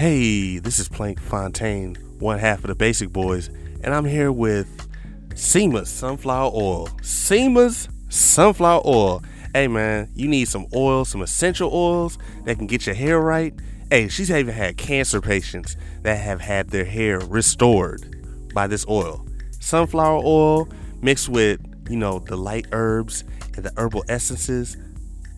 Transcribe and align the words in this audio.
Hey, 0.00 0.56
this 0.56 0.78
is 0.78 0.88
Plank 0.88 1.20
Fontaine, 1.20 1.94
one 2.20 2.38
half 2.38 2.64
of 2.64 2.68
the 2.68 2.74
Basic 2.74 3.10
Boys, 3.10 3.48
and 3.84 3.92
I'm 3.92 4.06
here 4.06 4.32
with 4.32 4.88
SEMA's 5.34 5.90
Sunflower 5.90 6.52
Oil. 6.54 6.88
SEMA's 7.02 7.86
Sunflower 8.08 8.80
Oil. 8.86 9.22
Hey 9.52 9.68
man, 9.68 10.10
you 10.14 10.26
need 10.26 10.48
some 10.48 10.66
oil, 10.74 11.04
some 11.04 11.20
essential 11.20 11.70
oils 11.70 12.16
that 12.44 12.56
can 12.56 12.66
get 12.66 12.86
your 12.86 12.94
hair 12.94 13.20
right. 13.20 13.52
Hey, 13.90 14.08
she's 14.08 14.30
even 14.30 14.54
had 14.54 14.78
cancer 14.78 15.20
patients 15.20 15.76
that 16.00 16.16
have 16.16 16.40
had 16.40 16.70
their 16.70 16.86
hair 16.86 17.18
restored 17.18 18.54
by 18.54 18.66
this 18.66 18.86
oil. 18.88 19.26
Sunflower 19.58 20.22
oil 20.24 20.66
mixed 21.02 21.28
with, 21.28 21.60
you 21.90 21.98
know, 21.98 22.20
the 22.20 22.36
light 22.36 22.68
herbs 22.72 23.22
and 23.54 23.66
the 23.66 23.72
herbal 23.76 24.04
essences. 24.08 24.78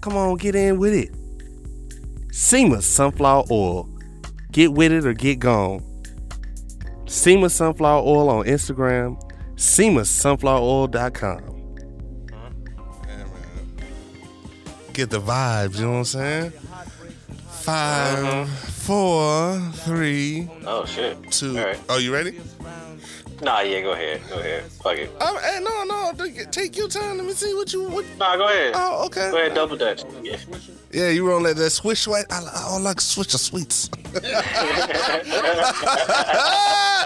Come 0.02 0.16
on, 0.16 0.36
get 0.36 0.54
in 0.54 0.78
with 0.78 0.94
it. 0.94 1.10
SEMA's 2.32 2.86
Sunflower 2.86 3.46
Oil. 3.50 3.91
Get 4.52 4.72
with 4.72 4.92
it 4.92 5.04
or 5.06 5.14
get 5.14 5.38
gone. 5.38 5.82
SEMA 7.06 7.48
Sunflower 7.50 8.02
Oil 8.02 8.28
on 8.30 8.44
Instagram, 8.46 9.18
SEMASunflowerOil.com. 9.56 11.48
Get 14.92 15.08
the 15.10 15.20
vibes, 15.20 15.76
you 15.78 15.84
know 15.86 15.90
what 15.92 15.96
I'm 15.98 16.04
saying? 16.04 16.52
Five, 17.62 18.48
four, 18.50 19.58
three, 19.84 20.48
Oh 20.66 20.84
shit. 20.84 21.30
two. 21.30 21.58
All 21.58 21.64
right. 21.64 21.78
Oh, 21.88 21.98
you 21.98 22.12
ready? 22.12 22.38
Nah, 23.42 23.60
yeah, 23.60 23.80
go 23.80 23.92
ahead. 23.92 24.20
Go 24.30 24.38
ahead. 24.38 24.62
Fuck 24.82 24.98
it. 24.98 25.10
Oh, 25.20 25.36
hey, 25.38 25.58
no, 25.60 25.82
no, 25.84 26.12
take 26.52 26.76
your 26.76 26.88
time. 26.88 27.16
Let 27.16 27.26
me 27.26 27.32
see 27.32 27.52
what 27.54 27.72
you. 27.72 27.82
What, 27.88 28.04
Nah, 28.16 28.36
go 28.36 28.46
ahead. 28.48 28.72
oh, 28.76 29.04
okay. 29.06 29.30
Go 29.32 29.38
ahead, 29.38 29.54
double 29.54 29.76
dutch. 29.76 30.04
Yeah. 30.22 30.36
Yeah, 30.92 31.08
you 31.08 31.24
won't 31.24 31.42
let 31.42 31.56
that 31.56 31.70
swish 31.70 32.02
sweat. 32.02 32.26
I, 32.30 32.40
I 32.54 32.78
like 32.78 32.98
Swisher 32.98 33.38
Sweets. 33.38 33.88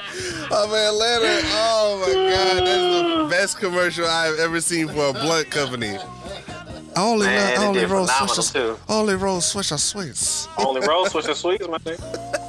Oh, 0.48 0.64
In 0.64 0.70
Atlanta. 0.74 1.40
Oh 1.52 1.98
my 2.06 2.12
god, 2.30 2.66
that's 2.66 3.22
the 3.22 3.26
best 3.30 3.58
commercial 3.58 4.06
I've 4.06 4.38
ever 4.38 4.60
seen 4.60 4.86
for 4.88 5.08
a 5.08 5.12
blunt 5.12 5.50
company. 5.50 5.96
I 5.96 5.98
only 7.02 7.26
Man, 7.26 7.54
love, 7.54 7.62
I 7.62 7.66
only 7.66 7.84
roll 7.84 8.06
phenomenal, 8.06 8.34
switch 8.34 8.52
too. 8.52 8.68
of, 8.70 8.80
only 8.88 9.14
roll 9.16 9.40
Swisher 9.40 9.78
Sweets. 9.78 10.48
Only 10.58 10.80
roll 10.86 11.04
Swisher 11.06 11.34
Sweets, 11.34 11.66
my 11.68 11.78
nigga. 11.78 12.42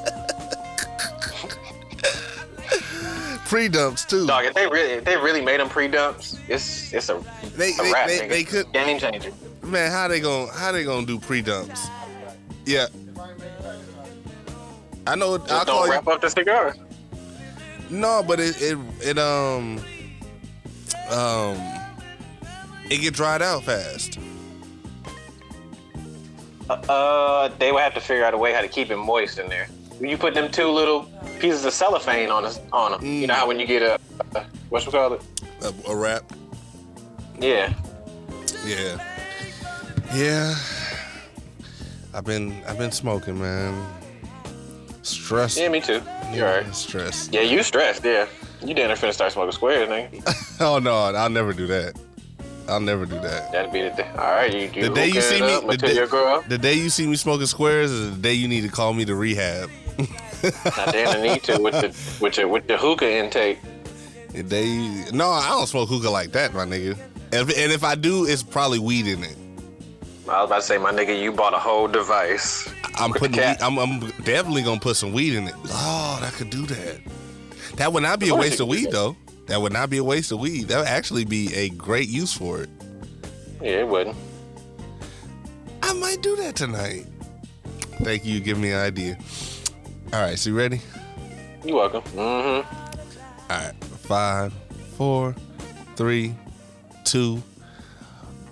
Pre 3.47 3.69
dumps 3.69 4.03
too. 4.05 4.27
Dog, 4.27 4.45
if 4.45 4.53
they 4.53 4.67
really, 4.67 4.91
if 4.93 5.05
they 5.05 5.15
really 5.15 5.41
made 5.41 5.59
them 5.59 5.69
pre-dumps, 5.69 6.37
it's 6.49 6.91
it's 6.93 7.07
a, 7.09 7.23
They 7.55 7.71
a 7.71 7.75
they, 7.81 7.91
rap, 7.93 8.07
they, 8.07 8.27
they 8.27 8.43
could 8.43 8.71
game 8.73 8.99
changer. 8.99 9.31
man. 9.63 9.89
How 9.91 10.07
they 10.09 10.19
gonna 10.19 10.51
how 10.51 10.71
they 10.73 10.83
gonna 10.83 11.05
do 11.05 11.17
pre 11.19 11.41
dumps? 11.41 11.87
Yeah. 12.65 12.87
I 15.05 15.15
know. 15.15 15.37
Just 15.37 15.49
call 15.49 15.65
don't 15.65 15.85
you. 15.85 15.91
wrap 15.93 16.07
up 16.07 16.19
the 16.21 16.29
cigar. 16.29 16.75
No, 17.89 18.21
but 18.21 18.41
it 18.41 18.61
it 18.61 18.77
it 19.01 19.17
um 19.17 19.79
um 21.09 21.57
it 22.89 22.99
get 23.01 23.13
dried 23.13 23.41
out 23.41 23.63
fast. 23.63 24.19
Uh, 26.69 27.47
they 27.59 27.71
would 27.71 27.81
have 27.81 27.93
to 27.93 28.01
figure 28.01 28.25
out 28.25 28.33
a 28.33 28.37
way 28.37 28.51
how 28.51 28.59
to 28.59 28.67
keep 28.67 28.89
it 28.91 28.97
moist 28.97 29.39
in 29.39 29.47
there. 29.47 29.69
You 29.99 30.17
put 30.17 30.33
them 30.33 30.51
two 30.51 30.67
little 30.67 31.03
pieces 31.39 31.65
of 31.65 31.73
cellophane 31.73 32.29
on 32.29 32.45
us, 32.45 32.59
on 32.71 32.91
them, 32.91 33.05
you 33.05 33.27
know 33.27 33.33
mm. 33.33 33.37
how 33.37 33.47
when 33.47 33.59
you 33.59 33.65
get 33.65 33.81
a, 33.81 33.99
a 34.35 34.45
what 34.69 34.85
you 34.85 34.91
call 34.91 35.13
it? 35.13 35.23
A, 35.61 35.73
a 35.89 35.95
wrap. 35.95 36.23
Yeah. 37.39 37.73
Yeah. 38.65 38.97
Yeah. 40.13 40.55
I've 42.13 42.25
been 42.25 42.61
I've 42.67 42.77
been 42.77 42.91
smoking, 42.91 43.39
man. 43.39 43.93
Stress. 45.01 45.57
Yeah, 45.57 45.69
me 45.69 45.81
too. 45.81 46.01
You're 46.31 46.45
right. 46.45 46.75
Stress. 46.75 47.29
Yeah, 47.31 47.41
you 47.41 47.63
stressed. 47.63 48.03
Yeah. 48.03 48.27
You 48.61 48.73
didn't 48.73 48.97
finna 48.97 49.13
start 49.13 49.31
smoking 49.31 49.51
squares, 49.51 49.87
nigga. 49.89 50.43
Oh 50.59 50.79
no, 50.79 50.95
I'll 50.95 51.29
never 51.29 51.53
do 51.53 51.67
that. 51.67 51.95
I'll 52.67 52.79
never 52.79 53.05
do 53.05 53.19
that. 53.19 53.51
That'd 53.51 53.71
be 53.71 53.83
the 53.83 53.91
day. 53.91 54.09
All 54.17 54.31
right, 54.31 54.51
you, 54.51 54.69
you 54.73 54.89
The 54.89 54.95
day 54.95 55.07
you 55.07 55.21
see 55.21 55.39
me, 55.39 55.59
the 55.67 55.77
day, 55.77 55.93
you 55.93 56.43
the 56.49 56.57
day 56.57 56.73
you 56.73 56.89
see 56.89 57.05
me 57.07 57.15
smoking 57.15 57.45
squares 57.45 57.91
is 57.91 58.15
the 58.15 58.21
day 58.21 58.33
you 58.33 58.47
need 58.47 58.61
to 58.61 58.69
call 58.69 58.93
me 58.93 59.05
to 59.05 59.15
rehab. 59.15 59.69
Not 59.97 60.91
damn 60.91 61.21
the 61.21 61.27
need 61.27 61.43
to 61.43 61.61
with 61.61 61.73
the 61.73 62.23
with 62.23 62.37
your 62.37 62.47
with 62.47 62.67
the 62.67 62.77
hookah 62.77 63.09
intake. 63.09 63.59
They 64.33 65.05
no, 65.11 65.29
I 65.29 65.49
don't 65.49 65.67
smoke 65.67 65.89
hookah 65.89 66.09
like 66.09 66.31
that, 66.33 66.53
my 66.53 66.65
nigga. 66.65 66.97
And 67.31 67.49
if, 67.49 67.57
and 67.57 67.71
if 67.71 67.83
I 67.83 67.95
do, 67.95 68.25
it's 68.25 68.43
probably 68.43 68.79
weed 68.79 69.07
in 69.07 69.23
it. 69.23 69.35
I 70.29 70.41
was 70.41 70.49
about 70.49 70.55
to 70.57 70.61
say, 70.61 70.77
my 70.77 70.91
nigga, 70.91 71.19
you 71.19 71.31
bought 71.31 71.53
a 71.53 71.59
whole 71.59 71.87
device. 71.87 72.69
I'm 72.95 73.13
putting. 73.13 73.37
Weed, 73.37 73.57
I'm, 73.61 73.77
I'm 73.77 73.99
definitely 74.23 74.63
gonna 74.63 74.79
put 74.79 74.97
some 74.97 75.13
weed 75.13 75.35
in 75.35 75.47
it. 75.47 75.55
Lord, 75.55 76.23
I 76.23 76.31
could 76.33 76.49
do 76.49 76.65
that. 76.65 76.99
That 77.77 77.93
would 77.93 78.03
not 78.03 78.19
be 78.19 78.29
a 78.29 78.35
waste 78.35 78.59
of 78.59 78.67
weed, 78.67 78.91
though. 78.91 79.15
That 79.47 79.61
would 79.61 79.71
not 79.71 79.89
be 79.89 79.97
a 79.97 80.03
waste 80.03 80.31
of 80.31 80.39
weed. 80.39 80.67
That 80.67 80.79
would 80.79 80.87
actually 80.87 81.23
be 81.23 81.53
a 81.55 81.69
great 81.69 82.09
use 82.09 82.33
for 82.33 82.61
it. 82.61 82.69
Yeah, 83.61 83.79
it 83.79 83.87
wouldn't. 83.87 84.15
I 85.81 85.93
might 85.93 86.21
do 86.21 86.35
that 86.37 86.55
tonight. 86.55 87.05
Thank 88.01 88.25
you. 88.25 88.39
Give 88.39 88.57
me 88.57 88.71
an 88.71 88.79
idea. 88.79 89.17
All 90.13 90.21
right, 90.21 90.39
so 90.39 90.49
you 90.49 90.57
ready? 90.57 90.81
You 91.65 91.75
welcome. 91.75 92.01
Mm-hmm. 92.01 93.49
All 93.51 93.57
right, 93.59 93.73
five, 93.83 94.53
four, 94.95 95.35
three, 95.95 96.33
two, 97.03 97.41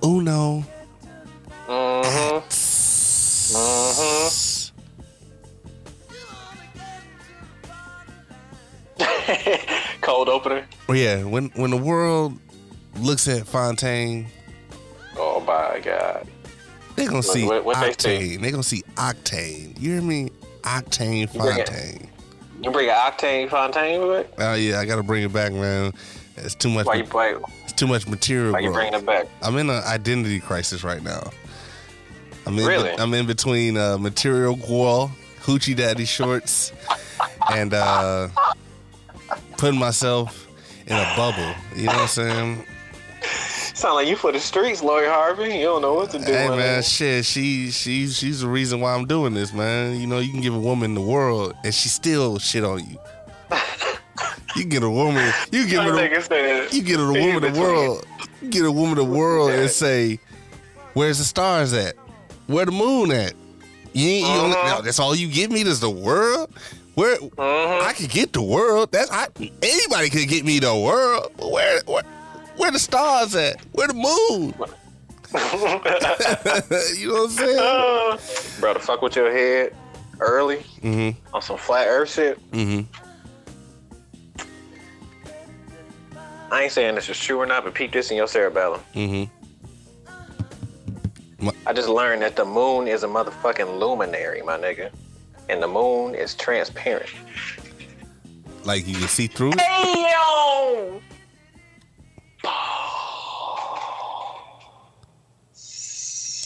uno. 0.03 0.63
Mm-hmm. 1.67 2.45
Cold 10.01 10.29
opener. 10.29 10.65
Oh 10.88 10.94
yeah, 10.94 11.23
when 11.23 11.49
when 11.55 11.71
the 11.71 11.77
world 11.77 12.38
looks 12.99 13.27
at 13.27 13.45
Fontaine, 13.47 14.27
Oh 15.17 15.39
my 15.41 15.79
god. 15.81 16.27
They're 16.95 17.07
gonna 17.09 17.23
see 17.23 17.45
what- 17.45 17.65
what 17.65 17.77
octane. 17.77 18.41
They 18.41 18.51
gonna 18.51 18.63
see 18.63 18.83
octane. 18.95 19.79
You 19.79 19.94
hear 19.94 20.01
me? 20.01 20.29
Octane. 20.65 21.29
Fontaine. 21.29 22.09
You 22.61 22.71
bring 22.71 22.89
an 22.89 22.95
octane 22.95 23.49
fontaine 23.49 24.01
with 24.01 24.25
it? 24.25 24.33
Oh 24.39 24.53
yeah, 24.55 24.79
I 24.79 24.85
gotta 24.85 25.03
bring 25.03 25.23
it 25.23 25.31
back, 25.31 25.53
man. 25.53 25.93
It's 26.37 26.55
too 26.55 26.69
much. 26.69 26.85
Why 26.85 26.95
you 26.95 27.03
why, 27.05 27.37
it's 27.63 27.73
too 27.73 27.87
much 27.87 28.07
material. 28.07 28.53
why 28.53 28.59
you 28.59 28.71
bringing 28.71 28.93
it 28.93 29.05
back? 29.05 29.27
I'm 29.41 29.57
in 29.57 29.69
an 29.69 29.83
identity 29.83 30.39
crisis 30.39 30.83
right 30.83 31.03
now. 31.03 31.29
I'm 32.47 32.57
in. 32.57 32.65
Really? 32.65 32.91
I'm 32.91 33.13
in 33.13 33.27
between 33.27 33.77
uh, 33.77 33.97
material 33.97 34.55
gual, 34.55 35.11
hoochie 35.41 35.75
daddy 35.75 36.05
shorts, 36.05 36.73
and 37.51 37.73
uh, 37.73 38.29
putting 39.57 39.79
myself 39.79 40.47
in 40.87 40.95
a 40.95 41.13
bubble. 41.15 41.53
You 41.75 41.85
know 41.85 41.93
what 41.93 42.01
I'm 42.01 42.07
saying? 42.07 42.65
Sound 43.75 43.96
like 43.96 44.08
you 44.08 44.16
for 44.16 44.31
the 44.31 44.40
streets, 44.40 44.81
Lori 44.81 45.06
Harvey. 45.06 45.53
You 45.58 45.66
don't 45.66 45.81
know 45.81 45.94
what 45.96 46.09
to 46.12 46.18
do. 46.19 46.25
Hey 46.31 46.47
man, 46.47 46.80
it. 46.80 46.86
shit, 46.86 47.25
she 47.25 47.72
she 47.72 48.08
she's 48.08 48.40
the 48.40 48.47
reason 48.47 48.80
why 48.80 48.94
I'm 48.96 49.06
doing 49.06 49.34
this, 49.34 49.52
man. 49.53 50.00
You 50.00 50.08
know, 50.08 50.19
you 50.19 50.31
can 50.31 50.40
give 50.40 50.56
a 50.56 50.59
woman 50.59 50.94
the 50.96 51.02
world 51.02 51.53
and 51.63 51.74
she 51.75 51.90
still 51.90 52.40
shit 52.40 52.63
on 52.63 52.80
you. 52.90 52.97
You 54.56 54.63
get 54.63 54.84
a 54.84 54.90
woman, 54.90 55.34
you 55.52 55.68
give 55.68 55.84
her, 55.84 55.91
the, 55.91 56.69
you 56.72 56.81
get 56.81 56.97
a 57.02 57.06
woman 57.06 57.41
the 57.53 57.59
world, 57.59 58.06
you 58.41 58.50
get 58.50 58.63
a 58.63 58.72
woman 58.72 58.96
the 58.96 59.03
world 59.03 59.52
and 59.52 59.69
say, 59.69 60.18
"Where's 60.94 61.18
the 61.18 61.25
stars 61.25 61.74
at? 61.74 61.96
Where 62.47 62.66
the 62.66 62.72
moon 62.72 63.12
at? 63.12 63.34
You 63.92 64.07
ain't, 64.07 64.25
you 64.28 64.34
Uh-huh. 64.34 64.75
no, 64.78 64.81
that's 64.81 65.00
all 65.00 65.13
you 65.13 65.28
give 65.28 65.52
me 65.52 65.63
is 65.63 65.81
the 65.81 65.90
world. 65.90 66.50
Where 66.94 67.18
Mhm. 67.18 67.81
I 67.81 67.92
could 67.92 68.09
get 68.09 68.31
the 68.31 68.42
world. 68.42 68.94
That's 68.94 69.12
I, 69.12 69.28
anybody 69.62 70.09
could 70.09 70.30
get 70.30 70.46
me 70.46 70.59
the 70.59 70.74
world. 70.74 71.34
But 71.36 71.52
where 71.52 71.81
where 71.86 72.03
where 72.57 72.71
the 72.71 72.79
stars 72.79 73.35
at? 73.35 73.59
Where 73.73 73.88
the 73.88 73.93
moon? 73.93 74.53
you 76.97 77.07
know 77.09 77.13
what 77.13 77.23
I'm 77.25 77.29
saying? 77.29 77.59
Uh, 77.59 78.17
bro, 78.61 78.73
to 78.73 78.79
fuck 78.79 79.01
with 79.01 79.16
your 79.16 79.31
head 79.31 79.75
early 80.19 80.57
Mm-hmm. 80.81 81.35
on 81.35 81.41
some 81.41 81.57
flat 81.57 81.88
earth 81.88 82.12
shit. 82.13 82.51
Mm-hmm. 82.51 82.81
I 86.51 86.63
ain't 86.63 86.71
saying 86.71 86.95
this 86.95 87.09
is 87.09 87.19
true 87.19 87.39
or 87.39 87.45
not, 87.45 87.63
but 87.65 87.74
peep 87.74 87.91
this 87.91 88.12
in 88.12 88.18
your 88.18 88.27
cerebellum. 88.27 88.80
Mm-hmm. 88.94 89.31
I 91.68 91.74
just 91.74 91.89
learned 91.89 92.21
that 92.21 92.35
the 92.35 92.45
moon 92.45 92.88
is 92.88 93.03
a 93.03 93.07
motherfucking 93.07 93.80
luminary, 93.80 94.41
my 94.41 94.57
nigga. 94.57 94.89
And 95.50 95.62
the 95.62 95.68
moon 95.68 96.15
is 96.15 96.33
transparent. 96.33 97.09
Like 98.63 98.88
you 98.88 98.95
can 98.95 99.07
see 99.07 99.27
through 99.27 99.51
it. 99.53 99.62
Hey, 99.62 100.12
yo! 100.12 101.01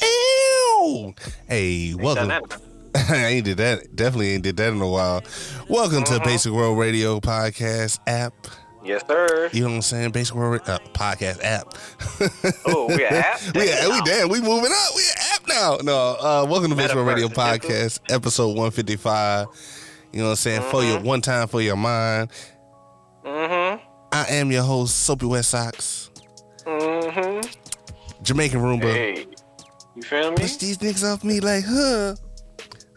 Ew. 0.02 1.14
Hey, 1.48 1.94
welcome. 1.96 2.32
I 2.96 3.26
ain't 3.28 3.46
did 3.46 3.58
that. 3.58 3.96
Definitely 3.96 4.30
ain't 4.32 4.44
did 4.44 4.58
that 4.58 4.74
in 4.74 4.82
a 4.82 4.88
while. 4.90 5.22
Welcome 5.68 6.04
to 6.06 6.20
Basic 6.22 6.52
World 6.52 6.78
Radio 6.78 7.20
Podcast 7.20 8.00
app. 8.08 8.34
Yes, 8.84 9.04
sir. 9.08 9.50
You 9.52 9.62
know 9.62 9.70
what 9.70 9.76
I'm 9.76 9.82
saying? 9.82 10.12
Basic 10.12 10.34
World 10.34 10.62
uh, 10.68 10.80
Podcast 10.94 11.44
app. 11.44 11.74
Oh, 12.66 12.88
we 12.88 13.06
an 13.06 13.14
app? 13.14 13.42
we 13.56 13.62
we 13.62 13.68
Damn. 13.68 14.04
damn 14.04 14.30
we 14.30 14.42
moving 14.42 14.72
up. 14.72 14.96
We 14.96 15.02
an 15.04 15.18
app 15.34 15.48
now. 15.48 15.78
No, 15.84 16.16
uh, 16.20 16.48
welcome 16.50 16.70
to 16.70 16.76
Basic 16.76 16.96
World 16.96 17.08
Radio 17.08 17.28
Podcast 17.28 18.00
episode 18.10 18.50
155. 18.50 19.48
You 20.12 20.20
know 20.20 20.26
what 20.26 20.30
I'm 20.32 20.36
saying? 20.38 20.62
For 20.72 20.84
your 20.84 21.00
one 21.02 21.22
time 21.22 21.48
for 21.48 21.62
your 21.62 21.76
mind. 21.76 22.32
Mm-hmm. 23.26 23.89
I 24.12 24.26
am 24.30 24.52
your 24.52 24.64
host, 24.64 25.04
Soapy 25.06 25.26
Wet 25.28 25.46
Socks. 25.46 26.10
Mm-hmm. 26.66 27.42
Jamaican 28.24 28.60
Roomba. 28.60 28.92
Hey. 28.94 29.26
You 29.96 30.02
feel 30.04 30.32
me? 30.32 30.38
Push 30.38 30.56
these 30.58 30.78
niggas 30.80 31.04
off 31.14 31.24
me 31.24 31.40
like, 31.40 31.64
huh, 31.66 32.16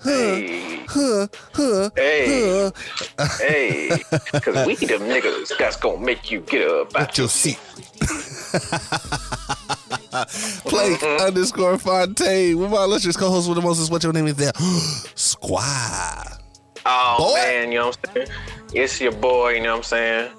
huh, 0.01 0.11
Hey. 0.11 0.85
huh, 0.89 1.27
huh, 1.53 1.91
Hey. 1.97 2.71
huh. 3.19 3.29
Hey. 3.39 3.89
Cause 4.41 4.67
we 4.67 4.75
them 4.77 5.03
niggas 5.03 5.53
that's 5.59 5.77
gonna 5.77 6.01
make 6.01 6.31
you 6.31 6.41
get 6.41 6.67
up 6.69 6.97
out 6.97 7.17
your 7.19 7.29
seat. 7.29 7.59
Blake 10.69 11.03
underscore 11.03 11.79
Fontaine. 11.79 12.59
With 12.59 12.71
my 12.71 12.85
illustrious 12.85 13.17
co-host 13.17 13.49
with 13.49 13.57
the 13.57 13.63
most 13.63 13.91
what 13.91 14.03
your 14.03 14.13
name 14.13 14.27
is 14.27 14.37
there. 14.37 14.53
Squad. 15.15 16.39
Oh 16.85 17.17
Boy. 17.19 17.35
man, 17.35 17.73
you 17.73 17.79
know 17.79 17.87
what 17.89 17.99
I'm 18.09 18.15
saying? 18.15 18.29
It's 18.75 19.01
your 19.01 19.13
boy, 19.13 19.55
you 19.55 19.63
know 19.63 19.71
what 19.71 19.77
I'm 19.79 19.83
saying? 19.85 20.31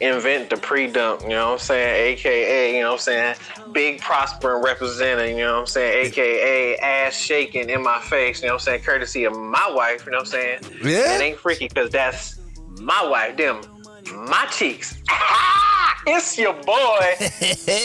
Invent 0.00 0.48
the 0.48 0.56
pre-dump, 0.56 1.22
you 1.22 1.28
know 1.28 1.48
what 1.48 1.52
I'm 1.52 1.58
saying? 1.58 2.14
AKA, 2.14 2.74
you 2.74 2.80
know 2.80 2.92
what 2.92 2.94
I'm 2.94 2.98
saying? 3.00 3.36
Big 3.72 4.00
prospering 4.00 4.62
representing, 4.64 5.36
you 5.36 5.44
know 5.44 5.54
what 5.54 5.60
I'm 5.60 5.66
saying? 5.66 6.06
AKA 6.06 6.76
ass 6.76 7.14
shaking 7.14 7.68
in 7.68 7.82
my 7.82 8.00
face, 8.00 8.40
you 8.40 8.48
know 8.48 8.54
what 8.54 8.62
I'm 8.62 8.64
saying? 8.64 8.82
Courtesy 8.82 9.24
of 9.24 9.36
my 9.36 9.70
wife, 9.70 10.06
you 10.06 10.12
know 10.12 10.18
what 10.18 10.26
I'm 10.28 10.30
saying? 10.30 10.60
Yeah? 10.82 11.16
It 11.16 11.20
ain't 11.20 11.38
freaky 11.38 11.68
because 11.68 11.90
that's 11.90 12.40
my 12.80 13.06
wife, 13.06 13.36
them, 13.36 13.60
my 14.14 14.46
cheeks. 14.50 14.96
it's 16.06 16.38
your 16.38 16.54
boy, 16.54 17.14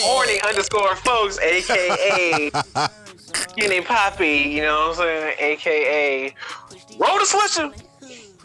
horny 0.05 0.39
underscore 0.47 0.95
folks, 0.95 1.37
AKA 1.39 2.49
Skinny 3.17 3.81
Poppy, 3.81 4.37
you 4.37 4.61
know 4.61 4.87
what 4.87 4.99
I'm 4.99 5.03
saying? 5.03 5.35
AKA 5.39 6.35
Roll 6.97 7.19
the 7.19 7.25
Swisher. 7.25 7.81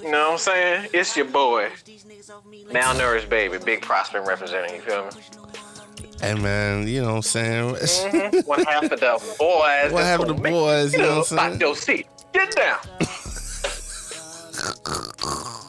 You 0.03 0.11
know 0.11 0.31
what 0.31 0.33
I'm 0.33 0.39
saying? 0.39 0.89
It's 0.93 1.17
your 1.17 1.27
boy. 1.27 1.71
Malnourished 2.73 3.29
baby, 3.29 3.59
big 3.59 3.83
prospering 3.83 4.25
representing, 4.27 4.75
you 4.77 4.81
feel 4.83 5.05
me? 5.07 5.11
Hey 6.21 6.35
man, 6.35 6.87
you 6.87 7.01
know 7.03 7.09
what 7.09 7.17
I'm 7.17 7.23
saying? 7.23 7.75
Mhm. 7.75 8.47
One 8.47 8.63
half 8.65 8.85
of 8.85 8.91
the 8.91 8.97
boys. 8.97 9.39
What 9.39 9.93
that's 9.93 9.93
happened 10.07 10.29
gonna 10.29 10.37
to 10.39 10.43
make 10.43 10.53
boys, 10.53 10.93
you 10.93 10.99
know 10.99 11.21
up 11.21 11.31
what 11.31 11.41
I'm 11.41 11.53
out 11.55 11.61
your 11.61 11.75
seat. 11.77 12.07
Get 12.33 12.55
down. 12.55 12.79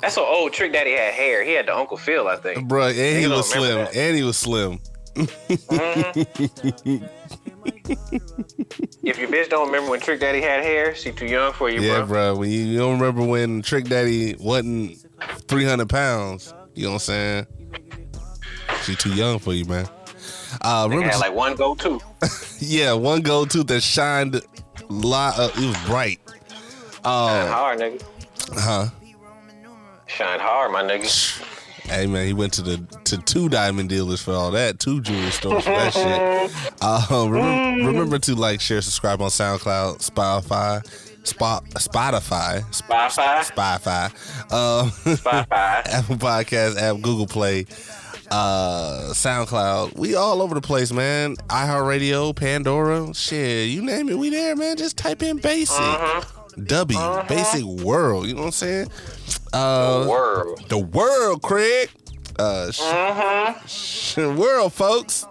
That's 0.01 0.17
what 0.17 0.27
old 0.27 0.51
Trick 0.53 0.73
Daddy 0.73 0.91
had 0.91 1.13
hair. 1.13 1.43
He 1.43 1.53
had 1.53 1.67
the 1.67 1.75
Uncle 1.75 1.95
Phil, 1.97 2.27
I 2.27 2.35
think. 2.35 2.67
Bruh, 2.69 2.89
and 2.89 2.95
he 2.97 3.23
Niggas 3.29 3.37
was 3.37 3.49
slim. 3.49 3.77
that. 3.77 3.95
And 3.95 4.15
he 4.17 4.23
was 4.23 4.37
slim. 4.37 4.79
If 9.03 9.17
your 9.19 9.29
bitch 9.29 9.49
don't 9.49 9.67
remember 9.67 9.91
when 9.91 9.99
Trick 9.99 10.19
Daddy 10.19 10.41
had 10.41 10.63
hair, 10.63 10.93
she 10.95 11.11
too 11.11 11.25
young 11.25 11.53
for 11.53 11.69
you, 11.69 11.81
Yeah, 11.81 11.97
bro. 11.99 12.05
bro. 12.33 12.35
When 12.35 12.49
you, 12.49 12.59
you 12.61 12.77
don't 12.79 12.99
remember 12.99 13.23
when 13.23 13.61
Trick 13.61 13.85
Daddy 13.85 14.35
wasn't 14.39 14.97
300 15.47 15.89
pounds, 15.89 16.53
you 16.73 16.83
know 16.85 16.89
what 16.91 16.93
I'm 16.95 16.99
saying? 16.99 17.47
She 18.83 18.95
too 18.95 19.13
young 19.13 19.39
for 19.39 19.53
you, 19.53 19.65
man. 19.65 19.87
Uh, 20.61 20.87
remember, 20.89 21.09
had 21.11 21.19
like 21.19 21.33
one 21.33 21.55
go-to. 21.55 21.99
yeah, 22.59 22.93
one 22.93 23.21
gold 23.21 23.49
tooth 23.51 23.67
that 23.67 23.81
shined, 23.81 24.35
li- 24.89 25.13
uh, 25.13 25.49
it 25.55 25.65
was 25.65 25.77
bright. 25.85 26.19
Shine 26.49 27.01
Uh, 27.05 27.47
hard, 27.51 27.79
nigga. 27.79 28.03
huh? 28.53 28.87
Shine 30.07 30.39
hard, 30.39 30.71
my 30.71 30.83
nigga. 30.83 31.47
Hey 31.85 32.05
man, 32.07 32.25
he 32.25 32.31
went 32.31 32.53
to 32.53 32.61
the 32.61 32.77
to 33.05 33.17
two 33.17 33.49
diamond 33.49 33.89
dealers 33.89 34.21
for 34.21 34.31
all 34.33 34.51
that, 34.51 34.79
two 34.79 35.01
jewelry 35.01 35.31
stores 35.31 35.63
for 35.65 35.71
that 35.71 35.91
shit. 36.71 36.73
Uh, 36.79 37.05
remember, 37.29 37.85
remember 37.87 38.19
to 38.19 38.35
like, 38.35 38.61
share, 38.61 38.79
subscribe 38.81 39.19
on 39.21 39.29
SoundCloud, 39.29 39.97
Spotify, 39.97 40.85
Spot, 41.23 41.63
Spotify, 41.75 42.61
Spotify, 42.71 43.43
Spotify, 43.51 44.05
um, 44.51 44.89
Spotify. 44.89 45.47
Apple 45.87 46.15
Podcast 46.17 46.81
app, 46.81 46.99
Google 47.01 47.27
Play, 47.27 47.65
uh, 48.31 49.09
SoundCloud. 49.13 49.95
We 49.97 50.15
all 50.15 50.41
over 50.41 50.55
the 50.55 50.61
place, 50.61 50.91
man. 50.91 51.35
iHeartRadio, 51.47 52.35
Pandora, 52.35 53.13
shit, 53.13 53.69
you 53.69 53.83
name 53.83 54.09
it, 54.09 54.17
we 54.17 54.29
there, 54.31 54.55
man. 54.55 54.77
Just 54.77 54.97
type 54.97 55.21
in 55.21 55.37
basic. 55.37 55.77
W, 56.65 56.99
basic 57.29 57.63
world. 57.63 58.27
You 58.27 58.33
know 58.33 58.41
what 58.41 58.45
I'm 58.47 58.51
saying? 58.51 58.87
Uh, 59.53 60.05
World. 60.09 60.65
the 60.69 60.77
world, 60.79 61.41
Craig. 61.43 61.89
Uh, 62.39 62.71
sh- 62.71 62.81
sh- 63.67 64.17
world, 64.17 64.73
folks. 64.73 65.25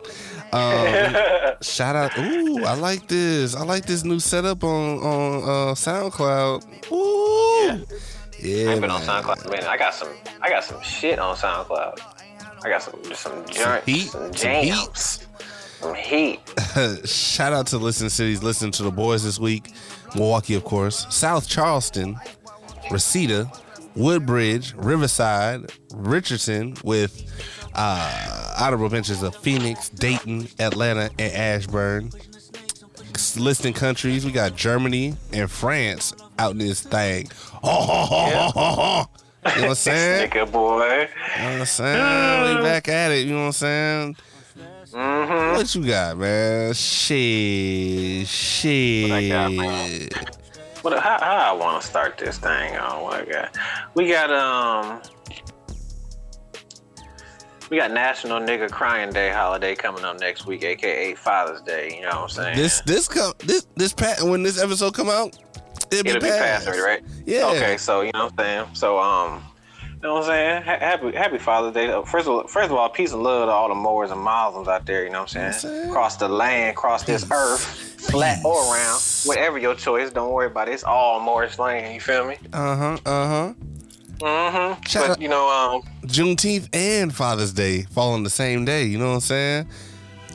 Um, 0.52 1.16
shout 1.62 1.96
out. 1.96 2.18
Ooh, 2.18 2.64
I 2.64 2.74
like 2.74 3.08
this. 3.08 3.54
I 3.54 3.62
like 3.64 3.86
this 3.86 4.04
new 4.04 4.20
setup 4.20 4.64
on 4.64 4.98
on 4.98 5.42
uh, 5.42 5.74
SoundCloud. 5.74 6.90
Ooh, 6.92 7.86
yeah, 8.38 8.72
I've 8.72 8.80
been 8.80 8.90
on. 8.90 9.00
SoundCloud, 9.02 9.50
man. 9.50 9.64
I 9.64 9.76
got 9.76 9.94
some. 9.94 10.08
I 10.40 10.48
got 10.48 10.64
some 10.64 10.80
shit 10.82 11.18
on 11.18 11.36
SoundCloud. 11.36 12.00
I 12.62 12.68
got 12.68 12.82
some 12.82 13.02
some 13.14 13.44
joints, 13.46 13.86
heat, 13.86 14.08
some 14.08 14.32
some 14.36 14.50
heat. 14.54 14.70
jams, 14.70 15.26
some 15.80 15.94
heat. 15.94 16.40
Shout 17.08 17.52
out 17.52 17.66
to 17.68 17.78
Listen 17.78 18.10
Cities, 18.10 18.42
listen 18.42 18.70
to 18.72 18.82
the 18.82 18.90
boys 18.90 19.24
this 19.24 19.38
week. 19.38 19.72
Milwaukee, 20.14 20.54
of 20.54 20.64
course. 20.64 21.06
South 21.14 21.48
Charleston, 21.48 22.18
Reseda, 22.90 23.50
Woodbridge, 23.96 24.74
Riverside, 24.74 25.72
Richardson, 25.94 26.74
with 26.84 27.59
uh, 27.74 28.54
honorable 28.58 28.90
mentions 28.90 29.22
of 29.22 29.34
Phoenix, 29.36 29.88
Dayton, 29.88 30.48
Atlanta, 30.58 31.10
and 31.18 31.32
Ashburn. 31.32 32.10
Listing 33.36 33.74
countries, 33.74 34.24
we 34.24 34.32
got 34.32 34.56
Germany 34.56 35.14
and 35.32 35.50
France 35.50 36.14
out 36.38 36.52
in 36.52 36.58
this 36.58 36.82
thing. 36.82 37.28
You 39.42 39.62
know 39.62 39.68
what 39.68 39.68
I'm 39.70 39.74
saying? 39.74 40.30
Nigga 40.30 40.52
boy. 40.52 41.08
You 41.36 41.42
know 41.42 41.50
what 41.52 41.60
I'm 41.60 41.64
saying? 41.64 42.56
We 42.56 42.62
back 42.62 42.88
at 42.88 43.10
it. 43.10 43.26
You 43.26 43.32
know 43.32 43.40
what 43.40 43.46
I'm 43.46 43.52
saying? 43.52 44.16
Mm-hmm. 44.92 45.56
What 45.56 45.74
you 45.74 45.86
got, 45.86 46.18
man? 46.18 46.74
Shit, 46.74 48.26
shit. 48.26 49.10
I 49.10 49.28
got, 49.28 49.52
man? 49.52 50.08
What? 50.82 50.98
How, 50.98 51.18
how 51.20 51.36
I 51.36 51.52
want 51.52 51.80
to 51.80 51.86
start 51.88 52.18
this 52.18 52.38
thing 52.38 52.76
on? 52.76 53.02
What 53.02 53.28
I 53.28 53.32
got? 53.32 53.56
We 53.94 54.08
got 54.08 54.30
um. 54.30 55.00
We 57.70 57.76
got 57.76 57.92
National 57.92 58.40
Nigga 58.40 58.68
Crying 58.70 59.12
Day 59.12 59.30
holiday 59.30 59.76
coming 59.76 60.04
up 60.04 60.18
next 60.18 60.44
week, 60.44 60.64
aka 60.64 61.14
Father's 61.14 61.62
Day. 61.62 61.94
You 61.96 62.02
know 62.02 62.08
what 62.08 62.22
I'm 62.22 62.28
saying? 62.28 62.56
This 62.56 62.80
this 62.82 63.06
come 63.06 63.32
this 63.38 63.66
this 63.76 63.92
pat 63.92 64.20
when 64.22 64.42
this 64.42 64.60
episode 64.60 64.92
come 64.94 65.08
out, 65.08 65.36
it'll, 65.92 66.08
It'll 66.08 66.20
be 66.20 66.28
past. 66.28 66.66
past 66.66 66.66
already, 66.66 66.82
right? 66.82 67.02
Yeah. 67.26 67.46
Okay, 67.46 67.76
so 67.76 68.00
you 68.00 68.10
know 68.12 68.24
what 68.24 68.32
I'm 68.40 68.64
saying. 68.66 68.74
So 68.74 68.98
um, 68.98 69.44
you 69.84 69.98
know 70.02 70.14
what 70.14 70.24
I'm 70.24 70.28
saying. 70.30 70.62
Ha- 70.64 70.78
happy 70.80 71.12
Happy 71.16 71.38
Father's 71.38 71.72
Day. 71.74 71.86
First 72.06 72.26
of 72.26 72.32
all, 72.34 72.46
first 72.48 72.70
of 72.72 72.76
all, 72.76 72.88
peace 72.88 73.12
and 73.12 73.22
love 73.22 73.46
to 73.46 73.52
all 73.52 73.68
the 73.68 73.74
Moors 73.76 74.10
and 74.10 74.20
Muslims 74.20 74.66
out 74.66 74.84
there. 74.84 75.04
You 75.04 75.10
know 75.10 75.20
what 75.20 75.36
I'm 75.36 75.52
saying. 75.52 75.88
Across 75.90 76.16
the 76.16 76.28
land, 76.28 76.70
across 76.76 77.04
this 77.04 77.22
Peace. 77.22 77.30
earth, 77.32 77.60
flat 78.10 78.44
or 78.44 78.60
Peace. 78.62 79.24
round, 79.26 79.28
whatever 79.28 79.58
your 79.58 79.76
choice. 79.76 80.10
Don't 80.10 80.32
worry 80.32 80.48
about 80.48 80.68
it. 80.68 80.72
It's 80.72 80.82
all 80.82 81.20
Morris 81.20 81.56
land. 81.60 81.94
You 81.94 82.00
feel 82.00 82.26
me? 82.26 82.36
Uh 82.52 82.76
huh. 82.76 82.98
Uh 83.06 83.26
huh. 83.28 83.54
Mm-hmm. 84.20 84.82
Shout 84.86 85.02
But 85.02 85.10
out- 85.12 85.20
you 85.22 85.28
know, 85.28 85.48
um, 85.48 85.82
Juneteenth 86.06 86.68
and 86.72 87.14
Father's 87.14 87.52
Day 87.52 87.82
fall 87.82 88.12
on 88.12 88.22
the 88.22 88.30
same 88.30 88.64
day. 88.64 88.84
You 88.84 88.98
know 88.98 89.08
what 89.08 89.14
I'm 89.14 89.20
saying? 89.20 89.66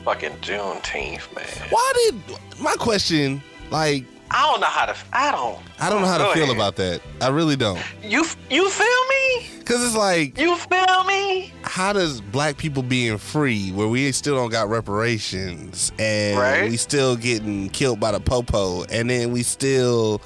fucking 0.04 0.30
Juneteenth, 0.40 1.34
man. 1.34 1.68
Why 1.70 1.92
did 1.96 2.14
my 2.60 2.74
question? 2.74 3.42
Like, 3.70 4.04
I 4.30 4.42
don't 4.50 4.60
know 4.60 4.66
how 4.68 4.86
to. 4.86 4.96
I 5.12 5.32
don't. 5.32 5.58
I 5.80 5.90
don't 5.90 6.00
know 6.02 6.06
how 6.08 6.18
to 6.18 6.32
feel 6.32 6.44
ahead. 6.44 6.54
about 6.56 6.76
that. 6.76 7.00
I 7.20 7.28
really 7.28 7.56
don't. 7.56 7.80
You 8.02 8.24
you 8.50 8.70
feel 8.70 9.04
me? 9.08 9.48
Cause 9.64 9.84
it's 9.84 9.96
like, 9.96 10.38
You 10.38 10.56
feel 10.56 11.04
me? 11.04 11.52
how 11.64 11.92
does 11.92 12.20
black 12.20 12.56
people 12.56 12.84
being 12.84 13.18
free 13.18 13.72
where 13.72 13.88
we 13.88 14.12
still 14.12 14.36
don't 14.36 14.50
got 14.50 14.68
reparations 14.68 15.90
and 15.98 16.38
Right. 16.38 16.70
we 16.70 16.76
still 16.76 17.16
getting 17.16 17.68
killed 17.70 17.98
by 17.98 18.12
the 18.12 18.20
popo 18.20 18.84
and 18.84 19.10
then 19.10 19.32
we 19.32 19.42
still 19.42 20.22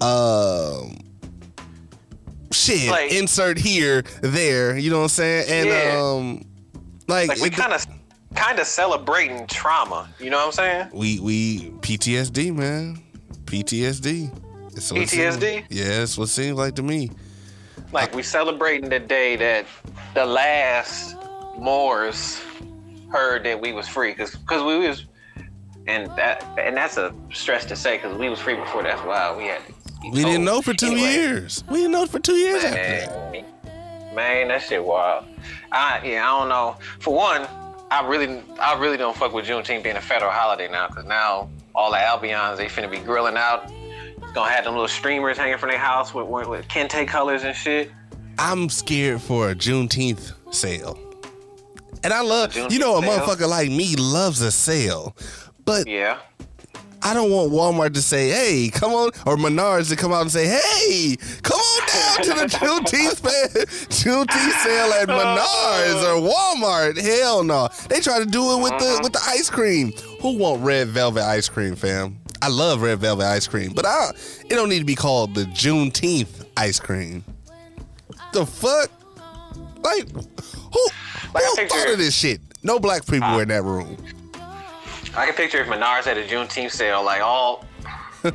um 0.00 0.96
shit 2.52 2.90
Like- 2.90 3.12
insert 3.12 3.58
here 3.58 4.02
there 4.20 4.76
you 4.78 4.90
know 4.90 4.98
what 4.98 5.02
i'm 5.04 5.08
saying 5.08 5.46
and 5.48 5.68
Yeah. 5.68 6.00
um 6.00 6.44
like, 7.08 7.28
Like 7.28 7.40
we 7.40 7.50
kind 7.50 7.72
of 7.72 7.84
kind 8.34 8.58
of 8.58 8.66
celebrating 8.66 9.46
trauma. 9.46 10.08
You 10.20 10.28
know 10.30 10.38
what 10.38 10.46
I'm 10.46 10.52
saying? 10.52 10.88
we 10.92 11.20
we 11.20 11.70
ptsd 11.80 12.54
man 12.54 13.02
ptsd 13.44 14.30
It's 14.76 14.90
what 14.92 15.02
it 15.02 15.08
seems- 15.08 15.36
PTSD? 15.36 15.64
yeah 15.70 16.02
it's 16.02 16.18
what 16.18 16.24
it 16.24 16.32
seems 16.32 16.56
like 16.58 16.74
to 16.76 16.82
me 16.82 17.10
Like 17.92 18.14
we 18.14 18.22
celebrating 18.22 18.90
the 18.90 18.98
day 19.00 19.36
that 19.36 19.66
the 20.14 20.24
last 20.26 21.16
Moors 21.58 22.40
heard 23.10 23.44
that 23.44 23.58
we 23.60 23.72
was 23.72 23.88
free, 23.88 24.12
cause 24.14 24.34
cause 24.46 24.62
we 24.62 24.86
was, 24.86 25.06
and 25.86 26.06
that 26.16 26.44
and 26.58 26.76
that's 26.76 26.98
a 26.98 27.14
stress 27.32 27.64
to 27.66 27.76
say, 27.76 27.96
cause 27.96 28.14
we 28.18 28.28
was 28.28 28.38
free 28.40 28.56
before. 28.56 28.82
That's 28.82 29.00
why 29.02 29.34
we 29.34 29.44
had. 29.44 29.64
To 29.66 29.72
we 30.12 30.24
didn't 30.24 30.48
oh, 30.48 30.54
know 30.56 30.62
for 30.62 30.74
two 30.74 30.86
Anyway, 30.86 31.12
years 31.12 31.64
we 31.68 31.78
didn't 31.78 31.92
know 31.92 32.06
for 32.06 32.18
two 32.18 32.34
years 32.34 32.64
after 32.64 32.76
that 32.76 33.32
Man, 33.32 33.44
man, 34.14 34.48
that 34.48 34.62
shit 34.62 34.84
wild. 34.84 35.24
I 35.72 36.00
yeah, 36.04 36.30
I 36.30 36.38
don't 36.38 36.48
know. 36.48 36.76
For 37.00 37.14
one, 37.14 37.46
I 37.90 38.06
really 38.06 38.42
I 38.60 38.78
really 38.78 38.96
don't 38.96 39.16
fuck 39.16 39.32
with 39.32 39.46
Juneteenth 39.46 39.82
being 39.82 39.96
a 39.96 40.00
federal 40.00 40.30
holiday 40.30 40.70
now, 40.70 40.88
cause 40.88 41.04
now 41.04 41.50
all 41.74 41.90
the 41.90 41.98
Albions 41.98 42.56
they 42.56 42.66
finna 42.66 42.90
be 42.90 42.98
grilling 42.98 43.36
out. 43.36 43.70
Gonna 44.34 44.50
have 44.50 44.64
them 44.64 44.74
little 44.74 44.88
streamers 44.88 45.36
hanging 45.38 45.56
from 45.58 45.70
their 45.70 45.78
house 45.78 46.12
with, 46.12 46.26
with, 46.26 46.46
with 46.48 46.68
kente 46.68 47.06
colors 47.08 47.44
and 47.44 47.56
shit. 47.56 47.90
I'm 48.38 48.68
scared 48.68 49.22
for 49.22 49.50
a 49.50 49.54
Juneteenth 49.54 50.32
sale. 50.52 50.98
And 52.04 52.12
I 52.12 52.20
love, 52.20 52.54
you 52.70 52.78
know, 52.78 52.98
a 52.98 53.02
sale? 53.02 53.20
motherfucker 53.20 53.48
like 53.48 53.70
me 53.70 53.96
loves 53.96 54.40
a 54.42 54.50
sale. 54.50 55.16
But 55.64 55.86
Yeah. 55.88 56.18
I 57.06 57.14
don't 57.14 57.30
want 57.30 57.52
Walmart 57.52 57.94
to 57.94 58.02
say, 58.02 58.30
hey, 58.30 58.68
come 58.68 58.92
on, 58.92 59.10
or 59.24 59.36
Menards 59.36 59.90
to 59.90 59.96
come 59.96 60.12
out 60.12 60.22
and 60.22 60.32
say, 60.32 60.48
hey, 60.48 61.16
come 61.40 61.56
on 61.56 61.86
down 61.86 62.24
to 62.24 62.30
the 62.40 62.46
Juneteenth, 62.58 63.20
fa- 63.20 63.66
Juneteenth 63.94 64.62
sale 64.64 64.92
at 64.92 65.08
oh. 65.08 65.14
Menards 65.14 66.02
or 66.02 66.28
Walmart. 66.28 67.00
Hell 67.00 67.44
no. 67.44 67.68
They 67.88 68.00
try 68.00 68.18
to 68.18 68.26
do 68.26 68.58
it 68.58 68.60
with 68.60 68.72
the 68.80 69.00
with 69.04 69.12
the 69.12 69.22
ice 69.24 69.48
cream. 69.48 69.92
Who 70.20 70.36
want 70.36 70.64
red 70.64 70.88
velvet 70.88 71.22
ice 71.22 71.48
cream, 71.48 71.76
fam? 71.76 72.18
I 72.42 72.48
love 72.48 72.82
red 72.82 72.98
velvet 72.98 73.26
ice 73.26 73.46
cream, 73.46 73.72
but 73.72 73.86
I 73.86 74.10
it 74.44 74.48
don't 74.50 74.68
need 74.68 74.80
to 74.80 74.84
be 74.84 74.96
called 74.96 75.36
the 75.36 75.44
Juneteenth 75.44 76.44
ice 76.56 76.80
cream. 76.80 77.22
The 78.32 78.44
fuck? 78.44 78.90
Like, 79.84 80.10
who, 80.10 80.88
Like, 81.32 81.44
who 81.44 81.66
thought 81.68 81.92
of 81.92 81.98
this 81.98 82.16
shit? 82.16 82.40
No 82.64 82.80
black 82.80 83.06
people 83.06 83.32
were 83.32 83.42
in 83.42 83.48
that 83.50 83.62
room. 83.62 83.96
I 85.16 85.24
can 85.24 85.34
picture 85.34 85.58
if 85.58 85.66
Menards 85.66 86.04
had 86.04 86.18
a 86.18 86.26
Juneteenth 86.26 86.72
sale, 86.72 87.02
like 87.02 87.22
all 87.22 87.64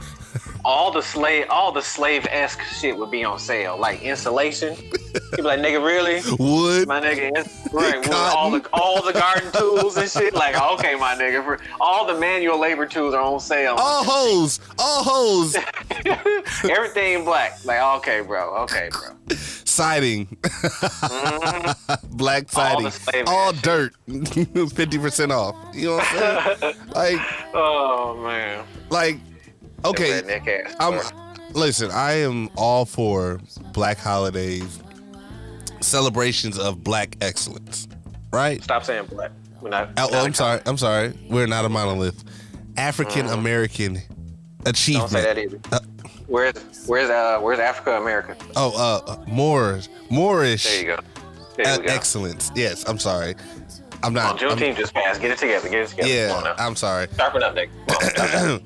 all 0.66 0.92
the 0.92 1.02
slave 1.02 1.46
all 1.50 1.72
the 1.72 1.82
slave 1.82 2.26
esque 2.30 2.62
shit 2.62 2.98
would 2.98 3.12
be 3.12 3.24
on 3.24 3.38
sale. 3.38 3.78
Like 3.78 4.02
insulation. 4.02 4.76
You'd 5.14 5.38
be 5.38 5.42
like, 5.44 5.60
nigga, 5.60 5.84
really? 5.84 6.22
Wood. 6.40 6.88
My 6.88 7.00
nigga, 7.00 7.32
right? 7.72 8.10
all 8.12 8.50
the 8.50 8.68
all 8.74 9.04
the 9.04 9.14
garden 9.14 9.52
tools 9.52 9.96
and 9.98 10.10
shit. 10.10 10.34
Like, 10.34 10.60
okay, 10.74 10.96
my 10.96 11.14
nigga, 11.14 11.44
for 11.44 11.60
all 11.80 12.08
the 12.08 12.20
manual 12.20 12.60
labor 12.60 12.88
tools 12.88 13.14
are 13.14 13.22
on 13.22 13.40
sale. 13.40 13.76
All 13.78 14.04
hoes, 14.04 14.60
all 14.80 15.04
hoes, 15.04 15.56
Everything 16.70 17.24
black. 17.26 17.64
Like, 17.64 17.82
okay, 17.98 18.22
bro. 18.22 18.56
Okay, 18.64 18.90
bro. 18.92 19.38
siding, 19.72 20.26
black 22.10 22.46
All 22.56 22.82
the 22.82 22.92
siding, 22.92 22.92
slave 22.92 23.24
all 23.28 23.54
dirt, 23.54 23.94
fifty 24.74 24.98
percent 24.98 25.32
off. 25.32 25.56
You 25.74 25.88
know 25.88 25.96
what 25.98 26.08
I'm 26.12 26.58
saying? 26.60 26.76
like, 26.96 27.18
Oh 27.54 28.20
man. 28.24 28.66
like, 28.90 29.18
okay. 29.86 30.64
I'm 30.80 31.00
listen. 31.54 31.92
I 31.92 32.14
am 32.14 32.50
all 32.58 32.86
for 32.86 33.40
black 33.74 33.98
holidays, 33.98 34.80
celebrations 35.80 36.60
of 36.60 36.84
black 36.84 37.16
excellence. 37.22 37.88
Right? 38.32 38.64
Stop 38.64 38.86
saying 38.86 39.06
black. 39.06 39.32
We're 39.62 39.70
not. 39.70 39.90
Oh, 39.98 40.08
not 40.10 40.26
I'm 40.26 40.34
sorry. 40.34 40.62
I'm 40.66 40.78
sorry. 40.78 41.14
We're 41.30 41.48
not 41.48 41.66
a 41.66 41.70
monolith. 41.70 42.24
African 42.78 43.28
American 43.28 44.00
achievement. 44.66 45.12
Don't 45.12 45.22
say 45.22 45.34
that 45.34 45.38
either. 45.38 45.60
Uh, 45.72 45.80
where's 46.32 46.54
where's 46.88 47.10
uh 47.10 47.40
where's 47.40 47.60
Africa 47.60 47.92
America? 47.98 48.36
Oh, 48.56 48.72
uh, 49.06 49.24
Moorish, 49.28 49.90
Moorish 50.10 50.64
There 50.64 50.80
you 50.80 50.86
go. 50.96 51.00
There 51.58 51.68
uh, 51.68 51.78
go. 51.78 51.84
excellence. 51.94 52.52
Yes, 52.56 52.88
I'm 52.88 52.98
sorry. 52.98 53.36
I'm 54.04 54.14
not. 54.14 54.42
I'm- 54.42 54.58
Juneteenth 54.58 54.78
just 54.78 54.94
passed. 54.94 55.22
Get 55.22 55.32
it 55.32 55.38
together. 55.38 55.70
Get 55.70 55.82
it 55.82 55.88
together. 55.90 56.10
Yeah. 56.10 56.56
I'm 56.58 56.76
sorry. 56.76 57.08
Sharpen 57.16 57.44
up, 57.44 57.56
on, 57.56 58.62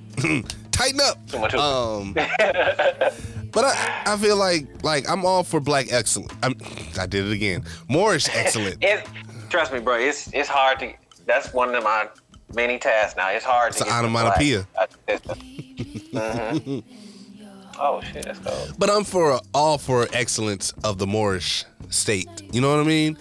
Tighten 0.72 1.00
up. 1.02 1.28
Too 1.28 1.40
much- 1.40 1.54
Um, 1.56 2.14
but 3.52 3.66
I, 3.66 4.04
I 4.06 4.18
feel 4.18 4.38
like 4.38 4.68
like 4.84 5.10
I'm 5.10 5.26
all 5.26 5.44
for 5.44 5.60
black 5.60 5.92
excellence. 5.92 6.34
I'm, 6.44 6.54
I 7.00 7.06
did 7.06 7.26
it 7.26 7.32
again. 7.34 7.64
Moorish 7.90 8.30
excellent. 8.34 8.78
it, 8.82 9.06
trust 9.50 9.74
me, 9.74 9.80
bro. 9.80 9.96
It's 9.96 10.30
it's 10.34 10.48
hard 10.50 10.80
to. 10.80 10.94
That's 11.26 11.52
one 11.54 11.74
of 11.76 11.84
my 11.84 12.08
many 12.54 12.78
tasks 12.78 13.18
now. 13.18 13.30
It's 13.32 13.44
hard 13.44 13.70
It's 13.72 13.80
to. 13.80 13.86
an 13.88 14.06
onomatopoeia. 14.06 14.68
black. 16.14 16.84
Oh 17.80 18.02
shit, 18.02 18.26
that's 18.26 18.40
cold. 18.40 18.74
But 18.78 18.90
I'm 18.90 19.04
for 19.04 19.40
all 19.54 19.78
for 19.78 20.08
excellence 20.14 20.74
of 20.84 20.98
the 20.98 21.08
Moorish 21.08 21.66
state. 21.90 22.30
You 22.52 22.62
know 22.62 22.70
what 22.70 22.80
I 22.80 22.88
mean? 22.88 23.18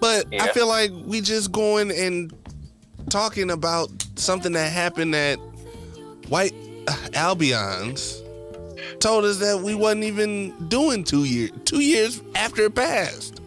But 0.00 0.26
I 0.32 0.48
feel 0.48 0.66
like 0.66 0.90
we 1.04 1.20
just 1.20 1.52
going 1.52 1.90
and 1.90 2.32
talking 3.10 3.50
about 3.50 3.90
something 4.16 4.52
that 4.52 4.72
happened 4.72 5.14
that 5.14 5.36
white 6.28 6.54
uh, 6.88 6.96
Albions 7.12 8.20
told 8.98 9.24
us 9.24 9.38
that 9.38 9.60
we 9.60 9.74
wasn't 9.74 10.04
even 10.04 10.68
doing 10.68 11.04
two 11.04 11.24
years 11.24 11.50
two 11.64 11.80
years 11.80 12.22
after 12.34 12.62
it 12.62 12.74
passed. 12.74 13.40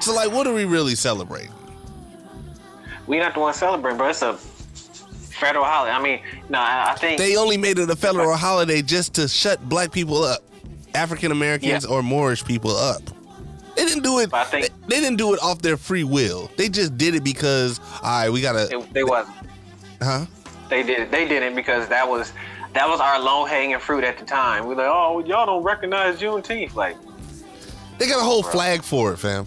So 0.00 0.14
like, 0.14 0.32
what 0.32 0.46
are 0.46 0.54
we 0.54 0.64
really 0.64 0.94
celebrating? 0.94 1.52
We 3.06 3.18
not 3.18 3.34
the 3.34 3.40
one 3.40 3.52
celebrating, 3.52 3.98
bro. 3.98 4.08
It's 4.08 4.22
a 4.22 4.38
federal 5.40 5.64
holiday. 5.64 5.92
I 5.92 6.00
mean, 6.02 6.20
no, 6.48 6.60
I 6.60 6.94
think 6.98 7.18
They 7.18 7.36
only 7.36 7.56
made 7.56 7.78
it 7.78 7.90
a 7.90 7.96
federal 7.96 8.36
holiday 8.36 8.82
just 8.82 9.14
to 9.14 9.26
shut 9.28 9.68
black 9.68 9.90
people 9.92 10.22
up, 10.22 10.42
African 10.94 11.32
Americans 11.32 11.84
Yeah. 11.84 11.90
or 11.90 12.02
Moorish 12.02 12.44
people 12.44 12.76
up. 12.76 13.02
They 13.76 13.84
didn't 13.86 14.02
do 14.02 14.18
it. 14.20 14.30
But 14.30 14.46
I 14.46 14.50
think- 14.50 14.66
they, 14.86 14.96
they 14.96 15.00
didn't 15.00 15.16
do 15.16 15.32
it 15.34 15.40
off 15.42 15.62
their 15.62 15.76
free 15.76 16.04
will. 16.04 16.50
They 16.56 16.68
just 16.68 16.98
did 16.98 17.14
it 17.14 17.24
because, 17.24 17.80
all 18.02 18.10
right, 18.22 18.30
we 18.30 18.40
gotta, 18.42 18.68
it, 18.78 18.92
they 18.92 19.04
wasn't. 19.04 19.34
huh? 20.02 20.26
They 20.68 20.82
did 20.82 21.00
it. 21.00 21.10
They 21.10 21.26
did 21.26 21.42
it 21.42 21.54
because 21.56 21.88
that 21.88 22.08
was 22.08 22.32
that 22.74 22.88
was 22.88 23.00
our 23.00 23.18
low 23.18 23.44
hanging 23.44 23.78
fruit 23.80 24.04
at 24.04 24.18
the 24.18 24.24
time. 24.24 24.66
We're 24.66 24.76
like, 24.76 24.86
oh, 24.88 25.24
y'all 25.26 25.44
don't 25.46 25.64
recognize 25.64 26.20
Juneteenth. 26.20 26.76
Like, 26.76 26.96
They 27.98 28.06
got 28.06 28.20
a 28.20 28.24
whole 28.24 28.44
flag 28.44 28.82
for 28.82 29.12
it, 29.12 29.16
fam. 29.16 29.44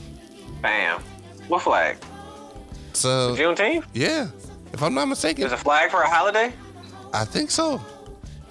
bam. 0.61 0.99
What 1.47 1.61
flag? 1.61 1.95
So 2.93 3.35
Juneteenth? 3.37 3.85
yeah, 3.93 4.27
if 4.73 4.81
I'm 4.83 4.93
not 4.93 5.07
mistaken, 5.07 5.41
There's 5.41 5.53
a 5.53 5.57
flag 5.57 5.91
for 5.91 6.01
a 6.01 6.09
holiday? 6.09 6.51
I 7.13 7.25
think 7.25 7.51
so. 7.51 7.81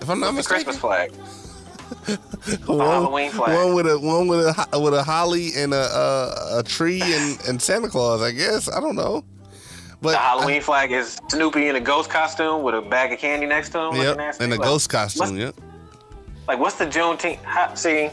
If 0.00 0.08
I'm 0.08 0.20
not 0.20 0.34
What's 0.34 0.48
the 0.48 0.54
mistaken, 0.54 0.64
Christmas 0.64 0.78
flag? 0.78 1.12
one, 2.66 2.78
Halloween 2.80 3.30
flag. 3.30 3.54
one 3.54 3.74
with 3.74 3.86
a 3.86 3.98
one 3.98 4.26
with 4.26 4.40
a 4.72 4.80
with 4.80 4.94
a 4.94 5.02
holly 5.02 5.50
and 5.56 5.74
a 5.74 5.76
a, 5.76 6.58
a 6.60 6.62
tree 6.62 7.00
and, 7.02 7.38
and 7.46 7.60
Santa 7.60 7.88
Claus. 7.88 8.22
I 8.22 8.30
guess 8.32 8.68
I 8.70 8.80
don't 8.80 8.96
know, 8.96 9.24
but 10.00 10.12
The 10.12 10.18
Halloween 10.18 10.62
flag 10.62 10.90
is 10.90 11.20
Snoopy 11.28 11.68
in 11.68 11.76
a 11.76 11.80
ghost 11.80 12.08
costume 12.10 12.62
with 12.62 12.74
a 12.74 12.80
bag 12.80 13.12
of 13.12 13.18
candy 13.18 13.46
next 13.46 13.70
to 13.70 13.78
him. 13.80 13.96
Yep, 13.96 14.18
and 14.40 14.52
a 14.52 14.56
Like, 14.56 14.64
ghost 14.66 14.88
costume. 14.90 15.36
Yep. 15.36 15.54
Like, 16.48 16.58
what's 16.58 16.76
the 16.76 16.86
Juneteenth? 16.86 17.42
How, 17.44 17.74
see, 17.74 18.10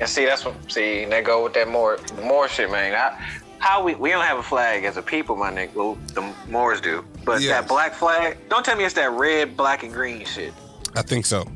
and 0.00 0.08
see, 0.08 0.24
that's 0.24 0.44
what. 0.44 0.54
See, 0.72 1.04
they 1.04 1.22
go 1.22 1.44
with 1.44 1.52
that 1.54 1.68
more, 1.68 1.98
the 2.16 2.22
more 2.22 2.48
shit, 2.48 2.70
man. 2.70 2.92
How, 2.94 3.16
how 3.60 3.82
we 3.84 3.94
we 3.94 4.10
don't 4.10 4.24
have 4.24 4.38
a 4.38 4.42
flag 4.42 4.84
as 4.84 4.96
a 4.96 5.02
people, 5.02 5.36
my 5.36 5.50
nigga. 5.52 5.74
Well, 5.74 5.94
the 6.14 6.32
Moors 6.48 6.80
do, 6.80 7.04
but 7.24 7.40
Yes. 7.40 7.50
that 7.60 7.68
black 7.68 7.94
flag. 7.94 8.36
Don't 8.48 8.64
tell 8.64 8.76
me 8.76 8.84
it's 8.84 8.94
that 8.94 9.12
red, 9.12 9.56
black, 9.56 9.82
and 9.84 9.92
green 9.92 10.24
shit. 10.24 10.52
I 10.96 11.02
think 11.02 11.24
so. 11.26 11.46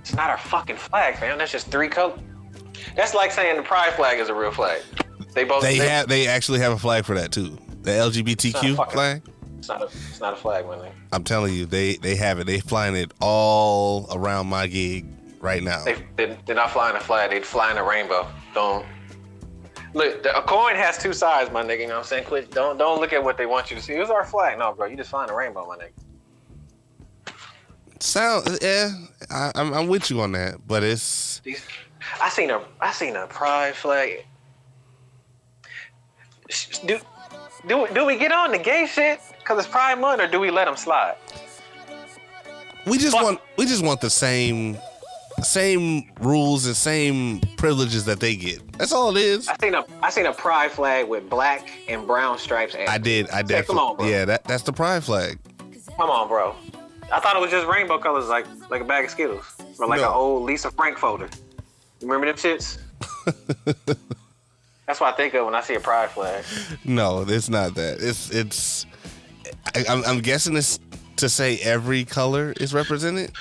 It's 0.00 0.14
not 0.14 0.28
our 0.30 0.38
fucking 0.38 0.76
flag, 0.76 1.16
fam. 1.16 1.38
That's 1.38 1.52
just 1.52 1.68
three 1.68 1.88
colors. 1.88 2.18
That's 2.96 3.14
like 3.14 3.30
saying 3.30 3.56
the 3.56 3.62
pride 3.62 3.94
flag 3.94 4.18
is 4.18 4.28
a 4.28 4.34
real 4.34 4.50
flag. 4.50 4.82
They 5.34 5.44
both. 5.44 5.62
They 5.62 5.76
have 5.76 6.08
they 6.08 6.26
actually 6.26 6.58
have 6.60 6.72
a 6.72 6.78
flag 6.78 7.04
for 7.04 7.14
that 7.14 7.32
too. 7.32 7.56
The 7.82 7.90
LGBTQ 7.92 8.76
fucking- 8.76 8.92
flag. 8.92 9.22
It's 9.58 9.68
not 9.68 9.80
a. 9.82 9.86
It's 9.86 10.20
not 10.20 10.32
a 10.34 10.36
flag, 10.36 10.66
my 10.66 10.74
nigga. 10.76 10.90
I'm 11.12 11.24
telling 11.24 11.54
you, 11.54 11.64
they 11.64 11.96
they 11.96 12.16
have 12.16 12.38
it. 12.38 12.46
They 12.46 12.60
flying 12.60 12.96
it 12.96 13.12
all 13.20 14.06
around 14.12 14.46
my 14.48 14.66
gig 14.66 15.06
right 15.40 15.62
now. 15.62 15.82
They, 15.84 15.96
they 16.16 16.36
they're 16.44 16.54
not 16.56 16.70
flying 16.70 16.96
a 16.96 17.00
flag. 17.00 17.30
They're 17.30 17.40
flying 17.42 17.78
a 17.78 17.84
rainbow. 17.84 18.26
Don't. 18.54 18.84
Look, 19.94 20.26
a 20.26 20.42
coin 20.42 20.74
has 20.74 20.98
two 20.98 21.12
sides, 21.12 21.50
my 21.52 21.62
nigga. 21.62 21.80
You 21.82 21.86
know 21.86 21.94
what 21.94 21.98
I'm 22.00 22.04
saying? 22.04 22.24
Quit. 22.24 22.50
Don't 22.50 22.76
don't 22.76 23.00
look 23.00 23.12
at 23.12 23.22
what 23.22 23.38
they 23.38 23.46
want 23.46 23.70
you 23.70 23.76
to 23.76 23.82
see. 23.82 23.94
It's 23.94 24.10
our 24.10 24.24
flag. 24.24 24.58
No, 24.58 24.72
bro. 24.72 24.86
You 24.86 24.96
just 24.96 25.10
find 25.10 25.30
a 25.30 25.34
rainbow, 25.34 25.66
my 25.66 25.76
nigga. 25.76 27.34
Sound 28.00 28.58
yeah, 28.60 28.90
I, 29.30 29.52
I'm 29.54 29.72
I'm 29.72 29.86
with 29.86 30.10
you 30.10 30.20
on 30.20 30.32
that, 30.32 30.66
but 30.66 30.82
it's 30.82 31.40
These, 31.40 31.64
I 32.20 32.28
seen 32.28 32.50
a 32.50 32.62
I 32.80 32.92
seen 32.92 33.16
a 33.16 33.26
pride 33.28 33.74
flag. 33.74 34.26
Do 36.84 36.98
do 37.66 37.86
do 37.94 38.04
we 38.04 38.18
get 38.18 38.32
on 38.32 38.50
the 38.50 38.58
gay 38.58 38.86
shit 38.86 39.20
because 39.38 39.58
it's 39.58 39.68
Pride 39.68 39.98
Month, 39.98 40.20
or 40.20 40.26
do 40.26 40.40
we 40.40 40.50
let 40.50 40.66
them 40.66 40.76
slide? 40.76 41.16
we 42.86 42.98
just 42.98 43.12
Fuck. 43.12 43.22
want 43.22 43.40
we 43.56 43.64
just 43.64 43.82
want 43.82 44.00
the 44.00 44.10
same 44.10 44.76
same 45.42 46.04
rules 46.20 46.66
and 46.66 46.76
same 46.76 47.40
privileges 47.56 48.04
that 48.06 48.20
they 48.20 48.36
get. 48.36 48.60
That's 48.78 48.92
all 48.92 49.16
it 49.16 49.20
is. 49.20 49.48
I 49.48 49.56
seen 49.60 49.74
a 49.74 49.84
I 50.02 50.10
seen 50.10 50.26
a 50.26 50.32
pride 50.32 50.70
flag 50.72 51.08
with 51.08 51.28
black 51.28 51.68
and 51.88 52.06
brown 52.06 52.38
stripes. 52.38 52.74
And 52.74 52.88
I 52.88 52.98
did. 52.98 53.28
I 53.30 53.36
Hey, 53.36 53.42
definitely. 53.42 53.66
come 53.66 53.78
on, 53.78 53.96
bro. 53.96 54.06
Yeah, 54.06 54.24
that 54.26 54.44
that's 54.44 54.62
the 54.62 54.72
pride 54.72 55.04
flag. 55.04 55.38
Come 55.96 56.10
on, 56.10 56.28
bro. 56.28 56.54
I 57.12 57.20
thought 57.20 57.36
it 57.36 57.40
was 57.40 57.50
just 57.50 57.66
rainbow 57.66 57.98
colors, 57.98 58.26
like 58.28 58.46
like 58.70 58.80
a 58.80 58.84
bag 58.84 59.04
of 59.04 59.10
Skittles, 59.10 59.44
or 59.78 59.86
like 59.86 60.00
No. 60.00 60.08
an 60.08 60.14
old 60.14 60.42
Lisa 60.44 60.70
Frank 60.70 60.98
folder. 60.98 61.28
You 62.00 62.08
remember 62.10 62.26
them 62.26 62.36
shits? 62.36 62.78
That's 64.86 65.00
what 65.00 65.14
I 65.14 65.16
think 65.16 65.32
of 65.34 65.46
when 65.46 65.54
I 65.54 65.60
see 65.62 65.74
a 65.74 65.80
pride 65.80 66.10
flag. 66.10 66.44
No, 66.84 67.24
it's 67.26 67.48
not 67.48 67.74
that. 67.76 67.98
It's 68.00 68.30
it's. 68.30 68.86
I, 69.74 69.84
I'm, 69.88 70.04
I'm 70.04 70.18
guessing 70.20 70.56
it's 70.56 70.78
to 71.16 71.28
say 71.28 71.58
every 71.58 72.04
color 72.04 72.52
is 72.60 72.74
represented. 72.74 73.32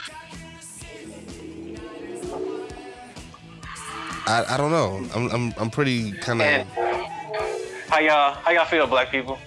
I, 4.25 4.46
I 4.50 4.58
don't 4.58 4.72
know. 4.72 5.06
I'm 5.13 5.30
I'm, 5.32 5.53
I'm 5.58 5.70
pretty 5.70 6.12
kind 6.13 6.42
of. 6.42 6.68
how 7.89 8.00
y'all 8.00 8.34
how 8.34 8.51
y'all 8.51 8.65
feel, 8.65 8.88
black 8.88 9.12
people? 9.12 9.38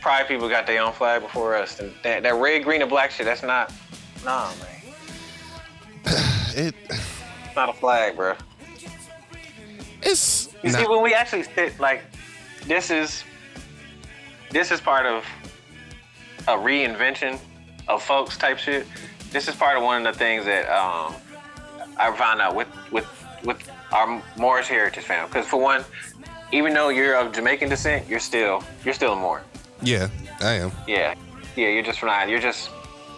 Pride 0.00 0.28
people 0.28 0.48
got 0.48 0.66
their 0.66 0.82
own 0.82 0.92
flag 0.92 1.22
before 1.22 1.54
us. 1.54 1.80
And 1.80 1.92
that, 2.02 2.22
that 2.24 2.34
red, 2.34 2.64
green, 2.64 2.82
and 2.82 2.90
black 2.90 3.10
shit, 3.10 3.24
that's 3.24 3.42
not. 3.42 3.72
Nah, 4.24 4.50
man. 4.56 4.94
it 6.56 6.74
It's 6.90 7.56
not 7.56 7.68
a 7.68 7.72
flag, 7.72 8.16
bro. 8.16 8.34
it's 10.02 10.54
You 10.62 10.70
see, 10.70 10.82
not, 10.82 10.90
when 10.90 11.02
we 11.02 11.14
actually 11.14 11.44
sit, 11.44 11.78
like, 11.78 12.02
this 12.66 12.90
is 12.90 13.24
this 14.50 14.70
is 14.70 14.80
part 14.80 15.06
of 15.06 15.24
a 16.48 16.52
reinvention 16.52 17.38
of 17.88 18.02
folks 18.02 18.36
type 18.36 18.58
shit. 18.58 18.86
This 19.30 19.48
is 19.48 19.54
part 19.54 19.76
of 19.76 19.82
one 19.82 20.06
of 20.06 20.12
the 20.12 20.18
things 20.18 20.44
that 20.44 20.68
um, 20.68 21.14
I 21.96 22.14
found 22.16 22.40
out 22.40 22.54
with 22.54 22.68
with 22.90 23.06
with 23.44 23.70
our 23.92 24.22
Moorish 24.36 24.68
heritage 24.68 25.04
fam. 25.04 25.26
Because 25.28 25.46
for 25.46 25.60
one, 25.60 25.84
even 26.52 26.72
though 26.74 26.88
you're 26.88 27.16
of 27.16 27.32
Jamaican 27.32 27.68
descent, 27.68 28.08
you're 28.08 28.20
still 28.20 28.62
you're 28.84 28.94
still 28.94 29.12
a 29.12 29.16
Moor. 29.16 29.42
yeah, 29.82 30.08
I 30.40 30.54
am. 30.54 30.72
Yeah, 30.86 31.14
yeah, 31.56 31.68
you're 31.68 31.82
just 31.82 31.98
from 31.98 32.28
you're 32.28 32.40
just 32.40 32.70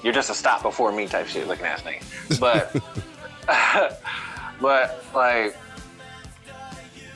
you're 0.02 0.12
just 0.12 0.30
a 0.30 0.34
stop 0.34 0.62
before 0.62 0.92
me 0.92 1.06
type 1.06 1.26
shit 1.26 1.46
looking 1.48 1.66
ass 1.66 1.82
nigga. 1.82 2.40
But 2.40 2.72
but 4.60 5.04
like 5.14 5.56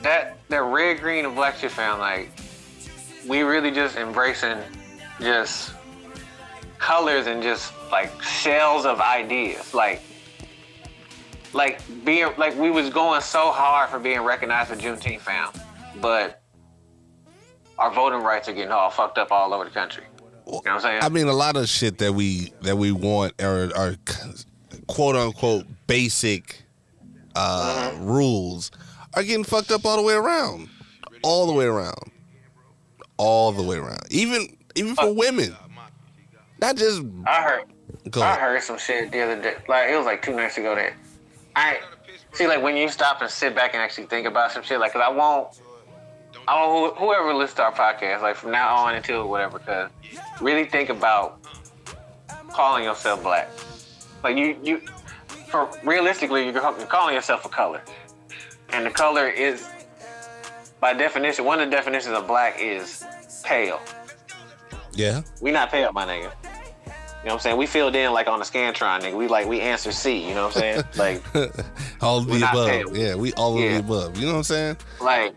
that 0.01 0.37
that 0.49 0.61
red, 0.63 0.99
green, 0.99 1.25
and 1.25 1.35
black 1.35 1.57
shit 1.57 1.71
found 1.71 2.01
like 2.01 2.29
we 3.27 3.41
really 3.41 3.71
just 3.71 3.97
embracing 3.97 4.57
just 5.19 5.73
colors 6.79 7.27
and 7.27 7.43
just 7.43 7.73
like 7.91 8.21
shells 8.21 8.85
of 8.85 8.99
ideas. 8.99 9.73
Like 9.73 10.01
like 11.53 11.81
being 12.05 12.27
like 12.37 12.57
we 12.57 12.69
was 12.71 12.89
going 12.89 13.21
so 13.21 13.51
hard 13.51 13.89
for 13.89 13.99
being 13.99 14.21
recognized 14.21 14.69
for 14.69 14.75
Juneteenth 14.75 15.21
found, 15.21 15.59
but 16.01 16.41
our 17.77 17.91
voting 17.91 18.21
rights 18.21 18.47
are 18.47 18.53
getting 18.53 18.71
all 18.71 18.89
fucked 18.89 19.17
up 19.17 19.31
all 19.31 19.53
over 19.53 19.63
the 19.65 19.71
country. 19.71 20.03
You 20.45 20.53
know 20.53 20.57
what 20.57 20.67
I'm 20.67 20.81
saying? 20.81 21.03
I 21.03 21.09
mean, 21.09 21.27
a 21.27 21.33
lot 21.33 21.55
of 21.55 21.67
shit 21.67 21.97
that 21.99 22.13
we 22.13 22.53
that 22.61 22.77
we 22.77 22.91
want 22.91 23.41
are, 23.41 23.75
are 23.75 23.95
quote 24.87 25.15
unquote 25.15 25.65
basic 25.87 26.63
uh, 27.35 27.93
rules 27.99 28.71
are 29.13 29.23
getting 29.23 29.43
fucked 29.43 29.71
up 29.71 29.85
all 29.85 29.97
the 29.97 30.03
way 30.03 30.13
around, 30.13 30.69
all 31.23 31.47
the 31.47 31.53
way 31.53 31.65
around, 31.65 32.11
all 33.17 33.51
the 33.51 33.63
way 33.63 33.77
around. 33.77 34.01
Even 34.09 34.57
even 34.75 34.95
for 34.95 35.13
women, 35.13 35.55
not 36.59 36.75
just 36.75 37.01
I 37.25 37.41
heard. 37.41 37.63
I 38.15 38.35
heard 38.35 38.61
some 38.63 38.77
shit 38.77 39.11
the 39.11 39.21
other 39.21 39.41
day. 39.41 39.55
Like 39.67 39.89
it 39.89 39.95
was 39.95 40.05
like 40.05 40.21
two 40.21 40.35
nights 40.35 40.57
ago 40.57 40.75
that 40.75 40.93
I 41.55 41.79
see 42.33 42.47
like 42.47 42.61
when 42.61 42.77
you 42.77 42.89
stop 42.89 43.21
and 43.21 43.29
sit 43.29 43.55
back 43.55 43.73
and 43.73 43.81
actually 43.81 44.05
think 44.05 44.27
about 44.27 44.51
some 44.51 44.63
shit. 44.63 44.79
Like, 44.79 44.93
cause 44.93 45.01
I 45.05 45.09
won't. 45.09 45.59
I 46.47 46.65
won't, 46.65 46.97
whoever 46.97 47.33
listens 47.33 47.57
to 47.57 47.63
our 47.63 47.73
podcast, 47.73 48.21
like 48.21 48.35
from 48.35 48.51
now 48.51 48.75
on 48.75 48.95
until 48.95 49.27
whatever, 49.27 49.59
cause 49.59 49.91
really 50.39 50.65
think 50.65 50.89
about 50.89 51.39
calling 52.49 52.83
yourself 52.83 53.21
black. 53.21 53.49
Like 54.23 54.37
you, 54.37 54.57
you, 54.63 54.81
for 55.49 55.69
realistically, 55.83 56.45
you're 56.45 56.53
you're 56.53 56.87
calling 56.87 57.15
yourself 57.15 57.45
a 57.45 57.49
color, 57.49 57.81
and 58.69 58.85
the 58.85 58.89
color 58.89 59.27
is, 59.27 59.67
by 60.79 60.93
definition, 60.93 61.45
one 61.45 61.59
of 61.59 61.69
the 61.69 61.75
definitions 61.75 62.15
of 62.15 62.27
black 62.27 62.59
is 62.59 63.03
pale. 63.43 63.79
Yeah, 64.93 65.21
We 65.41 65.51
not 65.51 65.71
pale, 65.71 65.91
my 65.93 66.05
nigga. 66.05 66.31
You 67.23 67.27
know 67.27 67.33
what 67.35 67.41
I'm 67.41 67.43
saying? 67.43 67.57
We 67.57 67.67
filled 67.67 67.95
in 67.95 68.11
like 68.13 68.27
on 68.27 68.39
the 68.39 68.45
Scantron, 68.45 69.01
nigga. 69.01 69.15
We 69.15 69.27
like 69.27 69.47
we 69.47 69.61
answer 69.61 69.91
C. 69.91 70.27
You 70.27 70.33
know 70.33 70.47
what 70.47 70.55
I'm 70.57 70.61
saying? 70.61 70.83
like, 70.95 72.01
all 72.01 72.17
of 72.17 72.25
the 72.27 72.37
above. 72.37 72.97
Yeah, 72.97 73.13
we 73.15 73.31
all 73.33 73.55
of 73.57 73.63
Yeah. 73.63 73.73
the 73.73 73.79
above. 73.79 74.17
You 74.17 74.25
know 74.25 74.31
what 74.33 74.37
I'm 74.39 74.43
saying? 74.43 74.77
like 74.99 75.33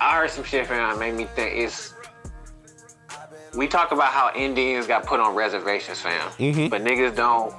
I 0.00 0.16
heard 0.16 0.30
some 0.30 0.44
shit 0.44 0.66
from 0.66 0.76
that 0.76 0.98
made 0.98 1.14
me 1.14 1.24
think 1.24 1.56
it's. 1.58 1.92
We 3.54 3.66
talk 3.68 3.90
about 3.92 4.12
how 4.12 4.32
Indians 4.34 4.86
got 4.86 5.04
put 5.04 5.20
on 5.20 5.34
reservations, 5.34 6.00
fam, 6.00 6.28
Mhm. 6.38 6.70
but 6.70 6.82
niggas 6.82 7.14
don't 7.16 7.52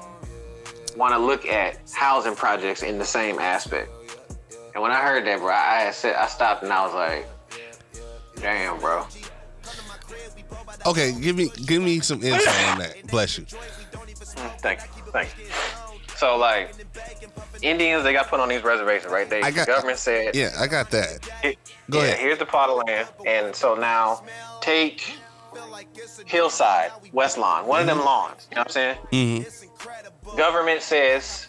want 0.97 1.13
to 1.13 1.19
look 1.19 1.45
at 1.45 1.77
housing 1.93 2.35
projects 2.35 2.81
in 2.81 2.97
the 2.97 3.05
same 3.05 3.39
aspect. 3.39 3.89
And 4.73 4.81
when 4.81 4.91
I 4.91 5.01
heard 5.01 5.25
that, 5.27 5.39
bro, 5.39 5.50
I 5.53 5.81
had 5.81 5.93
said 5.95 6.15
I 6.15 6.27
stopped 6.27 6.63
and 6.63 6.71
I 6.73 6.84
was 6.86 6.93
like, 6.95 7.27
"Damn, 8.38 8.79
bro." 8.79 9.06
Okay, 10.85 11.13
give 11.19 11.35
me 11.35 11.49
give 11.65 11.81
me 11.81 11.99
some 12.01 12.21
insight 12.23 12.69
on 12.71 12.77
that. 12.79 13.07
Bless 13.07 13.37
you. 13.37 13.45
Mm, 13.45 14.59
Thank 14.59 14.79
you, 14.97 15.03
thank 15.11 15.37
you. 15.37 15.45
So 16.15 16.37
like, 16.37 16.73
Indians, 17.61 18.03
they 18.03 18.13
got 18.13 18.27
put 18.29 18.39
on 18.39 18.49
these 18.49 18.63
reservations, 18.63 19.11
right? 19.11 19.29
They 19.29 19.41
I 19.41 19.51
got- 19.51 19.65
the 19.67 19.73
government 19.73 19.99
said, 19.99 20.35
Yeah, 20.35 20.51
I 20.57 20.67
got 20.67 20.89
that. 20.91 21.19
It- 21.43 21.57
Go 21.89 21.99
yeah, 21.99 22.05
ahead. 22.05 22.19
Here's 22.19 22.39
the 22.39 22.45
plot 22.45 22.69
of 22.69 22.81
land, 22.87 23.09
and 23.27 23.55
so 23.55 23.75
now 23.75 24.23
take 24.61 25.11
Hillside, 26.25 26.91
West 27.11 27.37
Lawn, 27.37 27.67
one 27.67 27.81
of 27.81 27.87
them 27.87 27.99
lawns. 27.99 28.47
You 28.49 28.55
know 28.55 28.61
what 28.61 28.77
I'm 28.77 28.97
saying? 29.11 29.43
hmm 29.43 30.37
Government 30.37 30.81
says 30.81 31.47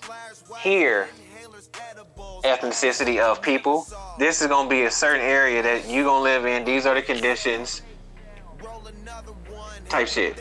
here, 0.61 1.09
ethnicity 2.45 3.19
of 3.21 3.41
people. 3.41 3.87
This 4.19 4.41
is 4.43 4.49
gonna 4.49 4.69
be 4.69 4.83
a 4.83 4.91
certain 4.91 5.23
area 5.23 5.63
that 5.63 5.87
you 5.89 6.05
gonna 6.05 6.23
live 6.23 6.45
in. 6.47 6.65
These 6.65 6.85
are 6.87 6.95
the 6.95 7.03
conditions. 7.03 7.83
Type 9.89 10.09
shit. 10.09 10.41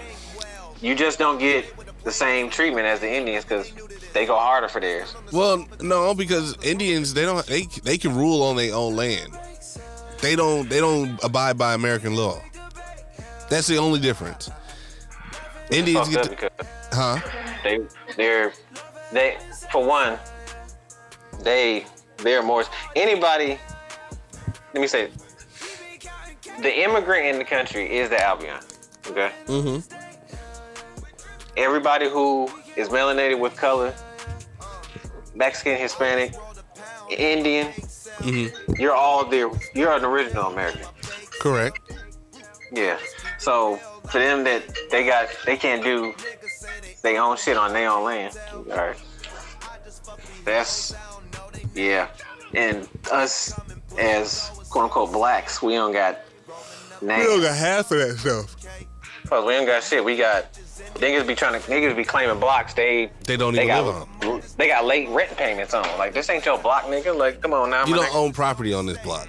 You 0.82 0.96
just 0.96 1.20
don't 1.20 1.38
get 1.38 1.66
the 2.04 2.12
same 2.12 2.50
treatment 2.50 2.86
as 2.86 3.00
the 3.00 3.12
Indians 3.12 3.46
because 3.46 3.72
they 4.14 4.26
go 4.26 4.38
harder 4.38 4.68
for 4.68 4.82
theirs. 4.82 5.16
Well, 5.32 5.66
no, 5.82 6.14
because 6.14 6.58
Indians 6.64 7.14
they 7.14 7.24
don't 7.24 7.46
they 7.46 7.64
they 7.84 7.98
can 7.98 8.16
rule 8.16 8.44
on 8.44 8.58
their 8.58 8.74
own 8.74 8.96
land. 8.96 9.38
They 10.22 10.36
don't 10.36 10.70
they 10.70 10.80
don't 10.80 11.22
abide 11.24 11.58
by 11.58 11.74
American 11.74 12.16
law. 12.16 12.42
That's 13.50 13.68
the 13.68 13.78
only 13.78 14.00
difference. 14.00 14.50
Indians 15.72 16.10
get 16.10 16.24
to, 16.24 16.52
huh? 16.92 17.20
they 17.64 17.80
they're 18.16 18.54
they 19.12 19.38
for 19.72 19.86
one 19.86 20.20
they 21.42 21.86
they're 22.18 22.44
more 22.44 22.64
anybody 22.96 23.58
let 24.74 24.82
me 24.82 24.88
say 24.88 25.10
the 26.62 26.84
immigrant 26.84 27.26
in 27.26 27.38
the 27.38 27.46
country 27.46 27.98
is 27.98 28.10
the 28.10 28.22
albion 28.22 28.60
okay 29.10 29.32
Mm-hmm. 29.48 29.80
everybody 31.58 32.10
who 32.10 32.50
is 32.76 32.90
melanated 32.90 33.40
with 33.40 33.56
color 33.56 33.94
mexican 35.36 35.78
hispanic 35.78 36.34
indian 37.10 37.72
Mm-hmm. 38.20 38.74
you're 38.80 38.94
all 38.94 39.26
there 39.26 39.50
you're 39.74 39.92
an 39.92 40.06
original 40.06 40.52
american 40.52 40.86
Correct. 41.42 41.80
yeah 42.72 42.98
so 43.40 43.78
for 44.10 44.20
them 44.20 44.44
that 44.44 44.62
they 44.92 45.04
got 45.06 45.28
they 45.46 45.58
can't 45.58 45.84
do 45.84 46.14
they 47.02 47.18
own 47.18 47.36
shit 47.38 47.58
on 47.58 47.74
their 47.74 47.90
own 47.90 48.04
land 48.06 48.38
all 48.56 48.64
right 48.78 48.96
that's 50.46 50.94
yeah 51.74 52.08
and 52.54 52.88
us 53.12 53.60
as 53.98 54.52
quote 54.70 54.86
unquote 54.86 55.12
blacks 55.12 55.62
we 55.62 55.74
don't 55.74 55.92
got 55.92 56.20
names 57.02 57.24
We 57.24 57.26
don't 57.34 57.42
got 57.42 57.58
half 57.58 57.92
of 57.92 57.98
that 57.98 58.18
stuff. 58.20 58.56
We 59.42 59.54
ain't 59.56 59.66
got 59.68 59.84
shit. 59.84 60.04
We 60.04 60.18
got 60.18 60.52
niggas 60.96 61.26
be 61.28 61.36
trying 61.36 61.60
to 61.62 61.68
niggas 61.70 61.96
be 61.96 62.04
claiming 62.04 62.40
blocks. 62.40 62.74
They 62.74 63.10
They 63.26 63.38
don't 63.38 63.54
they 63.54 63.64
even 63.66 63.76
got 63.76 63.86
live 63.86 64.32
on. 64.34 64.42
they 64.58 64.68
got 64.68 64.86
late 64.86 65.08
rent 65.10 65.36
payments 65.38 65.74
on. 65.74 65.84
Like 65.98 66.14
this 66.14 66.30
ain't 66.30 66.46
your 66.46 66.58
block, 66.60 66.84
nigga. 66.86 67.16
Like 67.18 67.42
come 67.42 67.54
on 67.54 67.70
now, 67.70 67.86
You 67.86 67.96
don't 67.96 68.06
nigga. 68.06 68.16
own 68.16 68.34
property 68.34 68.74
on 68.74 68.86
this 68.86 68.98
block. 69.00 69.28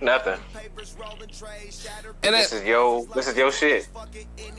nothing. 0.00 0.38
And 2.22 2.34
This 2.34 2.50
that, 2.50 2.56
is 2.56 2.64
yo. 2.64 3.04
This 3.14 3.28
is 3.28 3.36
your 3.36 3.52
shit. 3.52 3.88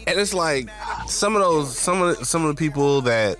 and 0.07 0.19
it's 0.19 0.33
like 0.33 0.69
some 1.07 1.35
of 1.35 1.41
those 1.41 1.77
some 1.77 2.01
of 2.01 2.17
the, 2.19 2.25
some 2.25 2.43
of 2.45 2.55
the 2.55 2.59
people 2.59 3.01
that 3.01 3.37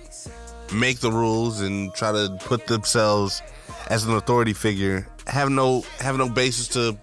make 0.72 0.98
the 0.98 1.10
rules 1.12 1.60
and 1.60 1.94
try 1.94 2.10
to 2.12 2.36
put 2.40 2.66
themselves 2.66 3.40
as 3.88 4.04
an 4.04 4.14
authority 4.14 4.52
figure 4.52 5.06
have 5.28 5.48
no 5.48 5.82
have 6.00 6.16
no 6.18 6.28
basis 6.28 6.68
to 6.68 6.96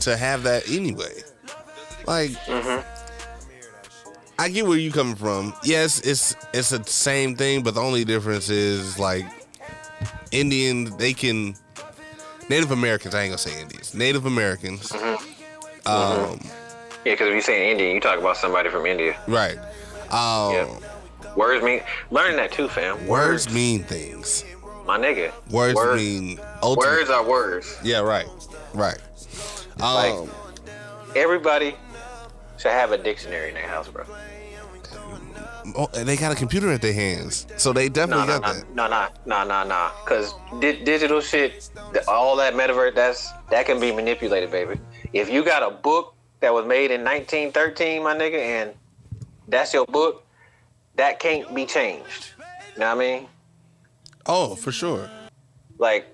to 0.00 0.16
have 0.16 0.42
that 0.44 0.68
anyway. 0.70 1.12
Like 2.06 2.30
mm-hmm. 2.30 2.97
I 4.40 4.48
get 4.48 4.66
where 4.66 4.78
you 4.78 4.92
coming 4.92 5.16
from. 5.16 5.52
Yes, 5.64 6.00
it's 6.00 6.36
it's 6.52 6.70
the 6.70 6.82
same 6.84 7.34
thing, 7.36 7.62
but 7.62 7.74
the 7.74 7.80
only 7.80 8.04
difference 8.04 8.48
is 8.48 8.98
like 8.98 9.24
Indian 10.30 10.96
they 10.98 11.12
can 11.12 11.56
Native 12.48 12.70
Americans, 12.70 13.14
I 13.14 13.22
ain't 13.22 13.30
gonna 13.32 13.38
say 13.38 13.60
Indians. 13.60 13.94
Native 13.94 14.26
Americans. 14.26 14.92
Um 15.86 16.40
Yeah, 17.04 17.14
because 17.14 17.28
if 17.28 17.34
you 17.34 17.40
say 17.40 17.70
Indian, 17.70 17.94
you 17.94 18.00
talk 18.00 18.18
about 18.18 18.36
somebody 18.36 18.68
from 18.70 18.86
India. 18.86 19.16
right. 19.26 19.58
Um 20.10 20.52
Yeah. 20.54 20.78
Words 21.36 21.64
mean 21.64 21.82
learn 22.10 22.36
that 22.36 22.52
too, 22.52 22.68
fam. 22.68 23.06
Words 23.06 23.50
mean 23.52 23.82
things. 23.84 24.44
my 24.86 24.98
nigga. 24.98 25.32
Words, 25.50 25.74
Words- 25.76 26.02
mean 26.02 26.40
ultimate. 26.62 26.86
Words 26.90 27.10
are 27.10 27.24
words. 27.24 27.76
Yeah, 27.82 28.00
right, 28.00 28.26
right. 28.72 28.98
Like- 29.78 30.12
Um, 30.14 30.30
Everybody 31.14 31.74
should 32.58 32.72
have 32.72 32.92
a 32.92 32.98
dictionary 32.98 33.48
in 33.48 33.54
their 33.54 33.66
house, 33.68 33.88
bro. 33.88 34.04
Oh, 35.76 35.86
they 35.86 36.16
got 36.16 36.32
a 36.32 36.34
computer 36.34 36.70
at 36.70 36.82
their 36.82 36.92
hands, 36.92 37.46
so 37.56 37.72
they 37.72 37.88
definitely 37.88 38.26
no, 38.26 38.40
got 38.40 38.42
no, 38.42 38.52
that. 38.54 38.74
no, 38.74 38.88
no, 38.88 39.44
no, 39.44 39.44
no, 39.44 39.68
no. 39.68 39.90
Because 40.04 40.34
di- 40.60 40.82
digital 40.84 41.20
shit, 41.20 41.70
all 42.06 42.36
that 42.36 42.54
metaverse, 42.54 42.94
that's 42.94 43.32
that 43.50 43.66
can 43.66 43.80
be 43.80 43.92
manipulated, 43.92 44.50
baby. 44.50 44.78
If 45.12 45.30
you 45.30 45.44
got 45.44 45.62
a 45.62 45.70
book 45.70 46.14
that 46.40 46.52
was 46.52 46.66
made 46.66 46.90
in 46.90 47.02
1913, 47.02 48.02
my 48.02 48.14
nigga, 48.14 48.38
and 48.38 48.74
that's 49.48 49.72
your 49.72 49.86
book, 49.86 50.24
that 50.96 51.18
can't 51.18 51.54
be 51.54 51.64
changed. 51.64 52.32
You 52.74 52.80
know 52.80 52.94
what 52.94 52.96
I 52.96 52.98
mean? 52.98 53.28
Oh, 54.26 54.54
for 54.54 54.72
sure. 54.72 55.10
Like, 55.78 56.06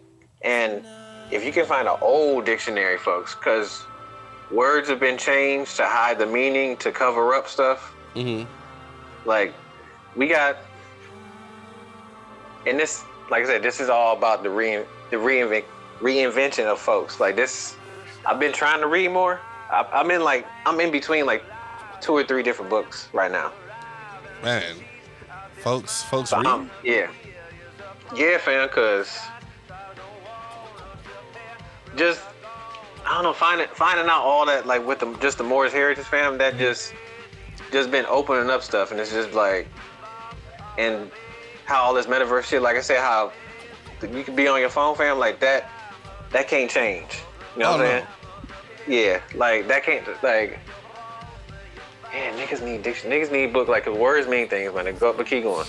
and 0.42 0.84
if 1.30 1.44
you 1.44 1.52
can 1.52 1.66
find 1.66 1.88
an 1.88 1.96
old 2.00 2.44
dictionary, 2.44 2.98
folks, 2.98 3.34
because 3.34 3.84
words 4.50 4.88
have 4.88 5.00
been 5.00 5.18
changed 5.18 5.76
to 5.76 5.86
hide 5.86 6.18
the 6.18 6.26
meaning, 6.26 6.76
to 6.78 6.92
cover 6.92 7.34
up 7.34 7.48
stuff. 7.48 7.94
Mm-hmm. 8.14 8.50
Like, 9.24 9.54
we 10.16 10.26
got, 10.28 10.56
and 12.66 12.78
this, 12.78 13.04
like 13.30 13.42
I 13.44 13.46
said, 13.46 13.62
this 13.62 13.80
is 13.80 13.88
all 13.88 14.16
about 14.16 14.42
the 14.42 14.50
re 14.50 14.84
the 15.10 15.16
reinvent 15.16 15.64
reinvention 16.00 16.66
of 16.66 16.78
folks. 16.78 17.20
Like 17.20 17.36
this, 17.36 17.76
I've 18.26 18.38
been 18.40 18.52
trying 18.52 18.80
to 18.80 18.86
read 18.86 19.08
more. 19.10 19.40
I, 19.70 19.86
I'm 19.92 20.10
in 20.10 20.22
like 20.22 20.46
I'm 20.66 20.80
in 20.80 20.90
between 20.90 21.26
like 21.26 21.42
two 22.00 22.12
or 22.12 22.24
three 22.24 22.42
different 22.42 22.70
books 22.70 23.08
right 23.12 23.30
now. 23.30 23.52
Man, 24.42 24.76
folks, 25.56 26.02
folks, 26.02 26.30
So 26.30 26.38
read. 26.38 26.46
I'm- 26.46 26.70
yeah, 26.82 27.10
yeah, 28.14 28.38
fam. 28.38 28.68
Cause 28.68 29.18
just 31.96 32.20
I 33.06 33.14
don't 33.14 33.22
know, 33.24 33.32
finding 33.32 33.68
finding 33.68 34.06
out 34.06 34.22
all 34.22 34.46
that 34.46 34.66
like 34.66 34.86
with 34.86 35.00
the 35.00 35.12
just 35.20 35.38
the 35.38 35.44
Moorish 35.44 35.72
Heritage 35.72 36.04
fam 36.06 36.38
that 36.38 36.58
just 36.58 36.92
just 37.74 37.90
been 37.90 38.06
opening 38.06 38.48
up 38.48 38.62
stuff, 38.62 38.90
and 38.90 38.98
it's 39.00 39.10
just 39.12 39.32
like 39.32 39.68
and 40.78 41.10
how 41.66 41.82
all 41.82 41.92
this 41.92 42.06
metaverse 42.06 42.44
shit. 42.44 42.62
Like 42.62 42.76
I 42.76 42.80
said, 42.80 43.00
how 43.00 43.32
you 44.02 44.22
can 44.24 44.34
be 44.34 44.48
on 44.48 44.60
your 44.60 44.70
phone, 44.70 44.94
fam, 44.96 45.18
like 45.18 45.40
that. 45.40 45.68
That 46.30 46.48
can't 46.48 46.70
change. 46.70 47.18
You 47.54 47.62
know 47.62 47.68
Oh, 47.68 47.72
what 47.78 47.80
I'm 47.80 47.86
no. 47.86 47.90
saying? 47.90 48.06
Yeah, 48.86 49.20
like 49.38 49.68
that 49.68 49.84
can't 49.84 50.06
like. 50.22 50.58
Yeah, 52.12 52.32
niggas 52.36 52.62
need 52.64 52.82
diction. 52.82 53.10
Niggas 53.10 53.32
need 53.32 53.52
book 53.52 53.66
like 53.68 53.84
'cause 53.84 53.96
words 53.98 54.28
mean 54.28 54.48
things, 54.48 54.72
man. 54.74 54.84
They 54.84 54.92
Go, 54.92 55.12
but 55.12 55.26
keep 55.26 55.42
going. 55.42 55.66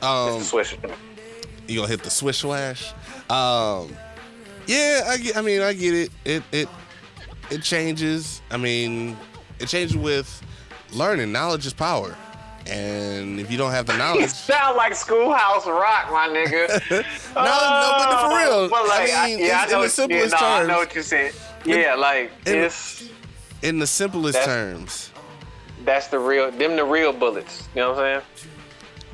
Um, 0.00 0.40
Swish. 0.40 0.76
you 1.66 1.76
gonna 1.76 1.88
hit 1.88 2.02
the 2.02 2.10
swish 2.10 2.38
swash. 2.38 2.92
Um, 3.30 3.96
yeah, 4.66 5.04
I 5.08 5.16
get. 5.18 5.36
I 5.36 5.40
mean, 5.42 5.60
I 5.62 5.72
get 5.72 5.94
it. 5.94 6.10
It 6.24 6.42
it 6.52 6.68
it 7.50 7.62
changes. 7.62 8.42
I 8.50 8.56
mean, 8.58 9.16
it 9.58 9.68
changes 9.68 9.96
with 9.96 10.42
learning. 10.94 11.32
Knowledge 11.32 11.66
is 11.66 11.72
power, 11.72 12.16
and 12.66 13.38
if 13.40 13.50
you 13.50 13.58
don't 13.58 13.72
have 13.72 13.86
the 13.86 13.96
knowledge, 13.96 14.30
sound 14.30 14.76
like 14.76 14.94
Schoolhouse 14.94 15.66
Rock, 15.66 16.10
my 16.10 16.28
nigga. 16.28 16.68
no, 16.90 17.42
no, 17.42 17.94
but 17.98 18.20
for 18.20 18.32
uh, 18.32 18.38
real, 18.38 18.68
But 18.68 18.88
like, 18.88 19.10
I 19.12 19.26
mean, 19.28 19.38
yeah, 19.40 19.44
in- 19.44 19.50
I 19.52 19.56
know 19.56 19.62
in 19.64 19.68
the 19.70 19.76
what- 19.78 19.90
simplest 19.90 20.34
yeah, 20.34 20.40
no, 20.40 20.46
I 20.46 20.66
know 20.66 20.76
what 20.78 20.94
you 20.94 21.02
said. 21.02 21.32
Yeah, 21.64 21.94
like 21.94 22.32
in- 22.46 22.54
it's 22.56 23.04
in 23.62 23.78
the 23.78 23.86
simplest 23.86 24.34
That's- 24.38 24.46
terms, 24.46 25.10
that's 25.84 26.08
the 26.08 26.18
real 26.18 26.50
them 26.50 26.76
the 26.76 26.84
real 26.84 27.12
bullets. 27.12 27.68
You 27.74 27.80
know 27.82 27.90
what 27.92 27.98
I'm 28.04 28.20
saying? 28.22 28.48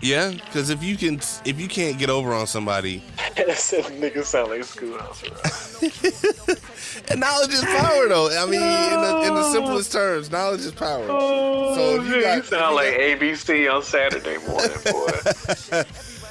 yeah. 0.01 0.31
Because 0.45 0.71
if 0.71 0.83
you 0.83 0.97
can, 0.97 1.17
if 1.45 1.59
you 1.61 1.67
can't 1.69 1.99
get 1.99 2.09
over 2.11 2.33
on 2.35 2.47
somebody, 2.47 3.03
saying? 3.55 3.85
nigga 4.01 4.25
sound 4.25 4.51
like 4.51 4.65
Schoolhouse 4.65 5.23
Rock. 5.29 6.59
and 7.11 7.21
knowledge 7.21 7.53
is 7.53 7.65
power, 7.65 8.09
though. 8.09 8.29
I 8.31 8.45
mean, 8.47 8.61
in 8.63 9.01
the 9.01 9.23
in 9.29 9.35
the 9.35 9.51
simplest 9.53 9.93
terms, 9.93 10.31
knowledge 10.31 10.61
is 10.61 10.73
power. 10.73 11.07
So 11.07 12.01
if 12.01 12.09
you 12.09 12.17
you, 12.17 12.23
got- 12.23 12.45
sound 12.45 12.77
like 12.77 12.95
ABC 12.95 13.73
on 13.73 13.83
Saturday 13.83 14.39
morning, 14.47 14.77
boy. 14.85 15.83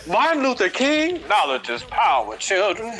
Martin 0.12 0.44
Luther 0.44 0.70
King, 0.70 1.22
knowledge 1.28 1.70
is 1.70 1.84
power, 1.84 2.38
children. 2.38 2.98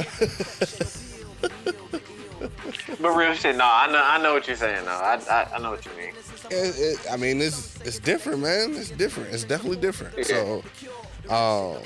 but 3.02 3.10
real 3.16 3.34
shit, 3.34 3.56
no, 3.56 3.64
I 3.66 3.90
know, 3.92 4.02
I 4.04 4.22
know 4.22 4.34
what 4.34 4.48
you're 4.48 4.58
saying. 4.58 4.84
though. 4.86 4.92
I, 4.92 5.20
I, 5.30 5.56
I 5.56 5.60
know 5.60 5.72
what 5.72 5.86
you 5.86 5.92
mean. 5.98 6.12
It, 6.50 6.76
it, 6.78 7.00
I 7.12 7.18
mean, 7.18 7.42
it's 7.42 7.80
it's 7.82 8.00
different, 8.00 8.42
man. 8.42 8.74
It's 8.76 8.90
different. 8.92 9.34
It's 9.34 9.44
definitely 9.44 9.80
different. 9.80 10.26
So, 10.26 10.64
um, 11.30 11.82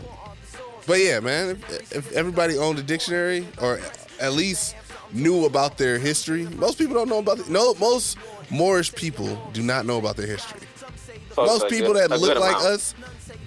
but 0.87 0.99
yeah, 0.99 1.19
man. 1.19 1.51
If, 1.69 1.91
if 1.95 2.11
everybody 2.13 2.57
owned 2.57 2.79
a 2.79 2.83
dictionary 2.83 3.47
or 3.61 3.79
at 4.19 4.33
least 4.33 4.75
knew 5.13 5.45
about 5.45 5.77
their 5.77 5.97
history, 5.97 6.45
most 6.57 6.77
people 6.77 6.95
don't 6.95 7.09
know 7.09 7.19
about 7.19 7.37
the, 7.39 7.51
no. 7.51 7.73
Most 7.75 8.17
Moorish 8.49 8.93
people 8.93 9.37
do 9.53 9.61
not 9.63 9.85
know 9.85 9.97
about 9.97 10.15
their 10.17 10.27
history. 10.27 10.61
Most 11.37 11.67
people 11.69 11.93
good- 11.93 12.09
that 12.09 12.19
look 12.19 12.37
like 12.39 12.55
us 12.57 12.93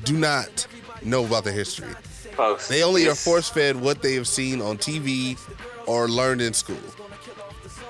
do 0.04 0.14
not 0.16 0.66
know 1.02 1.24
about 1.24 1.44
their 1.44 1.52
history. 1.52 1.92
folks, 2.36 2.68
They 2.68 2.82
only 2.82 3.06
are 3.08 3.14
force 3.14 3.48
fed 3.48 3.76
what 3.80 4.02
they 4.02 4.14
have 4.14 4.26
seen 4.26 4.60
on 4.62 4.78
TV 4.78 5.36
or 5.86 6.08
learned 6.08 6.40
in 6.40 6.54
school. 6.54 6.76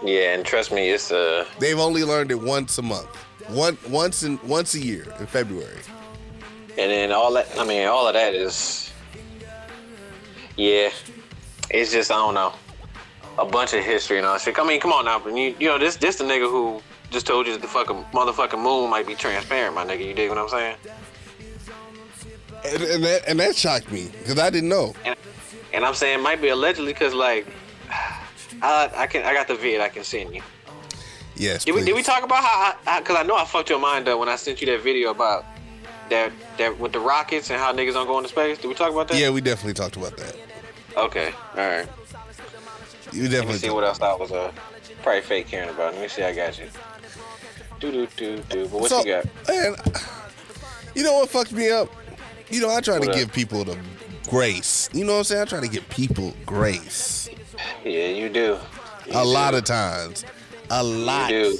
Yeah, 0.05 0.35
and 0.35 0.45
trust 0.45 0.71
me, 0.73 0.91
it's 0.91 1.11
uh, 1.13 1.47
They've 1.61 1.79
only 1.79 2.05
learned 2.05 2.31
it 2.31 2.41
once 2.41 2.77
a 2.79 2.83
month, 2.83 3.09
one 3.49 3.79
once 3.89 4.23
in 4.23 4.39
once 4.45 4.75
a 4.75 4.81
year 4.81 5.05
in 5.21 5.27
February. 5.27 5.79
and 6.77 6.91
then 6.91 7.13
all 7.13 7.33
that. 7.33 7.47
I 7.59 7.65
mean, 7.65 7.87
all 7.87 8.07
of 8.07 8.15
that 8.15 8.35
is, 8.35 8.93
yeah, 10.57 10.91
it's 11.71 11.93
just 11.93 12.11
I 12.11 12.17
don't 12.17 12.35
know, 12.35 12.53
a 13.39 13.45
bunch 13.45 13.73
of 13.73 13.85
history 13.85 14.19
and 14.19 14.27
all 14.27 14.35
that 14.35 14.43
shit. 14.43 14.59
I 14.59 14.67
mean, 14.67 14.81
come 14.81 14.93
on 14.93 15.05
now, 15.05 15.19
but 15.19 15.37
you, 15.37 15.55
you 15.59 15.69
know, 15.69 15.79
this 15.79 15.97
this 15.97 16.17
the 16.17 16.25
nigga 16.25 16.51
who 16.51 16.81
just 17.11 17.27
told 17.27 17.47
you 17.47 17.53
that 17.53 17.63
the 17.63 17.69
fucking 17.69 18.05
motherfucking 18.13 18.63
moon 18.63 18.91
might 18.91 19.07
be 19.07 19.15
transparent, 19.15 19.75
my 19.75 19.85
nigga. 19.85 20.07
You 20.07 20.15
dig 20.15 20.29
what 20.29 20.39
I'm 20.39 20.49
saying? 20.49 20.77
And, 22.65 22.83
and 22.83 23.05
that 23.05 23.23
and 23.29 23.41
that 23.41 23.57
shocked 23.57 23.91
me 23.91 24.09
because 24.19 24.39
I 24.39 24.51
didn't 24.51 24.69
know. 24.69 24.95
And, 25.05 25.17
and 25.73 25.85
I'm 25.85 25.95
saying 25.95 26.23
might 26.23 26.41
be 26.41 26.49
allegedly 26.49 26.93
because 26.93 27.15
like, 27.15 27.47
I 28.63 28.91
I 28.95 29.07
can 29.07 29.25
I 29.25 29.35
got 29.35 29.49
the 29.49 29.55
vid 29.55 29.81
I 29.81 29.89
can 29.89 30.05
send 30.05 30.35
you. 30.35 30.43
Yes. 31.37 31.65
Did 31.65 31.75
we, 31.75 31.85
did 31.85 31.97
we 31.97 32.03
talk 32.03 32.23
about 32.23 32.45
how? 32.45 33.01
Because 33.01 33.17
I, 33.17 33.25
know 33.25 33.37
I 33.37 33.45
fucked 33.45 33.69
your 33.69 33.81
mind 33.81 34.09
up 34.09 34.21
when 34.21 34.29
I 34.29 34.37
sent 34.37 34.61
you 34.61 34.69
that 34.69 34.83
video 34.83 35.11
about 35.11 35.45
that 36.11 36.33
that 36.59 36.79
with 36.79 36.93
the 36.93 37.01
rockets 37.01 37.51
and 37.51 37.59
how 37.59 37.73
niggas 37.73 37.95
don't 37.95 38.07
go 38.07 38.19
into 38.19 38.29
space. 38.29 38.59
Did 38.59 38.69
we 38.69 38.75
talk 38.75 38.93
about 38.93 39.09
that? 39.09 39.19
Yeah, 39.19 39.31
we 39.31 39.41
definitely 39.41 39.75
talked 39.75 39.97
about 39.97 40.17
that. 40.17 40.37
Okay. 40.97 41.33
All 41.57 41.67
right. 41.67 41.89
You 43.15 43.23
Let 43.23 43.31
me 43.31 43.37
definitely. 43.37 43.59
see 43.59 43.71
what 43.71 43.85
else 43.85 44.01
I 44.01 44.15
was 44.15 44.33
uh 44.33 44.51
probably 45.03 45.21
fake 45.23 45.47
caring 45.47 45.71
about. 45.71 45.93
Let 45.93 46.03
me 46.03 46.09
see. 46.09 46.23
I 46.23 46.35
got 46.35 46.59
you. 46.59 46.67
Do 47.79 47.93
do 47.93 48.07
do 48.17 48.39
do. 48.49 48.63
But 48.69 48.81
what 48.81 48.91
so, 48.91 49.05
you 49.05 49.13
got? 49.13 49.49
man, 49.49 49.77
you 50.95 51.05
know 51.05 51.13
what 51.15 51.29
fucked 51.31 51.53
me 51.53 51.71
up? 51.71 51.89
You 52.51 52.61
know, 52.61 52.75
I 52.75 52.81
try 52.81 52.99
to 52.99 53.09
up? 53.09 53.15
give 53.15 53.33
people 53.33 53.65
the 53.65 53.79
grace. 54.29 54.89
You 54.93 55.05
know 55.05 55.13
what 55.13 55.19
I'm 55.19 55.25
saying? 55.25 55.43
I 55.43 55.45
try 55.45 55.61
to 55.61 55.69
give 55.69 55.89
people 55.89 56.35
grace. 56.45 57.29
Yeah, 57.85 58.09
you 58.09 58.29
do. 58.29 58.59
You 59.07 59.13
a 59.13 59.23
do. 59.23 59.25
lot 59.25 59.55
of 59.55 59.65
times. 59.65 60.25
A 60.71 60.83
lot. 60.83 61.31
You. 61.31 61.59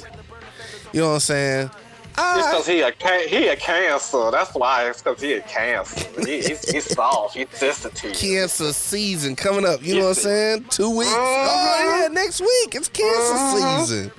You 0.91 1.01
know 1.01 1.07
what 1.09 1.13
I'm 1.15 1.19
saying? 1.21 1.69
It's 2.17 2.21
I, 2.21 2.49
because 2.51 2.67
he 2.67 2.79
a 2.81 3.27
he 3.27 3.47
a 3.49 3.55
cancer. 3.57 4.31
That's 4.31 4.53
why. 4.55 4.87
It's 4.89 5.01
because 5.01 5.21
he 5.21 5.33
a 5.33 5.41
cancer. 5.41 6.07
He, 6.25 6.41
he's, 6.41 6.69
he's 6.69 6.85
soft. 6.95 7.35
He's 7.35 7.47
sensitive. 7.51 8.13
cancer 8.15 8.71
season 8.71 9.35
coming 9.35 9.65
up. 9.65 9.83
You 9.83 9.95
know 9.95 10.01
what 10.03 10.07
I'm 10.17 10.23
saying? 10.23 10.65
Two 10.69 10.95
weeks. 10.95 11.11
Uh-huh. 11.11 11.19
Oh 11.19 11.99
yeah, 12.01 12.07
next 12.07 12.39
week 12.39 12.73
it's 12.75 12.87
cancer 12.87 13.33
Uh-huh. 13.33 13.79
season. 13.85 14.11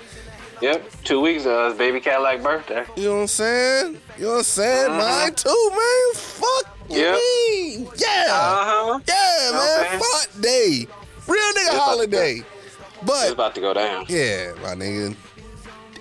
Yep. 0.61 0.91
Two 1.05 1.21
weeks 1.21 1.47
uh, 1.47 1.69
it's 1.71 1.79
baby 1.79 2.01
Cadillac 2.01 2.43
birthday. 2.43 2.85
You 2.97 3.05
know 3.05 3.15
what 3.15 3.21
I'm 3.23 3.27
saying? 3.29 4.01
You 4.19 4.25
know 4.25 4.31
what 4.33 4.37
I'm 4.39 4.43
saying? 4.45 4.91
Uh-huh. 4.91 5.23
Mine 5.23 5.35
too, 5.35 5.71
man. 5.71 6.15
Fuck 6.15 6.79
you 6.91 6.99
Yep. 6.99 7.15
mean? 7.15 7.89
Yeah. 7.97 8.27
Uh 8.29 8.65
huh. 8.65 9.01
Yeah, 9.09 9.49
Okay. 9.81 9.89
man. 9.91 10.01
Fuck 10.01 10.41
day. 10.43 10.87
Real 11.27 11.53
nigga 11.55 11.79
holiday. 11.79 12.35
It's 12.37 13.05
But 13.05 13.33
about 13.33 13.55
to 13.55 13.61
go 13.61 13.73
down. 13.75 14.05
yeah, 14.09 14.53
my 14.63 14.75
nigga. 14.75 15.15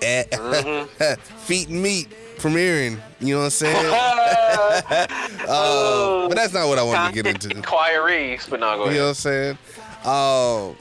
Mhm. 0.00 1.18
Feet 1.46 1.68
and 1.68 1.82
meat 1.82 2.08
premiering. 2.38 3.00
You 3.20 3.34
know 3.34 3.40
what 3.40 3.44
I'm 3.46 3.50
saying? 3.50 3.76
uh, 5.48 6.28
but 6.28 6.34
that's 6.34 6.52
not 6.52 6.68
what 6.68 6.78
I 6.78 6.82
wanted 6.82 7.08
to 7.08 7.22
get 7.22 7.26
into. 7.26 7.56
Inquiries, 7.56 8.46
but 8.48 8.60
no, 8.60 8.76
go 8.76 8.88
You 8.90 8.96
know 8.96 9.02
what 9.04 9.08
I'm 9.08 9.14
saying? 9.14 9.58
Um, 10.04 10.76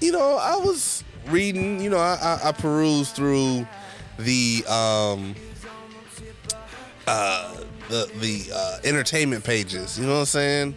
you 0.00 0.12
know, 0.12 0.36
I 0.40 0.56
was 0.56 1.04
reading. 1.28 1.80
You 1.80 1.90
know, 1.90 1.98
I, 1.98 2.16
I, 2.44 2.48
I 2.48 2.52
perused 2.52 3.14
through 3.14 3.66
the 4.18 4.64
um, 4.68 5.34
uh, 7.06 7.54
the 7.88 8.10
the 8.20 8.50
uh, 8.54 8.78
entertainment 8.84 9.44
pages. 9.44 9.98
You 9.98 10.06
know 10.06 10.14
what 10.14 10.20
I'm 10.20 10.26
saying? 10.26 10.74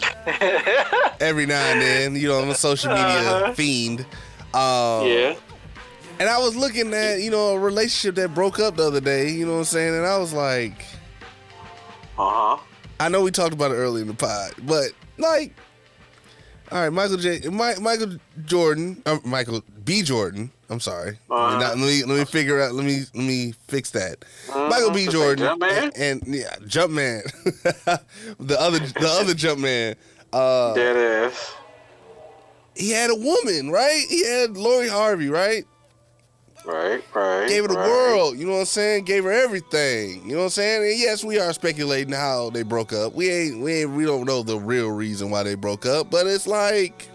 Every 1.19 1.45
now 1.45 1.61
and 1.71 1.81
then, 1.81 2.15
you 2.15 2.27
know, 2.27 2.39
I'm 2.41 2.49
a 2.49 2.55
social 2.55 2.89
media 2.89 3.03
Uh-huh. 3.05 3.53
fiend. 3.53 4.01
Um, 4.53 5.07
yeah. 5.07 5.35
And 6.23 6.29
I 6.29 6.37
was 6.37 6.55
looking 6.55 6.93
at, 6.93 7.19
you 7.19 7.29
know, 7.29 7.49
a 7.49 7.59
relationship 7.59 8.15
that 8.15 8.33
broke 8.33 8.57
up 8.57 8.77
the 8.77 8.87
other 8.87 9.01
day. 9.01 9.29
You 9.29 9.45
know 9.45 9.51
what 9.55 9.57
I'm 9.57 9.63
saying? 9.65 9.93
And 9.93 10.05
I 10.05 10.17
was 10.19 10.31
like, 10.31 10.85
Uh 12.17 12.55
huh. 12.55 12.57
I 12.97 13.09
know 13.09 13.21
we 13.23 13.29
talked 13.29 13.53
about 13.53 13.71
it 13.71 13.73
early 13.73 13.99
in 13.99 14.07
the 14.07 14.13
pod, 14.13 14.53
but 14.63 14.91
like, 15.17 15.53
all 16.71 16.79
right, 16.79 16.89
Michael 16.93 17.17
J. 17.17 17.41
Mi- 17.49 17.75
Michael 17.81 18.15
Jordan, 18.45 19.03
uh, 19.05 19.17
Michael 19.25 19.63
B. 19.83 20.01
Jordan. 20.01 20.49
I'm 20.69 20.79
sorry. 20.79 21.19
Uh-huh. 21.29 21.59
Let, 21.59 21.77
me, 21.77 22.05
let 22.05 22.17
me 22.17 22.23
figure 22.23 22.61
out. 22.61 22.71
Let 22.73 22.85
me 22.85 23.01
let 23.13 23.25
me 23.25 23.53
fix 23.67 23.89
that. 23.89 24.23
Uh-huh. 24.49 24.69
Michael 24.69 24.91
B. 24.91 25.07
Jordan 25.07 25.45
Jumpman? 25.59 25.91
and, 25.97 26.25
and 26.25 26.35
yeah, 26.35 26.55
Jumpman, 26.61 27.23
the 28.39 28.57
other 28.61 28.79
the 28.79 29.17
other 29.19 29.33
Jumpman. 29.33 29.95
Uh, 30.31 30.73
it 30.77 30.95
is. 30.95 31.51
he 32.77 32.91
had 32.91 33.09
a 33.09 33.15
woman, 33.15 33.71
right? 33.71 34.05
He 34.07 34.25
had 34.25 34.55
Lori 34.55 34.87
Harvey, 34.87 35.27
right? 35.27 35.65
Right, 36.65 37.03
right. 37.13 37.47
Gave 37.49 37.63
her 37.63 37.67
the 37.67 37.75
right. 37.75 37.87
world, 37.87 38.37
you 38.37 38.45
know 38.45 38.53
what 38.53 38.59
I'm 38.59 38.65
saying? 38.65 39.03
Gave 39.03 39.25
her 39.25 39.31
everything, 39.31 40.23
you 40.23 40.33
know 40.33 40.39
what 40.39 40.43
I'm 40.45 40.49
saying? 40.51 40.91
And 40.91 40.99
yes, 40.99 41.23
we 41.23 41.37
are 41.39 41.51
speculating 41.51 42.13
how 42.13 42.49
they 42.51 42.63
broke 42.63 42.93
up. 42.93 43.13
We 43.13 43.29
ain't, 43.29 43.59
we 43.59 43.81
ain't, 43.81 43.91
we 43.91 44.05
don't 44.05 44.25
know 44.25 44.43
the 44.43 44.57
real 44.57 44.89
reason 44.89 45.29
why 45.29 45.43
they 45.43 45.55
broke 45.55 45.85
up, 45.85 46.09
but 46.09 46.25
it's 46.25 46.47
like, 46.47 47.09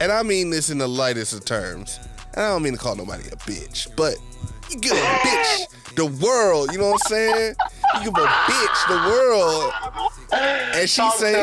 and 0.00 0.12
I 0.12 0.22
mean 0.22 0.50
this 0.50 0.70
in 0.70 0.78
the 0.78 0.88
lightest 0.88 1.32
of 1.32 1.44
terms. 1.44 1.98
And 2.34 2.44
I 2.44 2.48
don't 2.50 2.62
mean 2.62 2.74
to 2.74 2.78
call 2.78 2.94
nobody 2.94 3.26
a 3.28 3.36
bitch, 3.36 3.94
but 3.96 4.16
you 4.70 4.78
give 4.78 4.92
a 4.92 5.00
bitch 5.00 5.94
the 5.96 6.06
world, 6.06 6.70
you 6.72 6.78
know 6.78 6.90
what 6.90 7.00
I'm 7.04 7.10
saying? 7.10 7.54
You 7.94 8.04
give 8.04 8.14
a 8.14 8.26
bitch 8.26 8.88
the 8.88 9.10
world, 9.10 9.72
and 10.32 10.88
she 10.88 11.00
Talk 11.00 11.14
say, 11.16 11.34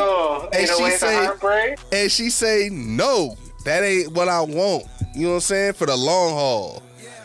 and 0.53 0.69
she 0.69 0.83
way 0.83 0.91
say, 0.91 1.75
and 1.91 2.11
she 2.11 2.29
say, 2.29 2.69
no, 2.71 3.35
that 3.65 3.83
ain't 3.83 4.11
what 4.13 4.27
I 4.27 4.41
want. 4.41 4.85
You 5.15 5.23
know 5.23 5.29
what 5.29 5.35
I'm 5.35 5.39
saying? 5.41 5.73
For 5.73 5.85
the 5.87 5.95
long 5.95 6.31
haul. 6.33 6.83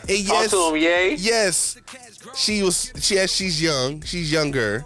And 0.09 0.25
Talk 0.25 0.41
yes, 0.41 0.51
to 0.51 0.69
him, 0.69 0.77
yay. 0.77 1.15
yes, 1.15 1.77
she 2.35 2.63
was. 2.63 2.91
She, 2.99 3.15
yes, 3.15 3.31
she's 3.33 3.61
young. 3.61 4.01
She's 4.03 4.31
younger, 4.31 4.85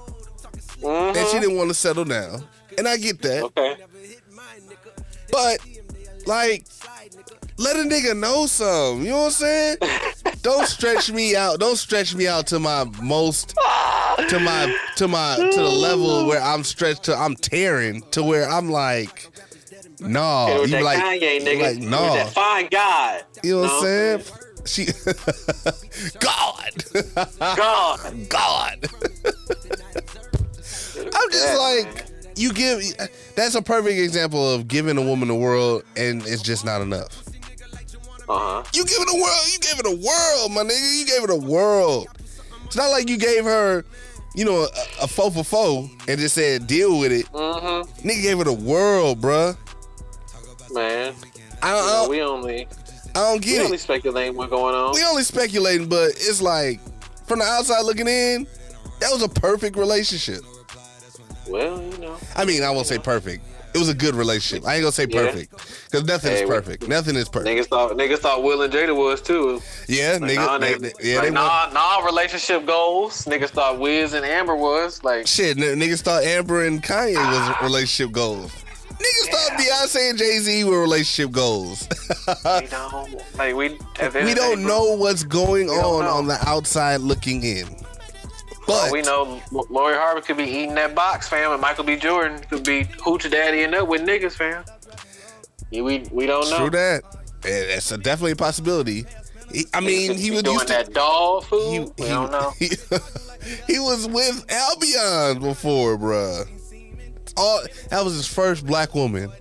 Mhm. 0.82 1.16
and 1.16 1.28
she 1.28 1.40
didn't 1.40 1.58
want 1.58 1.70
to 1.70 1.76
settle 1.76 2.06
down. 2.06 2.44
And 2.78 2.88
I 2.88 2.98
get 2.98 3.22
that. 3.22 3.44
Okay. 3.44 3.76
But 5.32 5.60
like, 6.26 6.66
let 7.58 7.76
a 7.76 7.80
nigga 7.80 8.18
know 8.18 8.48
some. 8.48 9.04
You 9.04 9.12
know 9.12 9.18
what 9.20 9.26
I'm 9.26 9.32
saying? 9.32 9.78
Don't 10.42 10.68
stretch 10.68 11.12
me 11.12 11.36
out. 11.36 11.60
Don't 11.60 11.78
stretch 11.78 12.16
me 12.16 12.28
out 12.28 12.48
to 12.48 12.60
my 12.60 12.86
most, 13.02 13.50
to 14.30 14.40
my, 14.40 14.76
to 14.96 15.08
my, 15.08 15.36
to 15.38 15.56
the 15.58 15.70
level 15.70 16.26
where 16.28 16.42
I'm 16.42 16.64
stretched 16.64 17.04
to. 17.04 17.16
I'm 17.16 17.36
tearing 17.36 18.02
to 18.12 18.24
where 18.24 18.50
I'm 18.50 18.70
like, 18.72 19.30
Hit 20.02 20.62
it 20.62 20.70
You 20.70 20.76
that 20.76 20.84
like, 20.84 21.00
Kanye 21.00 21.42
nigga. 21.42 21.62
like 21.62 21.80
With 21.80 21.90
nah. 21.90 22.14
that 22.14 22.34
fine 22.34 22.68
God. 22.72 23.24
You 23.44 23.56
know 23.56 23.62
what 23.62 23.72
I'm 23.72 23.82
saying? 23.82 24.24
She, 24.66 24.86
God, 26.20 26.72
God. 27.58 28.30
God. 28.30 28.86
I'm 31.16 31.32
just 31.32 31.58
like, 31.60 32.06
you 32.36 32.54
give. 32.54 32.82
That's 33.36 33.56
a 33.56 33.62
perfect 33.62 33.98
example 34.00 34.54
of 34.54 34.68
giving 34.68 34.98
a 34.98 35.02
woman 35.02 35.28
the 35.30 35.36
world, 35.36 35.84
and 35.98 36.22
it's 36.28 36.42
just 36.44 36.64
not 36.64 36.82
enough. 36.82 37.24
Uh 38.30 38.38
huh. 38.38 38.64
You 38.74 38.86
give 38.86 38.98
it 39.00 39.10
a 39.10 39.16
world. 39.22 39.48
You 39.52 39.60
gave 39.60 39.80
it 39.80 39.86
a 39.86 39.90
world, 39.90 40.52
my 40.52 40.62
nigga. 40.64 41.00
You 41.00 41.06
gave 41.06 41.24
it 41.24 41.30
a 41.32 41.36
world. 41.36 42.08
It's 42.66 42.76
not 42.76 42.90
like 42.92 43.10
you 43.10 43.18
gave 43.18 43.44
her, 43.44 43.84
you 44.36 44.46
know, 44.46 44.62
a, 44.62 45.04
a 45.04 45.08
four 45.08 45.32
for 45.32 45.44
four 45.44 45.90
and 46.08 46.20
just 46.20 46.36
said 46.36 46.68
deal 46.68 47.00
with 47.00 47.12
it. 47.12 47.26
Mm-hmm. 47.34 48.08
Nigga 48.08 48.22
gave 48.22 48.40
it 48.40 48.48
a 48.48 48.54
world, 48.54 49.20
bruh. 49.22 49.58
Man. 50.74 51.14
I 51.62 51.70
You 51.76 51.82
know, 51.82 51.88
don't, 51.88 52.10
we 52.10 52.22
only 52.22 52.68
I 53.14 53.20
don't 53.20 53.42
get 53.42 53.50
we 53.52 53.58
get 53.58 53.66
only 53.66 53.78
speculating 53.78 54.36
what's 54.36 54.50
going 54.50 54.74
on. 54.76 54.94
We 54.96 55.04
only 55.04 55.24
speculating, 55.24 55.88
but 55.90 56.10
it's 56.12 56.42
like 56.42 56.80
from 57.28 57.40
the 57.40 57.46
outside 57.46 57.82
looking 57.82 58.08
in, 58.08 58.48
that 59.00 59.10
was 59.12 59.22
a 59.24 59.30
perfect 59.30 59.76
relationship. 59.78 60.42
Well, 61.48 61.82
you 61.82 61.98
know. 61.98 62.18
I 62.36 62.46
mean, 62.46 62.64
I 62.64 62.72
won't 62.72 62.88
say 62.88 62.98
perfect. 63.00 63.46
It 63.74 63.78
was 63.78 63.88
a 63.88 63.94
good 63.94 64.16
relationship. 64.16 64.68
I 64.68 64.76
ain't 64.76 64.82
gonna 64.84 64.92
say 64.92 65.08
perfect 65.08 65.52
because 65.86 66.04
nothing 66.06 66.32
Hey, 66.32 66.44
is 66.44 66.50
we- 66.50 66.56
perfect. 66.56 66.88
Nothing 66.90 67.16
is 67.16 67.30
perfect. 67.30 67.48
Niggas 67.58 67.68
thought 67.68 67.92
niggas 67.94 68.18
thought 68.20 68.44
Will 68.44 68.62
and 68.64 68.72
Jada 68.74 68.94
was 68.96 69.22
too. 69.22 69.62
Yeah, 69.88 70.18
Like, 70.20 70.32
nigga. 70.32 70.36
nah, 70.36 70.60
niggas, 70.60 70.94
yeah, 71.02 71.16
like, 71.20 71.24
they 71.28 71.32
nah, 71.32 71.70
nah, 71.72 72.00
relationship 72.06 72.66
goals. 72.66 73.24
Niggas 73.26 73.50
thought 73.50 73.80
Wiz 73.80 74.14
and 74.14 74.26
Amber 74.26 74.56
was 74.58 75.02
like. 75.06 75.26
Shit, 75.26 75.58
n- 75.58 75.80
niggas 75.80 76.02
thought 76.02 76.24
Amber 76.24 76.66
and 76.66 76.84
Kanye 76.84 77.16
was 77.16 77.38
ah. 77.40 77.60
relationship 77.64 78.12
goals. 78.14 78.52
Niggas 79.02 79.32
thought 79.32 79.60
Beyonce 79.60 80.10
and 80.12 80.20
Jay 80.20 80.38
Z 80.40 80.64
were 80.66 80.82
relationship 80.82 81.32
goals. 81.32 81.88
We 82.62 82.68
don't 82.68 83.38
like 83.38 83.56
we. 83.56 83.66
at 84.00 84.14
the 84.14 84.20
end 84.20 84.26
we 84.28 84.34
don't 84.34 84.64
know 84.64 84.96
what's 84.96 85.24
going 85.24 85.70
on 85.70 86.04
know. 86.06 86.12
on 86.12 86.28
the 86.28 86.38
outside 86.48 87.02
looking 87.02 87.44
in. 87.44 87.68
But 88.68 88.92
we 88.92 89.02
know 89.02 89.42
Lori 89.52 89.96
Harvey 89.96 90.22
could 90.22 90.38
be 90.38 90.44
eating 90.44 90.76
that 90.76 90.94
box, 90.96 91.28
fam, 91.28 91.52
and 91.52 91.60
Michael 91.62 91.84
B. 91.84 91.96
Jordan 91.98 92.40
could 92.50 92.64
be 92.64 92.84
hoochie 92.84 93.30
daddy 93.32 93.64
and 93.64 93.74
up 93.76 93.88
with 93.88 94.02
niggas, 94.02 94.34
fam. 94.34 94.64
Yeah, 95.72 95.82
we 95.82 96.00
we 96.12 96.26
don't 96.26 96.50
know. 96.50 96.58
true 96.60 96.70
that. 96.72 97.04
It's 97.44 97.92
a 97.92 97.98
definitely 97.98 98.34
a 98.34 98.36
possibility. 98.36 99.06
He- 99.52 99.66
I 99.74 99.80
mean, 99.82 100.16
he 100.18 100.32
was 100.32 100.44
doing 100.44 100.60
to. 100.60 100.66
that 100.68 100.94
dog 100.94 101.44
food. 101.46 101.72
He, 101.72 101.80
we 101.80 101.92
he- 101.98 102.08
don't 102.10 102.32
know. 102.32 102.52
He, 102.58 102.68
he 103.68 103.80
was 103.80 104.08
with 104.08 104.46
Albion 104.50 105.42
before, 105.42 105.98
bruh. 105.98 106.48
All 107.38 107.62
that 107.90 108.04
was 108.04 108.14
his 108.14 108.28
first 108.28 108.66
black 108.66 108.94
woman. 108.96 109.32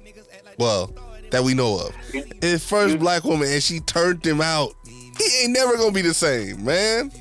Well, 0.58 0.92
that 1.30 1.42
we 1.42 1.54
know 1.54 1.78
of. 1.86 1.94
His 2.42 2.64
first 2.64 2.98
black 2.98 3.24
woman, 3.24 3.48
and 3.48 3.62
she 3.62 3.80
turned 3.80 4.24
him 4.24 4.40
out. 4.40 4.74
He 4.86 5.42
ain't 5.44 5.52
never 5.52 5.76
gonna 5.76 5.92
be 5.92 6.02
the 6.02 6.14
same, 6.14 6.64
man. 6.64 7.12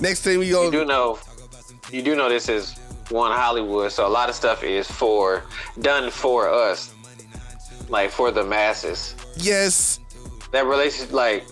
Next 0.00 0.22
thing 0.22 0.38
we 0.38 0.46
You 0.48 0.70
do 0.70 0.84
know, 0.84 1.18
you 1.90 2.02
do 2.02 2.14
know 2.14 2.28
this 2.28 2.48
is 2.48 2.74
one 3.10 3.32
Hollywood, 3.32 3.90
so 3.92 4.06
a 4.06 4.08
lot 4.08 4.28
of 4.28 4.34
stuff 4.34 4.62
is 4.62 4.86
for 4.90 5.42
done 5.80 6.10
for 6.10 6.48
us, 6.48 6.94
like 7.88 8.10
for 8.10 8.30
the 8.30 8.44
masses. 8.44 9.14
yes. 9.36 10.00
That 10.50 10.64
relationship, 10.66 11.12
like 11.12 11.44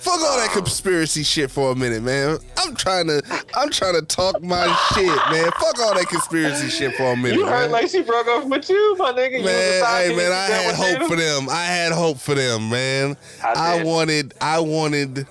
Fuck 0.00 0.20
all 0.22 0.38
that 0.38 0.50
conspiracy 0.52 1.22
shit 1.22 1.50
for 1.50 1.72
a 1.72 1.74
minute, 1.76 2.02
man. 2.02 2.38
I'm 2.56 2.74
trying 2.74 3.06
to, 3.08 3.20
I'm 3.54 3.68
trying 3.70 3.94
to 3.94 4.02
talk 4.02 4.42
my 4.42 4.66
shit, 4.94 5.04
man. 5.06 5.50
Fuck 5.60 5.78
all 5.78 5.94
that 5.94 6.06
conspiracy 6.08 6.68
shit 6.70 6.94
for 6.94 7.12
a 7.12 7.16
minute, 7.16 7.34
you 7.38 7.44
heard, 7.44 7.62
man. 7.64 7.72
like 7.72 7.88
she 7.90 8.00
broke 8.02 8.26
up 8.26 8.46
with 8.46 8.68
you, 8.70 8.96
my 8.98 9.12
nigga. 9.12 9.38
You 9.40 9.44
Man, 9.44 9.82
side 9.82 10.10
hey 10.10 10.16
man, 10.16 10.32
I 10.32 10.44
had 10.46 10.74
hope 10.74 10.98
them. 11.00 11.08
for 11.08 11.16
them. 11.16 11.48
I 11.50 11.64
had 11.64 11.92
hope 11.92 12.18
for 12.18 12.34
them, 12.34 12.70
man. 12.70 13.16
I 13.44 13.80
I, 13.80 13.84
wanted, 13.84 14.32
I 14.40 14.58
wanted, 14.60 15.26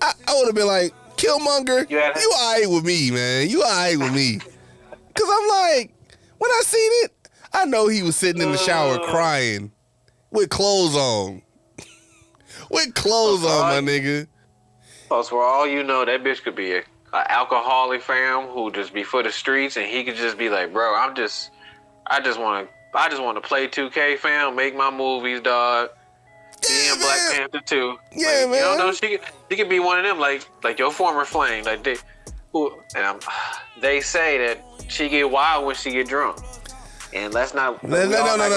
I, 0.00 0.12
I 0.26 0.34
would 0.34 0.46
have 0.46 0.54
been 0.54 0.66
like, 0.66 0.94
Killmonger, 1.16 1.90
You 1.90 1.98
you 1.98 2.32
alright 2.40 2.70
with 2.70 2.84
me, 2.84 3.10
man. 3.10 3.50
You 3.50 3.62
alright 3.62 3.98
with 3.98 4.14
me. 4.14 4.38
Cause 5.14 5.28
I'm 5.30 5.48
like, 5.48 5.92
when 6.38 6.50
I 6.50 6.62
seen 6.64 6.90
it, 7.04 7.12
I 7.52 7.66
know 7.66 7.88
he 7.88 8.02
was 8.02 8.16
sitting 8.16 8.40
in 8.40 8.50
the 8.52 8.56
shower 8.56 8.94
Uh. 8.94 9.10
crying 9.10 9.72
with 10.30 10.48
clothes 10.48 10.96
on. 10.96 11.42
With 12.70 12.94
clothes 12.94 13.44
on, 13.44 13.84
my 13.84 13.90
nigga. 13.90 14.26
So 15.08 15.22
for 15.24 15.42
all 15.42 15.66
you 15.66 15.82
know, 15.82 16.04
that 16.04 16.22
bitch 16.22 16.42
could 16.42 16.54
be 16.54 16.72
a, 16.76 16.82
a 17.12 17.30
alcoholic 17.32 18.00
fam 18.00 18.46
who 18.48 18.70
just 18.70 18.94
be 18.94 19.02
for 19.02 19.22
the 19.22 19.32
streets, 19.32 19.76
and 19.76 19.86
he 19.86 20.04
could 20.04 20.16
just 20.16 20.38
be 20.38 20.48
like, 20.48 20.72
bro, 20.72 20.94
I'm 20.94 21.14
just, 21.14 21.50
I 22.06 22.20
just 22.20 22.38
want 22.40 22.68
to, 22.68 22.98
I 22.98 23.08
just 23.08 23.22
want 23.22 23.36
to 23.36 23.46
play 23.46 23.66
2K 23.68 24.18
fam, 24.18 24.54
make 24.56 24.76
my 24.76 24.90
movies, 24.90 25.40
dog. 25.40 25.90
Yeah, 26.68 26.92
in 26.92 26.98
Black. 27.00 27.32
Panther 27.32 27.60
too. 27.64 27.96
Yeah, 28.12 28.26
like, 28.26 28.40
You 28.42 28.50
man. 28.50 28.62
don't 28.62 28.78
know 28.78 28.92
she 28.92 29.16
could, 29.16 29.20
she 29.50 29.56
could 29.56 29.68
be 29.68 29.80
one 29.80 29.98
of 29.98 30.04
them, 30.04 30.18
like 30.18 30.46
like 30.62 30.78
your 30.78 30.92
former 30.92 31.24
flame, 31.24 31.64
like 31.64 31.82
they, 31.82 31.96
who, 32.52 32.72
and 32.94 33.04
I'm, 33.04 33.18
they 33.80 34.00
say 34.00 34.38
that 34.38 34.62
she 34.88 35.08
get 35.08 35.30
wild 35.30 35.66
when 35.66 35.74
she 35.74 35.90
get 35.90 36.06
drunk. 36.08 36.38
And 37.14 37.34
let's 37.34 37.54
not. 37.54 37.82
No, 37.82 37.88
no, 37.88 38.08
no, 38.08 38.08
no, 38.08 38.36
no, 38.36 38.36
like- 38.36 38.48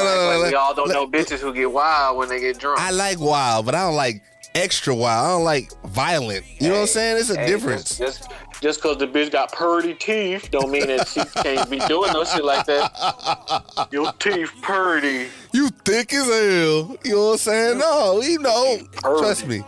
no, 0.41 0.47
We 0.49 0.55
all 0.55 0.73
don't 0.75 0.89
know 0.89 1.07
bitches 1.07 1.39
who 1.39 1.53
get 1.53 1.71
wild 1.71 2.17
when 2.17 2.29
they 2.29 2.39
get 2.39 2.59
drunk. 2.59 2.79
I 2.79 2.91
like 2.91 3.19
wild, 3.19 3.65
but 3.65 3.73
I 3.75 3.81
don't 3.81 3.95
like 3.95 4.21
extra 4.55 4.93
wild. 4.93 5.25
I 5.25 5.29
don't 5.31 5.43
like 5.43 5.71
violent. 5.85 6.45
You 6.61 6.69
know 6.69 6.75
what 6.75 6.81
I'm 6.81 6.87
saying? 6.87 7.17
It's 7.17 7.29
a 7.31 7.45
difference. 7.47 7.97
Just 7.97 8.29
just 8.61 8.81
because 8.81 8.97
the 8.97 9.07
bitch 9.07 9.31
got 9.31 9.51
purdy 9.51 9.93
teeth 9.93 10.49
don't 10.51 10.71
mean 10.71 10.87
that 10.87 11.05
she 11.07 11.21
can't 11.43 11.69
be 11.69 11.79
doing 11.79 12.13
no 12.13 12.23
shit 12.23 12.45
like 12.45 12.65
that. 12.67 13.87
Your 13.91 14.11
teeth 14.13 14.51
purdy. 14.61 15.27
You 15.51 15.69
thick 15.69 16.13
as 16.13 16.25
hell. 16.27 16.95
You 17.03 17.11
know 17.15 17.25
what 17.25 17.31
I'm 17.33 17.37
saying? 17.39 17.77
No, 17.79 18.19
we 18.21 18.37
know. 18.37 18.77
Trust 19.01 19.47
me. 19.47 19.63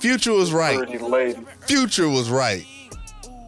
Future 0.00 0.32
was 0.32 0.50
right. 0.52 0.88
Future 1.66 2.08
was 2.08 2.30
right. 2.30 2.64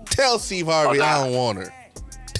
Tell 0.07 0.38
Steve 0.38 0.66
Harvey 0.66 1.00
Oh. 1.00 1.05
I 1.05 1.24
don't 1.24 1.35
want 1.35 1.59
her. 1.59 1.72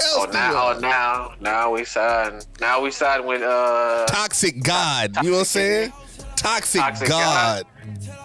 Tell 0.01 0.21
Oh 0.21 0.31
now, 0.33 0.73
oh 0.75 0.79
now, 0.79 1.33
now 1.41 1.71
we 1.73 1.85
side. 1.85 2.45
Now 2.61 2.81
we 2.83 2.91
side 2.91 3.25
with 3.25 3.43
uh. 3.43 4.07
Toxic 4.07 4.63
God. 4.63 5.17
You 5.23 5.31
know 5.31 5.33
what 5.33 5.39
I'm 5.41 5.45
saying? 5.47 5.93
Toxic, 6.37 6.81
Toxic 6.81 7.09
God. 7.09 7.65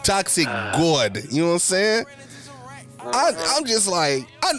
Toxic 0.03 0.45
God. 0.45 1.17
You 1.31 1.41
know 1.41 1.47
what 1.47 1.53
I'm 1.53 1.59
saying? 1.59 2.05
I, 2.99 3.55
I'm 3.55 3.65
just 3.65 3.87
like, 3.87 4.27
I, 4.41 4.53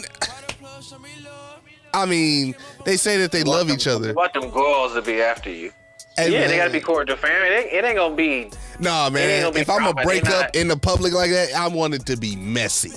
I 1.93 2.05
mean, 2.05 2.55
they 2.85 2.97
say 2.97 3.17
that 3.17 3.31
they 3.31 3.43
love 3.43 3.69
each 3.69 3.87
other. 3.87 4.13
Want 4.13 4.33
them 4.33 4.49
girls 4.49 4.93
to 4.93 5.01
be 5.01 5.21
after 5.21 5.49
you. 5.49 5.71
Hey, 6.15 6.31
yeah, 6.31 6.39
man. 6.39 6.49
they 6.49 6.57
gotta 6.57 6.71
be 6.71 6.79
cordial, 6.79 7.15
fam. 7.15 7.43
It 7.43 7.55
ain't, 7.55 7.73
it 7.73 7.85
ain't 7.85 7.95
gonna 7.95 8.15
be. 8.15 8.49
Nah, 8.79 9.09
man. 9.09 9.43
gonna 9.43 9.53
be 9.53 9.61
If 9.61 9.69
I'm 9.69 9.79
gonna 9.83 10.03
break 10.03 10.25
up 10.25 10.45
not- 10.45 10.55
in 10.55 10.67
the 10.67 10.77
public 10.77 11.13
like 11.13 11.29
that, 11.31 11.53
I 11.53 11.67
want 11.67 11.93
it 11.93 12.05
to 12.07 12.17
be 12.17 12.35
messy. 12.35 12.91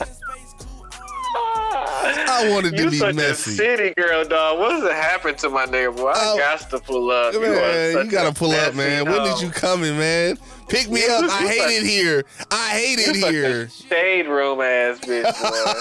I 2.03 2.49
want 2.51 2.67
it 2.67 2.71
to 2.77 2.83
You 2.85 2.91
be 2.91 2.99
such 2.99 3.15
messy. 3.15 3.53
a 3.53 3.55
city 3.55 3.93
girl, 3.97 4.25
dog. 4.25 4.59
What 4.59 4.71
does 4.71 4.85
it 4.85 4.93
happen 4.93 5.35
to 5.37 5.49
my 5.51 5.67
nigga, 5.67 5.97
boy? 5.97 6.09
I 6.11 6.33
Oh. 6.33 6.37
got 6.39 6.61
to 6.71 6.79
pull 6.79 7.11
up. 7.11 7.35
You, 7.35 7.41
Man, 7.41 7.93
such 7.93 8.05
you 8.07 8.11
gotta 8.11 8.33
pull 8.35 8.53
up, 8.53 8.75
man. 8.75 9.05
When 9.05 9.23
did 9.23 9.31
dog. 9.33 9.43
you 9.43 9.51
coming, 9.51 9.99
man? 9.99 10.39
Pick 10.69 10.89
me 10.91 11.05
up. 11.11 11.25
I 11.31 11.47
hate 11.49 11.83
it 11.83 11.87
here. 11.87 12.25
I 12.51 12.69
hate 12.71 12.99
it 13.01 13.17
here. 13.33 13.69
shade 13.69 14.27
room 14.29 14.61
ass 14.61 14.99
bitch, 15.01 15.25
boy. 15.25 15.75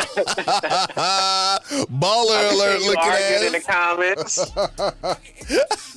Baller 1.90 2.52
alert 2.52 2.80
you 2.80 2.86
looking 2.86 2.98
arguing 3.10 3.46
in 3.46 3.52
the 3.52 3.60
comments. 3.60 4.38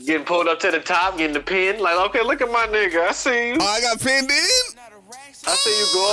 getting 0.05 0.25
pulled 0.25 0.47
up 0.47 0.59
to 0.61 0.71
the 0.71 0.79
top, 0.79 1.17
getting 1.17 1.33
the 1.33 1.39
pin. 1.39 1.79
Like, 1.79 1.95
okay, 2.09 2.21
look 2.23 2.41
at 2.41 2.49
my 2.51 2.65
nigga. 2.67 3.07
I 3.07 3.11
see 3.11 3.49
you. 3.49 3.57
Oh, 3.59 3.65
I 3.65 3.81
got 3.81 3.99
pinned 3.99 4.29
in. 4.29 4.37
I 5.45 5.55
see 5.55 5.69
you, 5.69 5.85
girl. 5.93 6.03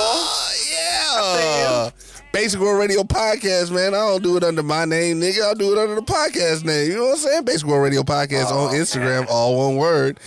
Oh, 1.23 1.89
yeah. 1.89 1.89
Basic 2.33 2.59
World 2.61 2.79
Radio 2.79 3.03
Podcast, 3.03 3.71
man. 3.71 3.93
I 3.93 3.97
don't 3.97 4.23
do 4.23 4.37
it 4.37 4.43
under 4.43 4.63
my 4.63 4.85
name, 4.85 5.19
nigga. 5.19 5.41
I'll 5.43 5.55
do 5.55 5.73
it 5.73 5.77
under 5.77 5.95
the 5.95 6.01
podcast 6.01 6.63
name. 6.63 6.89
You 6.91 6.95
know 6.97 7.03
what 7.07 7.11
I'm 7.13 7.17
saying? 7.17 7.43
Basic 7.43 7.67
World 7.67 7.83
Radio 7.83 8.03
Podcast 8.03 8.45
Oh, 8.49 8.67
on 8.67 8.73
Instagram, 8.73 9.27
all 9.29 9.57
one 9.57 9.75
word. 9.75 10.17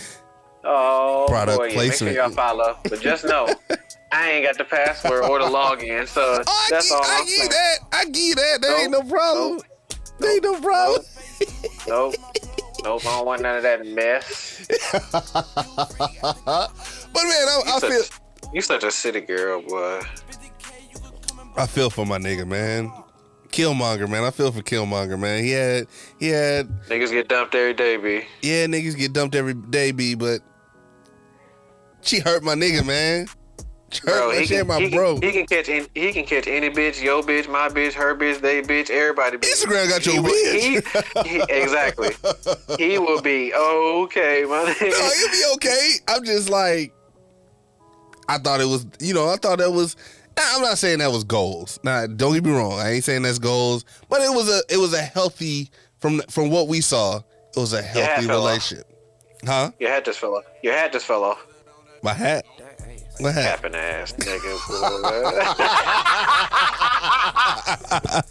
Oh, 0.63 1.25
Product 1.27 1.57
boy, 1.57 1.63
yeah. 1.65 1.77
Make 1.77 1.93
sure 1.93 2.07
placement. 2.07 2.15
y'all 2.15 2.29
follow. 2.29 2.77
But 2.83 3.01
just 3.01 3.25
know, 3.25 3.47
I 4.11 4.31
ain't 4.31 4.45
got 4.45 4.57
the 4.57 4.65
password 4.65 5.23
or 5.25 5.39
the 5.39 5.45
login, 5.45 6.07
so 6.07 6.43
Oh, 6.47 6.67
that's 6.69 6.91
all 6.91 7.01
I 7.03 7.17
I'm 7.21 7.25
give 7.25 7.35
saying. 7.37 7.49
that. 7.49 7.77
I 7.91 8.05
give 8.05 8.15
you 8.23 8.35
that. 8.35 8.57
That 8.61 8.79
ain't 8.81 8.91
no 8.91 8.99
Nope. 8.99 9.09
problem. 9.09 9.59
That 10.19 10.27
ain't 10.29 10.43
no 10.43 10.59
problem. 10.61 11.01
Nope. 11.87 12.15
Nope, 12.83 13.01
I 13.05 13.09
don't 13.17 13.25
want 13.25 13.41
none 13.41 13.57
of 13.57 13.63
that 13.63 13.85
mess. 13.87 14.67
But 17.15 17.23
man, 17.23 17.47
I, 17.47 17.61
I 17.65 17.73
You 17.75 17.79
feel 17.79 18.03
such, 18.03 18.19
you 18.53 18.61
such 18.61 18.83
a 18.83 18.91
city 18.91 19.21
girl, 19.21 19.61
boy. 19.61 20.01
I 21.57 21.65
feel 21.67 21.89
for 21.89 22.05
my 22.05 22.17
nigga, 22.17 22.45
man. 22.47 22.91
Killmonger, 23.49 24.09
man. 24.09 24.23
I 24.23 24.31
feel 24.31 24.51
for 24.51 24.61
Killmonger, 24.61 25.17
man. 25.17 25.43
He 25.43 25.51
had 25.51 25.87
he 26.19 26.27
had 26.27 26.67
Niggas 26.89 27.11
get 27.11 27.29
dumped 27.29 27.55
every 27.55 27.73
day, 27.73 27.95
B. 27.97 28.23
yeah, 28.41 28.65
niggas 28.65 28.97
get 28.97 29.13
dumped 29.13 29.35
every 29.35 29.53
day, 29.53 29.91
B, 29.91 30.15
but 30.15 30.41
she 32.01 32.19
hurt 32.19 32.43
my 32.43 32.53
nigga, 32.55 32.85
man. 32.85 33.27
She 33.91 34.01
Bro, 34.01 34.31
he 34.31 34.45
can, 34.45 34.67
my 34.67 34.79
he, 34.79 34.89
bro. 34.89 35.19
can, 35.19 35.29
he 35.29 35.31
can 35.31 35.45
catch 35.45 35.69
any, 35.69 35.85
he 35.95 36.11
can 36.11 36.25
catch 36.25 36.47
any 36.47 36.69
bitch, 36.69 37.01
yo 37.01 37.21
bitch, 37.21 37.49
my 37.49 37.69
bitch, 37.69 37.93
her 37.93 38.13
bitch, 38.15 38.41
they 38.41 38.61
bitch, 38.61 38.89
everybody. 38.89 39.37
Bitch. 39.37 39.53
Instagram 39.53 39.87
got 39.89 40.05
your 40.05 40.15
he, 40.15 40.81
bitch. 40.81 41.23
he, 41.23 41.29
he 41.29 41.43
exactly. 41.49 42.09
he 42.77 42.97
will 42.97 43.21
be 43.21 43.53
okay, 43.53 44.43
my 44.49 44.65
nigga. 44.79 44.91
no, 44.91 45.07
it'll 45.07 45.31
be 45.31 45.43
okay. 45.55 45.91
I'm 46.09 46.25
just 46.25 46.49
like, 46.49 46.93
I 48.27 48.37
thought 48.39 48.59
it 48.59 48.65
was, 48.67 48.85
you 48.99 49.13
know, 49.13 49.29
I 49.29 49.37
thought 49.37 49.59
that 49.59 49.71
was. 49.71 49.95
Nah, 50.37 50.43
I'm 50.55 50.61
not 50.61 50.77
saying 50.77 50.99
that 50.99 51.11
was 51.11 51.23
goals. 51.23 51.79
Now, 51.83 52.07
don't 52.07 52.33
get 52.33 52.43
me 52.43 52.51
wrong. 52.51 52.73
I 52.79 52.91
ain't 52.91 53.03
saying 53.03 53.21
that's 53.21 53.39
goals, 53.39 53.85
but 54.09 54.21
it 54.21 54.29
was 54.29 54.49
a, 54.49 54.61
it 54.73 54.77
was 54.77 54.93
a 54.93 55.01
healthy 55.01 55.69
from 55.99 56.21
from 56.29 56.49
what 56.49 56.67
we 56.67 56.81
saw. 56.81 57.17
It 57.55 57.59
was 57.59 57.73
a 57.73 57.81
healthy 57.81 58.27
relationship, 58.27 58.85
huh? 59.45 59.71
Your 59.79 59.89
hat 59.91 60.03
just 60.05 60.19
fell 60.19 60.35
off. 60.35 60.43
Your 60.61 60.73
hat 60.73 60.91
just 60.91 61.05
fell 61.05 61.23
off. 61.23 61.45
My 62.03 62.13
hat, 62.13 62.45
What 63.19 63.33
hat. 63.33 63.61
Capping 63.61 63.75
ass 63.75 64.13
nigga. 64.13 64.59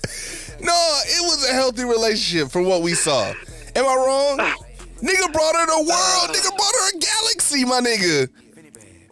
No, 0.60 0.72
it 1.06 1.20
was 1.22 1.48
a 1.48 1.52
healthy 1.52 1.84
relationship 1.84 2.50
from 2.50 2.64
what 2.66 2.80
we 2.82 2.94
saw. 2.94 3.32
Am 3.76 3.84
I 3.84 3.94
wrong? 3.94 4.38
nigga 5.02 5.32
brought 5.32 5.54
her 5.56 5.66
the 5.66 5.84
world. 5.86 6.30
Nigga 6.36 6.56
brought 6.56 6.72
her 6.74 6.88
a 6.96 6.98
galaxy, 6.98 7.64
my 7.64 7.80
nigga. 7.80 8.28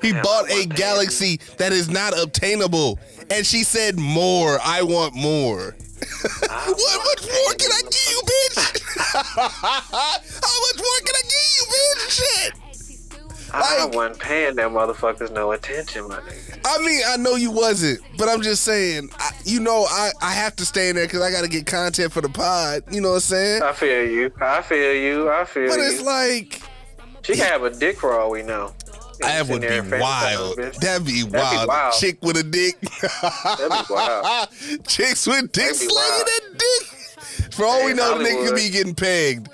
He 0.02 0.12
bought 0.12 0.50
a 0.50 0.66
galaxy 0.66 1.38
that 1.58 1.72
is 1.72 1.88
not 1.88 2.18
obtainable. 2.18 2.98
And 3.30 3.46
she 3.46 3.62
said 3.64 3.98
more. 3.98 4.58
I 4.62 4.82
want 4.82 5.14
more. 5.14 5.74
what 6.40 7.04
much 7.04 7.22
more 7.26 7.54
can 7.56 7.70
I 7.72 7.80
give 7.82 8.10
you, 8.10 8.22
bitch? 8.26 8.82
How 9.14 10.58
much 10.60 10.78
more 10.78 11.00
can 11.04 11.14
I 11.14 11.22
give 11.22 11.48
you, 11.56 11.64
bitch? 11.70 12.10
Shit. 12.10 12.52
I 13.54 13.84
Like- 13.84 13.94
wasn't 13.94 14.18
paying 14.18 14.56
that 14.56 14.68
motherfuckers 14.70 15.30
no 15.32 15.52
attention, 15.52 16.08
my 16.08 16.16
nigga. 16.20 16.58
I 16.64 16.78
mean, 16.78 17.02
I 17.06 17.16
know 17.18 17.34
you 17.34 17.50
wasn't, 17.50 18.00
but 18.16 18.28
I'm 18.28 18.40
just 18.40 18.62
saying, 18.64 19.10
I, 19.18 19.30
you 19.44 19.60
know, 19.60 19.84
I, 19.88 20.10
I 20.22 20.30
have 20.32 20.56
to 20.56 20.64
stay 20.64 20.88
in 20.88 20.96
there 20.96 21.06
because 21.06 21.20
I 21.20 21.30
got 21.30 21.42
to 21.42 21.48
get 21.48 21.66
content 21.66 22.12
for 22.12 22.20
the 22.20 22.28
pod. 22.30 22.82
You 22.90 23.00
know 23.00 23.08
what 23.10 23.14
I'm 23.16 23.20
saying? 23.20 23.62
I 23.62 23.72
feel 23.72 24.06
you. 24.08 24.32
I 24.40 24.62
feel 24.62 24.94
you. 24.94 25.30
I 25.30 25.44
feel 25.44 25.68
But 25.68 25.78
you. 25.78 25.78
But 25.78 25.92
it's 25.92 26.02
like, 26.02 26.62
she 27.22 27.34
can 27.34 27.46
have 27.46 27.62
a 27.64 27.70
dick 27.70 27.98
for 27.98 28.18
all 28.18 28.30
we 28.30 28.42
know. 28.42 28.72
That 29.20 29.46
would 29.48 29.62
be 29.62 29.80
wild. 29.98 30.56
That'd 30.80 31.06
be 31.06 31.24
be 31.24 31.30
wild. 31.30 31.68
wild. 31.68 31.94
Chick 31.94 32.18
with 32.22 32.36
a 32.36 32.42
dick. 32.42 32.78
That'd 32.80 33.70
be 33.88 33.94
wild. 33.94 34.48
Chicks 34.86 35.26
with 35.26 35.52
dick 35.52 35.74
slinging 35.74 36.24
that 36.26 36.40
dick. 36.58 37.52
For 37.52 37.64
all 37.64 37.80
Hey, 37.80 37.86
we 37.86 37.92
know, 37.94 38.18
the 38.18 38.24
nigga 38.24 38.46
could 38.48 38.56
be 38.56 38.70
getting 38.70 38.94
pegged. 38.94 39.48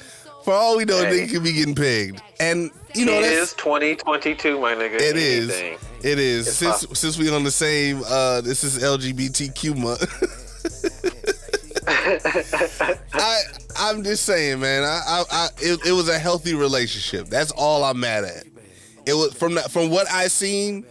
For 0.45 0.53
all 0.55 0.77
we 0.77 0.85
know, 0.85 0.99
the 0.99 1.07
Hey. 1.07 1.21
nigga 1.27 1.33
could 1.33 1.45
be 1.45 1.53
getting 1.53 1.75
pegged. 1.75 2.23
And 2.41 2.71
you 2.95 3.05
know 3.05 3.19
it 3.19 3.23
that's 3.23 3.51
is 3.51 3.55
2022, 3.55 4.59
my 4.61 4.75
nigga. 4.75 4.95
it 4.95 5.17
is. 5.17 5.51
Anything. 5.51 5.79
It 6.03 6.19
is. 6.19 6.47
It's 6.49 6.57
since 6.57 6.71
possible. 6.73 6.95
since 6.95 7.19
we 7.19 7.29
on 7.31 7.45
the 7.45 7.51
same 7.51 8.03
uh 8.09 8.41
this 8.41 8.65
is 8.65 8.79
LGBTQ 8.83 9.77
month. 9.77 10.05
I 11.91 13.41
I'm 13.79 14.03
just 14.05 14.25
saying, 14.25 14.61
man. 14.61 14.85
I 14.85 15.01
I, 15.07 15.25
I 15.31 15.49
it, 15.59 15.87
it 15.87 15.93
was 15.93 16.09
a 16.09 16.19
healthy 16.19 16.55
relationship. 16.55 17.27
That's 17.29 17.51
all 17.53 17.85
I'm 17.85 18.01
mad 18.01 18.25
at. 18.25 18.45
It 19.09 19.15
was 19.15 19.33
from 19.35 19.55
that 19.55 19.71
from 19.71 19.91
what 19.91 20.11
I 20.11 20.29
seen. 20.29 20.85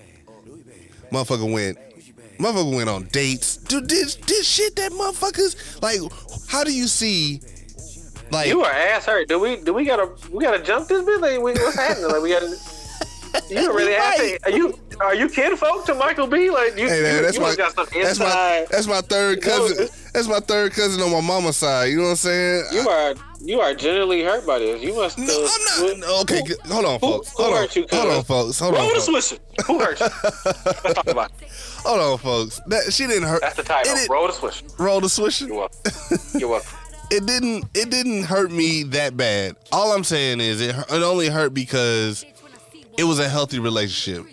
Motherfucker 1.11 1.51
went. 1.51 1.77
Motherfucker 2.39 2.75
went 2.75 2.89
on 2.89 3.03
dates. 3.05 3.57
Dude, 3.57 3.87
did 3.87 4.15
did 4.25 4.43
shit 4.45 4.75
that 4.75 4.91
motherfuckers 4.91 5.81
like. 5.81 5.99
How 6.49 6.63
do 6.63 6.73
you 6.73 6.87
see? 6.87 7.41
Like 8.31 8.47
You 8.47 8.61
are 8.63 8.71
ass 8.71 9.05
hurt. 9.05 9.27
Do 9.29 9.39
we? 9.39 9.57
Do 9.57 9.73
we 9.73 9.85
gotta? 9.85 10.09
We 10.31 10.43
gotta 10.43 10.61
jump 10.61 10.87
this 10.87 11.01
bitch? 11.03 11.21
Like, 11.21 11.41
we- 11.41 11.53
what's 11.53 11.75
happening? 11.75 12.09
Like, 12.09 12.21
we 12.21 12.29
gotta. 12.31 12.55
You 13.49 13.71
really 13.73 13.93
Right. 13.93 14.37
Are 14.45 14.51
you? 14.51 14.77
Are 14.99 15.13
you 15.15 15.29
kinfolk 15.29 15.85
to 15.85 15.93
Michael 15.93 16.27
B? 16.27 16.49
Like, 16.49 16.75
you? 16.77 16.87
Hey 16.87 17.01
man, 17.01 17.15
you, 17.17 17.21
that's 17.21 17.35
you 17.35 17.41
my 17.41 17.55
got 17.55 17.73
some 17.73 17.85
that's 17.93 18.19
my 18.19 18.25
inside. 18.25 18.67
that's 18.71 18.87
my 18.87 19.01
third 19.01 19.43
You 19.43 19.49
know, 19.51 19.57
cousin. 19.67 19.87
That's 20.13 20.27
my 20.27 20.39
third 20.39 20.71
cousin 20.73 21.01
on 21.03 21.11
my 21.11 21.21
mama's 21.21 21.57
side. 21.57 21.85
You 21.85 21.97
know 21.97 22.03
what 22.03 22.09
I'm 22.11 22.15
saying? 22.15 22.63
You 22.73 22.89
are. 22.89 23.13
You 23.39 23.59
are 23.61 23.73
generally 23.75 24.23
hurt 24.23 24.45
by 24.47 24.59
this. 24.59 24.81
You 24.81 24.95
must. 24.95 25.17
No, 25.17 25.25
uh, 25.25 25.47
I'm 25.51 25.63
not. 25.99 26.05
who- 26.07 26.21
Okay, 26.21 26.37
who- 26.37 26.43
good. 26.47 26.59
hold 26.71 26.85
on, 26.85 26.93
who- 26.93 26.99
folks. 26.99 27.29
who 27.31 27.43
Hold 27.43 27.55
on, 27.55 27.61
hurt 27.61 27.75
you, 27.75 27.85
hold 27.91 28.09
on, 28.11 28.23
folks. 28.23 28.59
Hold 28.59 28.73
Roll 28.73 28.81
on, 28.87 28.93
the 28.95 28.99
folks. 29.01 29.31
swisher. 29.31 29.65
Who 29.67 29.79
hurt 29.79 29.99
you? 29.99 30.05
Let's 30.83 30.93
talk 30.95 31.07
about 31.07 31.31
it. 31.41 31.47
Hold 31.85 31.99
on, 32.01 32.17
folks. 32.17 32.59
That 32.67 32.91
she 32.91 33.05
didn't 33.07 33.23
hurt. 33.29 33.41
That's 33.41 33.55
the 33.55 33.63
title. 33.63 33.93
It, 33.93 33.95
did- 34.01 34.09
Roll 34.09 34.27
the 34.27 34.33
swisher. 34.33 34.79
roll 34.79 34.99
the 34.99 35.07
swisher. 35.07 35.47
You're 35.47 35.57
welcome. 35.57 35.79
You're 36.39 36.49
welcome. 36.49 36.77
It 37.11 37.25
didn't. 37.25 37.65
It 37.73 37.89
didn't 37.89 38.23
hurt 38.23 38.51
me 38.51 38.83
that 38.83 39.15
bad. 39.15 39.55
All 39.71 39.93
I'm 39.93 40.03
saying 40.03 40.41
is 40.41 40.59
it. 40.59 40.75
It 40.75 40.89
only 41.03 41.29
hurt 41.29 41.53
because 41.53 42.25
it 42.97 43.03
was 43.05 43.19
a 43.19 43.29
healthy 43.29 43.59
relationship. 43.59 44.25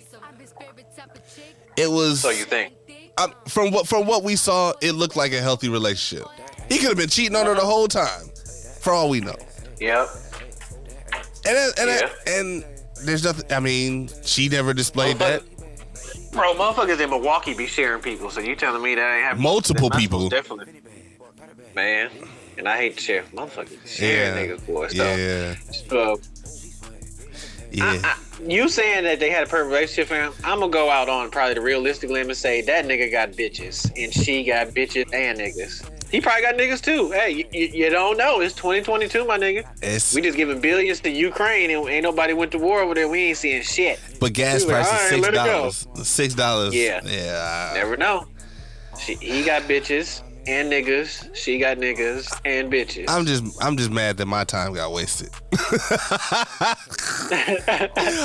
It 1.76 1.90
was. 1.90 2.20
So 2.20 2.30
you 2.30 2.44
think? 2.44 2.72
I, 3.18 3.28
from 3.48 3.70
what 3.70 3.86
from 3.86 4.06
what 4.06 4.22
we 4.24 4.34
saw, 4.36 4.72
it 4.80 4.92
looked 4.92 5.14
like 5.16 5.32
a 5.32 5.40
healthy 5.40 5.68
relationship. 5.68 6.26
He 6.68 6.78
could 6.78 6.88
have 6.88 6.96
been 6.96 7.08
cheating 7.10 7.36
on 7.36 7.46
her 7.46 7.54
the 7.54 7.60
whole 7.60 7.86
time, 7.86 8.30
for 8.84 8.92
all 8.92 9.08
we 9.08 9.20
know. 9.20 9.34
Yep. 9.80 10.08
And 11.46 11.74
and 11.78 11.88
Yeah. 11.90 12.08
and 12.32 12.64
there's 13.04 13.24
nothing. 13.24 13.50
I 13.52 13.60
mean, 13.60 14.08
she 14.22 14.48
never 14.48 14.72
displayed 14.72 15.18
that. 15.18 15.42
Bro, 16.32 16.54
motherfuckers 16.54 17.00
in 17.00 17.10
Milwaukee 17.10 17.54
be 17.54 17.66
sharing 17.66 18.02
people, 18.02 18.28
so 18.30 18.40
you 18.40 18.56
telling 18.56 18.82
me 18.82 18.94
that 18.94 19.14
ain't 19.14 19.24
happening? 19.24 19.42
Multiple 19.42 19.90
people. 19.90 20.28
Definitely. 20.28 20.80
Man, 21.74 22.10
and 22.58 22.68
I 22.68 22.76
hate 22.76 22.96
to 22.96 23.02
share. 23.02 23.22
Motherfuckers 23.34 23.86
share 23.86 24.36
Yeah. 24.36 24.42
niggas, 24.54 24.66
boy. 24.66 24.88
So, 24.88 25.16
Yeah. 25.16 25.54
so 25.88 26.12
uh, 26.12 26.16
Yeah. 27.72 28.00
I, 28.04 28.16
you 28.46 28.68
saying 28.68 29.04
that 29.04 29.18
they 29.20 29.30
had 29.30 29.44
a 29.44 29.46
perfect 29.46 29.68
relationship, 29.68 30.08
fam? 30.08 30.32
I'm 30.44 30.60
gonna 30.60 30.70
go 30.72 30.90
out 30.90 31.08
on 31.08 31.30
probably 31.30 31.54
the 31.54 31.60
realistic 31.60 32.10
limb 32.10 32.28
and 32.28 32.36
say 32.36 32.60
that 32.62 32.84
nigga 32.86 33.10
got 33.10 33.32
bitches, 33.32 33.90
and 34.02 34.12
she 34.12 34.44
got 34.44 34.68
bitches 34.68 35.12
and 35.12 35.38
niggas. 35.38 35.82
He 36.14 36.20
probably 36.20 36.42
got 36.42 36.54
niggas 36.54 36.80
too. 36.80 37.10
Hey, 37.10 37.44
you, 37.52 37.66
you, 37.66 37.90
don't 37.90 38.16
know. 38.16 38.38
It's 38.38 38.54
2022, 38.54 39.24
my 39.24 39.36
nigga. 39.36 39.66
It's, 39.82 40.14
We 40.14 40.20
just 40.20 40.36
giving 40.36 40.60
billions 40.60 41.00
to 41.00 41.10
Ukraine, 41.10 41.72
and 41.72 41.88
ain't 41.88 42.04
nobody 42.04 42.34
went 42.34 42.52
to 42.52 42.58
war 42.58 42.82
over 42.82 42.94
there. 42.94 43.08
We 43.08 43.24
ain't 43.24 43.36
seeing 43.36 43.62
shit. 43.62 43.98
but 44.20 44.32
gas 44.32 44.60
we 44.60 44.68
were 44.68 44.78
like, 44.78 44.86
price 44.86 45.02
is 45.02 45.08
six 45.08 45.28
dollars. 45.34 45.88
Six 46.04 46.34
dollars. 46.34 46.72
Yeah. 46.72 47.00
Yeah. 47.04 47.72
Never 47.74 47.96
know. 47.96 48.28
She, 48.96 49.14
he 49.16 49.42
got 49.42 49.62
bitches 49.62 50.22
and 50.46 50.70
niggas. 50.70 51.34
She 51.34 51.58
got 51.58 51.78
niggas 51.78 52.40
and 52.44 52.70
bitches. 52.72 53.06
I'm 53.08 53.26
just 53.26 53.42
I'm 53.60 53.76
just 53.76 53.90
mad 53.90 54.16
that 54.18 54.26
my 54.26 54.44
time 54.44 54.72
got 54.72 54.92
wasted. 54.92 55.30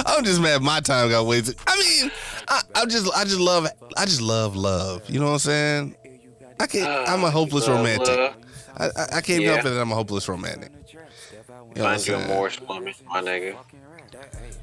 I'm 0.06 0.24
just 0.24 0.42
mad 0.42 0.62
my 0.62 0.80
time 0.80 1.10
got 1.10 1.26
wasted. 1.26 1.56
I 1.66 1.76
mean, 1.80 2.12
I, 2.48 2.62
I 2.76 2.86
just 2.86 3.12
I 3.16 3.24
just 3.24 3.40
love 3.40 3.68
I 3.98 4.06
just 4.06 4.22
love 4.22 4.56
love. 4.56 5.10
You 5.10 5.20
know 5.20 5.26
what 5.26 5.32
I'm 5.34 5.40
saying? 5.40 5.96
I 6.60 6.68
can't. 6.68 7.10
I'm 7.10 7.24
a 7.24 7.28
ah, 7.28 7.32
hopeless 7.32 7.68
Love, 7.68 7.78
romantic. 7.78 8.08
love. 8.18 8.36
I, 8.78 8.86
I, 8.86 9.18
I 9.18 9.22
can't 9.22 9.42
Yeah. 9.42 9.54
help 9.54 9.66
it 9.66 9.70
that 9.70 9.82
I'm 9.82 9.92
a 9.92 9.96
hopeless 9.96 10.28
romantic. 10.28 10.72
You 10.72 11.00
know 11.84 11.84
what 11.84 11.94
I'm 11.94 12.00
Find 12.00 12.08
you 12.08 12.16
a? 12.16 12.28
Moorish 12.28 12.62
woman, 12.62 12.94
my 13.08 13.22
nigga. 13.22 13.56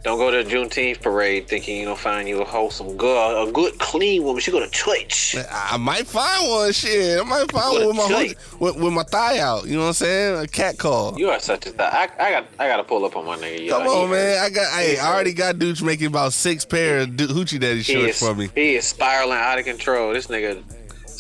Don't 0.03 0.19
go 0.19 0.31
to 0.31 0.45
the 0.49 0.51
Juneteenth 0.55 1.03
parade 1.03 1.49
thinking 1.49 1.79
you 1.79 1.85
gonna 1.85 1.97
find 1.97 2.29
you 2.29 2.41
a 2.41 2.45
wholesome 2.45 2.97
girl, 2.97 3.49
a 3.49 3.51
good 3.51 3.79
clean 3.79 4.23
woman. 4.23 4.41
She 4.41 4.51
go 4.51 4.61
to 4.61 4.69
church. 4.71 5.37
I 5.37 5.71
I 5.73 5.77
might 5.77 6.07
find 6.07 6.49
one. 6.49 6.73
Shit, 6.73 7.19
I 7.21 7.25
might 7.25 7.51
find 7.51 7.73
one 7.79 7.87
with 7.89 7.97
my 7.97 8.03
hook- 8.07 8.61
with, 8.61 8.77
with 8.77 8.93
my 8.93 9.03
thigh 9.05 9.39
out. 9.39 9.67
You 9.67 9.75
know 9.77 9.83
what 9.83 9.87
I'm 9.89 9.93
saying? 9.95 10.45
A 10.45 10.47
cat 10.47 10.79
call. 10.79 11.19
You 11.19 11.31
are 11.31 11.41
such 11.41 11.67
a 11.67 11.71
th- 11.71 11.81
I, 11.81 12.09
I 12.19 12.31
got 12.31 12.47
I 12.59 12.69
gotta 12.69 12.85
pull 12.85 13.05
up 13.05 13.17
on 13.17 13.25
my 13.25 13.37
nigga. 13.37 13.69
Come 13.69 13.87
on, 13.87 14.11
man. 14.11 14.45
I 14.45 14.51
got. 14.51 14.73
Hey, 14.73 14.99
I 14.99 15.13
already 15.13 15.33
got 15.33 15.59
dudes 15.59 15.83
making 15.83 16.07
about 16.09 16.33
six 16.33 16.65
pair 16.65 17.01
of 17.01 17.09
hoochie 17.11 17.59
daddy 17.61 17.83
shorts 17.83 18.11
is, 18.11 18.19
for 18.21 18.35
me. 18.35 18.49
he 18.55 18.77
is 18.77 18.85
spiraling 18.85 19.39
out 19.39 19.59
of 19.59 19.65
control. 19.65 20.13
This 20.13 20.27
nigga 20.29 20.59
is 20.59 20.65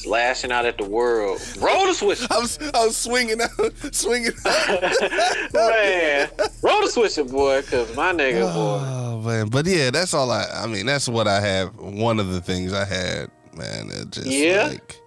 lashing 0.07 0.53
out 0.53 0.65
at 0.67 0.79
the 0.79 0.85
world. 0.85 1.41
Roll 1.59 1.87
the 1.87 1.95
switch, 1.95 2.21
I 2.31 2.39
was, 2.39 2.59
I 2.75 2.87
was 2.87 2.97
swinging 2.97 3.41
out, 3.41 3.73
swinging. 3.95 4.33
Out. 4.45 4.83
man. 5.55 6.29
Roll 6.63 6.81
the 6.83 6.89
switch 6.91 7.19
it, 7.19 7.31
boy, 7.31 7.63
cause 7.63 7.95
my 7.97 8.13
nigga, 8.13 8.43
oh, 8.43 8.55
boy. 8.55 8.85
Oh 8.87 9.21
man, 9.23 9.49
but 9.49 9.67
yeah, 9.67 9.91
that's 9.91 10.15
all 10.15 10.31
I. 10.31 10.45
I 10.55 10.67
mean, 10.67 10.87
that's 10.87 11.09
what 11.09 11.27
I 11.29 11.41
have. 11.41 11.77
One 11.77 12.21
of 12.21 12.29
the 12.29 12.41
things 12.41 12.73
I 12.73 12.85
had, 12.85 13.31
man. 13.55 13.91
It 13.91 14.11
just 14.11 14.27
Yeah? 14.27 14.69
like 14.69 15.01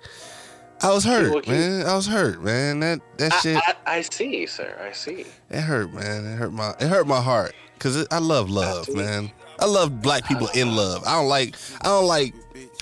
I 0.81 0.93
was 0.93 1.03
hurt, 1.03 1.45
man. 1.47 1.85
I 1.85 1.95
was 1.95 2.07
hurt, 2.07 2.41
man. 2.41 2.79
That 2.79 3.01
that 3.17 3.33
I, 3.33 3.37
shit, 3.39 3.57
I, 3.57 3.75
I 3.85 4.01
see, 4.01 4.45
sir. 4.45 4.77
I 4.81 4.93
see. 4.93 5.25
it 5.49 5.61
hurt, 5.61 5.93
man. 5.93 6.25
It 6.25 6.35
hurt 6.37 6.53
my, 6.53 6.69
it 6.79 6.87
hurt 6.87 7.05
my 7.05 7.21
heart, 7.21 7.53
cause 7.79 8.07
I 8.11 8.19
love 8.19 8.49
love, 8.49 8.85
see. 8.85 8.93
man. 8.95 9.31
I 9.59 9.65
love 9.65 10.01
black 10.01 10.25
people 10.25 10.47
in 10.55 10.73
love. 10.77 11.03
I 11.05 11.15
don't 11.19 11.27
like, 11.27 11.53
I 11.81 11.87
don't 11.87 12.07
like, 12.07 12.33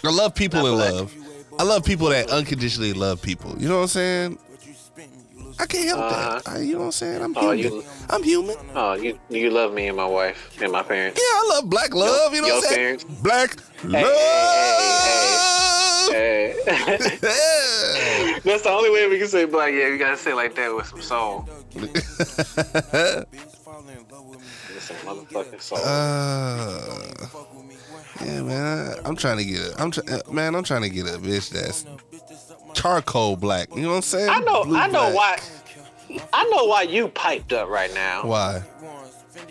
I 0.04 0.12
love 0.12 0.36
people 0.36 0.62
Not 0.62 0.68
in 0.70 0.76
black. 0.76 0.94
love. 0.94 1.16
I 1.60 1.64
love 1.64 1.84
people 1.86 2.10
that 2.10 2.30
unconditionally 2.30 2.94
love 2.94 3.20
people. 3.22 3.56
You 3.58 3.68
know 3.70 3.78
what 3.78 3.82
I'm 3.84 3.88
saying? 3.88 4.38
I 5.60 5.66
can't 5.66 5.86
help 5.88 6.00
Uh-huh. 6.02 6.40
that. 6.46 6.52
I, 6.52 6.60
you 6.60 6.74
know 6.74 6.80
what 6.80 6.86
I'm 6.86 6.92
saying? 6.92 7.22
I'm 7.24 7.34
Oh, 7.36 7.52
human. 7.52 7.74
you- 7.80 7.84
I'm 8.10 8.22
human. 8.24 8.56
Oh, 8.76 8.94
you 8.94 9.18
you 9.30 9.50
love 9.50 9.74
me 9.74 9.88
and 9.88 9.98
my 9.98 10.06
wife 10.06 10.52
and 10.62 10.72
my 10.72 10.84
parents. 10.84 11.20
Yeah, 11.20 11.40
I 11.40 11.44
love 11.56 11.68
black 11.70 11.96
love. 11.96 12.34
you 12.36 12.42
know 12.44 12.48
what 12.56 12.66
I'm 12.68 12.74
saying? 12.74 13.00
Black 13.24 13.58
hey, 13.82 14.04
love. 14.04 14.14
Hey. 16.14 16.54
Yeah. 16.68 18.40
That's 18.46 18.62
the 18.64 18.70
only 18.70 18.92
way 18.92 19.08
we 19.10 19.18
can 19.18 19.28
say 19.28 19.46
black. 19.46 19.74
Yeah, 19.74 19.88
you 19.88 19.98
gotta 19.98 20.16
say 20.18 20.34
like 20.34 20.54
that 20.56 20.74
with 20.76 20.86
some 20.88 21.02
soul. 21.02 21.48
With 21.78 21.92
some 24.84 24.98
motherfucking 24.98 25.62
soul. 25.62 25.80
Uh, 25.84 27.28
yeah, 28.26 28.42
man. 28.42 28.78
I, 29.04 29.08
I'm 29.08 29.16
trying 29.16 29.38
to 29.38 29.46
get 29.46 29.60
a. 29.60 29.82
I'm 29.82 29.92
try, 29.92 30.04
uh, 30.12 30.32
man. 30.32 30.56
I'm 30.56 30.64
trying 30.64 30.82
to 30.84 30.90
get 30.90 31.06
a 31.08 31.18
bitch 31.18 31.50
that's 31.50 31.86
charcoal 32.74 33.36
black. 33.36 33.74
You 33.76 33.84
know 33.84 33.90
what 33.90 33.96
I'm 33.98 34.02
saying? 34.02 34.30
I 34.30 34.40
know. 34.40 34.64
Blue 34.64 34.78
I 34.78 34.88
know 34.88 35.12
black. 35.12 35.42
why. 36.10 36.20
I 36.34 36.44
know 36.46 36.66
why 36.66 36.84
you 36.84 37.10
piped 37.10 37.54
up 37.54 37.70
right 37.70 37.94
now. 37.94 38.26
Why? 38.26 38.64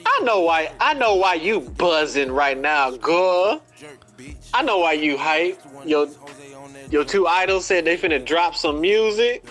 I 0.07 0.21
know 0.23 0.41
why. 0.41 0.73
I 0.81 0.95
know 0.95 1.15
why 1.17 1.35
you 1.35 1.61
buzzing 1.61 2.33
right 2.33 2.59
now, 2.59 2.91
girl. 2.93 3.63
I 4.55 4.63
know 4.63 4.79
why 4.79 4.93
you 4.95 5.17
hype. 5.19 5.61
Your 5.85 6.09
your 6.91 7.05
two 7.05 7.27
idols 7.27 7.67
said 7.67 7.85
they 7.85 7.97
finna 7.97 8.25
drop 8.25 8.57
some 8.57 8.81
music. 8.81 9.45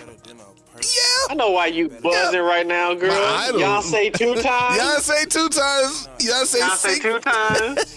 Yeah. 1.28 1.32
I 1.32 1.34
know 1.34 1.50
why 1.50 1.66
you 1.66 1.88
buzzing 1.88 2.40
right 2.40 2.66
now, 2.66 2.94
girl. 2.94 3.12
Y'all 3.58 3.82
say 3.82 4.10
two 4.10 4.34
times. 4.42 4.76
Y'all 4.76 4.98
say 5.00 5.24
two 5.24 5.48
times. 5.48 6.08
Y'all 6.20 6.44
say 6.44 6.58
Y'all 6.60 6.70
say 6.76 6.98
two 6.98 7.18
times. 7.20 7.96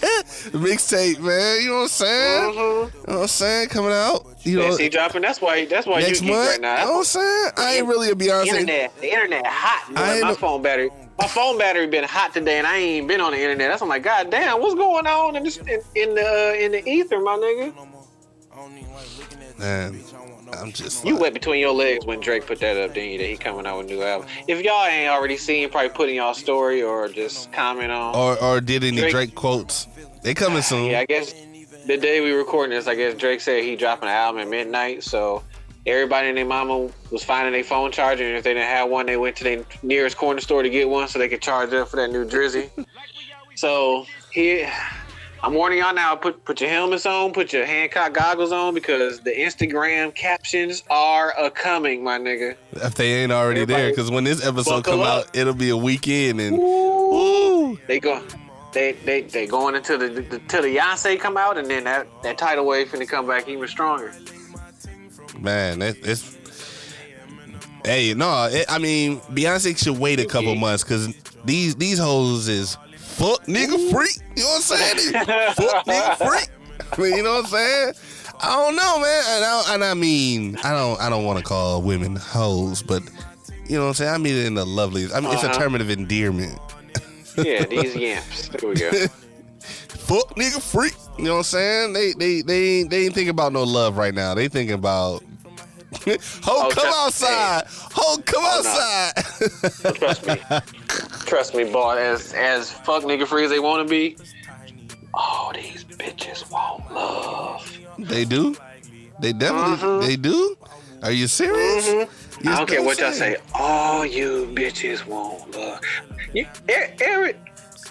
Mixtape, 0.52 1.20
man. 1.20 1.62
You 1.62 1.68
know 1.68 1.74
what 1.76 1.82
I'm 1.82 1.88
saying? 1.88 2.42
Mhm. 2.42 2.54
You 2.54 2.54
know 2.62 2.90
what 3.04 3.20
I'm 3.22 3.26
saying? 3.28 3.68
Coming 3.68 3.92
out. 3.92 4.26
You 4.42 4.56
know. 4.56 4.62
Yeah, 4.66 4.70
see, 4.72 4.88
dropping. 4.88 5.22
That's 5.22 5.40
why. 5.40 5.64
That's 5.66 5.86
why 5.86 6.00
Next 6.00 6.22
you 6.22 6.32
month, 6.32 6.48
right 6.48 6.56
you 6.56 6.62
know 6.62 6.92
what. 6.92 6.98
I'm 6.98 7.04
saying? 7.04 7.50
I 7.56 7.74
ain't 7.76 7.86
really 7.86 8.10
a 8.10 8.14
Beyonce. 8.14 8.46
internet, 8.46 8.96
the 9.00 9.12
internet 9.12 9.46
hot. 9.46 9.94
Boy. 9.94 10.00
I 10.00 10.12
ain't 10.14 10.22
My 10.22 10.28
no- 10.30 10.34
phone 10.36 10.62
battery, 10.62 10.90
my 11.18 11.26
phone 11.26 11.58
battery 11.58 11.86
been 11.86 12.04
hot 12.04 12.32
today, 12.32 12.58
and 12.58 12.66
I 12.66 12.76
ain't 12.76 12.96
even 12.96 13.08
been 13.08 13.20
on 13.20 13.32
the 13.32 13.38
internet. 13.40 13.70
That's 13.70 13.82
I'm 13.82 13.88
like, 13.88 14.02
God 14.02 14.30
damn, 14.30 14.60
what's 14.60 14.74
going 14.74 15.06
on 15.06 15.36
in, 15.36 15.44
this, 15.44 15.58
in, 15.58 15.80
in 15.94 16.14
the 16.14 16.26
uh, 16.26 16.54
in 16.58 16.72
the 16.72 16.88
ether, 16.88 17.20
my 17.20 17.36
nigga? 17.36 17.74
Man, 19.58 19.92
I'm 20.58 20.72
just. 20.72 21.04
You 21.04 21.14
like- 21.14 21.22
wet 21.22 21.34
between 21.34 21.60
your 21.60 21.72
legs 21.72 22.04
when 22.06 22.20
Drake 22.20 22.46
put 22.46 22.58
that 22.60 22.76
up, 22.76 22.94
didn't 22.94 23.10
you? 23.12 23.18
That 23.18 23.26
he 23.28 23.36
coming 23.36 23.66
out 23.66 23.78
with 23.78 23.86
a 23.86 23.90
new 23.94 24.02
album. 24.02 24.28
If 24.48 24.62
y'all 24.62 24.84
ain't 24.86 25.10
already 25.10 25.36
seen, 25.36 25.68
probably 25.70 25.90
put 25.90 26.08
in 26.08 26.16
y'all 26.16 26.34
story 26.34 26.82
or 26.82 27.08
just 27.08 27.52
comment 27.52 27.92
on. 27.92 28.14
or 28.14 28.42
or 28.42 28.60
did 28.60 28.84
any 28.84 28.98
Drake- 28.98 29.10
Drake 29.12 29.34
quotes? 29.34 29.86
They 30.22 30.34
coming 30.34 30.62
soon. 30.62 30.90
Yeah, 30.90 31.00
I 31.00 31.06
guess 31.06 31.34
the 31.86 31.96
day 31.96 32.20
we 32.20 32.32
recording 32.32 32.76
this, 32.76 32.86
I 32.86 32.94
guess 32.94 33.14
Drake 33.14 33.40
said 33.40 33.64
he 33.64 33.74
dropping 33.76 34.08
an 34.08 34.14
album 34.14 34.42
at 34.42 34.48
midnight. 34.48 35.02
So 35.02 35.42
everybody 35.86 36.28
and 36.28 36.36
their 36.36 36.44
mama 36.44 36.90
was 37.10 37.24
finding 37.24 37.52
their 37.52 37.64
phone 37.64 37.90
charger, 37.90 38.24
and 38.24 38.36
if 38.36 38.44
they 38.44 38.52
didn't 38.52 38.68
have 38.68 38.90
one, 38.90 39.06
they 39.06 39.16
went 39.16 39.36
to 39.36 39.44
their 39.44 39.64
nearest 39.82 40.16
corner 40.18 40.40
store 40.40 40.62
to 40.62 40.68
get 40.70 40.88
one 40.88 41.08
so 41.08 41.18
they 41.18 41.28
could 41.28 41.40
charge 41.42 41.72
up 41.72 41.88
for 41.88 41.96
that 41.96 42.10
new 42.10 42.24
Drizzy. 42.26 42.68
so 43.54 44.04
here, 44.30 44.70
I'm 45.42 45.54
warning 45.54 45.78
y'all 45.78 45.94
now. 45.94 46.14
Put 46.16 46.44
put 46.44 46.60
your 46.60 46.68
helmets 46.68 47.06
on, 47.06 47.32
put 47.32 47.52
your 47.52 47.64
Hancock 47.64 48.12
goggles 48.12 48.52
on 48.52 48.74
because 48.74 49.20
the 49.20 49.30
Instagram 49.30 50.14
captions 50.14 50.82
are 50.90 51.32
a 51.38 51.50
coming, 51.50 52.04
my 52.04 52.18
nigga. 52.18 52.56
If 52.72 52.94
they 52.96 53.22
ain't 53.22 53.32
already 53.32 53.64
there, 53.64 53.88
because 53.88 54.10
when 54.10 54.24
this 54.24 54.44
episode 54.44 54.84
come 54.84 55.00
up. 55.00 55.06
out, 55.06 55.36
it'll 55.36 55.54
be 55.54 55.70
a 55.70 55.76
weekend 55.76 56.40
and 56.40 56.58
ooh, 56.58 57.78
They 57.86 58.00
go. 58.00 58.22
They, 58.72 58.92
they 58.92 59.22
they 59.22 59.46
going 59.46 59.74
until 59.74 59.98
the, 59.98 60.08
the 60.08 60.38
till 60.40 60.62
the 60.62 60.76
Beyonce 60.76 61.18
come 61.18 61.36
out 61.36 61.56
and 61.56 61.68
then 61.68 61.84
that, 61.84 62.06
that 62.22 62.38
tidal 62.38 62.66
wave 62.66 62.88
finna 62.88 63.08
come 63.08 63.26
back 63.26 63.48
even 63.48 63.66
stronger. 63.66 64.12
man, 65.38 65.78
that, 65.80 65.96
it's. 66.06 66.36
Hey, 67.82 68.12
no, 68.12 68.48
it, 68.52 68.66
I 68.68 68.78
mean 68.78 69.20
Beyonce 69.20 69.76
should 69.82 69.98
wait 69.98 70.20
a 70.20 70.26
couple 70.26 70.54
months 70.54 70.84
because 70.84 71.14
these 71.46 71.74
these 71.76 71.98
hoes 71.98 72.46
is 72.46 72.76
fuck 73.20 73.44
nigga 73.46 73.90
freak. 73.92 74.16
You 74.36 74.42
know 74.44 74.48
what 74.48 74.56
I'm 74.56 74.62
saying? 74.62 75.12
Fuck 75.54 75.84
nigga 75.86 76.16
freak. 76.16 76.48
I 76.92 77.00
mean, 77.00 77.16
you 77.16 77.22
know 77.22 77.34
what 77.34 77.44
I'm 77.44 77.50
saying? 77.50 77.92
I 78.42 78.56
don't 78.56 78.74
know, 78.74 78.98
man. 79.00 79.22
And 79.28 79.44
I, 79.44 79.74
and 79.74 79.84
I 79.84 79.94
mean, 79.94 80.56
I 80.64 80.70
don't 80.72 81.00
I 81.00 81.10
don't 81.10 81.24
want 81.24 81.38
to 81.38 81.44
call 81.44 81.82
women 81.82 82.16
hoes, 82.16 82.82
but 82.82 83.02
you 83.68 83.76
know 83.76 83.82
what 83.82 83.88
I'm 83.88 83.94
saying? 83.94 84.14
I 84.14 84.18
mean 84.18 84.34
it 84.36 84.46
in 84.46 84.54
the 84.54 84.64
loveliest. 84.64 85.14
I 85.14 85.20
mean, 85.20 85.32
it's 85.32 85.42
a 85.44 85.50
Uh-huh. 85.50 85.58
term 85.58 85.74
of 85.74 85.90
endearment. 85.90 86.58
Yeah, 87.36 87.64
these 87.70 87.94
yamps. 87.94 88.48
There 88.48 88.68
we 88.70 88.74
go. 88.76 88.90
fuck 89.88 90.34
nigga 90.36 90.60
freak. 90.62 90.94
You 91.18 91.24
know 91.24 91.32
what 91.32 91.36
I'm 91.38 91.44
saying? 91.44 91.92
They 91.92 92.12
they 92.14 92.40
they 92.42 92.82
they 92.84 93.04
ain't 93.04 93.14
thinking 93.14 93.28
about 93.30 93.52
no 93.52 93.62
love 93.64 93.96
right 93.98 94.14
now. 94.14 94.34
They 94.34 94.48
thinking 94.48 94.74
about 94.74 95.22
Ho 96.06 96.16
Oh, 96.46 96.70
come 96.72 96.92
outside. 96.94 97.64
Ho 97.68 98.18
come 98.24 98.42
Oh, 98.44 98.60
no. 98.62 98.70
outside. 98.70 99.94
Trust 99.96 100.26
me. 100.26 100.40
Trust 101.26 101.54
me, 101.54 101.64
boy. 101.64 101.96
As 101.96 102.32
as 102.34 102.70
fuck 102.70 103.02
nigga 103.04 103.26
free 103.26 103.44
as 103.44 103.50
they 103.50 103.58
want 103.60 103.86
to 103.86 103.90
be. 103.90 104.16
all 105.14 105.52
these 105.52 105.84
bitches 105.84 106.48
want 106.50 106.92
love. 106.92 107.78
they 107.98 108.24
do. 108.24 108.56
They 109.20 109.32
definitely 109.32 109.76
Mhm. 109.76 110.00
they 110.06 110.16
do. 110.16 110.56
Are 111.02 111.10
you 111.10 111.26
serious? 111.26 111.86
Mhm. 111.88 112.08
You 112.44 112.50
I 112.52 112.56
don't 112.56 112.68
care 112.68 112.82
what 112.82 112.98
y'all 112.98 113.12
say. 113.12 113.36
All 113.54 114.06
you 114.06 114.46
bitches 114.54 115.04
want 115.06 115.50
love. 115.56 115.80
You, 116.32 116.46
Eric, 117.00 117.36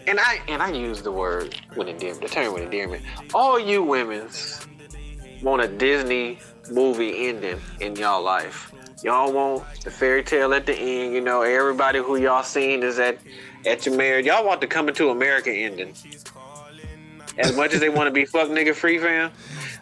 and 0.08 0.20
I 0.20 0.40
and 0.48 0.62
I 0.64 0.72
use 0.72 1.02
the 1.02 1.12
word 1.12 1.56
with 1.76 1.88
endearment, 1.90 2.22
the 2.22 2.30
term 2.30 2.54
with 2.54 2.64
endearment. 2.64 3.04
All 3.34 3.60
you 3.60 3.84
women's 3.84 4.66
want 5.44 5.62
a 5.62 5.68
Disney 5.68 6.40
movie 6.72 7.28
ending 7.28 7.60
in 7.80 7.96
y'all 7.96 8.24
life. 8.24 8.74
Y'all 9.04 9.32
want 9.32 9.64
the 9.84 9.92
fairy 9.92 10.24
tale 10.24 10.54
at 10.54 10.66
the 10.66 10.76
end. 10.76 11.14
You 11.14 11.22
know, 11.22 11.42
everybody 11.42 12.00
who 12.00 12.18
y'all 12.18 12.44
seen 12.44 12.84
is 12.84 13.00
at 13.00 13.18
at 13.66 13.86
your 13.86 13.96
marriage. 13.96 14.26
Y'all 14.26 14.46
want 14.46 14.62
the 14.62 14.68
coming 14.68 14.94
to 14.96 15.10
America 15.10 15.52
ending. 15.52 15.94
As 17.38 17.56
much 17.56 17.74
as 17.74 17.80
they 17.80 17.88
want 17.88 18.08
to 18.08 18.12
be 18.12 18.26
fuck 18.26 18.50
nigga 18.50 18.76
free 18.76 18.98
fam, 18.98 19.32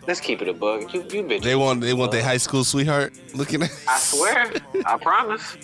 let's 0.05 0.19
keep 0.19 0.41
it 0.41 0.47
a 0.47 0.53
bug. 0.53 0.93
You 0.93 1.01
you 1.01 1.23
bitches. 1.23 1.43
They 1.43 1.55
want 1.55 1.81
they 1.81 1.93
want 1.93 2.11
their 2.11 2.23
high 2.23 2.38
school 2.38 2.63
sweetheart 2.63 3.13
looking 3.33 3.63
at. 3.63 3.71
I 3.88 3.97
swear, 3.97 4.51
I 4.85 4.97
promise. 4.97 5.57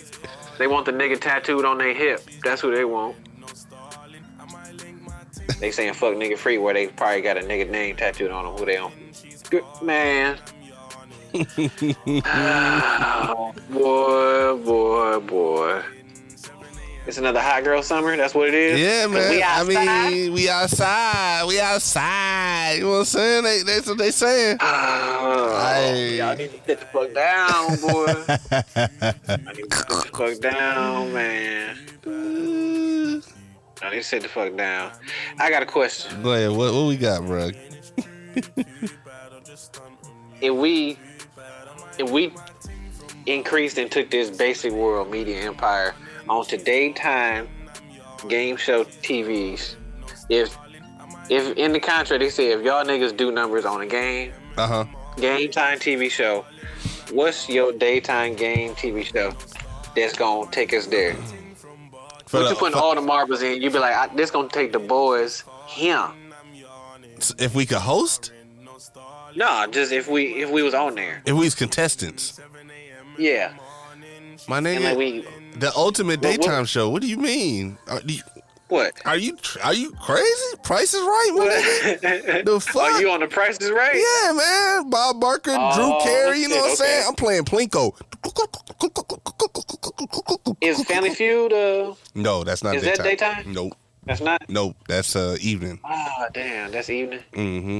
They 0.58 0.66
want 0.66 0.86
the 0.86 0.92
nigga 0.92 1.20
tattooed 1.20 1.64
on 1.64 1.78
their 1.78 1.94
hip. 1.94 2.22
That's 2.42 2.60
who 2.60 2.74
they 2.74 2.84
want. 2.84 3.16
They 5.60 5.70
saying 5.70 5.94
fuck 5.94 6.14
nigga 6.14 6.36
free 6.36 6.58
where 6.58 6.74
they 6.74 6.88
probably 6.88 7.22
got 7.22 7.36
a 7.36 7.40
nigga 7.40 7.68
name 7.70 7.96
tattooed 7.96 8.30
on 8.30 8.44
them. 8.44 8.54
Who 8.56 8.64
they 8.64 8.76
on? 8.76 8.92
Good 9.50 9.64
man. 9.82 10.38
Oh, 11.36 11.42
boy, 13.70 14.56
boy, 14.64 15.18
boy. 15.20 15.82
It's 17.06 17.18
another 17.18 17.40
hot 17.40 17.64
girl 17.64 17.82
summer. 17.82 18.16
That's 18.16 18.34
what 18.34 18.48
it 18.48 18.54
is. 18.54 18.80
Yeah, 18.80 19.06
man. 19.08 19.30
We 19.30 19.42
I 19.42 19.62
mean, 20.10 20.32
we 20.32 20.48
outside. 20.48 21.44
We 21.46 21.60
outside. 21.60 22.76
You 22.76 22.84
know 22.84 22.90
what 22.90 22.96
I'm 22.98 23.04
saying? 23.04 23.44
They, 23.44 23.62
that's 23.62 23.86
what 23.88 23.98
they 23.98 24.10
saying. 24.10 24.56
Ah, 24.60 25.18
oh, 25.20 25.54
Aye. 25.54 26.14
y'all 26.14 26.34
need 26.36 26.50
to 26.52 26.60
sit 26.64 26.80
the 26.80 26.86
fuck 26.86 27.12
down, 27.12 27.76
boy. 27.80 28.06
I 29.28 29.52
need 29.52 29.70
to 29.70 29.76
sit 29.76 29.88
the 29.88 30.10
fuck 30.16 30.40
down, 30.40 31.12
man. 31.12 31.76
I 33.82 33.90
need 33.90 33.96
to 33.96 34.02
sit 34.02 34.22
the 34.22 34.28
fuck 34.28 34.56
down. 34.56 34.92
I 35.38 35.50
got 35.50 35.62
a 35.62 35.66
question. 35.66 36.22
Go 36.22 36.32
ahead. 36.32 36.52
What, 36.52 36.72
what 36.72 36.86
we 36.86 36.96
got, 36.96 37.26
bro? 37.26 37.50
If 40.40 40.54
we, 40.54 40.98
if 41.98 42.10
we 42.10 42.32
increased 43.26 43.78
and 43.78 43.90
took 43.90 44.10
this 44.10 44.30
basic 44.36 44.72
world 44.72 45.10
media 45.10 45.40
empire 45.42 45.94
onto 46.28 46.56
daytime 46.56 47.48
game 48.28 48.56
show 48.56 48.84
TVs, 48.84 49.76
if 50.28 50.56
if 51.30 51.56
in 51.56 51.72
the 51.72 51.80
contract 51.80 52.20
they 52.20 52.30
say 52.30 52.52
if 52.52 52.62
y'all 52.62 52.84
niggas 52.84 53.16
do 53.16 53.30
numbers 53.32 53.64
on 53.64 53.80
a 53.80 53.86
game, 53.86 54.32
Uh 54.56 54.66
huh. 54.66 54.84
game 55.16 55.50
time 55.50 55.78
TV 55.78 56.10
show, 56.10 56.44
what's 57.10 57.48
your 57.48 57.72
daytime 57.72 58.34
game 58.34 58.74
TV 58.74 59.04
show 59.04 59.32
that's 59.96 60.16
gonna 60.16 60.50
take 60.50 60.72
us 60.74 60.86
there? 60.86 61.16
What 62.30 62.50
you 62.50 62.56
putting 62.56 62.76
all 62.78 62.94
the 62.94 63.00
marbles 63.00 63.42
in? 63.42 63.62
you'd 63.62 63.72
be 63.72 63.78
like, 63.78 63.94
I, 63.94 64.14
this 64.14 64.30
gonna 64.30 64.48
take 64.48 64.72
the 64.72 64.78
boys 64.80 65.44
him. 65.68 66.10
if 67.38 67.54
we 67.54 67.64
could 67.64 67.78
host, 67.78 68.32
Nah, 69.36 69.66
just 69.66 69.92
if 69.92 70.08
we 70.08 70.42
if 70.42 70.50
we 70.50 70.62
was 70.62 70.74
on 70.74 70.94
there, 70.94 71.22
if 71.26 71.32
we 71.34 71.40
was 71.44 71.54
contestants, 71.54 72.40
yeah. 73.18 73.52
my 74.48 74.60
nigga, 74.60 74.82
like 74.84 74.98
we, 74.98 75.26
the 75.56 75.72
ultimate 75.76 76.20
What- 76.20 76.30
what- 76.30 76.40
daytime 76.42 76.64
show. 76.66 76.88
What 76.90 77.02
do 77.02 77.08
you 77.08 77.16
mean? 77.16 77.78
Uh, 77.88 78.00
do 78.00 78.14
you- 78.14 78.22
What? 78.68 78.92
Are 79.04 79.16
you 79.16 79.36
are 79.62 79.74
you 79.74 79.92
crazy? 80.00 80.56
Price 80.62 80.94
is 80.94 81.02
right, 81.02 81.30
nigga. 81.34 82.44
The 82.44 82.60
fuck? 82.60 82.82
Are 82.82 83.00
you 83.00 83.10
on 83.10 83.20
the 83.20 83.26
prices 83.28 83.70
right? 83.70 83.94
Yeah, 83.94 84.32
man. 84.32 84.90
Bob 84.90 85.20
Barker, 85.20 85.52
Drew 85.52 85.92
Oh, 85.92 86.00
Carey, 86.02 86.40
you 86.40 86.48
know 86.48 86.54
shit, 86.56 86.62
what 86.62 86.70
I'm 86.70 86.76
saying? 86.76 87.04
I'm 87.08 87.14
playing 87.14 87.44
Plinko. 87.44 87.92
Is 90.60 90.82
Family 90.84 91.10
Feud? 91.10 91.52
Uh, 91.52 91.94
No, 92.14 92.42
that's 92.44 92.62
not 92.64 92.74
Is 92.76 92.82
daytime. 92.82 92.96
that 92.96 93.04
daytime? 93.04 93.52
Nope. 93.52 93.74
that's 94.04 94.20
not. 94.20 94.42
Nope. 94.48 94.76
That's 94.88 95.14
uh 95.16 95.36
evening. 95.40 95.80
Ah, 95.84 96.26
damn, 96.32 96.70
that's 96.72 96.88
evening. 96.90 97.20
Mm-hmm. 97.32 97.78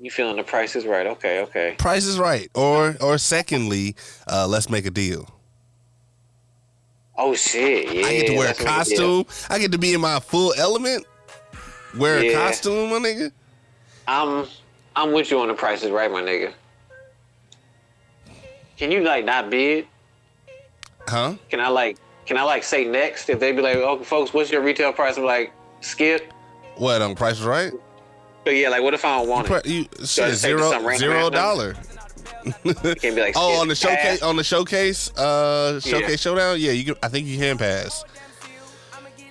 You 0.00 0.10
feeling 0.10 0.36
the 0.36 0.42
price 0.42 0.76
is 0.76 0.86
right? 0.86 1.06
Okay, 1.06 1.40
okay. 1.42 1.74
Price 1.78 2.06
is 2.06 2.18
right. 2.18 2.48
Or 2.54 2.96
or 3.02 3.18
secondly, 3.18 3.96
uh, 4.26 4.46
let's 4.48 4.70
make 4.70 4.86
a 4.86 4.90
deal. 4.90 5.28
Oh 7.18 7.34
shit, 7.34 7.92
yeah. 7.92 8.06
I 8.06 8.16
get 8.16 8.26
to 8.28 8.32
wear 8.32 8.44
a 8.50 8.54
that's 8.54 8.60
what 8.64 8.68
it 8.88 8.92
is. 8.92 8.98
costume. 8.98 9.26
I 9.50 9.58
get 9.58 9.72
to 9.72 9.78
be 9.78 9.92
in 9.92 10.00
my 10.00 10.18
full 10.20 10.54
element. 10.56 11.04
Wear 11.98 12.18
a 12.20 12.24
Yeah. 12.24 12.32
costume, 12.32 12.88
my 12.88 12.96
nigga. 12.96 13.30
I'm 14.08 14.46
I'm 14.96 15.12
with 15.12 15.30
you 15.30 15.38
on 15.40 15.48
the 15.48 15.54
price 15.54 15.82
is 15.82 15.90
right, 15.90 16.10
my 16.10 16.22
nigga. 16.22 16.54
Can 18.78 18.90
you 18.90 19.02
like 19.02 19.26
not 19.26 19.50
bid? 19.50 19.86
Huh? 21.06 21.34
Can 21.50 21.60
I 21.60 21.68
like 21.68 21.98
can 22.24 22.38
I 22.38 22.42
like 22.42 22.62
say 22.62 22.86
next 22.86 23.28
if 23.28 23.38
they 23.38 23.52
be 23.52 23.60
like, 23.60 23.76
oh 23.76 24.02
folks, 24.02 24.32
what's 24.32 24.50
your 24.50 24.62
retail 24.62 24.94
price? 24.94 25.18
I'm 25.18 25.24
like, 25.24 25.52
skip. 25.82 26.32
What 26.76 27.02
on 27.02 27.14
Price 27.14 27.38
is 27.38 27.44
Right? 27.44 27.72
But 28.44 28.56
yeah, 28.56 28.68
like 28.70 28.82
what 28.82 28.94
if 28.94 29.04
I 29.04 29.18
don't 29.18 29.28
want 29.28 29.50
it? 29.50 29.66
You, 29.66 29.82
shit, 30.04 30.24
take 30.28 30.34
zero 30.34 30.70
random 30.70 30.96
zero 30.96 31.26
ass 31.26 31.30
dollar. 31.30 31.74
Can't 32.64 33.02
be 33.02 33.10
like 33.20 33.34
Oh, 33.36 33.60
on 33.60 33.68
the 33.68 33.74
showcase, 33.74 34.20
pass. 34.20 34.22
on 34.22 34.36
the 34.36 34.44
showcase, 34.44 35.10
uh, 35.16 35.78
showcase 35.80 36.10
Yeah. 36.10 36.16
showdown. 36.16 36.60
Yeah, 36.60 36.72
you 36.72 36.84
can. 36.84 36.94
I 37.02 37.08
think 37.08 37.26
you 37.26 37.36
can 37.38 37.58
pass, 37.58 38.02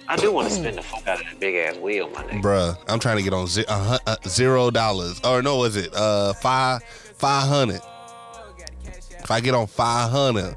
I 0.08 0.16
do 0.16 0.32
want 0.32 0.48
to 0.50 0.54
spend 0.54 0.78
the 0.78 0.82
fuck 0.84 1.08
out 1.08 1.20
of 1.20 1.26
that 1.26 1.40
big 1.40 1.56
ass 1.56 1.78
wheel, 1.78 2.10
my 2.10 2.24
nigga. 2.24 2.42
bruh. 2.42 2.78
I'm 2.88 3.00
trying 3.00 3.18
to 3.18 3.24
get 3.24 3.34
on 3.34 3.48
uh, 3.68 3.98
uh, 4.06 4.16
zero 4.28 4.70
dollars. 4.72 5.20
Or 5.24 5.42
no, 5.42 5.58
was 5.58 5.76
it 5.76 5.94
uh 5.96 6.34
five 6.34 6.84
five 7.18 7.48
hundred? 7.48 7.82
If 9.20 9.32
I 9.32 9.40
get 9.42 9.54
on 9.56 9.68
five 9.68 10.12
hundred, 10.12 10.56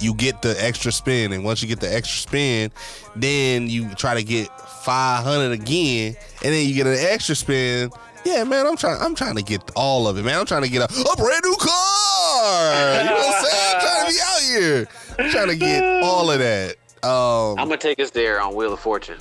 you 0.00 0.14
get 0.14 0.42
the 0.42 0.56
extra 0.62 0.92
spin, 0.92 1.32
and 1.32 1.44
once 1.44 1.62
you 1.62 1.68
get 1.68 1.80
the 1.80 1.92
extra 1.92 2.18
spin, 2.18 2.70
then 3.16 3.68
you 3.68 3.94
try 3.94 4.14
to 4.14 4.22
get 4.22 4.48
five 4.82 5.24
hundred 5.24 5.52
again, 5.52 6.16
and 6.42 6.52
then 6.54 6.66
you 6.66 6.74
get 6.74 6.86
an 6.86 6.96
extra 6.98 7.34
spin. 7.34 7.90
Yeah, 8.24 8.44
man, 8.44 8.66
I'm 8.66 8.76
trying. 8.76 9.00
I'm 9.00 9.14
trying 9.14 9.36
to 9.36 9.42
get 9.42 9.70
all 9.76 10.06
of 10.06 10.18
it, 10.18 10.24
man. 10.24 10.38
I'm 10.38 10.46
trying 10.46 10.62
to 10.62 10.68
get 10.68 10.82
a, 10.82 10.84
a 10.84 11.16
brand 11.16 11.42
new 11.44 11.56
car. 11.58 13.02
You 13.02 13.08
know 13.08 13.14
what 13.14 13.36
I'm 13.36 13.44
saying? 13.44 13.74
I'm 13.74 13.80
trying 13.80 14.06
to 14.06 14.12
be 14.12 14.20
out 14.26 14.42
here. 14.62 14.88
I'm 15.18 15.30
trying 15.30 15.48
to 15.48 15.56
get 15.56 16.02
all 16.02 16.30
of 16.30 16.38
that. 16.38 16.76
Um, 17.02 17.58
I'm 17.58 17.68
gonna 17.68 17.78
take 17.78 17.98
us 17.98 18.10
there 18.10 18.40
on 18.42 18.54
Wheel 18.54 18.74
of 18.74 18.80
Fortune. 18.80 19.16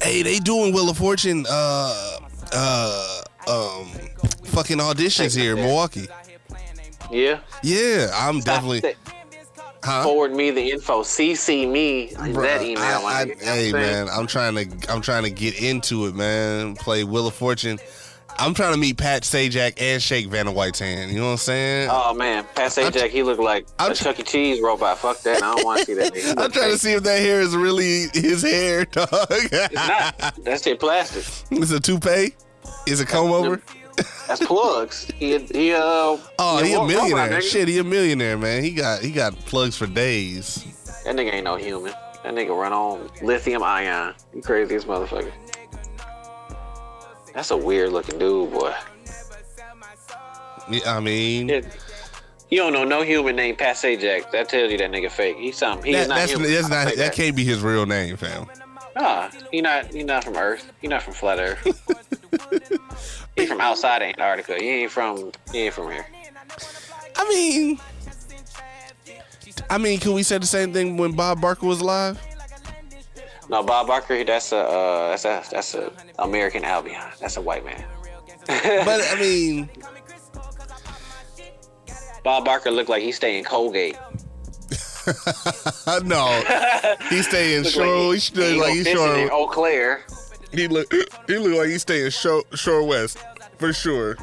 hey, 0.00 0.22
they 0.22 0.38
doing 0.38 0.72
Wheel 0.72 0.88
of 0.88 0.96
Fortune. 0.96 1.44
Uh, 1.48 2.18
uh, 2.52 3.22
um, 3.46 3.86
fucking 4.44 4.78
auditions 4.78 5.36
here 5.36 5.56
in 5.56 5.62
Milwaukee. 5.62 6.06
Yeah. 7.10 7.40
Yeah, 7.62 8.10
I'm 8.14 8.40
definitely. 8.40 8.94
Huh? 9.84 10.04
Forward 10.04 10.32
me 10.34 10.50
the 10.50 10.70
info. 10.70 11.02
CC 11.02 11.68
me 11.68 12.08
Bruh, 12.14 12.42
that 12.42 12.62
email. 12.62 12.82
I- 12.84 13.22
I- 13.22 13.24
nigga. 13.24 13.28
You 13.28 13.34
know 13.34 13.50
what 13.50 13.58
hey 13.58 13.72
man, 13.72 14.08
I'm 14.08 14.26
trying 14.26 14.54
to 14.54 14.92
I'm 14.92 15.00
trying 15.02 15.24
to 15.24 15.30
get 15.30 15.60
into 15.60 16.06
it, 16.06 16.14
man. 16.14 16.76
Play 16.76 17.04
Wheel 17.04 17.26
of 17.26 17.34
Fortune. 17.34 17.78
I'm 18.38 18.54
trying 18.54 18.72
to 18.72 18.78
meet 18.78 18.96
Pat 18.96 19.24
Sajak 19.24 19.74
and 19.78 20.02
Shake 20.02 20.28
Vanna 20.28 20.50
White's 20.52 20.78
hand. 20.78 21.10
You 21.10 21.18
know 21.18 21.26
what 21.26 21.30
I'm 21.32 21.36
saying? 21.38 21.88
Oh 21.92 22.14
man, 22.14 22.46
Pat 22.54 22.70
Sajak, 22.70 23.10
he 23.10 23.22
looked 23.22 23.40
like 23.42 23.66
I'm 23.78 23.92
a 23.92 23.94
tr- 23.94 24.04
Chuck 24.04 24.20
E. 24.20 24.22
Cheese 24.22 24.60
robot. 24.60 24.98
Fuck 24.98 25.20
that. 25.22 25.42
I 25.42 25.54
don't 25.54 25.64
want 25.64 25.80
to 25.80 25.84
see 25.86 25.94
that. 25.94 26.38
I'm 26.38 26.50
trying 26.50 26.70
to 26.70 26.78
see 26.78 26.92
if 26.92 27.02
that 27.02 27.20
hair 27.20 27.40
is 27.40 27.54
really 27.56 28.06
his 28.14 28.42
hair, 28.42 28.84
dog. 28.90 29.08
It's 29.10 29.74
not. 29.74 30.34
That 30.44 30.62
shit 30.62 30.80
plastic. 30.80 31.24
It's 31.50 31.72
a 31.72 31.80
toupee. 31.80 32.34
Is 32.86 33.00
it 33.00 33.08
comb 33.08 33.32
over? 33.32 33.60
That's 34.26 34.44
plugs. 34.46 35.10
He 35.18 35.38
he 35.38 35.72
uh. 35.72 36.16
Oh, 36.38 36.62
he 36.64 36.74
a 36.74 36.84
millionaire. 36.84 37.40
Shit, 37.42 37.68
he 37.68 37.78
a 37.78 37.84
millionaire, 37.84 38.38
man. 38.38 38.62
He 38.62 38.72
got 38.72 39.02
he 39.02 39.10
got 39.10 39.36
plugs 39.46 39.76
for 39.76 39.86
days. 39.86 40.64
That 41.04 41.16
nigga 41.16 41.34
ain't 41.34 41.44
no 41.44 41.56
human. 41.56 41.92
That 42.22 42.34
nigga 42.34 42.56
run 42.56 42.72
on 42.72 43.10
lithium 43.22 43.62
ion. 43.62 44.14
You 44.34 44.42
crazy 44.42 44.76
as 44.76 44.84
motherfucker. 44.84 45.32
That's 47.34 47.50
a 47.50 47.56
weird 47.56 47.92
looking 47.92 48.18
dude, 48.18 48.52
boy. 48.52 48.74
Yeah, 50.70 50.96
I 50.96 51.00
mean, 51.00 51.48
Yeah. 51.48 51.62
You 52.50 52.58
don't 52.58 52.74
know 52.74 52.84
no 52.84 53.00
human 53.02 53.34
named 53.34 53.56
Pat 53.56 53.76
Sajak. 53.76 54.30
That 54.30 54.50
tells 54.50 54.70
you 54.70 54.76
that 54.76 54.90
nigga 54.90 55.10
fake. 55.10 55.38
He's 55.38 55.56
something. 55.56 55.86
He's 55.86 55.96
that, 55.96 56.08
not 56.08 56.14
that's, 56.16 56.32
human. 56.32 56.52
that's 56.52 56.68
not 56.68 56.88
say 56.88 56.96
that 56.96 57.14
can't 57.14 57.34
be 57.34 57.44
his 57.44 57.62
real 57.62 57.86
name, 57.86 58.14
fam. 58.18 58.46
Nah, 58.94 59.30
he 59.50 59.62
not. 59.62 59.86
He 59.86 60.02
not 60.02 60.22
from 60.22 60.36
Earth. 60.36 60.70
He 60.82 60.86
not 60.86 61.02
from 61.02 61.14
flat 61.14 61.38
Earth. 61.38 62.18
he 63.36 63.46
from 63.46 63.60
outside 63.60 64.02
Antarctica. 64.02 64.56
He 64.58 64.68
ain't 64.68 64.90
from. 64.90 65.32
He 65.52 65.60
ain't 65.66 65.74
from 65.74 65.90
here. 65.90 66.06
I 67.16 67.28
mean, 67.28 67.78
I 69.70 69.78
mean, 69.78 69.98
can 70.00 70.12
we 70.12 70.22
say 70.22 70.38
the 70.38 70.46
same 70.46 70.72
thing 70.72 70.96
when 70.96 71.12
Bob 71.12 71.40
Barker 71.40 71.66
was 71.66 71.80
alive? 71.80 72.20
No, 73.48 73.62
Bob 73.62 73.86
Barker. 73.86 74.24
That's 74.24 74.52
a. 74.52 74.56
Uh, 74.58 75.08
that's 75.10 75.24
a. 75.24 75.42
That's 75.50 75.74
a 75.74 75.92
American 76.18 76.64
Albion. 76.64 77.02
That's 77.20 77.36
a 77.36 77.40
white 77.40 77.64
man. 77.64 77.84
But 78.48 79.00
I 79.10 79.16
mean, 79.20 79.68
Bob 82.24 82.44
Barker 82.44 82.70
looked 82.70 82.90
like 82.90 83.02
he 83.02 83.12
stay 83.12 83.38
in 83.38 83.44
Colgate. 83.44 83.96
no, 86.04 86.42
he's 87.10 87.26
staying 87.28 87.64
Look 87.64 87.72
shore. 87.72 88.06
like 88.06 88.14
He 88.14 88.20
stay 88.20 88.52
he 88.54 88.60
like 88.60 88.72
he's 88.72 88.86
in. 88.86 89.30
Eau 89.30 89.46
Claire. 89.48 90.04
He 90.52 90.68
look 90.68 90.92
he 91.26 91.38
look 91.38 91.58
like 91.58 91.68
he's 91.68 91.82
staying 91.82 92.10
shore, 92.10 92.44
shore 92.54 92.86
west 92.86 93.18
for 93.58 93.72
sure. 93.72 94.16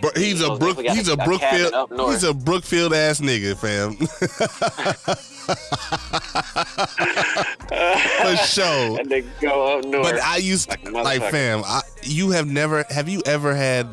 But 0.00 0.16
he's 0.16 0.40
a 0.40 0.56
Brook. 0.56 0.80
He's 0.80 1.08
a 1.08 1.16
Brookfield. 1.16 1.90
He's 2.10 2.24
a 2.24 2.34
Brookfield 2.34 2.94
ass 2.94 3.20
nigga, 3.20 3.56
fam. 3.56 3.96
for 8.24 8.36
sure. 8.46 9.00
And 9.00 9.10
they 9.10 9.22
go 9.40 9.78
up 9.78 9.84
north. 9.84 10.04
But 10.04 10.22
I 10.22 10.36
used 10.38 10.68
Like 10.68 10.90
like, 10.90 11.22
fam. 11.30 11.62
I, 11.64 11.82
you 12.02 12.30
have 12.30 12.46
never 12.46 12.84
have 12.90 13.08
you 13.08 13.22
ever 13.26 13.54
had 13.54 13.86